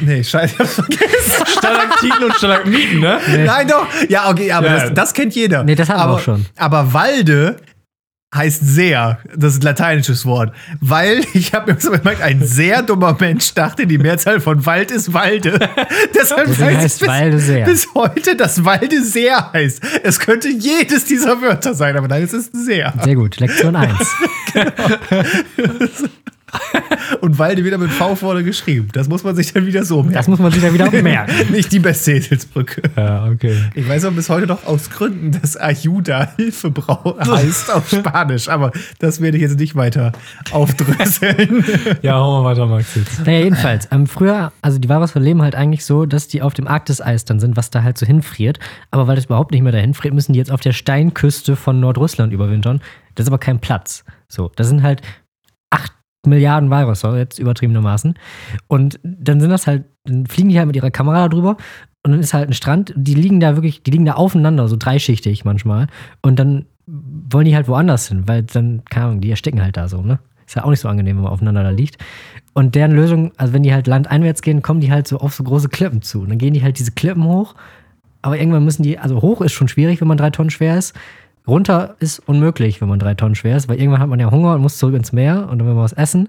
Nee, 0.00 0.22
scheiße, 0.24 0.54
ich 0.54 0.58
hab's 0.60 0.74
vergessen. 0.74 1.46
Stalaktiten 1.58 2.24
und 2.24 2.34
Stalagmiten, 2.34 3.00
ne? 3.00 3.18
Nein, 3.44 3.68
doch. 3.68 3.86
Ja, 4.08 4.30
okay, 4.30 4.50
aber 4.52 4.66
Ja. 4.66 4.80
das, 4.86 4.94
das 4.94 5.12
kennt 5.14 5.34
jeder. 5.34 5.64
Nee, 5.64 5.74
das 5.74 5.88
haben 5.88 5.98
wir 5.98 6.02
aber, 6.04 6.12
auch 6.14 6.20
schon. 6.20 6.46
Aber 6.56 6.92
Walde 6.92 7.56
heißt 8.34 8.60
sehr. 8.64 9.18
Das 9.36 9.52
ist 9.54 9.60
ein 9.62 9.66
lateinisches 9.66 10.24
Wort. 10.24 10.54
Weil, 10.80 11.20
ich 11.34 11.52
habe 11.52 11.72
mir 11.74 11.80
so 11.80 11.90
gemerkt, 11.90 12.22
ein 12.22 12.42
sehr 12.42 12.82
dummer 12.82 13.14
Mensch 13.20 13.52
dachte, 13.54 13.86
die 13.86 13.98
Mehrzahl 13.98 14.40
von 14.40 14.64
Wald 14.64 14.90
ist 14.90 15.12
Walde. 15.12 15.58
Deshalb 16.14 16.46
Deswegen 16.46 16.68
weiß 16.70 16.76
heißt 16.78 16.94
ich 16.96 17.00
bis, 17.00 17.08
Walde 17.08 17.38
sehr. 17.38 17.64
bis 17.66 17.88
heute, 17.94 18.36
dass 18.36 18.64
Walde 18.64 19.02
sehr 19.04 19.52
heißt. 19.52 19.82
Es 20.02 20.18
könnte 20.18 20.48
jedes 20.48 21.04
dieser 21.04 21.42
Wörter 21.42 21.74
sein, 21.74 21.94
aber 21.96 22.08
nein, 22.08 22.22
es 22.22 22.32
ist 22.32 22.52
sehr. 22.56 22.94
Sehr 23.04 23.14
gut, 23.16 23.38
Lektion 23.38 23.76
1. 23.76 23.92
Und 27.20 27.38
Walde 27.38 27.64
wieder 27.64 27.78
mit 27.78 27.90
V 27.90 28.14
vorne 28.14 28.44
geschrieben. 28.44 28.88
Das 28.92 29.08
muss 29.08 29.24
man 29.24 29.34
sich 29.34 29.52
dann 29.52 29.66
wieder 29.66 29.84
so 29.84 30.02
merken. 30.02 30.14
Das 30.14 30.28
muss 30.28 30.38
man 30.38 30.52
sich 30.52 30.62
ja 30.62 30.72
wieder 30.72 30.90
merken. 31.02 31.52
Nicht 31.52 31.72
die 31.72 31.78
beste 31.78 32.12
Eselsbrücke. 32.12 32.82
Ja, 32.96 33.26
okay. 33.26 33.56
Ich 33.74 33.88
weiß 33.88 34.04
auch 34.04 34.12
bis 34.12 34.28
heute 34.28 34.46
noch 34.46 34.66
aus 34.66 34.90
Gründen, 34.90 35.32
dass 35.32 35.56
Ayuda 35.56 36.32
Hilfebrau 36.36 37.18
heißt 37.26 37.72
auf 37.72 37.88
Spanisch, 37.88 38.48
aber 38.48 38.72
das 38.98 39.20
werde 39.20 39.36
ich 39.36 39.42
jetzt 39.42 39.58
nicht 39.58 39.76
weiter 39.76 40.12
aufdröseln. 40.50 41.64
Ja, 42.02 42.14
hau 42.14 42.42
mal 42.42 42.50
weiter, 42.50 42.66
Max, 42.66 42.94
jetzt. 42.94 43.24
Naja, 43.24 43.44
jedenfalls. 43.44 43.88
Ähm, 43.90 44.06
früher, 44.06 44.52
also 44.62 44.78
die 44.78 44.88
Walrus 44.88 45.14
leben 45.14 45.42
halt 45.42 45.54
eigentlich 45.54 45.84
so, 45.84 46.06
dass 46.06 46.28
die 46.28 46.42
auf 46.42 46.54
dem 46.54 46.66
Arktiseis 46.66 47.24
dann 47.24 47.40
sind, 47.40 47.56
was 47.56 47.70
da 47.70 47.82
halt 47.82 47.98
so 47.98 48.06
hinfriert. 48.06 48.58
Aber 48.90 49.06
weil 49.06 49.16
das 49.16 49.26
überhaupt 49.26 49.52
nicht 49.52 49.62
mehr 49.62 49.72
dahin 49.72 49.94
friert, 49.94 50.14
müssen 50.14 50.32
die 50.32 50.38
jetzt 50.38 50.50
auf 50.50 50.60
der 50.60 50.72
Steinküste 50.72 51.56
von 51.56 51.80
Nordrussland 51.80 52.32
überwintern. 52.32 52.80
Das 53.14 53.24
ist 53.24 53.28
aber 53.28 53.38
kein 53.38 53.60
Platz. 53.60 54.04
So, 54.28 54.50
das 54.56 54.68
sind 54.68 54.82
halt 54.82 55.02
8 55.70 55.92
Milliarden 56.26 56.70
Walrüsse, 56.70 57.16
jetzt 57.16 57.38
übertriebenermaßen. 57.38 58.14
Und 58.68 59.00
dann 59.02 59.40
sind 59.40 59.50
das 59.50 59.66
halt, 59.66 59.84
dann 60.04 60.26
fliegen 60.26 60.48
die 60.48 60.58
halt 60.58 60.66
mit 60.66 60.76
ihrer 60.76 60.90
Kamera 60.90 61.22
da 61.22 61.28
drüber 61.28 61.56
und 62.04 62.12
dann 62.12 62.20
ist 62.20 62.34
halt 62.34 62.48
ein 62.48 62.54
Strand, 62.54 62.92
die 62.96 63.14
liegen 63.14 63.40
da 63.40 63.56
wirklich, 63.56 63.82
die 63.82 63.90
liegen 63.92 64.04
da 64.04 64.14
aufeinander, 64.14 64.68
so 64.68 64.76
dreischichtig 64.76 65.44
manchmal. 65.44 65.86
Und 66.20 66.38
dann 66.38 66.66
wollen 66.86 67.44
die 67.44 67.54
halt 67.54 67.68
woanders 67.68 68.08
hin, 68.08 68.26
weil 68.26 68.42
dann, 68.42 68.82
keine 68.84 69.06
Ahnung, 69.06 69.20
die 69.20 69.30
ersticken 69.30 69.62
halt 69.62 69.76
da 69.76 69.88
so, 69.88 70.02
ne? 70.02 70.18
Ist 70.46 70.56
ja 70.56 70.64
auch 70.64 70.70
nicht 70.70 70.80
so 70.80 70.88
angenehm, 70.88 71.16
wenn 71.16 71.24
man 71.24 71.32
aufeinander 71.32 71.62
da 71.62 71.70
liegt. 71.70 71.98
Und 72.52 72.74
deren 72.74 72.90
Lösung, 72.90 73.32
also 73.36 73.52
wenn 73.52 73.62
die 73.62 73.72
halt 73.72 73.86
landeinwärts 73.86 74.42
gehen, 74.42 74.60
kommen 74.60 74.80
die 74.80 74.90
halt 74.90 75.06
so 75.06 75.18
auf 75.18 75.32
so 75.34 75.44
große 75.44 75.68
Klippen 75.68 76.02
zu. 76.02 76.20
Und 76.22 76.30
dann 76.30 76.38
gehen 76.38 76.52
die 76.52 76.62
halt 76.62 76.78
diese 76.78 76.90
Klippen 76.90 77.24
hoch. 77.24 77.54
Aber 78.20 78.36
irgendwann 78.36 78.64
müssen 78.64 78.82
die, 78.82 78.98
also 78.98 79.22
hoch 79.22 79.40
ist 79.40 79.52
schon 79.52 79.68
schwierig, 79.68 80.00
wenn 80.00 80.08
man 80.08 80.18
drei 80.18 80.30
Tonnen 80.30 80.50
schwer 80.50 80.76
ist. 80.76 80.94
Runter 81.46 81.96
ist 81.98 82.20
unmöglich, 82.20 82.80
wenn 82.80 82.88
man 82.88 82.98
drei 82.98 83.14
Tonnen 83.14 83.34
schwer 83.34 83.56
ist, 83.56 83.68
weil 83.68 83.78
irgendwann 83.78 84.00
hat 84.00 84.08
man 84.08 84.20
ja 84.20 84.30
Hunger 84.30 84.54
und 84.54 84.60
muss 84.62 84.78
zurück 84.78 84.94
ins 84.94 85.12
Meer 85.12 85.48
und 85.50 85.58
dann 85.58 85.66
will 85.66 85.74
man 85.74 85.82
was 85.84 85.92
essen. 85.92 86.28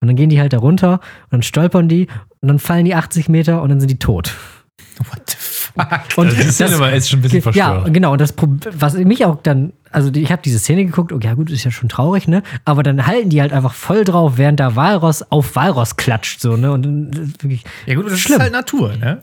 Und 0.00 0.08
dann 0.08 0.16
gehen 0.16 0.30
die 0.30 0.40
halt 0.40 0.52
da 0.52 0.58
runter 0.58 0.94
und 1.24 1.32
dann 1.32 1.42
stolpern 1.42 1.88
die 1.88 2.06
und 2.40 2.48
dann 2.48 2.58
fallen 2.58 2.84
die 2.84 2.94
80 2.94 3.28
Meter 3.28 3.62
und 3.62 3.68
dann 3.68 3.80
sind 3.80 3.90
die 3.90 3.98
tot. 3.98 4.32
What 4.98 5.20
the 5.30 5.36
fuck? 5.38 5.86
Und 6.16 6.26
Also 6.28 6.36
die 6.42 6.48
Szene 6.50 6.78
war 6.80 6.92
jetzt 6.92 7.08
schon 7.10 7.20
ein 7.20 7.22
bisschen 7.22 7.38
ja, 7.38 7.42
verstört. 7.42 7.94
genau. 7.94 8.12
Und 8.12 8.20
das, 8.20 8.34
was 8.72 8.94
mich 8.94 9.24
auch 9.24 9.40
dann, 9.42 9.72
also 9.92 10.10
ich 10.12 10.30
habe 10.32 10.42
diese 10.42 10.58
Szene 10.58 10.84
geguckt, 10.84 11.12
okay, 11.12 11.26
ja 11.28 11.34
gut, 11.34 11.50
ist 11.50 11.62
ja 11.64 11.70
schon 11.70 11.88
traurig, 11.88 12.26
ne? 12.26 12.42
Aber 12.64 12.82
dann 12.82 13.06
halten 13.06 13.28
die 13.30 13.40
halt 13.40 13.52
einfach 13.52 13.74
voll 13.74 14.04
drauf, 14.04 14.38
während 14.38 14.58
der 14.60 14.74
Walross 14.76 15.22
auf 15.30 15.54
Walross 15.54 15.96
klatscht, 15.96 16.40
so, 16.40 16.56
ne? 16.56 16.72
Und 16.72 16.82
dann, 16.84 17.10
das 17.12 17.20
ist 17.28 17.42
wirklich, 17.44 17.64
Ja 17.86 17.94
gut, 17.94 18.06
das 18.10 18.18
Schlimm. 18.18 18.36
ist 18.36 18.42
halt 18.42 18.52
Natur, 18.52 18.96
ne? 18.96 19.20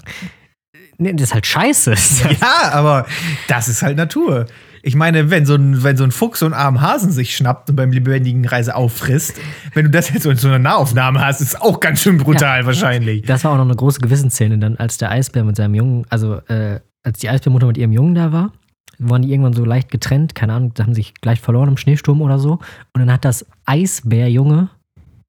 nee, 0.97 1.11
das 1.13 1.23
ist 1.29 1.33
halt 1.33 1.45
scheiße. 1.45 1.91
Das 1.91 2.23
Ja, 2.39 2.71
aber 2.71 3.05
das 3.49 3.67
ist 3.67 3.81
halt 3.81 3.97
Natur. 3.97 4.45
Ich 4.87 4.95
meine, 4.95 5.31
wenn 5.31 5.47
so 5.47 5.55
ein, 5.55 5.81
wenn 5.81 5.97
so 5.97 6.03
ein 6.03 6.11
Fuchs 6.11 6.41
so 6.41 6.45
einen 6.45 6.53
armen 6.53 6.79
Hasen 6.79 7.11
sich 7.11 7.35
schnappt 7.35 7.71
und 7.71 7.75
beim 7.75 7.91
lebendigen 7.91 8.45
Reise 8.45 8.75
auffrisst, 8.75 9.33
wenn 9.73 9.85
du 9.85 9.89
das 9.89 10.11
jetzt 10.13 10.21
so 10.21 10.29
in 10.29 10.37
so 10.37 10.47
einer 10.47 10.59
Nahaufnahme 10.59 11.25
hast, 11.25 11.41
ist 11.41 11.59
auch 11.59 11.79
ganz 11.79 12.03
schön 12.03 12.19
brutal 12.19 12.67
wahrscheinlich. 12.67 13.23
Das 13.23 13.43
war 13.43 13.53
auch 13.53 13.57
noch 13.57 13.65
eine 13.65 13.75
große 13.75 13.99
Gewissensszene 13.99 14.59
dann, 14.59 14.77
als 14.77 14.99
der 14.99 15.09
Eisbär 15.09 15.43
mit 15.43 15.55
seinem 15.55 15.73
Jungen, 15.73 16.05
also 16.11 16.35
äh, 16.49 16.81
als 17.01 17.17
die 17.17 17.29
Eisbärmutter 17.29 17.65
mit 17.65 17.77
ihrem 17.77 17.93
Jungen 17.93 18.13
da 18.13 18.31
war, 18.31 18.51
waren 18.99 19.23
die 19.23 19.31
irgendwann 19.31 19.53
so 19.53 19.65
leicht 19.65 19.89
getrennt, 19.89 20.35
keine 20.35 20.53
Ahnung, 20.53 20.75
da 20.75 20.83
haben 20.83 20.93
sich 20.93 21.15
gleich 21.15 21.41
verloren 21.41 21.69
im 21.69 21.77
Schneesturm 21.77 22.21
oder 22.21 22.37
so. 22.37 22.59
Und 22.93 22.99
dann 22.99 23.11
hat 23.11 23.25
das 23.25 23.43
Eisbärjunge 23.65 24.69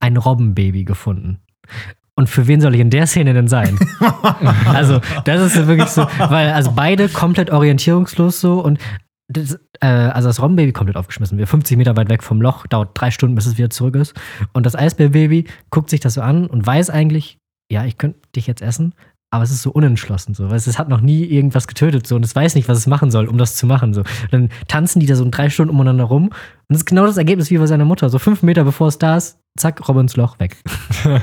ein 0.01 0.19
Robbenbaby 0.19 0.85
gefunden. 0.85 1.39
Und 2.15 2.29
für 2.29 2.47
wen 2.47 2.61
soll 2.61 2.75
ich 2.75 2.81
in 2.83 2.91
der 2.91 3.07
Szene 3.07 3.33
denn 3.33 3.49
sein? 3.49 3.79
also, 4.67 5.01
das 5.25 5.55
ist 5.55 5.67
wirklich 5.67 5.89
so, 5.89 6.07
weil 6.19 6.51
also 6.51 6.73
beide 6.73 7.09
komplett 7.09 7.51
orientierungslos 7.51 8.39
so 8.41 8.61
und 8.61 8.79
das, 9.29 9.59
äh, 9.81 9.87
also 9.87 10.29
das 10.29 10.41
Robbenbaby 10.41 10.73
komplett 10.73 10.97
aufgeschmissen. 10.97 11.39
Wir 11.39 11.47
50 11.47 11.77
Meter 11.77 11.97
weit 11.97 12.09
weg 12.09 12.23
vom 12.23 12.41
Loch, 12.41 12.67
dauert 12.67 12.91
drei 12.95 13.11
Stunden, 13.11 13.35
bis 13.35 13.47
es 13.47 13.59
wieder 13.59 13.71
zurück 13.71 13.97
ist. 13.97 14.15
Und 14.53 14.67
das 14.67 14.77
Eisbärbaby 14.77 15.47
guckt 15.71 15.91
sich 15.91 16.01
das 16.01 16.15
so 16.15 16.23
an 16.23 16.47
und 16.47 16.67
weiß 16.67 16.91
eigentlich, 16.91 17.39
ja, 17.71 17.85
ich 17.85 17.99
könnte 17.99 18.21
dich 18.35 18.47
jetzt 18.47 18.63
essen, 18.63 18.95
aber 19.31 19.43
es 19.43 19.51
ist 19.51 19.63
so 19.63 19.71
unentschlossen, 19.71 20.35
so, 20.35 20.51
weil 20.51 20.57
es, 20.57 20.69
es 20.69 20.79
hat 20.79 20.89
noch 20.89 21.01
nie 21.01 21.25
irgendwas 21.25 21.67
getötet, 21.67 22.07
so, 22.07 22.15
und 22.15 22.25
es 22.25 22.35
weiß 22.35 22.55
nicht, 22.55 22.69
was 22.69 22.79
es 22.79 22.87
machen 22.87 23.11
soll, 23.11 23.27
um 23.27 23.39
das 23.39 23.57
zu 23.57 23.67
machen, 23.67 23.93
so. 23.93 24.05
Dann 24.31 24.51
tanzen 24.69 25.01
die 25.01 25.07
da 25.07 25.17
so 25.17 25.27
drei 25.29 25.51
Stunden 25.51 25.75
umeinander 25.75 26.05
rum, 26.05 26.31
und 26.69 26.75
das 26.75 26.79
ist 26.79 26.87
genau 26.87 27.07
das 27.07 27.17
Ergebnis 27.17 27.51
wie 27.51 27.59
bei 27.59 27.67
seiner 27.67 27.85
Mutter, 27.85 28.09
so 28.09 28.19
fünf 28.19 28.43
Meter 28.43 28.65
bevor 28.65 28.89
es 28.89 28.99
da 28.99 29.17
ist, 29.17 29.39
zack, 29.57 29.89
Robbe 29.89 30.01
ins 30.01 30.17
Loch, 30.17 30.39
weg. 30.39 30.57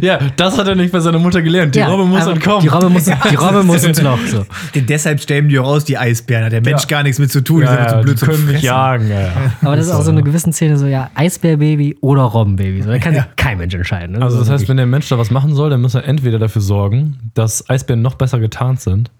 Ja, 0.00 0.18
das 0.36 0.56
hat 0.58 0.66
er 0.68 0.74
nicht 0.74 0.92
bei 0.92 1.00
seiner 1.00 1.18
Mutter 1.18 1.42
gelernt. 1.42 1.74
Die 1.74 1.78
Ja, 1.80 1.88
Robbe 1.88 2.04
muss 2.06 2.26
entkommen. 2.26 2.60
Die 2.62 2.68
Robbe 2.68 2.88
muss, 2.88 3.04
die 3.04 3.34
Robbe 3.36 3.62
muss 3.62 3.84
ins 3.84 4.00
Loch, 4.02 4.18
so. 4.26 4.44
Denn 4.74 4.86
deshalb 4.86 5.20
stellen 5.20 5.48
die 5.48 5.58
auch 5.58 5.66
raus, 5.66 5.84
die 5.84 5.98
Eisbären. 5.98 6.44
Hat 6.46 6.52
der 6.52 6.60
Mensch 6.62 6.82
Ja. 6.82 6.88
gar 6.88 7.02
nichts 7.02 7.18
mit 7.18 7.30
zu 7.30 7.42
tun. 7.42 7.60
die 7.60 7.66
sind 7.66 7.76
ja, 7.76 7.82
ja, 7.84 7.88
zu 7.98 8.00
blöd 8.02 8.20
die 8.20 8.24
können 8.24 8.46
mich 8.46 8.62
jagen. 8.62 9.08
Ja, 9.08 9.20
ja. 9.20 9.32
Aber 9.62 9.76
das 9.76 9.86
ist 9.86 9.92
auch 9.92 10.02
so 10.02 10.10
eine 10.10 10.22
gewissen 10.22 10.52
Szene, 10.52 10.76
so, 10.78 10.86
ja, 10.86 11.10
Eisbärbaby 11.14 11.98
oder 12.00 12.22
Robbenbaby, 12.22 12.82
so, 12.82 12.90
da 12.90 12.98
kann 12.98 13.14
sich 13.14 13.24
kein 13.36 13.58
Mensch 13.58 13.74
entscheiden. 13.74 14.16
ne? 14.18 14.22
Also 14.24 14.38
das 14.38 14.46
So 14.48 14.52
heißt, 14.54 14.68
wenn 14.68 14.76
der 14.76 14.86
Mensch 14.86 15.08
da 15.08 15.18
was 15.18 15.30
machen 15.30 15.54
soll, 15.54 15.70
dann 15.70 15.80
muss 15.80 15.94
er 15.94 16.04
entweder 16.06 16.38
dafür 16.38 16.62
sorgen, 16.62 17.30
dass 17.34 17.68
Eisbären 17.68 18.02
noch 18.02 18.14
besser 18.14 18.40
getarnt 18.40 18.80
sind 18.80 19.10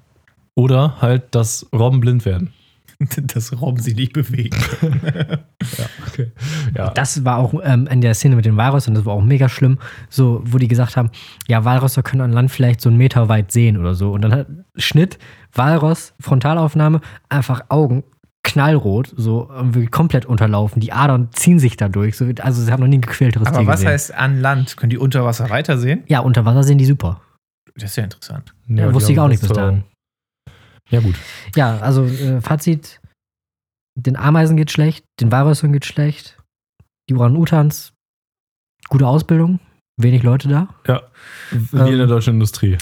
oder 0.54 0.96
halt, 1.00 1.34
dass 1.34 1.66
Robben 1.72 2.00
blind 2.00 2.24
werden. 2.24 2.52
Dass 3.22 3.60
Robben 3.60 3.80
sich 3.80 3.96
nicht 3.96 4.12
bewegen. 4.12 4.56
Okay. 6.08 6.32
Ja. 6.74 6.90
Das 6.90 7.24
war 7.24 7.36
auch 7.36 7.54
ähm, 7.62 7.86
in 7.86 8.00
der 8.00 8.14
Szene 8.14 8.34
mit 8.34 8.44
den 8.44 8.56
Walrössern, 8.56 8.94
das 8.94 9.04
war 9.04 9.12
auch 9.14 9.22
mega 9.22 9.48
schlimm, 9.48 9.78
so, 10.08 10.42
wo 10.44 10.58
die 10.58 10.66
gesagt 10.66 10.96
haben, 10.96 11.10
ja, 11.46 11.64
Walrösser 11.64 12.02
können 12.02 12.22
an 12.22 12.32
Land 12.32 12.50
vielleicht 12.50 12.80
so 12.80 12.88
einen 12.88 12.98
Meter 12.98 13.28
weit 13.28 13.52
sehen 13.52 13.76
oder 13.76 13.94
so. 13.94 14.12
Und 14.12 14.22
dann 14.22 14.32
hat 14.32 14.46
Schnitt, 14.76 15.18
Walross, 15.52 16.14
Frontalaufnahme, 16.18 17.00
einfach 17.28 17.62
Augen 17.68 18.02
knallrot, 18.42 19.12
so 19.16 19.48
irgendwie 19.52 19.86
komplett 19.86 20.26
unterlaufen. 20.26 20.80
Die 20.80 20.92
Adern 20.92 21.28
ziehen 21.32 21.58
sich 21.58 21.76
dadurch. 21.76 22.16
So, 22.16 22.26
also 22.40 22.62
sie 22.62 22.72
haben 22.72 22.80
noch 22.80 22.88
nie 22.88 22.98
ein 22.98 23.02
gequälteres 23.02 23.46
Aber 23.48 23.58
Tier 23.58 23.66
was 23.66 23.76
gesehen. 23.80 23.92
heißt 23.92 24.14
an 24.14 24.40
Land? 24.40 24.76
Können 24.76 24.90
die 24.90 24.98
unter 24.98 25.24
Wasser 25.24 25.50
weitersehen? 25.50 26.02
Ja, 26.06 26.20
unter 26.20 26.44
Wasser 26.44 26.62
sehen 26.64 26.78
die 26.78 26.86
super. 26.86 27.20
Das 27.76 27.90
ist 27.90 27.96
ja 27.96 28.04
interessant. 28.04 28.54
Ja, 28.68 28.88
die 28.88 28.94
wusste 28.94 29.12
ich 29.12 29.20
auch 29.20 29.28
nicht 29.28 29.40
bis 29.40 29.50
dahin. 29.52 29.84
Ja, 30.90 31.00
gut. 31.00 31.14
Ja, 31.56 31.78
also 31.78 32.04
äh, 32.04 32.40
Fazit: 32.40 33.00
Den 33.98 34.16
Ameisen 34.16 34.56
geht 34.56 34.70
schlecht, 34.70 35.04
den 35.20 35.30
Walrössern 35.32 35.72
geht 35.72 35.84
schlecht, 35.84 36.36
die 37.10 37.14
Orang-Utans, 37.14 37.92
gute 38.88 39.06
Ausbildung, 39.06 39.60
wenig 40.00 40.22
Leute 40.22 40.48
da. 40.48 40.68
Wie 41.50 41.78
in 41.78 41.84
der 41.84 42.00
Ähm, 42.00 42.08
deutschen 42.08 42.34
Industrie. 42.34 42.78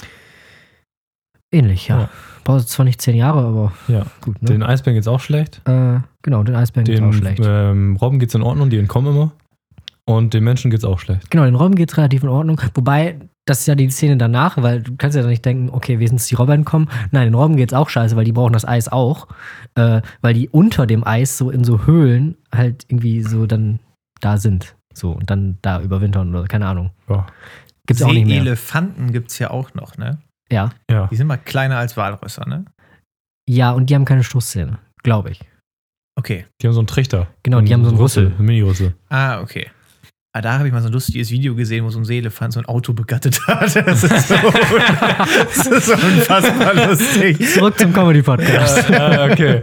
Ähnlich, 1.53 1.89
ja. 1.89 2.01
Ja. 2.03 2.11
Braucht 2.45 2.69
zwar 2.69 2.85
nicht 2.85 3.01
zehn 3.01 3.17
Jahre, 3.17 3.45
aber 3.45 3.73
Ja. 3.89 4.07
gut, 4.21 4.41
ne? 4.43 4.49
Den 4.49 4.63
Eisbären 4.63 4.95
geht's 4.95 5.09
auch 5.09 5.21
schlecht. 5.21 5.61
äh, 5.67 6.01
genau, 6.23 6.43
den 6.43 6.55
Eisbären 6.55 6.85
geht's 6.85 7.01
Den 7.01 7.09
auch 7.09 7.13
schlecht. 7.13 7.41
ähm, 7.45 7.97
Robben 7.97 8.19
geht's 8.19 8.35
in 8.35 8.43
Ordnung, 8.43 8.71
die 8.71 8.79
entkommen 8.79 9.15
immer. 9.15 9.33
Und 10.09 10.35
den 10.35 10.45
Menschen 10.45 10.71
geht's 10.71 10.85
auch 10.85 11.01
schlecht. 11.01 11.31
Genau, 11.31 11.45
den 11.45 11.57
Robben 11.57 11.75
geht's 11.75 11.97
relativ 11.97 12.23
in 12.23 12.29
Ordnung. 12.29 12.61
Wobei, 12.75 13.19
das 13.47 13.61
ist 13.61 13.67
ja 13.67 13.77
die 13.77 13.89
Szene 13.89 14.17
danach, 14.17 14.61
weil 14.61 14.83
du 14.83 14.97
kannst 14.97 15.17
ja 15.17 15.23
dann 15.23 15.31
nicht 15.31 15.45
denken, 15.45 15.71
okay, 15.71 15.95
wenigstens 15.99 16.27
die 16.27 16.35
Robben 16.35 16.53
entkommen. 16.53 16.91
Nein, 17.13 17.29
den 17.29 17.35
Robben 17.35 17.57
geht's 17.57 17.73
auch 17.73 17.89
scheiße, 17.89 18.17
weil 18.17 18.25
die 18.25 18.33
brauchen 18.33 18.53
das 18.53 18.67
Eis 18.67 18.89
auch. 18.89 19.29
Äh, 19.77 20.03
weil 20.21 20.35
die 20.35 20.49
unter 20.49 20.87
dem 20.87 21.07
Eis 21.07 21.39
so 21.39 21.51
in 21.51 21.63
so 21.63 21.87
Höhlen 21.87 22.37
halt 22.55 22.85
irgendwie 22.89 23.23
so 23.23 23.47
dann 23.47 23.79
da 24.21 24.37
sind. 24.37 24.77
So, 24.93 25.13
und 25.13 25.31
dann 25.31 25.59
da 25.63 25.81
überwintern 25.81 26.35
oder 26.35 26.47
keine 26.47 26.67
Ahnung. 26.67 26.91
Ja. 27.09 27.27
Gibt's 27.87 28.03
auch 28.03 28.13
nicht 28.13 28.27
mehr. 28.27 28.43
Seeelefanten 28.43 29.13
gibt 29.13 29.31
es 29.31 29.39
ja 29.39 29.51
auch 29.51 29.75
noch, 29.75 29.97
ne? 29.97 30.19
Ja. 30.51 30.71
Ja. 30.91 31.07
Die 31.07 31.17
sind 31.17 31.29
mal 31.29 31.37
kleiner 31.37 31.79
als 31.79 31.97
Walrösser, 31.97 32.49
ne? 32.49 32.65
Ja, 33.49 33.71
und 33.71 33.91
die 33.91 33.95
haben 33.95 34.05
keine 34.05 34.25
Stoßzähne, 34.25 34.79
glaube 35.05 35.31
ich. 35.31 35.41
Okay. 36.19 36.47
Die 36.61 36.67
haben 36.67 36.75
so 36.75 36.81
einen 36.81 36.89
Trichter. 36.89 37.29
Genau, 37.45 37.61
die 37.61 37.73
haben 37.73 37.85
so 37.85 37.91
einen 37.91 37.99
Rüssel. 37.99 38.33
Ein 38.39 38.45
Mini-Rüssel. 38.45 38.95
Ah, 39.09 39.41
okay. 39.41 39.71
Ah, 40.37 40.43
da 40.43 40.59
habe 40.59 40.67
ich 40.69 40.73
mal 40.75 40.83
so 40.83 40.89
ein 40.89 40.93
lustiges 40.93 41.31
Video 41.31 41.55
gesehen, 41.55 41.83
wo 41.87 41.89
so 41.89 41.99
ein 41.99 42.05
Seeelefant 42.05 42.53
so 42.53 42.61
ein 42.61 42.67
Auto 42.67 42.93
begattet 42.93 43.41
hat. 43.47 43.75
Das 43.87 44.05
ist 44.05 44.29
so, 44.29 44.35
das 45.47 45.67
ist 45.67 45.87
so 45.87 45.93
unfassbar 45.95 46.75
lustig. 46.89 47.39
Zurück 47.55 47.79
zum 47.79 47.95
Comedy-Podcast. 47.95 48.91
ja, 48.91 49.25
okay. 49.25 49.63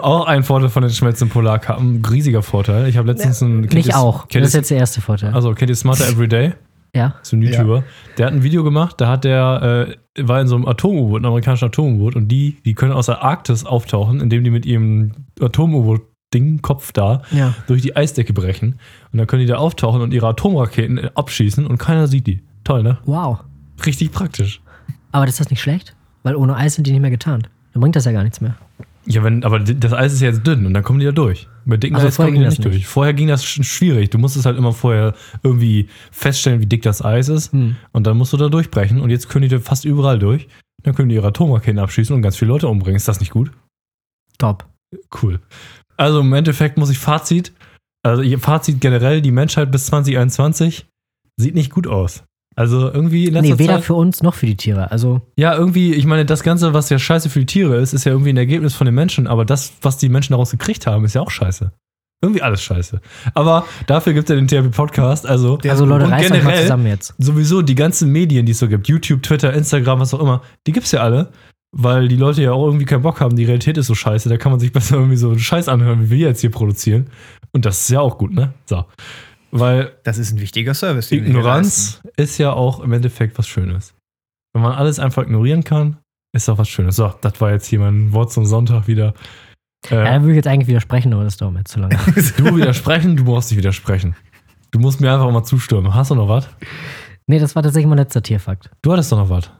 Auch 0.00 0.26
ein 0.26 0.42
Vorteil 0.42 0.68
von 0.68 0.82
den 0.82 0.90
schmelzenden 0.92 1.32
Polarkappen. 1.32 2.04
Riesiger 2.04 2.42
Vorteil. 2.42 2.86
Ich 2.88 2.98
habe 2.98 3.08
letztens 3.08 3.42
einen. 3.42 3.62
kennt 3.62 3.72
Nicht 3.72 3.88
ihr- 3.88 3.96
auch. 3.98 4.28
Kennt 4.28 4.42
Das 4.44 4.50
ist 4.50 4.56
jetzt 4.56 4.70
der 4.70 4.76
erste 4.76 5.00
Vorteil. 5.00 5.32
also, 5.32 5.54
kennt 5.54 5.70
ihr 5.70 5.76
Smarter 5.76 6.06
Everyday? 6.06 6.52
ja. 6.94 7.14
So 7.22 7.36
ein 7.36 7.42
YouTuber. 7.42 7.82
Der 8.18 8.26
hat 8.26 8.32
ein 8.34 8.42
Video 8.42 8.62
gemacht, 8.62 8.96
da 9.00 9.08
hat 9.08 9.24
der, 9.24 9.96
äh, 10.18 10.22
war 10.28 10.38
in 10.42 10.48
so 10.48 10.56
einem 10.56 10.66
Atom-U-Boot, 10.68 11.18
einem 11.20 11.26
amerikanischen 11.28 11.64
Atom-U-Boot, 11.66 12.14
und 12.16 12.28
die, 12.28 12.58
die 12.66 12.74
können 12.74 12.92
aus 12.92 13.06
der 13.06 13.22
Arktis 13.22 13.64
auftauchen, 13.64 14.20
indem 14.20 14.44
die 14.44 14.50
mit 14.50 14.66
ihrem 14.66 15.12
Atom-U-Boot-Ding, 16.32 16.62
Kopf 16.62 16.92
da, 16.92 17.22
Ja. 17.30 17.54
durch 17.66 17.82
die 17.82 17.96
Eisdecke 17.96 18.32
brechen. 18.32 18.78
Und 19.12 19.18
dann 19.18 19.26
können 19.26 19.40
die 19.40 19.46
da 19.48 19.56
auftauchen 19.56 20.00
und 20.00 20.12
ihre 20.12 20.28
Atomraketen 20.28 20.98
abschießen 21.14 21.66
und 21.66 21.78
keiner 21.78 22.06
sieht 22.06 22.26
die. 22.26 22.42
Toll, 22.64 22.82
ne? 22.82 22.98
Wow. 23.04 23.40
Richtig 23.84 24.12
praktisch. 24.12 24.60
Aber 25.12 25.26
das 25.26 25.34
ist 25.34 25.40
das 25.40 25.50
nicht 25.50 25.60
schlecht? 25.60 25.96
Weil 26.22 26.36
ohne 26.36 26.56
Eis 26.56 26.74
sind 26.74 26.86
die 26.86 26.92
nicht 26.92 27.00
mehr 27.00 27.10
getarnt. 27.10 27.48
Dann 27.72 27.80
bringt 27.80 27.96
das 27.96 28.04
ja 28.04 28.12
gar 28.12 28.22
nichts 28.22 28.40
mehr. 28.40 28.56
Ja, 29.06 29.24
wenn, 29.24 29.42
aber 29.44 29.58
das 29.58 29.92
Eis 29.92 30.12
ist 30.12 30.20
ja 30.20 30.28
jetzt 30.28 30.46
dünn 30.46 30.66
und 30.66 30.74
dann 30.74 30.82
kommen 30.84 31.00
die 31.00 31.06
da 31.06 31.12
durch. 31.12 31.48
Mit 31.64 31.82
dicken 31.82 31.96
Also 31.96 32.08
Eis 32.08 32.16
kommen 32.16 32.32
die 32.34 32.38
nicht 32.40 32.58
das 32.58 32.58
durch. 32.58 32.74
nicht. 32.76 32.86
Vorher 32.86 33.14
ging 33.14 33.28
das 33.28 33.44
schon 33.44 33.64
schwierig. 33.64 34.10
Du 34.10 34.18
musstest 34.18 34.44
halt 34.46 34.58
immer 34.58 34.72
vorher 34.72 35.14
irgendwie 35.42 35.88
feststellen, 36.12 36.60
wie 36.60 36.66
dick 36.66 36.82
das 36.82 37.02
Eis 37.04 37.28
ist. 37.28 37.52
Hm. 37.52 37.76
Und 37.92 38.06
dann 38.06 38.16
musst 38.18 38.32
du 38.32 38.36
da 38.36 38.48
durchbrechen. 38.48 39.00
Und 39.00 39.10
jetzt 39.10 39.28
können 39.28 39.42
die 39.42 39.48
da 39.48 39.58
fast 39.58 39.84
überall 39.84 40.18
durch. 40.18 40.48
Dann 40.82 40.94
können 40.94 41.08
die 41.08 41.14
ihre 41.14 41.28
Atomraketen 41.28 41.78
abschießen 41.78 42.14
und 42.14 42.22
ganz 42.22 42.36
viele 42.36 42.50
Leute 42.50 42.68
umbringen. 42.68 42.96
Ist 42.96 43.08
das 43.08 43.20
nicht 43.20 43.32
gut? 43.32 43.50
Top. 44.38 44.66
Cool. 45.22 45.40
Also 46.00 46.20
im 46.20 46.32
Endeffekt 46.32 46.78
muss 46.78 46.88
ich 46.88 46.98
Fazit, 46.98 47.52
also 48.02 48.22
ihr 48.22 48.38
Fazit 48.38 48.80
generell, 48.80 49.20
die 49.20 49.32
Menschheit 49.32 49.70
bis 49.70 49.86
2021 49.86 50.86
sieht 51.36 51.54
nicht 51.54 51.70
gut 51.70 51.86
aus. 51.86 52.24
Also 52.56 52.90
irgendwie 52.90 53.26
in 53.26 53.34
Nee, 53.34 53.58
weder 53.58 53.76
Zeit. 53.76 53.84
für 53.84 53.94
uns 53.94 54.22
noch 54.22 54.34
für 54.34 54.46
die 54.46 54.56
Tiere. 54.56 54.90
Also, 54.90 55.20
Ja, 55.36 55.54
irgendwie, 55.54 55.92
ich 55.94 56.06
meine, 56.06 56.24
das 56.24 56.42
Ganze, 56.42 56.72
was 56.72 56.88
ja 56.88 56.98
scheiße 56.98 57.28
für 57.28 57.40
die 57.40 57.46
Tiere 57.46 57.76
ist, 57.76 57.92
ist 57.92 58.04
ja 58.04 58.12
irgendwie 58.12 58.32
ein 58.32 58.36
Ergebnis 58.38 58.74
von 58.74 58.86
den 58.86 58.94
Menschen, 58.94 59.26
aber 59.26 59.44
das, 59.44 59.74
was 59.82 59.98
die 59.98 60.08
Menschen 60.08 60.32
daraus 60.32 60.50
gekriegt 60.50 60.86
haben, 60.86 61.04
ist 61.04 61.14
ja 61.14 61.20
auch 61.20 61.30
scheiße. 61.30 61.70
Irgendwie 62.22 62.42
alles 62.42 62.62
scheiße. 62.62 63.00
Aber 63.34 63.66
dafür 63.86 64.12
gibt 64.14 64.28
es 64.28 64.34
ja 64.34 64.42
den 64.42 64.48
THP-Podcast, 64.48 65.26
also, 65.26 65.58
also 65.68 65.84
Leute, 65.84 66.10
reißt 66.10 66.32
euch 66.32 66.42
mal 66.42 66.60
zusammen 66.60 66.86
jetzt. 66.86 67.14
sowieso 67.18 67.62
die 67.62 67.74
ganzen 67.74 68.10
Medien, 68.10 68.46
die 68.46 68.52
es 68.52 68.58
so 68.58 68.68
gibt, 68.68 68.88
YouTube, 68.88 69.22
Twitter, 69.22 69.52
Instagram, 69.52 70.00
was 70.00 70.12
auch 70.12 70.20
immer, 70.20 70.42
die 70.66 70.72
gibt's 70.72 70.92
ja 70.92 71.00
alle, 71.00 71.30
weil 71.72 72.08
die 72.08 72.16
Leute 72.16 72.42
ja 72.42 72.52
auch 72.52 72.64
irgendwie 72.66 72.84
keinen 72.84 73.02
Bock 73.02 73.20
haben, 73.20 73.36
die 73.36 73.44
Realität 73.44 73.76
ist 73.78 73.86
so 73.86 73.94
scheiße, 73.94 74.28
da 74.28 74.36
kann 74.36 74.50
man 74.52 74.60
sich 74.60 74.72
besser 74.72 74.96
irgendwie 74.96 75.16
so 75.16 75.30
einen 75.30 75.38
Scheiß 75.38 75.68
anhören, 75.68 76.06
wie 76.06 76.10
wir 76.10 76.28
jetzt 76.28 76.40
hier 76.40 76.50
produzieren. 76.50 77.08
Und 77.52 77.64
das 77.64 77.80
ist 77.82 77.90
ja 77.90 78.00
auch 78.00 78.18
gut, 78.18 78.32
ne? 78.32 78.52
So. 78.66 78.84
Weil 79.52 79.92
Das 80.04 80.18
ist 80.18 80.32
ein 80.32 80.40
wichtiger 80.40 80.74
Service. 80.74 81.08
den 81.08 81.22
wir 81.24 81.28
Ignoranz 81.30 82.00
ist 82.16 82.38
ja 82.38 82.52
auch 82.52 82.80
im 82.80 82.92
Endeffekt 82.92 83.36
was 83.38 83.48
Schönes. 83.48 83.94
Wenn 84.52 84.62
man 84.62 84.72
alles 84.72 84.98
einfach 84.98 85.22
ignorieren 85.22 85.64
kann, 85.64 85.96
ist 86.32 86.48
doch 86.48 86.58
was 86.58 86.68
Schönes. 86.68 86.96
So, 86.96 87.12
das 87.20 87.40
war 87.40 87.50
jetzt 87.50 87.66
hier 87.66 87.80
mein 87.80 88.12
Wort 88.12 88.32
zum 88.32 88.44
Sonntag 88.44 88.86
wieder. 88.86 89.14
Ja, 89.88 90.02
Äh, 90.02 90.04
da 90.04 90.20
würde 90.20 90.32
ich 90.32 90.36
jetzt 90.36 90.46
eigentlich 90.46 90.68
widersprechen, 90.68 91.12
aber 91.12 91.24
das 91.24 91.36
dauert 91.36 91.52
mir 91.54 91.60
jetzt 91.60 91.72
zu 91.72 91.80
lange. 91.80 91.96
du 92.36 92.56
widersprechen, 92.56 93.16
du 93.16 93.24
brauchst 93.24 93.50
nicht 93.50 93.58
widersprechen. 93.58 94.14
Du 94.70 94.78
musst 94.78 95.00
mir 95.00 95.12
einfach 95.12 95.30
mal 95.32 95.42
zustimmen. 95.42 95.94
Hast 95.94 96.10
du 96.10 96.14
noch 96.14 96.28
was? 96.28 96.48
Nee, 97.26 97.38
das 97.40 97.56
war 97.56 97.62
tatsächlich 97.62 97.88
mein 97.88 97.98
letzter 97.98 98.22
Tierfakt. 98.22 98.70
Du 98.82 98.92
hattest 98.92 99.10
doch 99.10 99.18
noch 99.18 99.30
was. 99.30 99.50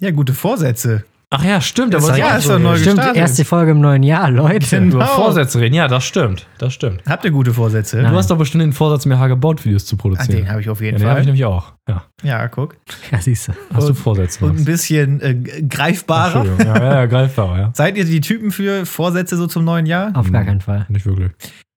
Ja, 0.00 0.10
gute 0.12 0.32
Vorsätze. 0.34 1.04
Ach 1.32 1.44
ja, 1.44 1.60
stimmt. 1.60 1.94
Das 1.94 2.08
aber 2.08 2.24
auch 2.26 2.38
ist 2.38 2.48
doch 2.48 2.58
neu. 2.58 2.74
Stimmt, 2.76 2.96
gestartet. 2.96 3.16
erste 3.16 3.44
Folge 3.44 3.70
im 3.70 3.80
neuen 3.80 4.02
Jahr, 4.02 4.30
Leute. 4.32 4.66
Genau. 4.68 4.96
Über 4.96 5.06
Vorsätze 5.06 5.60
reden. 5.60 5.76
Ja, 5.76 5.86
das 5.86 6.02
stimmt. 6.04 6.48
Das 6.58 6.74
stimmt. 6.74 7.02
Habt 7.06 7.24
ihr 7.24 7.30
gute 7.30 7.54
Vorsätze? 7.54 7.98
Nein. 8.02 8.10
Du 8.10 8.18
hast 8.18 8.32
doch 8.32 8.36
bestimmt 8.38 8.62
den 8.64 8.72
Vorsatz, 8.72 9.06
mir 9.06 9.16
Hagebaut-Videos 9.16 9.86
zu 9.86 9.94
Ah, 9.94 9.98
produzieren. 9.98 10.38
den 10.38 10.50
habe 10.50 10.60
ich 10.60 10.68
auf 10.68 10.80
ja, 10.80 10.86
jeden 10.86 10.98
den 10.98 11.06
habe 11.08 11.20
ich 11.20 11.22
Fall. 11.22 11.26
nämlich 11.26 11.44
auch. 11.44 11.72
Ja. 11.88 12.04
Ja, 12.24 12.48
guck. 12.48 12.76
Ja, 13.12 13.20
siehst 13.20 13.46
du. 13.46 13.52
Hast 13.72 13.84
du 13.84 13.90
Und- 13.90 13.94
Vorsätze? 13.94 14.44
Und 14.44 14.58
ein 14.58 14.64
bisschen 14.64 15.20
äh, 15.20 15.34
greifbarer. 15.62 16.40
Entschuldigung. 16.40 16.74
Ja, 16.74 16.82
ja, 16.82 16.94
ja, 16.94 17.06
greifbar, 17.06 17.58
ja. 17.60 17.70
Seid 17.74 17.96
ihr 17.96 18.04
die 18.04 18.20
Typen 18.20 18.50
für 18.50 18.84
Vorsätze 18.84 19.36
so 19.36 19.46
zum 19.46 19.64
neuen 19.64 19.86
Jahr? 19.86 20.10
Auf 20.16 20.32
gar 20.32 20.40
Hm. 20.40 20.48
keinen 20.48 20.60
Fall. 20.60 20.86
Nicht 20.88 21.06
wirklich. 21.06 21.30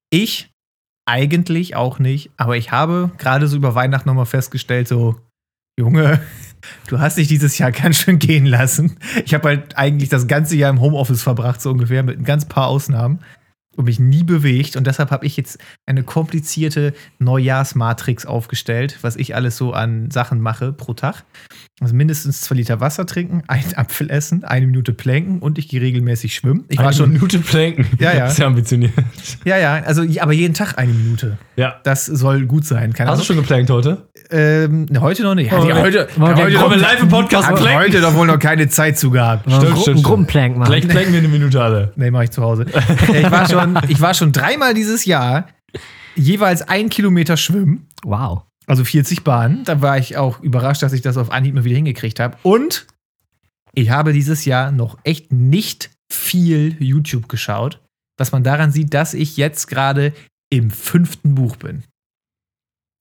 Ich 0.10 0.50
eigentlich 1.06 1.76
auch 1.76 2.00
nicht, 2.00 2.32
aber 2.38 2.58
ich 2.58 2.72
habe 2.72 3.12
gerade 3.20 3.48
so 3.48 3.56
über 3.58 3.76
Weihnachten 3.76 4.08
nochmal 4.10 4.26
festgestellt, 4.26 4.88
so, 4.88 5.16
Junge, 5.78 6.22
du 6.88 7.00
hast 7.00 7.18
dich 7.18 7.28
dieses 7.28 7.58
Jahr 7.58 7.72
ganz 7.74 7.98
schön 7.98 8.20
gehen 8.20 8.46
lassen. 8.46 8.98
Ich 9.26 9.34
habe 9.34 9.50
halt 9.50 9.78
eigentlich 9.78 10.10
das 10.10 10.28
ganze 10.28 10.56
Jahr 10.56 10.70
im 10.70 10.82
Homeoffice 10.82 11.24
verbracht, 11.24 11.62
so 11.62 11.72
ungefähr, 11.72 12.04
mit 12.04 12.20
ein 12.20 12.26
ganz 12.26 12.46
paar 12.46 12.68
Ausnahmen 12.68 13.20
und 13.76 13.86
mich 13.86 14.00
nie 14.00 14.24
bewegt. 14.24 14.76
Und 14.76 14.88
deshalb 14.88 15.12
habe 15.12 15.26
ich 15.26 15.38
jetzt 15.38 15.58
eine 15.86 16.04
komplizierte 16.04 16.94
Neujahrsmatrix 17.20 18.26
aufgestellt, 18.26 19.00
was 19.02 19.16
ich 19.16 19.36
alles 19.36 19.58
so 19.58 19.74
an 19.74 20.12
Sachen 20.12 20.42
mache 20.42 20.74
pro 20.74 20.94
Tag. 20.94 21.24
Also 21.84 21.96
mindestens 21.96 22.42
zwei 22.42 22.56
Liter 22.56 22.80
Wasser 22.80 23.06
trinken, 23.06 23.44
einen 23.48 23.74
Apfel 23.76 24.10
essen, 24.10 24.44
eine 24.44 24.66
Minute 24.66 24.94
planken 24.94 25.40
und 25.40 25.58
ich 25.58 25.68
gehe 25.68 25.82
regelmäßig 25.82 26.34
schwimmen. 26.36 26.66
Ich 26.70 26.78
war 26.78 26.88
Eine 26.88 26.96
schon, 26.96 27.14
Minute 27.14 27.40
planken. 27.40 27.86
Ja, 28.00 28.14
ja. 28.14 28.30
Sehr 28.34 28.48
ambitioniert. 28.48 28.94
ja, 29.46 29.58
ja, 29.58 29.74
also 29.84 30.04
aber 30.20 30.34
jeden 30.34 30.54
Tag 30.54 30.78
eine 30.78 30.94
Minute. 30.94 31.38
Ja. 31.56 31.76
Das 31.84 32.06
soll 32.06 32.46
gut 32.46 32.66
sein. 32.66 32.94
Keine 32.94 33.12
Hast 33.12 33.22
du 33.22 33.26
schon 33.26 33.36
geplankt 33.36 33.70
heute? 33.70 34.08
Ähm, 34.32 34.86
ne, 34.90 35.02
heute 35.02 35.24
noch 35.24 35.36
nicht. 35.36 35.52
Oh, 35.54 35.64
die, 35.64 35.74
heute, 35.74 36.08
wir 36.16 36.36
heute 36.36 36.54
noch, 36.54 36.76
live 36.76 37.02
im 37.02 37.10
Podcast 37.10 37.48
hab 37.48 37.58
planken? 37.58 37.78
heute 37.84 38.02
doch 38.02 38.16
wohl 38.16 38.28
noch 38.28 38.40
keine 38.40 38.70
Zeit 38.70 38.98
zu 38.98 39.12
gehabt. 39.12 39.52
Stimmt, 39.52 39.74
Gru- 39.76 39.82
stimmt. 39.82 40.04
Gruppenplank 40.04 40.58
machen. 40.58 40.72
Vielleicht 40.72 40.90
planken 40.90 41.12
wir 41.12 41.20
eine 41.20 41.28
Minute 41.28 41.62
alle. 41.62 41.92
Nee, 41.96 42.10
mache 42.12 42.24
ich 42.26 42.32
zu 42.32 42.42
Hause. 42.42 42.66
Äh, 43.14 43.22
ich, 43.22 43.32
war 43.32 43.48
schon, 43.50 43.80
ich 43.90 44.02
war 44.02 44.14
schon 44.14 44.32
dreimal 44.32 44.74
dieses 44.74 45.06
Jahr 45.06 45.48
jeweils 46.16 46.62
ein 46.62 46.90
Kilometer 46.90 47.38
schwimmen. 47.38 47.88
Wow. 48.04 48.44
Also 48.68 48.84
40 48.84 49.24
Bahnen. 49.24 49.64
Da 49.66 49.82
war 49.82 49.98
ich 49.98 50.18
auch 50.18 50.40
überrascht, 50.42 50.82
dass 50.84 50.94
ich 50.94 51.02
das 51.02 51.18
auf 51.18 51.32
Anhieb 51.32 51.56
mal 51.56 51.64
wieder 51.64 51.76
hingekriegt 51.76 52.20
habe. 52.20 52.38
Und 52.44 52.88
ich 53.74 53.90
habe 53.90 54.14
dieses 54.14 54.46
Jahr 54.46 54.72
noch 54.72 54.98
echt 55.04 55.32
nicht 55.34 55.90
viel 56.12 56.76
YouTube 56.80 57.28
geschaut. 57.28 57.80
Was 58.18 58.32
man 58.32 58.44
daran 58.44 58.72
sieht, 58.72 58.94
dass 58.94 59.14
ich 59.14 59.38
jetzt 59.38 59.68
gerade 59.68 60.14
im 60.50 60.70
fünften 60.70 61.36
Buch 61.36 61.56
bin. 61.56 61.84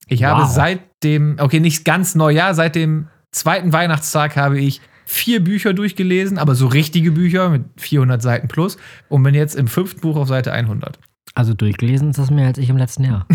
Ich 0.07 0.23
habe 0.23 0.41
Wow. 0.43 0.49
seit 0.51 0.81
dem, 1.03 1.37
okay, 1.39 1.59
nicht 1.59 1.85
ganz 1.85 2.15
Neujahr, 2.15 2.55
seit 2.55 2.75
dem 2.75 3.07
zweiten 3.31 3.71
Weihnachtstag 3.71 4.35
habe 4.35 4.59
ich 4.59 4.81
vier 5.05 5.43
Bücher 5.43 5.73
durchgelesen, 5.73 6.37
aber 6.37 6.55
so 6.55 6.67
richtige 6.67 7.11
Bücher 7.11 7.49
mit 7.49 7.63
400 7.77 8.21
Seiten 8.21 8.47
plus 8.47 8.77
und 9.09 9.21
bin 9.23 9.35
jetzt 9.35 9.55
im 9.55 9.67
fünften 9.67 10.01
Buch 10.01 10.15
auf 10.17 10.27
Seite 10.27 10.51
100. 10.51 10.99
Also 11.35 11.55
durchgelesen 11.55 12.11
ist 12.11 12.19
das 12.19 12.29
mehr 12.29 12.45
als 12.47 12.59
ich 12.59 12.69
im 12.69 12.77
letzten 12.77 13.03
Jahr. 13.05 13.25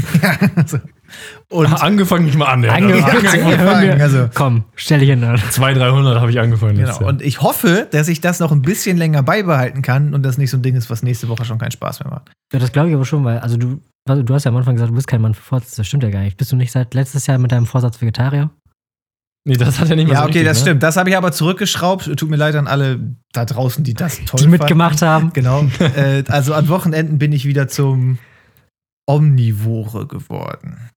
und 1.50 1.66
angefangen 1.66 2.26
nicht 2.26 2.38
mal 2.38 2.46
an. 2.46 2.62
Ja. 2.62 2.72
Angefangen. 2.72 3.26
angefangen, 3.26 4.00
also 4.00 4.28
Komm, 4.34 4.64
stell 4.76 5.00
dich 5.00 5.08
hin. 5.08 5.20
200, 5.50 5.82
300 5.82 6.20
habe 6.20 6.30
ich 6.30 6.38
angefangen. 6.38 6.76
Genau. 6.76 7.08
Und 7.08 7.22
ich 7.22 7.42
hoffe, 7.42 7.88
dass 7.90 8.06
ich 8.06 8.20
das 8.20 8.38
noch 8.38 8.52
ein 8.52 8.62
bisschen 8.62 8.96
länger 8.96 9.24
beibehalten 9.24 9.82
kann 9.82 10.14
und 10.14 10.22
das 10.22 10.38
nicht 10.38 10.50
so 10.50 10.58
ein 10.58 10.62
Ding 10.62 10.76
ist, 10.76 10.90
was 10.90 11.02
nächste 11.02 11.28
Woche 11.28 11.44
schon 11.44 11.58
keinen 11.58 11.72
Spaß 11.72 12.00
mehr 12.04 12.10
macht. 12.10 12.30
Ja, 12.52 12.60
das 12.60 12.70
glaube 12.70 12.88
ich 12.88 12.94
aber 12.94 13.04
schon, 13.04 13.24
weil, 13.24 13.38
also 13.38 13.56
du, 13.56 13.80
also 14.08 14.22
du 14.22 14.32
hast 14.32 14.44
ja 14.44 14.52
am 14.52 14.56
Anfang 14.56 14.76
gesagt, 14.76 14.90
du 14.90 14.94
bist 14.94 15.08
kein 15.08 15.20
Mann 15.20 15.34
für 15.34 15.42
Vorsätze. 15.42 15.78
Das 15.78 15.86
stimmt 15.88 16.04
ja 16.04 16.10
gar 16.10 16.20
nicht. 16.20 16.36
Bist 16.36 16.52
du 16.52 16.56
nicht 16.56 16.70
seit 16.70 16.94
letztes 16.94 17.26
Jahr 17.26 17.38
mit 17.38 17.50
deinem 17.50 17.66
Vorsatz 17.66 18.00
Vegetarier? 18.00 18.50
Nee, 19.48 19.56
das 19.56 19.80
hat 19.80 19.88
ja 19.88 19.96
nicht 19.96 20.06
mehr 20.06 20.14
Ja, 20.14 20.20
so 20.20 20.28
okay, 20.28 20.38
richtig, 20.38 20.48
das 20.48 20.58
ne? 20.58 20.62
stimmt. 20.62 20.82
Das 20.82 20.96
habe 20.96 21.10
ich 21.10 21.16
aber 21.16 21.32
zurückgeschraubt. 21.32 22.16
Tut 22.16 22.30
mir 22.30 22.36
leid 22.36 22.54
an 22.54 22.66
alle 22.66 23.16
da 23.32 23.44
draußen, 23.44 23.82
die 23.82 23.94
das 23.94 24.24
toll 24.24 24.40
Die 24.40 24.46
mitgemacht 24.46 25.02
haben? 25.02 25.32
Genau. 25.38 25.64
äh, 25.78 26.24
also 26.28 26.54
an 26.54 26.68
Wochenenden 26.68 27.18
bin 27.18 27.32
ich 27.32 27.44
wieder 27.44 27.68
zum 27.68 28.18
Omnivore 29.08 30.06
geworden. 30.06 30.90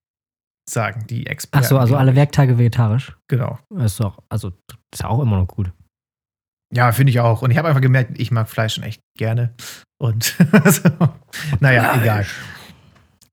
Sagen 0.69 1.05
die 1.09 1.27
Experten. 1.27 1.65
Ach 1.65 1.69
so, 1.69 1.77
also 1.77 1.95
alle 1.95 2.15
Werktage 2.15 2.57
vegetarisch. 2.57 3.15
Genau. 3.27 3.59
Das 3.69 3.93
ist 3.93 3.99
doch, 3.99 4.19
also, 4.29 4.51
ist 4.93 5.01
ja 5.01 5.07
auch 5.07 5.21
immer 5.21 5.37
noch 5.37 5.47
gut. 5.47 5.71
Ja, 6.73 6.91
finde 6.91 7.11
ich 7.11 7.19
auch. 7.19 7.41
Und 7.41 7.51
ich 7.51 7.57
habe 7.57 7.67
einfach 7.67 7.81
gemerkt, 7.81 8.19
ich 8.19 8.31
mag 8.31 8.49
Fleisch 8.49 8.75
schon 8.75 8.83
echt 8.83 9.01
gerne. 9.17 9.53
Und 9.97 10.35
also, 10.51 10.89
naja, 11.59 11.99
egal. 12.01 12.25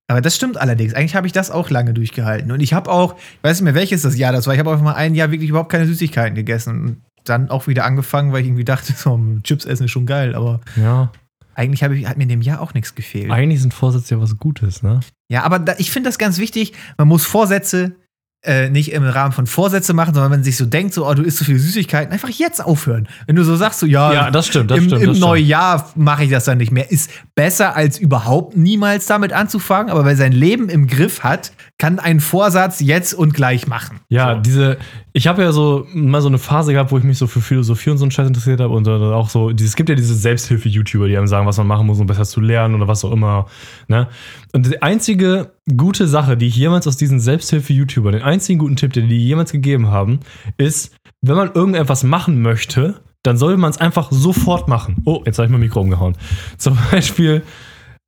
Aber 0.08 0.22
das 0.22 0.34
stimmt 0.34 0.56
allerdings. 0.58 0.94
Eigentlich 0.94 1.14
habe 1.14 1.26
ich 1.26 1.32
das 1.32 1.50
auch 1.50 1.68
lange 1.70 1.92
durchgehalten. 1.92 2.50
Und 2.50 2.60
ich 2.60 2.72
habe 2.72 2.90
auch, 2.90 3.14
ich 3.16 3.42
weiß 3.42 3.60
nicht 3.60 3.64
mehr, 3.64 3.74
welches 3.74 4.02
das 4.02 4.16
Jahr 4.16 4.32
das 4.32 4.46
war, 4.46 4.54
ich 4.54 4.60
habe 4.60 4.70
einfach 4.70 4.82
mal 4.82 4.94
ein 4.94 5.14
Jahr 5.14 5.30
wirklich 5.30 5.50
überhaupt 5.50 5.70
keine 5.70 5.86
Süßigkeiten 5.86 6.34
gegessen. 6.34 6.80
Und 6.80 7.02
dann 7.24 7.50
auch 7.50 7.66
wieder 7.66 7.84
angefangen, 7.84 8.32
weil 8.32 8.40
ich 8.40 8.46
irgendwie 8.46 8.64
dachte, 8.64 8.92
so, 8.96 9.20
Chips 9.44 9.66
essen 9.66 9.84
ist 9.84 9.90
schon 9.90 10.06
geil. 10.06 10.34
Aber 10.34 10.60
Ja, 10.76 11.12
eigentlich 11.54 11.82
habe 11.82 11.96
ich, 11.96 12.06
hat 12.06 12.16
mir 12.16 12.22
in 12.22 12.30
dem 12.30 12.42
Jahr 12.42 12.60
auch 12.60 12.72
nichts 12.72 12.94
gefehlt. 12.94 13.30
eigentlich 13.30 13.60
sind 13.60 13.74
Vorsätze 13.74 14.14
ja 14.14 14.20
was 14.20 14.38
Gutes, 14.38 14.82
ne? 14.82 15.00
Ja, 15.28 15.42
aber 15.42 15.58
da, 15.58 15.74
ich 15.78 15.90
finde 15.90 16.08
das 16.08 16.16
ganz 16.16 16.38
wichtig. 16.38 16.72
Man 16.96 17.08
muss 17.08 17.26
Vorsätze 17.26 17.96
äh, 18.42 18.70
nicht 18.70 18.92
im 18.92 19.02
Rahmen 19.02 19.32
von 19.32 19.46
Vorsätze 19.46 19.92
machen, 19.94 20.14
sondern 20.14 20.30
wenn 20.30 20.38
man 20.38 20.44
sich 20.44 20.56
so 20.56 20.64
denkt, 20.64 20.94
so, 20.94 21.06
oh, 21.08 21.14
du 21.14 21.22
isst 21.22 21.38
so 21.38 21.44
viele 21.44 21.58
Süßigkeiten, 21.58 22.12
einfach 22.12 22.28
jetzt 22.28 22.64
aufhören. 22.64 23.08
Wenn 23.26 23.34
du 23.34 23.42
so 23.42 23.56
sagst, 23.56 23.80
so, 23.80 23.86
ja, 23.86 24.12
Ja, 24.12 24.30
das 24.30 24.46
stimmt, 24.46 24.70
das 24.70 24.78
im, 24.78 24.84
stimmt. 24.84 25.02
im 25.02 25.08
das 25.08 25.16
stimmt. 25.16 25.28
Neujahr 25.28 25.90
mache 25.96 26.24
ich 26.24 26.30
das 26.30 26.44
dann 26.44 26.58
nicht 26.58 26.70
mehr. 26.70 26.90
Ist 26.90 27.10
besser 27.34 27.74
als 27.74 27.98
überhaupt 27.98 28.56
niemals 28.56 29.06
damit 29.06 29.32
anzufangen, 29.32 29.90
aber 29.90 30.04
wer 30.04 30.16
sein 30.16 30.32
Leben 30.32 30.68
im 30.68 30.86
Griff 30.86 31.24
hat, 31.24 31.52
kann 31.78 31.98
einen 31.98 32.20
Vorsatz 32.20 32.80
jetzt 32.80 33.12
und 33.12 33.34
gleich 33.34 33.66
machen. 33.66 34.00
Ja, 34.08 34.36
so. 34.36 34.40
diese, 34.42 34.78
ich 35.12 35.26
habe 35.26 35.42
ja 35.42 35.50
so 35.50 35.86
mal 35.92 36.20
so 36.20 36.28
eine 36.28 36.38
Phase 36.38 36.72
gehabt, 36.72 36.92
wo 36.92 36.98
ich 36.98 37.04
mich 37.04 37.18
so 37.18 37.26
für 37.26 37.40
Philosophie 37.40 37.90
und 37.90 37.98
so 37.98 38.04
einen 38.04 38.12
Scheiß 38.12 38.28
interessiert 38.28 38.60
habe 38.60 38.72
und 38.72 38.86
dann 38.86 39.02
auch 39.02 39.30
so, 39.30 39.50
es 39.50 39.74
gibt 39.74 39.88
ja 39.88 39.96
diese 39.96 40.14
Selbsthilfe-YouTuber, 40.14 41.08
die 41.08 41.16
einem 41.16 41.26
sagen, 41.26 41.46
was 41.46 41.56
man 41.58 41.66
machen 41.66 41.86
muss, 41.86 41.98
um 41.98 42.06
besser 42.06 42.24
zu 42.24 42.40
lernen 42.40 42.76
oder 42.76 42.86
was 42.86 43.04
auch 43.04 43.12
immer. 43.12 43.46
Ne? 43.88 44.06
Und 44.52 44.66
die 44.66 44.82
einzige 44.82 45.52
gute 45.76 46.08
Sache, 46.08 46.36
die 46.36 46.46
ich 46.46 46.56
jemals 46.56 46.86
aus 46.86 46.96
diesen 46.96 47.20
Selbsthilfe-YouTubern, 47.20 48.12
den 48.12 48.22
einzigen 48.22 48.58
guten 48.58 48.76
Tipp, 48.76 48.92
den 48.92 49.08
die 49.08 49.18
jemals 49.18 49.52
gegeben 49.52 49.88
haben, 49.88 50.20
ist, 50.56 50.94
wenn 51.20 51.36
man 51.36 51.52
irgendetwas 51.52 52.04
machen 52.04 52.40
möchte, 52.40 53.00
dann 53.22 53.36
soll 53.36 53.56
man 53.56 53.70
es 53.70 53.78
einfach 53.78 54.10
sofort 54.10 54.68
machen. 54.68 55.02
Oh, 55.04 55.22
jetzt 55.26 55.38
habe 55.38 55.46
ich 55.46 55.52
mein 55.52 55.60
Mikro 55.60 55.80
umgehauen. 55.80 56.16
Zum 56.56 56.78
Beispiel, 56.90 57.42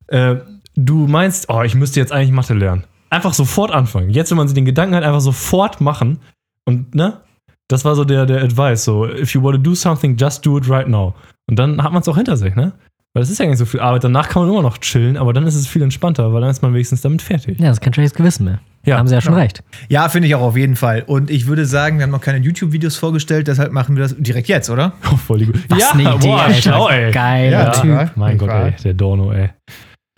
äh, 0.07 0.37
du 0.75 1.07
meinst, 1.07 1.49
oh, 1.49 1.61
ich 1.61 1.75
müsste 1.75 1.99
jetzt 1.99 2.11
eigentlich 2.11 2.31
Mathe 2.31 2.53
lernen. 2.53 2.85
Einfach 3.09 3.33
sofort 3.33 3.71
anfangen. 3.71 4.09
Jetzt, 4.09 4.31
wenn 4.31 4.37
man 4.37 4.47
sich 4.47 4.55
den 4.55 4.65
Gedanken 4.65 4.95
hat, 4.95 5.03
einfach 5.03 5.21
sofort 5.21 5.81
machen. 5.81 6.19
Und, 6.65 6.95
ne? 6.95 7.21
Das 7.67 7.85
war 7.85 7.95
so 7.95 8.03
der, 8.03 8.25
der 8.25 8.41
Advice. 8.41 8.83
So, 8.83 9.05
if 9.05 9.33
you 9.33 9.43
want 9.43 9.55
to 9.55 9.61
do 9.61 9.75
something, 9.75 10.15
just 10.17 10.45
do 10.45 10.57
it 10.57 10.69
right 10.69 10.87
now. 10.87 11.13
Und 11.49 11.59
dann 11.59 11.83
hat 11.83 11.91
man 11.91 12.01
es 12.01 12.07
auch 12.07 12.17
hinter 12.17 12.37
sich, 12.37 12.55
ne? 12.55 12.73
Weil 13.13 13.23
es 13.23 13.29
ist 13.29 13.39
ja 13.39 13.45
gar 13.45 13.49
nicht 13.49 13.59
so 13.59 13.65
viel 13.65 13.81
Arbeit. 13.81 14.05
Danach 14.05 14.29
kann 14.29 14.43
man 14.43 14.51
immer 14.51 14.61
noch 14.61 14.77
chillen, 14.77 15.17
aber 15.17 15.33
dann 15.33 15.45
ist 15.45 15.55
es 15.55 15.67
viel 15.67 15.81
entspannter, 15.81 16.31
weil 16.33 16.39
dann 16.41 16.49
ist 16.49 16.61
man 16.61 16.73
wenigstens 16.73 17.01
damit 17.01 17.21
fertig. 17.21 17.59
Ja, 17.59 17.67
das 17.67 17.77
ist 17.77 17.81
kein 17.81 17.93
schlechtes 17.93 18.13
Gewissen 18.15 18.45
mehr. 18.45 18.59
Ja, 18.85 18.93
da 18.95 18.99
haben 18.99 19.07
sie 19.09 19.15
ja 19.15 19.19
schon 19.21 19.33
genau. 19.33 19.43
recht. 19.43 19.63
Ja, 19.89 20.07
finde 20.07 20.29
ich 20.29 20.35
auch 20.35 20.41
auf 20.41 20.55
jeden 20.55 20.77
Fall. 20.77 21.03
Und 21.05 21.29
ich 21.29 21.45
würde 21.45 21.65
sagen, 21.65 21.97
wir 21.97 22.03
haben 22.03 22.11
noch 22.11 22.21
keine 22.21 22.37
YouTube-Videos 22.37 22.95
vorgestellt, 22.95 23.47
deshalb 23.49 23.73
machen 23.73 23.97
wir 23.97 24.03
das 24.03 24.15
direkt 24.17 24.47
jetzt, 24.47 24.69
oder? 24.69 24.93
Oh, 25.11 25.17
voll 25.17 25.39
die 25.39 25.45
gut. 25.47 25.59
Was 25.67 25.77
ja, 25.79 25.91
eine 25.91 26.03
Idee, 26.15 26.27
boah, 26.27 26.41
Alter. 26.43 26.61
schlau, 26.61 26.87
ey. 26.89 27.11
Geiler 27.11 27.51
Ja, 27.65 27.69
Typ. 27.71 27.89
ja. 27.91 28.11
Mein 28.15 28.37
Gott, 28.37 28.49
ey, 28.49 28.73
der 28.81 28.93
Dorno, 28.93 29.33
ey. 29.33 29.49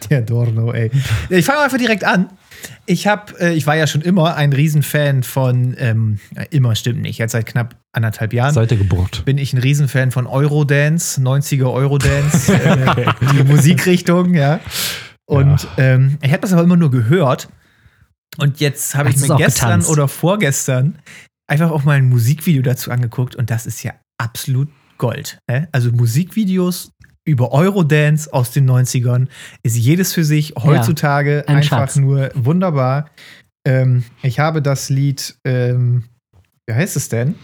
Der 0.09 0.21
Dorno, 0.21 0.71
ey. 0.71 0.91
Ja, 1.29 1.37
Ich 1.37 1.45
fange 1.45 1.61
einfach 1.61 1.77
direkt 1.79 2.03
an. 2.03 2.29
Ich 2.86 3.07
hab, 3.07 3.39
äh, 3.39 3.53
ich 3.53 3.68
war 3.68 3.76
ja 3.76 3.88
schon 3.88 4.01
immer 4.01 4.36
ein 4.36 4.53
Riesenfan 4.53 5.24
von, 5.24 5.76
ähm, 5.78 6.20
äh, 6.36 6.45
immer 6.51 6.76
stimmt 6.76 7.01
nicht, 7.01 7.18
jetzt 7.18 7.32
seit 7.32 7.45
knapp 7.45 7.76
anderthalb 7.91 8.34
Jahren. 8.34 8.53
Seid 8.53 8.72
ihr 8.72 8.78
geburt. 8.78 9.24
bin 9.26 9.38
ich 9.38 9.53
ein 9.53 9.59
Riesenfan 9.59 10.11
von 10.11 10.28
Eurodance, 10.28 11.22
90er 11.22 11.72
Eurodance, 11.72 12.53
äh, 12.64 13.05
die 13.34 13.43
Musikrichtung, 13.43 14.34
ja. 14.34 14.59
Und 15.26 15.68
ähm, 15.78 16.18
ich 16.22 16.32
habe 16.32 16.41
das 16.41 16.53
aber 16.53 16.64
immer 16.64 16.78
nur 16.78 16.91
gehört. 16.91 17.49
Und 18.38 18.59
jetzt 18.59 18.95
habe 18.95 19.09
ich 19.09 19.18
mir 19.18 19.36
gestern 19.36 19.70
getanzt? 19.70 19.89
oder 19.89 20.07
vorgestern 20.07 20.99
einfach 21.47 21.72
auch 21.72 21.84
mal 21.84 21.97
ein 21.97 22.09
Musikvideo 22.09 22.61
dazu 22.61 22.91
angeguckt 22.91 23.36
und 23.36 23.49
das 23.49 23.66
ist 23.66 23.84
ja 23.84 23.93
absolut 24.18 24.70
Gold. 24.97 25.39
Ne? 25.49 25.68
Also 25.72 25.91
Musikvideos 25.91 26.91
über 27.26 27.51
Eurodance 27.51 28.32
aus 28.32 28.51
den 28.51 28.69
90ern 28.69 29.28
ist 29.63 29.78
jedes 29.78 30.13
für 30.13 30.24
sich 30.24 30.53
heutzutage 30.61 31.43
ein 31.47 31.57
einfach 31.57 31.80
Schatz. 31.80 31.95
nur 31.95 32.32
wunderbar. 32.36 33.09
Ähm, 33.65 34.03
ich 34.21 34.39
habe 34.39 34.61
das 34.61 34.89
Lied, 34.89 35.36
ähm, 35.45 36.03
wie 36.67 36.74
heißt 36.74 36.95
es 36.97 37.09
denn? 37.09 37.36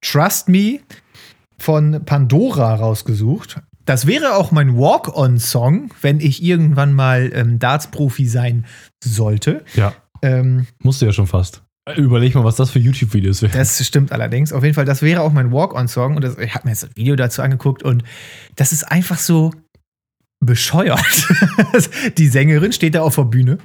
Trust 0.00 0.48
Me 0.48 0.80
von 1.58 2.04
Pandora 2.04 2.74
rausgesucht. 2.74 3.60
Das 3.84 4.06
wäre 4.06 4.34
auch 4.36 4.50
mein 4.50 4.76
Walk-on-Song, 4.76 5.92
wenn 6.00 6.18
ich 6.18 6.42
irgendwann 6.42 6.94
mal 6.94 7.30
ähm, 7.34 7.58
Darts-Profi 7.58 8.26
sein 8.26 8.66
sollte. 9.02 9.64
Ja, 9.74 9.94
Ähm, 10.22 10.66
musst 10.82 11.02
du 11.02 11.06
ja 11.06 11.12
schon 11.12 11.26
fast. 11.26 11.62
Überleg 11.96 12.34
mal, 12.34 12.44
was 12.44 12.56
das 12.56 12.70
für 12.70 12.78
YouTube-Videos 12.78 13.42
wären. 13.42 13.52
das 13.52 13.84
stimmt 13.84 14.10
allerdings. 14.10 14.52
Auf 14.52 14.62
jeden 14.62 14.74
Fall, 14.74 14.86
das 14.86 15.02
wäre 15.02 15.20
auch 15.20 15.32
mein 15.32 15.52
Walk-on-Song. 15.52 16.16
Und 16.16 16.24
das, 16.24 16.38
ich 16.38 16.54
habe 16.54 16.66
mir 16.66 16.70
jetzt 16.70 16.82
das 16.82 16.96
Video 16.96 17.14
dazu 17.14 17.42
angeguckt 17.42 17.82
und 17.82 18.02
das 18.56 18.72
ist 18.72 18.84
einfach 18.84 19.18
so 19.18 19.52
bescheuert. 20.40 21.28
Die 22.18 22.28
Sängerin 22.28 22.72
steht 22.72 22.94
da 22.94 23.02
auf 23.02 23.16
der 23.16 23.24
Bühne 23.24 23.58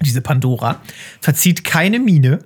diese 0.00 0.20
Pandora, 0.20 0.80
verzieht 1.20 1.64
keine 1.64 1.98
Miene, 1.98 2.40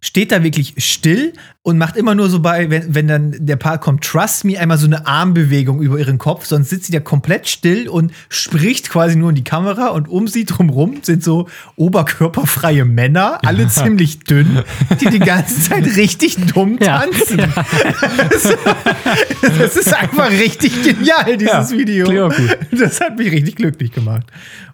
steht 0.00 0.32
da 0.32 0.42
wirklich 0.42 0.74
still 0.78 1.32
und 1.66 1.78
macht 1.78 1.96
immer 1.96 2.14
nur 2.14 2.30
so 2.30 2.38
bei, 2.38 2.70
wenn, 2.70 2.94
wenn 2.94 3.08
dann 3.08 3.34
der 3.40 3.56
Paar 3.56 3.78
kommt, 3.78 4.04
trust 4.04 4.44
me, 4.44 4.56
einmal 4.56 4.78
so 4.78 4.86
eine 4.86 5.04
Armbewegung 5.04 5.82
über 5.82 5.98
ihren 5.98 6.16
Kopf, 6.16 6.46
sonst 6.46 6.70
sitzt 6.70 6.86
sie 6.86 6.92
da 6.92 7.00
komplett 7.00 7.48
still 7.48 7.88
und 7.88 8.12
spricht 8.28 8.88
quasi 8.88 9.16
nur 9.16 9.30
in 9.30 9.34
die 9.34 9.42
Kamera 9.42 9.88
und 9.88 10.06
um 10.08 10.28
sie 10.28 10.44
drumrum 10.44 10.98
sind 11.02 11.24
so 11.24 11.48
oberkörperfreie 11.74 12.84
Männer, 12.84 13.40
alle 13.44 13.66
ziemlich 13.66 14.20
dünn, 14.20 14.60
die 15.00 15.06
die 15.10 15.18
ganze 15.18 15.60
Zeit 15.60 15.84
richtig 15.96 16.36
dumm 16.54 16.78
Ja. 16.80 17.00
tanzen. 17.00 17.42
Das, 19.58 19.76
ist 19.76 19.92
einfach 19.92 20.30
richtig 20.30 20.84
genial, 20.84 21.36
dieses 21.36 21.70
Ja, 21.72 21.76
Video. 21.76 22.30
Das 22.70 23.00
hat 23.00 23.18
mich 23.18 23.32
richtig 23.32 23.56
glücklich 23.56 23.90
gemacht. 23.90 24.26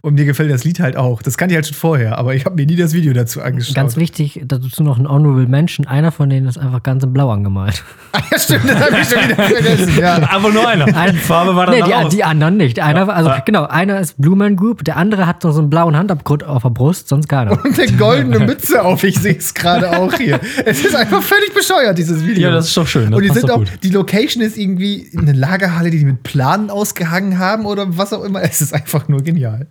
Und 0.02 0.14
mir 0.14 0.24
gefällt 0.24 0.50
das 0.50 0.64
Lied 0.64 0.80
halt 0.80 0.96
auch. 0.96 1.22
Das 1.22 1.38
kannte 1.38 1.54
ich 1.54 1.56
halt 1.56 1.66
schon 1.68 1.76
vorher, 1.76 2.18
aber 2.18 2.34
ich 2.34 2.44
habe 2.44 2.56
mir 2.56 2.66
nie 2.66 2.74
das 2.76 2.92
Video 2.92 3.12
dazu 3.12 3.40
angeschaut. 3.40 3.74
Ganz 3.76 3.96
wichtig, 3.96 4.42
dazu 4.44 4.82
noch 4.82 4.98
ein 4.98 5.08
Honorable 5.08 5.46
Mention. 5.46 5.86
Einer 5.86 6.10
von 6.10 6.28
denen 6.28 6.46
ist 6.48 6.58
einfach 6.58 6.81
ganz 6.82 7.02
in 7.04 7.12
Blau 7.12 7.30
angemalt. 7.30 7.82
Ah, 8.14 8.20
ja, 8.30 8.38
stimmt, 8.38 8.68
das 8.68 8.78
habe 8.78 8.98
ich 9.00 9.08
schon 9.08 9.24
wieder 9.24 9.42
vergessen. 9.42 9.98
Ja. 9.98 10.20
Aber 10.32 10.50
nur 10.50 10.68
einer. 10.68 10.84
Ein- 10.94 11.12
Die 11.12 11.18
Farbe 11.18 11.56
war 11.56 11.64
dann 11.64 11.76
Nee, 11.76 11.82
die, 11.86 11.92
raus. 11.92 12.10
die 12.12 12.22
anderen 12.22 12.58
nicht. 12.58 12.78
Einer, 12.78 13.06
war- 13.06 13.14
also 13.14 13.30
Ja. 13.30 13.38
genau, 13.38 13.64
einer 13.64 14.00
ist 14.00 14.20
Blue 14.20 14.36
Man 14.36 14.54
Group, 14.56 14.84
der 14.84 14.98
andere 14.98 15.26
hat 15.26 15.42
noch 15.44 15.52
so 15.52 15.60
einen 15.60 15.70
blauen 15.70 15.96
Handabdruck 15.96 16.42
auf 16.42 16.60
der 16.60 16.68
Brust, 16.68 17.08
sonst 17.08 17.26
keiner. 17.30 17.52
Und 17.64 17.78
eine 17.80 17.90
goldene 17.92 18.40
Mütze 18.40 18.82
auf, 18.84 19.02
ich 19.02 19.18
sehe 19.18 19.34
es 19.38 19.54
gerade 19.54 19.98
auch 19.98 20.12
hier. 20.12 20.38
Es 20.66 20.84
ist 20.84 20.94
einfach 20.94 21.22
völlig 21.22 21.54
bescheuert, 21.54 21.96
dieses 21.96 22.22
Video. 22.26 22.50
Ja, 22.50 22.54
das 22.54 22.66
ist 22.66 22.76
doch 22.76 22.86
schön. 22.86 23.10
Das 23.12 23.16
Und 23.18 23.22
die 23.24 23.30
sind 23.30 23.50
auch, 23.50 23.56
gut. 23.56 23.72
die 23.82 23.88
Location 23.88 24.42
ist 24.42 24.58
irgendwie 24.58 25.10
eine 25.16 25.32
Lagerhalle, 25.32 25.90
die 25.90 25.98
die 26.00 26.04
mit 26.04 26.22
Planen 26.22 26.68
ausgehangen 26.68 27.38
haben 27.38 27.64
oder 27.64 27.96
was 27.96 28.12
auch 28.12 28.24
immer. 28.24 28.42
Es 28.42 28.60
ist 28.60 28.74
einfach 28.74 29.08
nur 29.08 29.22
genial. 29.22 29.68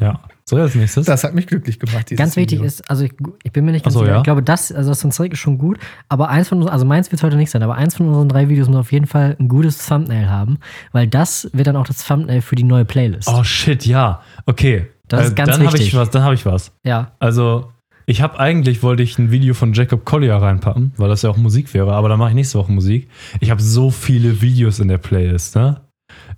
Ja. 0.00 0.18
So, 0.48 0.56
als 0.56 0.74
nächstes. 0.74 1.06
Das 1.06 1.24
hat 1.24 1.34
mich 1.34 1.46
glücklich 1.46 1.78
gemacht. 1.78 2.08
Dieses 2.08 2.18
Ganz 2.18 2.36
wichtig 2.36 2.58
Video. 2.58 2.66
ist, 2.66 2.88
also 2.90 3.04
ich, 3.04 3.12
ich 3.42 3.52
bin 3.52 3.64
mir 3.64 3.72
nicht 3.72 3.84
ganz 3.84 3.94
so, 3.94 4.00
sicher, 4.00 4.12
ja. 4.12 4.16
ich 4.18 4.24
glaube, 4.24 4.42
das, 4.42 4.72
also 4.72 4.90
das 4.90 5.02
von 5.02 5.12
Zirik 5.12 5.32
ist 5.34 5.40
schon 5.40 5.58
gut, 5.58 5.78
aber 6.08 6.30
eins 6.30 6.48
von 6.48 6.62
uns, 6.62 6.70
also 6.70 6.86
meins 6.86 7.12
wird 7.12 7.22
heute 7.22 7.36
nicht 7.36 7.50
sein, 7.50 7.62
aber 7.62 7.74
eins 7.74 7.96
von 7.96 8.08
unseren 8.08 8.28
drei 8.28 8.48
Videos 8.48 8.66
muss 8.68 8.76
auf 8.78 8.92
jeden 8.92 9.06
Fall 9.06 9.36
ein 9.38 9.48
gutes 9.48 9.86
Thumbnail 9.86 10.30
haben, 10.30 10.58
weil 10.92 11.06
das 11.06 11.50
wird 11.52 11.66
dann 11.66 11.76
auch 11.76 11.86
das 11.86 12.04
Thumbnail 12.06 12.40
für 12.40 12.56
die 12.56 12.64
neue 12.64 12.84
Playlist. 12.84 13.28
Oh 13.28 13.44
shit, 13.44 13.84
ja. 13.84 14.22
Okay. 14.46 14.86
Das 15.08 15.28
ist 15.28 15.36
ganz 15.36 15.50
dann 15.50 15.66
habe 15.66 15.76
ich 15.76 15.82
wichtig. 15.82 15.96
was, 15.98 16.10
dann 16.10 16.22
habe 16.22 16.34
ich 16.34 16.44
was. 16.46 16.72
Ja, 16.84 17.12
Also, 17.18 17.70
ich 18.06 18.22
habe 18.22 18.38
eigentlich 18.40 18.82
wollte 18.82 19.02
ich 19.02 19.18
ein 19.18 19.30
Video 19.30 19.52
von 19.52 19.74
Jacob 19.74 20.06
Collier 20.06 20.36
reinpacken, 20.36 20.92
weil 20.96 21.10
das 21.10 21.22
ja 21.22 21.30
auch 21.30 21.36
Musik 21.36 21.74
wäre, 21.74 21.92
aber 21.92 22.08
dann 22.08 22.18
mache 22.18 22.30
ich 22.30 22.34
nächste 22.34 22.58
Woche 22.58 22.72
Musik. 22.72 23.08
Ich 23.40 23.50
habe 23.50 23.60
so 23.60 23.90
viele 23.90 24.40
Videos 24.40 24.80
in 24.80 24.88
der 24.88 24.96
Playlist, 24.98 25.56
ne? 25.56 25.82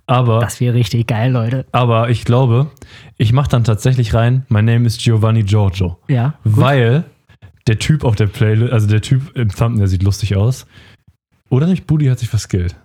Aber 0.07 0.39
das 0.39 0.59
wäre 0.59 0.73
richtig 0.73 1.07
geil, 1.07 1.31
Leute. 1.31 1.65
aber 1.71 2.09
ich 2.09 2.25
glaube, 2.25 2.69
ich 3.17 3.33
mache 3.33 3.49
dann 3.49 3.63
tatsächlich 3.63 4.13
rein, 4.13 4.45
my 4.49 4.61
name 4.61 4.85
is 4.85 4.97
Giovanni 4.97 5.43
Giorgio, 5.43 5.97
Ja, 6.07 6.33
weil 6.43 7.03
der 7.67 7.79
Typ 7.79 8.03
auf 8.03 8.15
der 8.15 8.27
Playlist, 8.27 8.73
also 8.73 8.87
der 8.87 9.01
Typ 9.01 9.35
im 9.37 9.49
Thumbnail 9.49 9.87
sieht 9.87 10.03
lustig 10.03 10.35
aus. 10.35 10.65
Oder 11.49 11.67
nicht? 11.67 11.85
Budi 11.85 12.05
hat 12.07 12.19
sich 12.19 12.29
verskillt. 12.29 12.75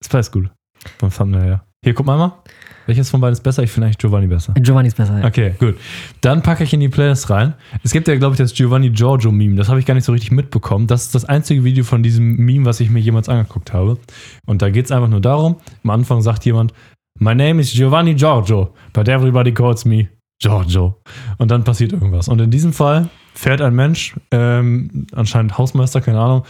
Das 0.00 0.12
war 0.12 0.20
jetzt 0.20 0.32
gut. 0.32 0.50
Beim 0.98 1.10
Thumbnail, 1.10 1.48
ja. 1.48 1.64
Hier, 1.82 1.94
guck 1.94 2.04
mal 2.04 2.18
mal. 2.18 2.42
Welches 2.84 3.08
von 3.08 3.22
beiden 3.22 3.32
ist 3.32 3.42
besser? 3.42 3.62
Ich 3.62 3.70
finde 3.70 3.86
eigentlich 3.86 3.96
Giovanni 3.96 4.26
besser. 4.26 4.52
Giovanni 4.54 4.88
ist 4.88 4.96
besser. 4.98 5.18
Ja. 5.18 5.26
Okay, 5.26 5.54
gut. 5.58 5.76
Dann 6.20 6.42
packe 6.42 6.62
ich 6.62 6.74
in 6.74 6.80
die 6.80 6.90
Playlist 6.90 7.30
rein. 7.30 7.54
Es 7.82 7.92
gibt 7.92 8.06
ja, 8.06 8.16
glaube 8.16 8.34
ich, 8.34 8.38
das 8.38 8.52
Giovanni 8.52 8.90
Giorgio 8.90 9.32
Meme. 9.32 9.56
Das 9.56 9.70
habe 9.70 9.80
ich 9.80 9.86
gar 9.86 9.94
nicht 9.94 10.04
so 10.04 10.12
richtig 10.12 10.30
mitbekommen. 10.30 10.86
Das 10.86 11.04
ist 11.04 11.14
das 11.14 11.24
einzige 11.24 11.64
Video 11.64 11.82
von 11.82 12.02
diesem 12.02 12.36
Meme, 12.36 12.66
was 12.66 12.80
ich 12.80 12.90
mir 12.90 12.98
jemals 12.98 13.30
angeguckt 13.30 13.72
habe. 13.72 13.96
Und 14.44 14.60
da 14.60 14.68
geht 14.68 14.84
es 14.84 14.92
einfach 14.92 15.08
nur 15.08 15.22
darum: 15.22 15.56
Am 15.82 15.90
Anfang 15.90 16.20
sagt 16.20 16.44
jemand, 16.44 16.74
My 17.18 17.34
name 17.34 17.62
is 17.62 17.72
Giovanni 17.72 18.14
Giorgio, 18.14 18.74
but 18.92 19.08
everybody 19.08 19.52
calls 19.52 19.86
me 19.86 20.08
Giorgio. 20.42 21.00
Und 21.38 21.50
dann 21.50 21.64
passiert 21.64 21.94
irgendwas. 21.94 22.28
Und 22.28 22.40
in 22.42 22.50
diesem 22.50 22.74
Fall 22.74 23.08
fährt 23.32 23.62
ein 23.62 23.74
Mensch, 23.74 24.16
ähm, 24.32 25.06
anscheinend 25.12 25.56
Hausmeister, 25.56 26.02
keine 26.02 26.20
Ahnung, 26.20 26.44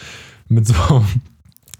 mit 0.49 0.67
so. 0.67 0.75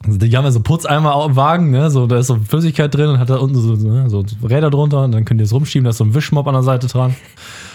Also 0.07 0.19
die 0.19 0.35
haben 0.35 0.45
ja 0.45 0.51
so 0.51 0.61
Putzeimerwagen, 0.61 1.71
ne? 1.71 1.91
So, 1.91 2.07
da 2.07 2.19
ist 2.21 2.29
so 2.29 2.37
Flüssigkeit 2.37 2.95
drin 2.95 3.09
und 3.11 3.19
hat 3.19 3.29
da 3.29 3.37
unten 3.37 3.55
so, 3.57 3.77
so, 3.77 3.87
ne? 3.87 4.09
so 4.09 4.25
Räder 4.43 4.71
drunter 4.71 5.05
und 5.05 5.13
dann 5.13 5.27
könnt 5.27 5.41
ihr 5.41 5.45
es 5.45 5.53
rumschieben, 5.53 5.85
da 5.85 5.91
ist 5.91 5.99
so 5.99 6.05
ein 6.05 6.15
Wischmopp 6.15 6.47
an 6.47 6.55
der 6.55 6.63
Seite 6.63 6.87
dran. 6.87 7.15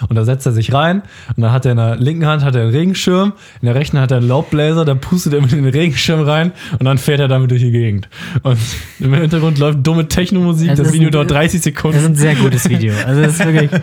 Und 0.10 0.16
da 0.16 0.26
setzt 0.26 0.46
er 0.48 0.52
sich 0.52 0.74
rein 0.74 1.04
und 1.38 1.44
dann 1.44 1.52
hat 1.52 1.66
er 1.66 1.72
in 1.74 1.78
der 1.78 1.96
linken 1.98 2.26
Hand 2.26 2.44
hat 2.44 2.56
er 2.56 2.64
einen 2.64 2.72
Regenschirm, 2.72 3.34
in 3.62 3.68
der 3.68 3.76
rechten 3.76 4.00
hat 4.00 4.10
er 4.12 4.18
einen 4.18 4.28
Laubbläser, 4.28 4.86
da 4.86 4.96
pustet 4.96 5.34
er 5.34 5.42
mit 5.42 5.54
in 5.54 5.64
den 5.64 5.72
Regenschirm 5.72 6.22
rein 6.22 6.52
und 6.80 6.84
dann 6.86 6.98
fährt 6.98 7.20
er 7.20 7.28
damit 7.28 7.52
durch 7.52 7.62
die 7.62 7.72
Gegend. 7.72 8.10
Und 8.42 8.58
im 9.00 9.14
Hintergrund 9.14 9.60
läuft 9.60 9.86
dumme 9.86 10.08
Technomusik, 10.08 10.72
Es 10.72 10.80
das 10.80 10.88
ist 10.88 10.94
Video 10.94 11.10
ein- 11.10 11.12
dauert 11.12 11.30
30 11.32 11.46
Das 11.46 11.54
ist 11.56 11.64
Sekunden. 11.76 12.06
ein 12.06 12.16
sehr 12.16 12.34
gutes 12.36 12.68
Video. 12.68 12.94
Also 13.06 13.22
das 13.22 13.34
ist 13.40 13.46
wirklich. 13.46 13.70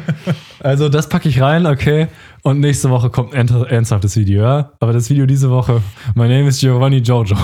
Also 0.64 0.88
das 0.88 1.08
packe 1.08 1.28
ich 1.28 1.40
rein, 1.40 1.66
okay. 1.66 2.06
Und 2.42 2.60
nächste 2.60 2.88
Woche 2.88 3.10
kommt 3.10 3.34
ein 3.34 3.48
ernst- 3.48 3.66
ernsthaftes 3.68 4.16
Video, 4.16 4.42
ja. 4.44 4.70
Aber 4.78 4.92
das 4.92 5.10
Video 5.10 5.26
diese 5.26 5.50
Woche, 5.50 5.82
My 6.14 6.28
name 6.28 6.46
is 6.46 6.60
Giovanni 6.60 7.00
Giorgio, 7.00 7.36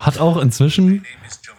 hat 0.00 0.20
auch 0.20 0.36
inzwischen, 0.36 1.02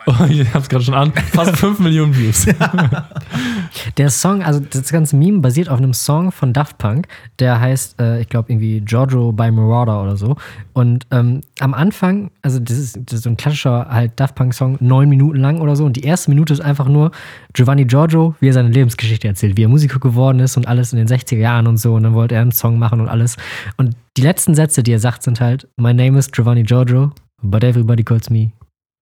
oh, 0.06 0.14
ich 0.30 0.54
hab's 0.54 0.70
gerade 0.70 0.84
schon 0.84 0.94
an, 0.94 1.12
fast 1.14 1.58
5 1.58 1.80
Millionen 1.80 2.16
Views. 2.16 2.48
Der 3.98 4.10
Song, 4.10 4.44
also 4.44 4.60
das 4.60 4.92
ganze 4.92 5.16
Meme 5.16 5.40
basiert 5.40 5.70
auf 5.70 5.78
einem 5.78 5.94
Song 5.94 6.32
von 6.32 6.54
Daft 6.54 6.78
Punk, 6.78 7.08
der 7.38 7.60
heißt, 7.60 8.00
äh, 8.00 8.22
ich 8.22 8.30
glaube, 8.30 8.52
irgendwie 8.52 8.82
Giorgio 8.82 9.32
by 9.32 9.52
Marauder 9.52 10.02
oder 10.02 10.18
so. 10.18 10.38
Und 10.74 11.06
ähm, 11.12 11.42
am 11.60 11.74
Anfang, 11.74 12.32
also 12.42 12.60
das 12.60 12.78
ist, 12.78 13.00
das 13.06 13.16
ist 13.16 13.24
so 13.24 13.30
ein 13.30 13.38
klassischer 13.38 13.88
halt 13.90 14.20
Daft 14.20 14.36
Punk-Song, 14.36 14.78
neun 14.80 15.10
Minuten 15.10 15.40
lang 15.40 15.60
oder 15.60 15.76
so. 15.76 15.86
Und 15.86 15.98
die 15.98 16.04
erste 16.04 16.32
Minute 16.32 16.54
ist 16.54 16.62
einfach 16.62 16.88
nur 16.88 17.12
Giovanni 17.54 17.86
Giorgio, 17.86 18.36
wie 18.40 18.48
er 18.48 18.54
seine 18.54 18.70
Lebensgeschichte 18.70 19.28
erzählt, 19.28 19.58
wie 19.58 19.64
er 19.64 19.70
Musiker 19.70 20.00
geworden 20.00 20.40
ist 20.40 20.58
und 20.58 20.68
alles 20.68 20.94
in 20.94 20.98
den 20.98 21.08
60er 21.08 21.38
Jahren 21.38 21.68
und 21.68 21.78
so. 21.78 21.94
Und 21.96 22.04
dann 22.04 22.14
wollte 22.14 22.36
er 22.36 22.42
einen 22.42 22.52
Song 22.52 22.80
machen 22.80 23.02
und 23.02 23.10
alles. 23.10 23.36
Und 23.78 23.96
die 24.18 24.22
letzten 24.22 24.56
Sätze, 24.56 24.82
die 24.82 24.94
er 24.94 25.00
sagt, 25.00 25.24
sind 25.24 25.40
halt: 25.40 25.68
My 25.78 25.94
name 25.94 26.18
is 26.18 26.32
Giovanni 26.32 26.64
Giorgio, 26.64 27.12
but 27.42 27.64
everybody 27.64 28.04
calls 28.04 28.30
me 28.30 28.52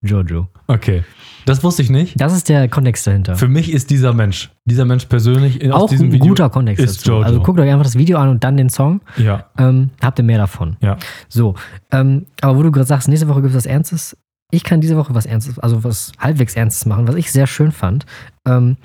Giorgio. 0.04 0.48
Okay, 0.68 1.04
das 1.46 1.64
wusste 1.64 1.82
ich 1.82 1.90
nicht. 1.90 2.20
Das 2.22 2.34
ist 2.34 2.50
der 2.50 2.68
Kontext 2.70 3.08
dahinter. 3.08 3.36
Für 3.36 3.48
mich 3.48 3.72
ist 3.72 3.90
dieser 3.90 4.14
Mensch, 4.14 4.52
dieser 4.66 4.86
Mensch 4.86 5.06
persönlich 5.06 5.62
in, 5.62 5.72
aus 5.72 5.84
auch 5.84 5.90
diesem 5.90 6.08
ein 6.10 6.12
Video 6.14 6.28
guter 6.30 6.50
Kontext 6.50 6.84
ist 6.84 6.98
dazu. 7.00 7.06
Giorgio. 7.12 7.26
Also 7.26 7.42
guckt 7.42 7.60
euch 7.60 7.70
einfach 7.70 7.84
das 7.86 7.98
Video 7.98 8.18
an 8.20 8.30
und 8.30 8.44
dann 8.44 8.58
den 8.58 8.70
Song. 8.70 9.02
Ja, 9.18 9.46
Ähm, 9.58 9.90
habt 10.04 10.20
ihr 10.20 10.24
mehr 10.26 10.38
davon. 10.38 10.78
ja. 10.82 10.98
So, 11.30 11.56
ähm, 11.92 12.26
aber 12.42 12.58
wo 12.58 12.64
du 12.64 12.72
gerade 12.72 12.86
sagst, 12.86 13.08
nächste 13.08 13.28
Woche 13.28 13.42
gibt 13.42 13.52
es 13.52 13.58
was 13.58 13.66
Ernstes. 13.66 14.16
Ich 14.52 14.64
kann 14.64 14.80
diese 14.82 14.96
Woche 14.98 15.14
was 15.16 15.26
Ernstes, 15.26 15.58
also 15.60 15.84
was 15.84 16.12
halbwegs 16.20 16.56
Ernstes 16.56 16.86
machen, 16.86 17.08
was 17.08 17.16
ich 17.16 17.32
sehr 17.32 17.48
schön 17.48 17.72
fand. 17.72 18.06
Ähm, 18.48 18.78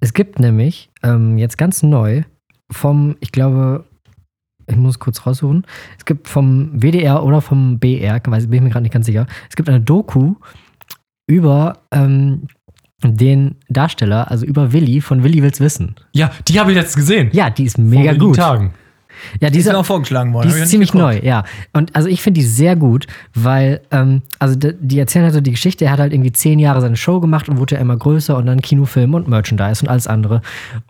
es 0.00 0.14
gibt 0.14 0.38
nämlich 0.40 0.90
ähm, 1.02 1.36
jetzt 1.38 1.58
ganz 1.58 1.82
neu 1.82 2.22
vom, 2.72 3.16
ich 3.20 3.30
glaube, 3.30 3.84
ich 4.70 4.76
muss 4.76 4.98
kurz 4.98 5.26
raussuchen. 5.26 5.66
Es 5.98 6.04
gibt 6.04 6.28
vom 6.28 6.70
WDR 6.80 7.22
oder 7.22 7.40
vom 7.40 7.78
BR, 7.78 8.20
weiß, 8.24 8.46
bin 8.46 8.54
ich 8.58 8.62
mir 8.62 8.70
gerade 8.70 8.82
nicht 8.82 8.92
ganz 8.92 9.06
sicher. 9.06 9.26
Es 9.48 9.56
gibt 9.56 9.68
eine 9.68 9.80
Doku 9.80 10.34
über 11.26 11.78
ähm, 11.92 12.48
den 13.02 13.56
Darsteller, 13.68 14.30
also 14.30 14.44
über 14.44 14.72
Willi 14.72 15.00
von 15.00 15.22
Willi 15.22 15.42
will's 15.42 15.60
wissen. 15.60 15.94
Ja, 16.12 16.30
die 16.48 16.60
habe 16.60 16.72
ich 16.72 16.76
jetzt 16.76 16.96
gesehen. 16.96 17.30
Ja, 17.32 17.50
die 17.50 17.64
ist 17.64 17.76
Vor 17.76 17.84
mega 17.84 18.10
wenigen 18.10 18.18
gut. 18.18 18.36
Tagen. 18.36 18.74
Ja, 19.40 19.50
Die 19.50 19.58
ist 19.58 19.64
dieser, 19.66 19.72
mir 19.72 19.78
auch 19.80 19.86
vorgeschlagen 19.86 20.32
worden. 20.32 20.48
die 20.48 20.58
ist 20.58 20.70
ziemlich 20.70 20.94
neu, 20.94 21.18
ja. 21.22 21.44
Und 21.72 21.94
also 21.94 22.08
ich 22.08 22.22
finde 22.22 22.40
die 22.40 22.46
sehr 22.46 22.74
gut, 22.76 23.06
weil, 23.34 23.82
ähm, 23.90 24.22
also 24.38 24.54
die, 24.54 24.72
die 24.80 24.98
erzählen 24.98 25.24
halt 25.24 25.34
so 25.34 25.40
die 25.42 25.50
Geschichte, 25.50 25.84
er 25.84 25.92
hat 25.92 25.98
halt 25.98 26.12
irgendwie 26.14 26.32
zehn 26.32 26.58
Jahre 26.58 26.80
seine 26.80 26.96
Show 26.96 27.20
gemacht 27.20 27.48
und 27.48 27.58
wurde 27.58 27.74
ja 27.74 27.80
immer 27.80 27.96
größer 27.96 28.36
und 28.36 28.46
dann 28.46 28.62
Kinofilm 28.62 29.12
und 29.14 29.28
Merchandise 29.28 29.82
und 29.82 29.88
alles 29.88 30.06
andere. 30.06 30.40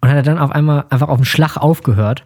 Und 0.01 0.09
hat 0.09 0.17
er 0.17 0.23
dann 0.23 0.39
auf 0.39 0.53
einmal 0.53 0.85
einfach 0.91 1.09
auf 1.09 1.19
den 1.19 1.25
Schlag 1.25 1.57
aufgehört, 1.57 2.25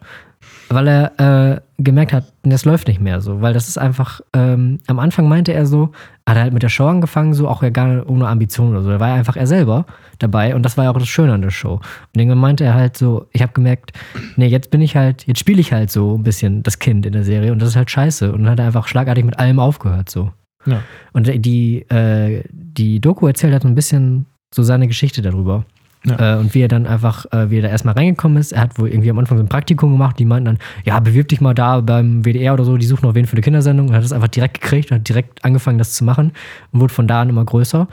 weil 0.69 0.87
er 0.87 1.19
äh, 1.19 1.61
gemerkt 1.77 2.13
hat, 2.13 2.31
das 2.43 2.65
läuft 2.65 2.87
nicht 2.87 3.01
mehr 3.01 3.21
so. 3.21 3.41
Weil 3.41 3.53
das 3.53 3.67
ist 3.67 3.77
einfach, 3.77 4.21
ähm, 4.33 4.79
am 4.87 4.99
Anfang 4.99 5.27
meinte 5.27 5.53
er 5.53 5.65
so, 5.65 5.91
hat 6.27 6.37
er 6.37 6.43
halt 6.43 6.53
mit 6.53 6.63
der 6.63 6.69
Show 6.69 6.87
angefangen, 6.87 7.33
so 7.33 7.47
auch 7.47 7.61
ja 7.63 7.69
gar 7.69 8.09
ohne 8.09 8.27
Ambition 8.27 8.71
oder 8.71 8.81
so. 8.81 8.89
Da 8.89 8.99
war 8.99 9.09
er 9.09 9.15
einfach 9.15 9.35
er 9.35 9.47
selber 9.47 9.85
dabei 10.19 10.55
und 10.55 10.63
das 10.63 10.77
war 10.77 10.85
ja 10.85 10.91
auch 10.91 10.97
das 10.97 11.07
Schöne 11.07 11.33
an 11.33 11.41
der 11.41 11.51
Show. 11.51 11.75
Und 11.75 12.19
irgendwann 12.19 12.39
meinte 12.39 12.63
er 12.63 12.73
halt 12.73 12.97
so, 12.97 13.27
ich 13.31 13.41
habe 13.41 13.53
gemerkt, 13.53 13.91
nee, 14.35 14.47
jetzt 14.47 14.71
bin 14.71 14.81
ich 14.81 14.95
halt, 14.95 15.27
jetzt 15.27 15.39
spiele 15.39 15.59
ich 15.59 15.73
halt 15.73 15.91
so 15.91 16.17
ein 16.17 16.23
bisschen 16.23 16.63
das 16.63 16.79
Kind 16.79 17.05
in 17.05 17.13
der 17.13 17.23
Serie 17.23 17.51
und 17.51 17.61
das 17.61 17.69
ist 17.69 17.75
halt 17.75 17.91
scheiße. 17.91 18.31
Und 18.31 18.43
dann 18.43 18.51
hat 18.51 18.59
er 18.59 18.65
einfach 18.65 18.87
schlagartig 18.87 19.25
mit 19.25 19.39
allem 19.39 19.59
aufgehört 19.59 20.09
so. 20.09 20.31
Ja. 20.65 20.81
Und 21.13 21.27
die, 21.45 21.81
äh, 21.89 22.43
die 22.51 22.99
Doku 22.99 23.27
erzählt 23.27 23.53
halt 23.53 23.63
so 23.63 23.67
ein 23.67 23.75
bisschen 23.75 24.25
so 24.53 24.63
seine 24.63 24.87
Geschichte 24.87 25.21
darüber. 25.21 25.65
Ja. 26.05 26.35
Äh, 26.35 26.39
und 26.39 26.53
wie 26.53 26.61
er 26.61 26.67
dann 26.67 26.85
einfach, 26.85 27.25
äh, 27.31 27.49
wie 27.49 27.57
er 27.57 27.63
da 27.63 27.69
erstmal 27.69 27.95
reingekommen 27.95 28.37
ist. 28.37 28.51
Er 28.51 28.61
hat 28.61 28.77
wohl 28.79 28.89
irgendwie 28.89 29.09
am 29.09 29.17
Anfang 29.19 29.37
so 29.37 29.43
ein 29.43 29.49
Praktikum 29.49 29.91
gemacht. 29.91 30.19
Die 30.19 30.25
meinten 30.25 30.45
dann, 30.45 30.57
ja, 30.83 30.99
bewirb 30.99 31.27
dich 31.27 31.41
mal 31.41 31.53
da 31.53 31.81
beim 31.81 32.23
WDR 32.23 32.53
oder 32.53 32.63
so. 32.63 32.77
Die 32.77 32.85
suchen 32.85 33.07
noch 33.07 33.15
wen 33.15 33.25
für 33.25 33.33
eine 33.33 33.41
Kindersendung. 33.41 33.89
Und 33.89 33.95
hat 33.95 34.03
das 34.03 34.13
einfach 34.13 34.27
direkt 34.27 34.61
gekriegt 34.61 34.91
und 34.91 34.99
hat 34.99 35.09
direkt 35.09 35.43
angefangen, 35.43 35.77
das 35.77 35.93
zu 35.93 36.03
machen. 36.03 36.31
Und 36.71 36.81
wurde 36.81 36.93
von 36.93 37.07
da 37.07 37.21
an 37.21 37.29
immer 37.29 37.43
größer. 37.43 37.87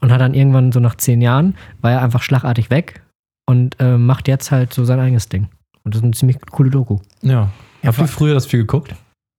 Und 0.00 0.12
hat 0.12 0.20
dann 0.20 0.34
irgendwann 0.34 0.72
so 0.72 0.80
nach 0.80 0.96
zehn 0.96 1.22
Jahren, 1.22 1.54
war 1.80 1.92
er 1.92 2.02
einfach 2.02 2.22
schlagartig 2.22 2.70
weg 2.70 3.02
und 3.46 3.76
äh, 3.80 3.96
macht 3.96 4.28
jetzt 4.28 4.50
halt 4.50 4.72
so 4.72 4.84
sein 4.84 5.00
eigenes 5.00 5.28
Ding. 5.28 5.48
Und 5.82 5.94
das 5.94 6.00
ist 6.00 6.04
eine 6.04 6.12
ziemlich 6.12 6.38
coole 6.50 6.70
Doku. 6.70 6.98
Ja. 7.22 7.50
Ja, 7.82 7.88
Habt 7.88 7.98
ihr 7.98 8.08
früher 8.08 8.34
das 8.34 8.46
viel 8.46 8.60
geguckt? 8.60 8.94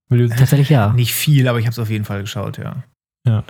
Tatsächlich 0.08 0.70
ja. 0.70 0.92
Nicht 0.92 1.14
viel, 1.14 1.48
aber 1.48 1.58
ich 1.58 1.66
habe 1.66 1.72
es 1.72 1.78
auf 1.78 1.90
jeden 1.90 2.04
Fall 2.04 2.20
geschaut, 2.20 2.58
ja. 2.58 2.84
Ja, 3.26 3.42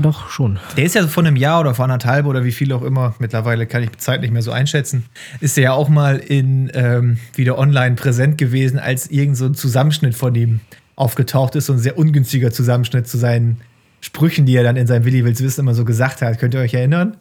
doch, 0.00 0.28
schon. 0.28 0.58
Der 0.76 0.84
ist 0.84 0.94
ja 0.94 1.06
vor 1.06 1.24
einem 1.24 1.36
Jahr 1.36 1.60
oder 1.60 1.74
vor 1.74 1.84
anderthalb 1.84 2.26
oder 2.26 2.44
wie 2.44 2.52
viel 2.52 2.72
auch 2.72 2.82
immer, 2.82 3.14
mittlerweile 3.18 3.66
kann 3.66 3.82
ich 3.82 3.90
die 3.90 3.98
Zeit 3.98 4.20
nicht 4.20 4.32
mehr 4.32 4.42
so 4.42 4.52
einschätzen, 4.52 5.06
ist 5.40 5.56
er 5.56 5.64
ja 5.64 5.72
auch 5.72 5.88
mal 5.88 6.18
in 6.18 6.70
ähm, 6.74 7.18
wieder 7.34 7.58
online 7.58 7.96
präsent 7.96 8.38
gewesen, 8.38 8.78
als 8.78 9.10
irgend 9.10 9.36
so 9.36 9.46
ein 9.46 9.54
Zusammenschnitt 9.54 10.14
von 10.14 10.34
ihm 10.34 10.60
aufgetaucht 10.94 11.56
ist, 11.56 11.66
so 11.66 11.72
ein 11.72 11.78
sehr 11.78 11.98
ungünstiger 11.98 12.52
Zusammenschnitt 12.52 13.08
zu 13.08 13.16
seinen 13.16 13.60
Sprüchen, 14.00 14.46
die 14.46 14.54
er 14.54 14.62
dann 14.62 14.76
in 14.76 14.86
seinem 14.86 15.04
Willi 15.04 15.24
Wills 15.24 15.42
Wissen 15.42 15.60
immer 15.60 15.74
so 15.74 15.84
gesagt 15.84 16.22
hat. 16.22 16.38
Könnt 16.38 16.54
ihr 16.54 16.60
euch 16.60 16.74
erinnern? 16.74 17.16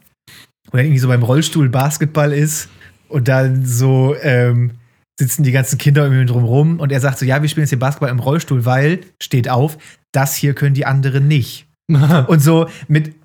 Wo 0.72 0.78
er 0.78 0.84
irgendwie 0.84 1.00
so 1.00 1.08
beim 1.08 1.24
Rollstuhl 1.24 1.70
Basketball 1.70 2.34
ist 2.34 2.70
und 3.08 3.28
dann 3.28 3.66
so 3.66 4.16
ähm, 4.22 4.72
sitzen 5.18 5.44
die 5.44 5.52
ganzen 5.52 5.78
Kinder 5.78 6.04
irgendwie 6.04 6.26
drumrum 6.26 6.80
und 6.80 6.92
er 6.92 7.00
sagt 7.00 7.20
so, 7.20 7.26
ja, 7.26 7.42
wir 7.42 7.50
spielen 7.50 7.64
jetzt 7.64 7.70
hier 7.70 7.80
Basketball 7.80 8.10
im 8.10 8.20
Rollstuhl, 8.20 8.66
weil, 8.66 9.02
steht 9.22 9.50
auf, 9.50 9.78
das 10.12 10.36
hier 10.36 10.54
können 10.54 10.74
die 10.74 10.86
anderen 10.86 11.28
nicht. 11.28 11.68
Und 12.28 12.40
so 12.40 12.68
mit 12.88 13.16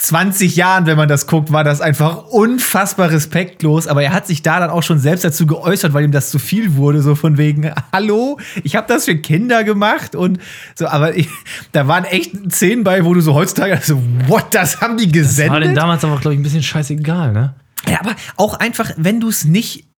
20 0.00 0.56
Jahren, 0.56 0.86
wenn 0.86 0.96
man 0.96 1.08
das 1.08 1.26
guckt, 1.26 1.52
war 1.52 1.62
das 1.62 1.82
einfach 1.82 2.24
unfassbar 2.28 3.10
respektlos. 3.10 3.86
Aber 3.86 4.02
er 4.02 4.12
hat 4.12 4.26
sich 4.26 4.40
da 4.42 4.58
dann 4.58 4.70
auch 4.70 4.82
schon 4.82 4.98
selbst 4.98 5.24
dazu 5.24 5.46
geäußert, 5.46 5.92
weil 5.92 6.04
ihm 6.04 6.12
das 6.12 6.30
zu 6.30 6.38
viel 6.38 6.74
wurde. 6.76 7.02
So 7.02 7.14
von 7.14 7.36
wegen, 7.36 7.70
hallo, 7.92 8.38
ich 8.62 8.76
habe 8.76 8.86
das 8.88 9.04
für 9.04 9.16
Kinder 9.16 9.62
gemacht. 9.62 10.14
Und 10.14 10.38
so, 10.74 10.86
aber 10.86 11.16
ich, 11.16 11.28
da 11.72 11.86
waren 11.86 12.04
echt 12.04 12.32
Szenen 12.50 12.82
bei, 12.82 13.04
wo 13.04 13.12
du 13.12 13.20
so 13.20 13.34
heutzutage 13.34 13.78
so, 13.82 14.00
what, 14.26 14.46
das 14.52 14.80
haben 14.80 14.96
die 14.96 15.10
Das 15.12 15.36
war 15.38 15.44
denn 15.44 15.52
gesendet? 15.60 15.76
damals 15.76 16.04
aber, 16.04 16.18
glaube 16.18 16.34
ich, 16.34 16.40
ein 16.40 16.44
bisschen 16.44 16.62
scheißegal, 16.62 17.32
ne? 17.32 17.54
Ja, 17.88 18.00
aber 18.00 18.14
auch 18.36 18.54
einfach, 18.54 18.90
wenn 18.96 19.20
du 19.20 19.28
es 19.28 19.44
nicht 19.44 19.89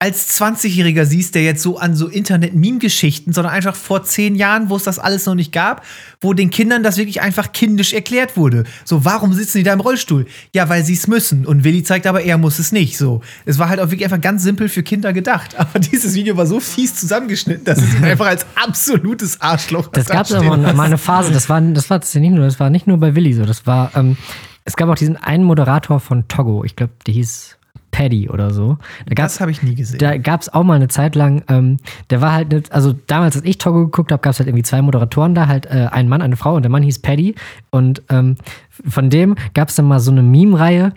als 0.00 0.40
20-Jähriger 0.40 1.04
siehst, 1.04 1.34
der 1.34 1.42
jetzt 1.42 1.60
so 1.60 1.76
an 1.76 1.96
so 1.96 2.06
Internet-Meme-Geschichten, 2.06 3.32
sondern 3.32 3.52
einfach 3.52 3.74
vor 3.74 4.04
zehn 4.04 4.36
Jahren, 4.36 4.70
wo 4.70 4.76
es 4.76 4.84
das 4.84 5.00
alles 5.00 5.26
noch 5.26 5.34
nicht 5.34 5.50
gab, 5.50 5.84
wo 6.20 6.34
den 6.34 6.50
Kindern 6.50 6.84
das 6.84 6.98
wirklich 6.98 7.20
einfach 7.20 7.52
kindisch 7.52 7.92
erklärt 7.92 8.36
wurde. 8.36 8.62
So, 8.84 9.04
warum 9.04 9.32
sitzen 9.32 9.58
die 9.58 9.64
da 9.64 9.72
im 9.72 9.80
Rollstuhl? 9.80 10.26
Ja, 10.54 10.68
weil 10.68 10.84
sie 10.84 10.94
es 10.94 11.08
müssen. 11.08 11.44
Und 11.44 11.64
Willi 11.64 11.82
zeigt 11.82 12.06
aber, 12.06 12.22
er 12.22 12.38
muss 12.38 12.60
es 12.60 12.70
nicht. 12.70 12.96
So, 12.96 13.22
es 13.44 13.58
war 13.58 13.68
halt 13.68 13.80
auch 13.80 13.90
wirklich 13.90 14.04
einfach 14.04 14.20
ganz 14.20 14.44
simpel 14.44 14.68
für 14.68 14.84
Kinder 14.84 15.12
gedacht. 15.12 15.58
Aber 15.58 15.78
dieses 15.80 16.14
Video 16.14 16.36
war 16.36 16.46
so 16.46 16.60
fies 16.60 16.94
zusammengeschnitten, 16.94 17.64
dass 17.64 17.78
es 17.78 17.94
ihn 17.94 18.04
einfach 18.04 18.26
als 18.26 18.46
absolutes 18.54 19.40
Arschloch 19.40 19.88
Das 19.88 20.06
gab 20.06 20.26
es 20.26 20.32
aber 20.32 20.56
mal 20.56 20.80
eine 20.80 20.98
Phase, 20.98 21.32
das 21.32 21.48
war, 21.48 21.60
das 21.60 21.90
war 21.90 21.98
tatsächlich 21.98 22.30
nicht 22.30 22.36
nur, 22.36 22.44
das 22.44 22.60
war 22.60 22.70
nicht 22.70 22.86
nur 22.86 22.98
bei 22.98 23.16
Willi 23.16 23.32
so, 23.32 23.44
das 23.44 23.66
war, 23.66 23.90
ähm, 23.96 24.16
es 24.64 24.76
gab 24.76 24.88
auch 24.88 24.94
diesen 24.94 25.16
einen 25.16 25.44
Moderator 25.44 25.98
von 25.98 26.28
Togo, 26.28 26.64
ich 26.64 26.76
glaube, 26.76 26.92
der 27.06 27.14
hieß 27.14 27.57
Paddy 27.98 28.30
oder 28.30 28.52
so. 28.52 28.78
Da 29.06 29.14
Das 29.16 29.40
habe 29.40 29.50
ich 29.50 29.64
nie 29.64 29.74
gesehen. 29.74 29.98
da 29.98 30.16
gab 30.18 30.40
es 30.40 30.48
auch 30.48 30.62
mal 30.62 30.74
eine 30.74 30.86
Zeit 30.86 31.16
lang, 31.16 31.42
ähm, 31.48 31.78
der 32.10 32.20
war 32.20 32.32
halt, 32.32 32.52
nicht, 32.52 32.70
also 32.70 32.92
damals, 32.92 33.34
als 33.34 33.44
ich 33.44 33.58
Togo 33.58 33.86
geguckt 33.86 34.12
habe, 34.12 34.22
gab 34.22 34.30
es 34.30 34.38
halt 34.38 34.48
irgendwie 34.48 34.62
zwei 34.62 34.82
Moderatoren 34.82 35.34
da, 35.34 35.48
halt 35.48 35.66
äh, 35.66 35.88
ein 35.90 36.08
Mann, 36.08 36.22
eine 36.22 36.36
Frau 36.36 36.54
und 36.54 36.62
der 36.62 36.70
Mann 36.70 36.84
hieß 36.84 37.00
Paddy 37.00 37.34
und 37.70 38.02
ähm, 38.08 38.36
von 38.86 39.10
dem 39.10 39.34
gab 39.52 39.70
es 39.70 39.74
dann 39.74 39.86
mal 39.86 39.98
so 39.98 40.12
eine 40.12 40.22
Meme-Reihe, 40.22 40.92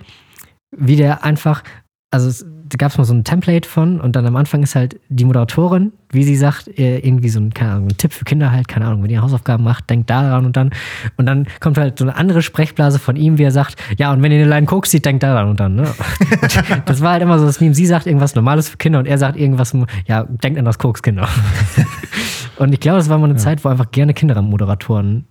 wie 0.77 0.95
der 0.95 1.23
einfach, 1.23 1.63
also 2.11 2.29
es, 2.29 2.45
da 2.71 2.77
gab 2.77 2.91
es 2.91 2.97
mal 2.97 3.03
so 3.03 3.13
ein 3.13 3.25
Template 3.25 3.67
von 3.67 3.99
und 3.99 4.15
dann 4.15 4.25
am 4.25 4.37
Anfang 4.37 4.63
ist 4.63 4.75
halt 4.75 4.97
die 5.09 5.25
Moderatorin, 5.25 5.91
wie 6.11 6.23
sie 6.23 6.37
sagt, 6.37 6.69
äh, 6.79 6.99
irgendwie 6.99 7.27
so 7.27 7.41
ein, 7.41 7.51
Ahnung, 7.59 7.89
ein 7.89 7.97
Tipp 7.97 8.13
für 8.13 8.23
Kinder 8.23 8.51
halt, 8.51 8.69
keine 8.69 8.85
Ahnung, 8.85 9.03
wenn 9.03 9.09
ihr 9.09 9.21
Hausaufgaben 9.21 9.63
macht, 9.63 9.89
denkt 9.89 10.09
daran 10.09 10.45
und 10.45 10.55
dann 10.55 10.71
und 11.17 11.25
dann 11.25 11.47
kommt 11.59 11.77
halt 11.77 11.99
so 11.99 12.05
eine 12.05 12.15
andere 12.15 12.41
Sprechblase 12.41 12.97
von 12.97 13.17
ihm, 13.17 13.37
wie 13.37 13.43
er 13.43 13.51
sagt, 13.51 13.75
ja 13.97 14.13
und 14.13 14.23
wenn 14.23 14.31
ihr 14.31 14.39
eine 14.39 14.49
Line 14.49 14.65
Koks 14.67 14.91
sieht, 14.91 15.05
denkt 15.05 15.21
daran 15.21 15.49
und 15.49 15.59
dann, 15.59 15.75
ne? 15.75 15.83
Und 15.83 16.83
das 16.85 17.01
war 17.01 17.11
halt 17.11 17.21
immer 17.21 17.37
so 17.39 17.45
das 17.45 17.59
Meme, 17.59 17.75
sie 17.75 17.85
sagt 17.85 18.07
irgendwas 18.07 18.35
Normales 18.35 18.69
für 18.69 18.77
Kinder 18.77 18.99
und 18.99 19.05
er 19.05 19.17
sagt 19.17 19.37
irgendwas, 19.37 19.75
ja, 20.07 20.23
denkt 20.23 20.57
an 20.57 20.65
das 20.65 20.79
Koks, 20.79 21.03
Kinder. 21.03 21.27
und 22.57 22.73
ich 22.73 22.79
glaube, 22.79 22.99
das 22.99 23.09
war 23.09 23.17
mal 23.17 23.29
eine 23.29 23.35
Zeit, 23.35 23.65
wo 23.65 23.69
einfach 23.69 23.91
gerne 23.91 24.13
Kindermoderatoren 24.13 25.27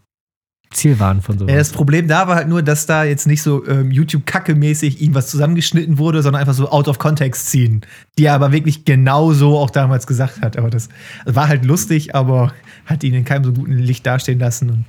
Ziel 0.73 1.01
waren 1.01 1.21
von 1.21 1.37
sowas. 1.37 1.53
Ja, 1.53 1.59
das 1.59 1.73
Problem 1.73 2.07
da 2.07 2.29
war 2.29 2.37
halt 2.37 2.49
nur, 2.49 2.63
dass 2.63 2.87
da 2.87 3.03
jetzt 3.03 3.27
nicht 3.27 3.43
so 3.43 3.67
ähm, 3.67 3.91
YouTube-Kacke-mäßig 3.91 5.01
ihm 5.01 5.15
was 5.15 5.29
zusammengeschnitten 5.29 5.99
wurde, 5.99 6.23
sondern 6.23 6.41
einfach 6.41 6.55
so 6.55 6.71
out 6.71 6.87
of 6.87 6.99
context 6.99 7.51
ziehen. 7.51 7.81
Die 8.19 8.27
er 8.27 8.35
aber 8.35 8.53
wirklich 8.53 8.85
genau 8.85 9.33
so 9.33 9.59
auch 9.59 9.71
damals 9.71 10.07
gesagt 10.07 10.43
hat. 10.43 10.57
Aber 10.57 10.71
das 10.71 10.89
war 11.25 11.49
halt 11.49 11.65
lustig, 11.65 12.15
aber 12.15 12.53
hat 12.87 13.03
ihn 13.03 13.15
in 13.15 13.25
keinem 13.25 13.45
so 13.45 13.53
guten 13.53 13.79
Licht 13.79 14.07
dastehen 14.07 14.39
lassen. 14.39 14.71
Und 14.71 14.85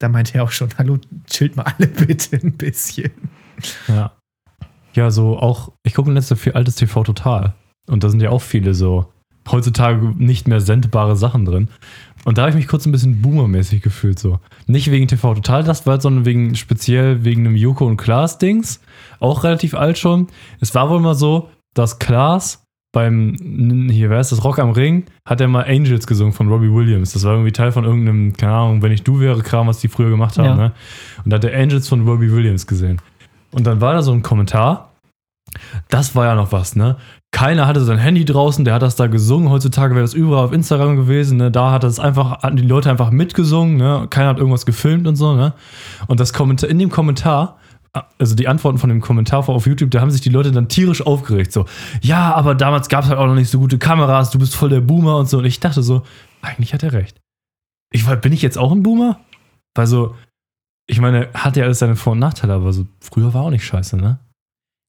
da 0.00 0.08
meinte 0.08 0.34
er 0.34 0.42
auch 0.42 0.50
schon, 0.50 0.70
hallo, 0.78 0.98
chillt 1.28 1.56
mal 1.56 1.72
alle 1.78 1.86
bitte 2.06 2.36
ein 2.36 2.52
bisschen. 2.52 3.12
Ja. 3.86 4.12
Ja, 4.94 5.12
so 5.12 5.38
auch, 5.38 5.70
ich 5.84 5.94
gucke 5.94 6.10
letzte 6.10 6.34
viel 6.34 6.54
altes 6.54 6.74
TV 6.74 7.04
total. 7.04 7.54
Und 7.86 8.02
da 8.02 8.08
sind 8.08 8.20
ja 8.20 8.30
auch 8.30 8.42
viele 8.42 8.74
so 8.74 9.12
heutzutage 9.52 10.14
nicht 10.18 10.48
mehr 10.48 10.60
sendbare 10.60 11.16
Sachen 11.16 11.44
drin. 11.44 11.68
Und 12.24 12.36
da 12.36 12.42
habe 12.42 12.50
ich 12.50 12.56
mich 12.56 12.68
kurz 12.68 12.84
ein 12.86 12.92
bisschen 12.92 13.22
boomermäßig 13.22 13.82
gefühlt 13.82 14.18
so. 14.18 14.40
Nicht 14.66 14.90
wegen 14.90 15.08
TV 15.08 15.34
Total 15.34 15.64
das 15.64 15.86
war, 15.86 16.00
sondern 16.00 16.26
wegen 16.26 16.54
speziell 16.54 17.24
wegen 17.24 17.46
einem 17.46 17.56
Joko 17.56 17.86
und 17.86 17.96
Klaas 17.96 18.38
Dings. 18.38 18.80
Auch 19.20 19.42
relativ 19.44 19.74
alt 19.74 19.98
schon. 19.98 20.26
Es 20.60 20.74
war 20.74 20.90
wohl 20.90 21.00
mal 21.00 21.14
so, 21.14 21.48
dass 21.74 21.98
Klaas 21.98 22.62
beim, 22.92 23.88
hier, 23.90 24.10
wer 24.10 24.20
ist 24.20 24.32
das, 24.32 24.42
Rock 24.44 24.58
am 24.58 24.70
Ring, 24.70 25.04
hat 25.24 25.40
er 25.40 25.46
mal 25.48 25.64
Angels 25.64 26.06
gesungen 26.06 26.32
von 26.32 26.48
Robbie 26.48 26.72
Williams. 26.72 27.12
Das 27.12 27.24
war 27.24 27.32
irgendwie 27.34 27.52
Teil 27.52 27.70
von 27.72 27.84
irgendeinem, 27.84 28.32
keine 28.36 28.52
Ahnung, 28.52 28.82
wenn 28.82 28.90
ich 28.92 29.02
du 29.04 29.20
wäre, 29.20 29.40
Kram, 29.42 29.68
was 29.68 29.78
die 29.78 29.88
früher 29.88 30.10
gemacht 30.10 30.36
haben, 30.38 30.44
Ja. 30.46 30.56
ne? 30.56 30.72
Und 31.24 31.30
da 31.30 31.36
hat 31.36 31.44
er 31.44 31.58
Angels 31.58 31.88
von 31.88 32.06
Robbie 32.06 32.32
Williams 32.32 32.66
gesehen. 32.66 33.00
Und 33.52 33.66
dann 33.66 33.80
war 33.80 33.94
da 33.94 34.02
so 34.02 34.12
ein 34.12 34.22
Kommentar, 34.22 34.89
das 35.88 36.14
war 36.14 36.26
ja 36.26 36.34
noch 36.34 36.52
was, 36.52 36.76
ne? 36.76 36.96
Keiner 37.32 37.66
hatte 37.66 37.80
sein 37.82 37.98
Handy 37.98 38.24
draußen, 38.24 38.64
der 38.64 38.74
hat 38.74 38.82
das 38.82 38.96
da 38.96 39.06
gesungen. 39.06 39.50
Heutzutage 39.50 39.94
wäre 39.94 40.04
das 40.04 40.14
überall 40.14 40.46
auf 40.46 40.52
Instagram 40.52 40.96
gewesen, 40.96 41.38
ne? 41.38 41.50
Da 41.50 41.70
hat 41.70 41.84
das 41.84 42.00
einfach, 42.00 42.42
hatten 42.42 42.56
die 42.56 42.66
Leute 42.66 42.90
einfach 42.90 43.10
mitgesungen, 43.10 43.76
ne? 43.76 44.06
Keiner 44.10 44.28
hat 44.28 44.38
irgendwas 44.38 44.66
gefilmt 44.66 45.06
und 45.06 45.16
so, 45.16 45.34
ne? 45.34 45.54
Und 46.08 46.20
das 46.20 46.32
Kommentar, 46.32 46.68
in 46.68 46.78
dem 46.78 46.90
Kommentar, 46.90 47.58
also 48.18 48.34
die 48.34 48.48
Antworten 48.48 48.78
von 48.78 48.88
dem 48.88 49.00
Kommentar 49.00 49.48
auf 49.48 49.66
YouTube, 49.66 49.90
da 49.90 50.00
haben 50.00 50.10
sich 50.10 50.20
die 50.20 50.28
Leute 50.28 50.52
dann 50.52 50.68
tierisch 50.68 51.04
aufgeregt. 51.04 51.52
So, 51.52 51.66
ja, 52.02 52.34
aber 52.34 52.54
damals 52.54 52.88
gab 52.88 53.04
es 53.04 53.10
halt 53.10 53.18
auch 53.18 53.26
noch 53.26 53.34
nicht 53.34 53.50
so 53.50 53.58
gute 53.58 53.78
Kameras, 53.78 54.30
du 54.30 54.38
bist 54.38 54.54
voll 54.54 54.68
der 54.68 54.80
Boomer 54.80 55.16
und 55.16 55.28
so. 55.28 55.38
Und 55.38 55.44
ich 55.44 55.60
dachte 55.60 55.82
so, 55.82 56.02
eigentlich 56.42 56.72
hat 56.74 56.82
er 56.82 56.92
recht. 56.92 57.20
Ich, 57.92 58.06
weil, 58.06 58.16
bin 58.16 58.32
ich 58.32 58.42
jetzt 58.42 58.58
auch 58.58 58.72
ein 58.72 58.82
Boomer? 58.82 59.20
Weil 59.74 59.86
so, 59.86 60.14
ich 60.86 61.00
meine, 61.00 61.28
hat 61.34 61.56
ja 61.56 61.64
alles 61.64 61.80
seine 61.80 61.96
Vor- 61.96 62.12
und 62.12 62.18
Nachteile, 62.18 62.54
aber 62.54 62.72
so 62.72 62.86
früher 63.00 63.34
war 63.34 63.42
auch 63.42 63.50
nicht 63.50 63.64
scheiße, 63.64 63.96
ne? 63.96 64.18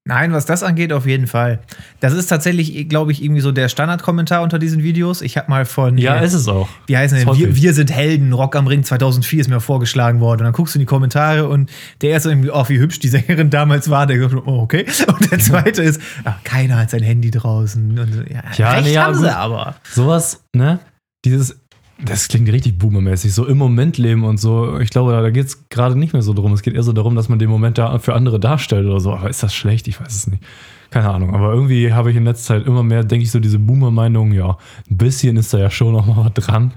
Nein, 0.04 0.32
was 0.32 0.46
das 0.46 0.64
angeht, 0.64 0.92
auf 0.92 1.06
jeden 1.06 1.28
Fall. 1.28 1.60
Das 2.00 2.12
ist 2.12 2.26
tatsächlich, 2.26 2.88
glaube 2.88 3.12
ich, 3.12 3.22
irgendwie 3.22 3.40
so 3.40 3.52
der 3.52 3.68
Standardkommentar 3.68 4.42
unter 4.42 4.58
diesen 4.58 4.82
Videos. 4.82 5.22
Ich 5.22 5.36
habe 5.36 5.48
mal 5.48 5.64
von. 5.64 5.96
Ja, 5.96 6.16
ist 6.16 6.32
es 6.32 6.48
auch. 6.48 6.68
wie 6.88 6.96
heißen 6.96 7.16
denn? 7.18 7.28
Wir, 7.36 7.54
wir 7.54 7.72
sind 7.72 7.92
Helden, 7.92 8.32
Rock 8.32 8.56
am 8.56 8.66
Ring 8.66 8.82
2004 8.82 9.40
ist 9.42 9.48
mir 9.48 9.60
vorgeschlagen 9.60 10.18
worden. 10.18 10.40
Und 10.40 10.44
dann 10.46 10.52
guckst 10.54 10.74
du 10.74 10.78
in 10.78 10.80
die 10.80 10.86
Kommentare 10.86 11.48
und 11.48 11.70
der 12.00 12.10
erste 12.10 12.30
irgendwie, 12.30 12.50
oh, 12.50 12.64
wie 12.68 12.80
hübsch 12.80 12.98
die 12.98 13.08
Sängerin 13.08 13.50
damals 13.50 13.90
war. 13.90 14.08
Der 14.08 14.18
sagt, 14.20 14.34
oh, 14.44 14.62
okay. 14.62 14.86
Und 15.06 15.30
der 15.30 15.38
zweite 15.40 15.82
ist, 15.82 16.00
ach, 16.24 16.42
keiner 16.42 16.78
hat 16.78 16.90
sein 16.90 17.04
Handy 17.04 17.30
draußen. 17.30 17.96
Und 17.96 18.26
ja, 18.28 18.42
Ja, 18.56 18.72
recht 18.72 18.86
nee, 18.86 18.94
ja, 18.94 19.04
haben 19.04 19.12
gut. 19.14 19.22
sie 19.22 19.36
aber. 19.36 19.76
Sowas, 19.84 20.42
ne? 20.52 20.80
Dieses, 21.24 21.60
das 22.04 22.28
klingt 22.28 22.50
richtig 22.50 22.78
boomermäßig, 22.78 23.32
so 23.32 23.46
im 23.46 23.58
Moment 23.58 23.98
leben 23.98 24.24
und 24.24 24.38
so. 24.38 24.78
Ich 24.80 24.90
glaube, 24.90 25.12
da 25.12 25.30
geht 25.30 25.46
es 25.46 25.68
gerade 25.68 25.96
nicht 25.96 26.12
mehr 26.12 26.22
so 26.22 26.34
drum. 26.34 26.52
Es 26.52 26.62
geht 26.62 26.74
eher 26.74 26.82
so 26.82 26.92
darum, 26.92 27.14
dass 27.14 27.28
man 27.28 27.38
den 27.38 27.50
Moment 27.50 27.78
da 27.78 27.98
für 27.98 28.14
andere 28.14 28.40
darstellt 28.40 28.86
oder 28.86 29.00
so. 29.00 29.12
Aber 29.12 29.30
ist 29.30 29.42
das 29.42 29.54
schlecht? 29.54 29.88
Ich 29.88 30.00
weiß 30.00 30.14
es 30.14 30.26
nicht. 30.26 30.42
Keine 30.90 31.10
Ahnung. 31.10 31.34
Aber 31.34 31.52
irgendwie 31.52 31.92
habe 31.92 32.10
ich 32.10 32.16
in 32.16 32.24
letzter 32.24 32.54
Zeit 32.56 32.66
immer 32.66 32.82
mehr, 32.82 33.04
denke 33.04 33.24
ich, 33.24 33.30
so 33.30 33.40
diese 33.40 33.58
Boomer-Meinung, 33.58 34.32
ja, 34.32 34.58
ein 34.90 34.98
bisschen 34.98 35.36
ist 35.36 35.54
da 35.54 35.58
ja 35.58 35.70
schon 35.70 35.92
noch 35.92 36.06
mal 36.06 36.24
was 36.24 36.34
dran. 36.34 36.74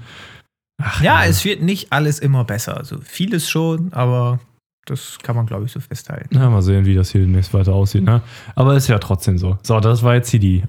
Ach, 0.82 1.02
Ja, 1.02 1.24
es 1.24 1.44
wird 1.44 1.62
nicht 1.62 1.92
alles 1.92 2.18
immer 2.18 2.44
besser. 2.44 2.76
Also 2.76 2.98
vieles 3.02 3.48
schon, 3.48 3.92
aber 3.92 4.40
das 4.86 5.18
kann 5.22 5.34
man, 5.34 5.46
glaube 5.46 5.64
ich, 5.64 5.72
so 5.72 5.80
festhalten. 5.80 6.28
Na, 6.30 6.48
mal 6.48 6.62
sehen, 6.62 6.84
wie 6.86 6.94
das 6.94 7.10
hier 7.10 7.20
demnächst 7.20 7.52
weiter 7.52 7.74
aussieht, 7.74 8.04
ne? 8.04 8.22
Aber 8.54 8.76
ist 8.76 8.88
ja 8.88 8.98
trotzdem 8.98 9.36
so. 9.36 9.58
So, 9.62 9.80
das 9.80 10.02
war 10.02 10.14
jetzt 10.14 10.30
hier 10.30 10.40
die. 10.40 10.62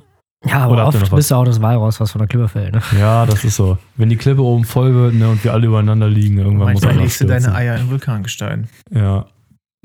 Ja, 0.45 0.59
aber 0.59 0.73
Oder 0.73 0.87
oft 0.87 1.15
bist 1.15 1.31
du 1.31 1.35
auch 1.35 1.45
das 1.45 1.61
Walraus, 1.61 1.99
was 1.99 2.11
von 2.11 2.19
der 2.19 2.27
Klippe 2.27 2.47
fällt. 2.47 2.73
Ne? 2.73 2.81
Ja, 2.99 3.25
das 3.25 3.43
ist 3.43 3.55
so. 3.55 3.77
Wenn 3.95 4.09
die 4.09 4.17
Klippe 4.17 4.43
oben 4.43 4.65
voll 4.65 4.93
wird, 4.93 5.15
ne, 5.15 5.29
und 5.29 5.43
wir 5.43 5.51
alle 5.51 5.65
übereinander 5.67 6.07
liegen, 6.07 6.37
irgendwann 6.37 6.73
muss 6.73 6.81
Manchmal 6.83 6.91
einer 6.93 7.01
legst 7.01 7.21
du 7.21 7.25
deine 7.25 7.53
Eier 7.55 7.75
in 7.77 7.89
Vulkangestein. 7.89 8.67
Ja. 8.93 9.25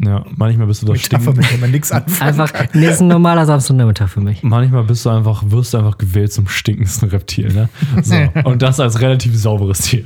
Ja, 0.05 0.25
manchmal 0.37 0.67
bist 0.67 0.83
du 0.83 0.87
das 0.87 1.01
Stinken. 1.01 1.37
mit 1.37 1.61
man 1.61 1.71
nichts 1.71 1.93
anfangen 1.93 2.29
Einfach, 2.31 2.53
kann. 2.53 2.67
nee, 2.73 2.87
ist 2.87 3.01
ein 3.01 3.07
normaler 3.09 3.47
Samstagnachmittag 3.47 4.09
für 4.09 4.21
mich. 4.21 4.43
Manchmal 4.43 4.83
bist 4.85 5.05
du 5.07 5.11
einfach, 5.11 5.45
wirst 5.47 5.75
du 5.75 5.79
einfach 5.79 5.97
gewählt 5.97 6.33
zum 6.33 6.49
stinkendsten 6.49 7.11
Reptil, 7.11 7.53
ne? 7.53 7.69
So. 8.03 8.17
Und 8.45 8.63
das 8.63 8.81
als 8.81 9.01
relativ 9.01 9.37
sauberes 9.37 9.83
Tier. 9.83 10.05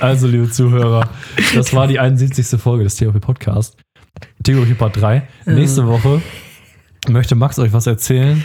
Also, 0.00 0.28
liebe 0.28 0.48
Zuhörer, 0.48 1.08
das 1.54 1.74
war 1.74 1.88
die 1.88 1.98
71. 1.98 2.60
Folge 2.60 2.84
des 2.84 2.96
TOP 2.96 3.20
Podcast. 3.20 3.76
TOP 4.44 4.78
Part 4.78 5.00
3. 5.00 5.22
Nächste 5.46 5.86
Woche 5.88 6.22
möchte 7.08 7.34
Max 7.34 7.58
euch 7.58 7.72
was 7.72 7.86
erzählen 7.86 8.44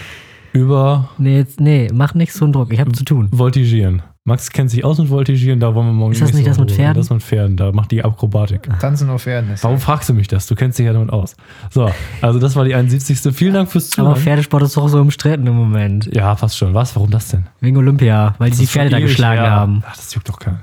über 0.58 1.10
Nee, 1.18 1.38
jetzt, 1.38 1.60
nee, 1.60 1.88
mach 1.94 2.14
nicht 2.14 2.34
so 2.34 2.46
einen 2.46 2.54
Druck. 2.54 2.72
Ich 2.74 2.80
habe 2.80 2.92
zu 2.92 3.04
tun. 3.04 3.30
Voltigieren. 3.32 4.02
Max 4.26 4.50
kennt 4.52 4.70
sich 4.70 4.84
aus 4.84 4.98
mit 5.00 5.10
Voltigieren, 5.10 5.62
da 5.62 5.74
wollen 5.74 5.88
wir 5.88 5.94
morgen 5.94 6.12
Ist 6.12 6.22
das 6.22 6.34
nicht 6.34 6.46
das 6.46 6.60
mit. 6.60 6.70
Pferden? 6.72 6.96
Das 6.98 7.10
mit 7.10 7.24
Pferden, 7.24 7.56
da 7.56 7.72
macht 7.72 7.92
die 7.92 8.04
Akrobatik. 8.04 8.68
Tanzen 8.82 9.10
auf 9.10 9.22
Pferden. 9.24 9.52
ist- 9.54 9.64
Warum 9.64 9.78
fragst 9.80 10.10
du 10.10 10.14
mich 10.14 10.28
das? 10.28 10.48
Du 10.48 10.56
kennst 10.56 10.78
dich 10.78 10.86
ja 10.86 10.92
damit 10.92 11.12
aus. 11.12 11.38
So, 11.70 11.90
also 12.22 12.38
das 12.38 12.54
war 12.58 12.66
die 12.66 12.76
71. 12.76 13.34
Vielen 13.34 13.54
Dank 13.54 13.72
fürs 13.72 13.98
Aber 13.98 14.10
Zuhören. 14.10 14.22
Pferdesport 14.22 14.64
ist 14.64 14.76
doch 14.76 14.90
so 14.90 15.00
umstritten 15.00 15.48
im 15.48 15.54
Moment. 15.56 16.14
Ja, 16.14 16.36
fast 16.36 16.58
schon. 16.58 16.74
Was? 16.74 16.94
Warum 16.98 17.10
das 17.10 17.30
denn? 17.30 17.46
Wegen 17.62 17.78
Olympia, 17.78 18.36
weil 18.38 18.50
die 18.50 18.58
Das 18.58 18.60
die 18.60 18.66
schon 18.68 18.72
Pferde 18.74 18.90
da 18.90 19.00
geschlagen 19.00 19.42
her. 19.42 19.50
haben. 19.52 19.84
Ach, 19.88 19.96
das 19.96 20.14
juckt 20.14 20.28
doch 20.28 20.40
keinen. 20.40 20.60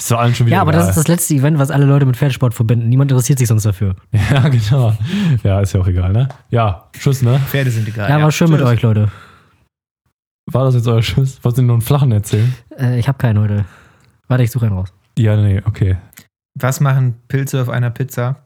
Ist 0.00 0.10
doch 0.10 0.18
allen 0.18 0.34
schon 0.34 0.46
wieder 0.46 0.56
Ja, 0.56 0.62
aber 0.62 0.72
das 0.72 0.84
egal. 0.84 0.90
ist 0.90 0.96
das 0.96 1.08
letzte 1.08 1.34
Event, 1.34 1.58
was 1.58 1.70
alle 1.70 1.84
Leute 1.84 2.06
mit 2.06 2.16
Pferdesport 2.16 2.54
verbinden. 2.54 2.88
Niemand 2.88 3.10
interessiert 3.10 3.38
sich 3.38 3.48
sonst 3.48 3.66
dafür. 3.66 3.94
Ja, 4.30 4.48
genau. 4.48 4.96
Ja, 5.44 5.60
ist 5.60 5.74
ja 5.74 5.80
auch 5.80 5.86
egal, 5.86 6.12
ne? 6.12 6.26
Ja, 6.48 6.88
Tschüss, 6.98 7.20
ne? 7.20 7.38
Pferde 7.50 7.70
sind 7.70 7.86
egal. 7.86 8.08
Ja, 8.08 8.20
war 8.22 8.32
schön 8.32 8.50
mit 8.50 8.60
Tschüss. 8.60 8.68
euch, 8.70 8.82
Leute. 8.82 9.10
War 10.50 10.64
das 10.64 10.74
jetzt 10.74 10.88
euer 10.88 11.02
Tschüss? 11.02 11.38
Wolltest 11.42 11.58
du 11.58 11.62
nur 11.62 11.74
einen 11.74 11.82
flachen 11.82 12.10
erzählen? 12.12 12.54
Äh, 12.78 12.98
ich 12.98 13.08
habe 13.08 13.18
keinen 13.18 13.38
heute. 13.40 13.66
Warte, 14.26 14.42
ich 14.42 14.50
suche 14.50 14.66
einen 14.66 14.74
raus. 14.76 14.88
Ja, 15.18 15.36
nee, 15.36 15.60
okay. 15.66 15.98
Was 16.58 16.80
machen 16.80 17.16
Pilze 17.28 17.60
auf 17.60 17.68
einer 17.68 17.90
Pizza? 17.90 18.36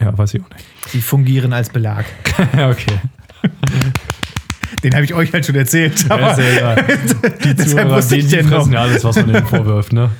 Ja, 0.00 0.16
weiß 0.16 0.34
ich 0.34 0.42
auch 0.44 0.50
nicht. 0.50 0.64
Sie 0.86 1.00
fungieren 1.00 1.52
als 1.52 1.70
Belag. 1.70 2.04
ja, 2.56 2.70
okay. 2.70 3.00
Den 4.84 4.94
habe 4.94 5.04
ich 5.04 5.14
euch 5.14 5.32
halt 5.32 5.44
schon 5.46 5.54
erzählt. 5.56 6.04
Ja, 6.08 6.14
Aber 6.14 6.30
ist 6.32 6.38
ja 6.38 6.72
egal. 6.76 6.84
Die 7.44 7.56
Zuhörer, 7.56 8.00
die, 8.00 8.22
die 8.26 8.42
fressen 8.42 8.72
ja 8.72 8.80
alles, 8.82 9.02
was 9.04 9.16
man 9.16 9.28
ihnen 9.30 9.46
vorwirft, 9.46 9.92
ne? 9.92 10.10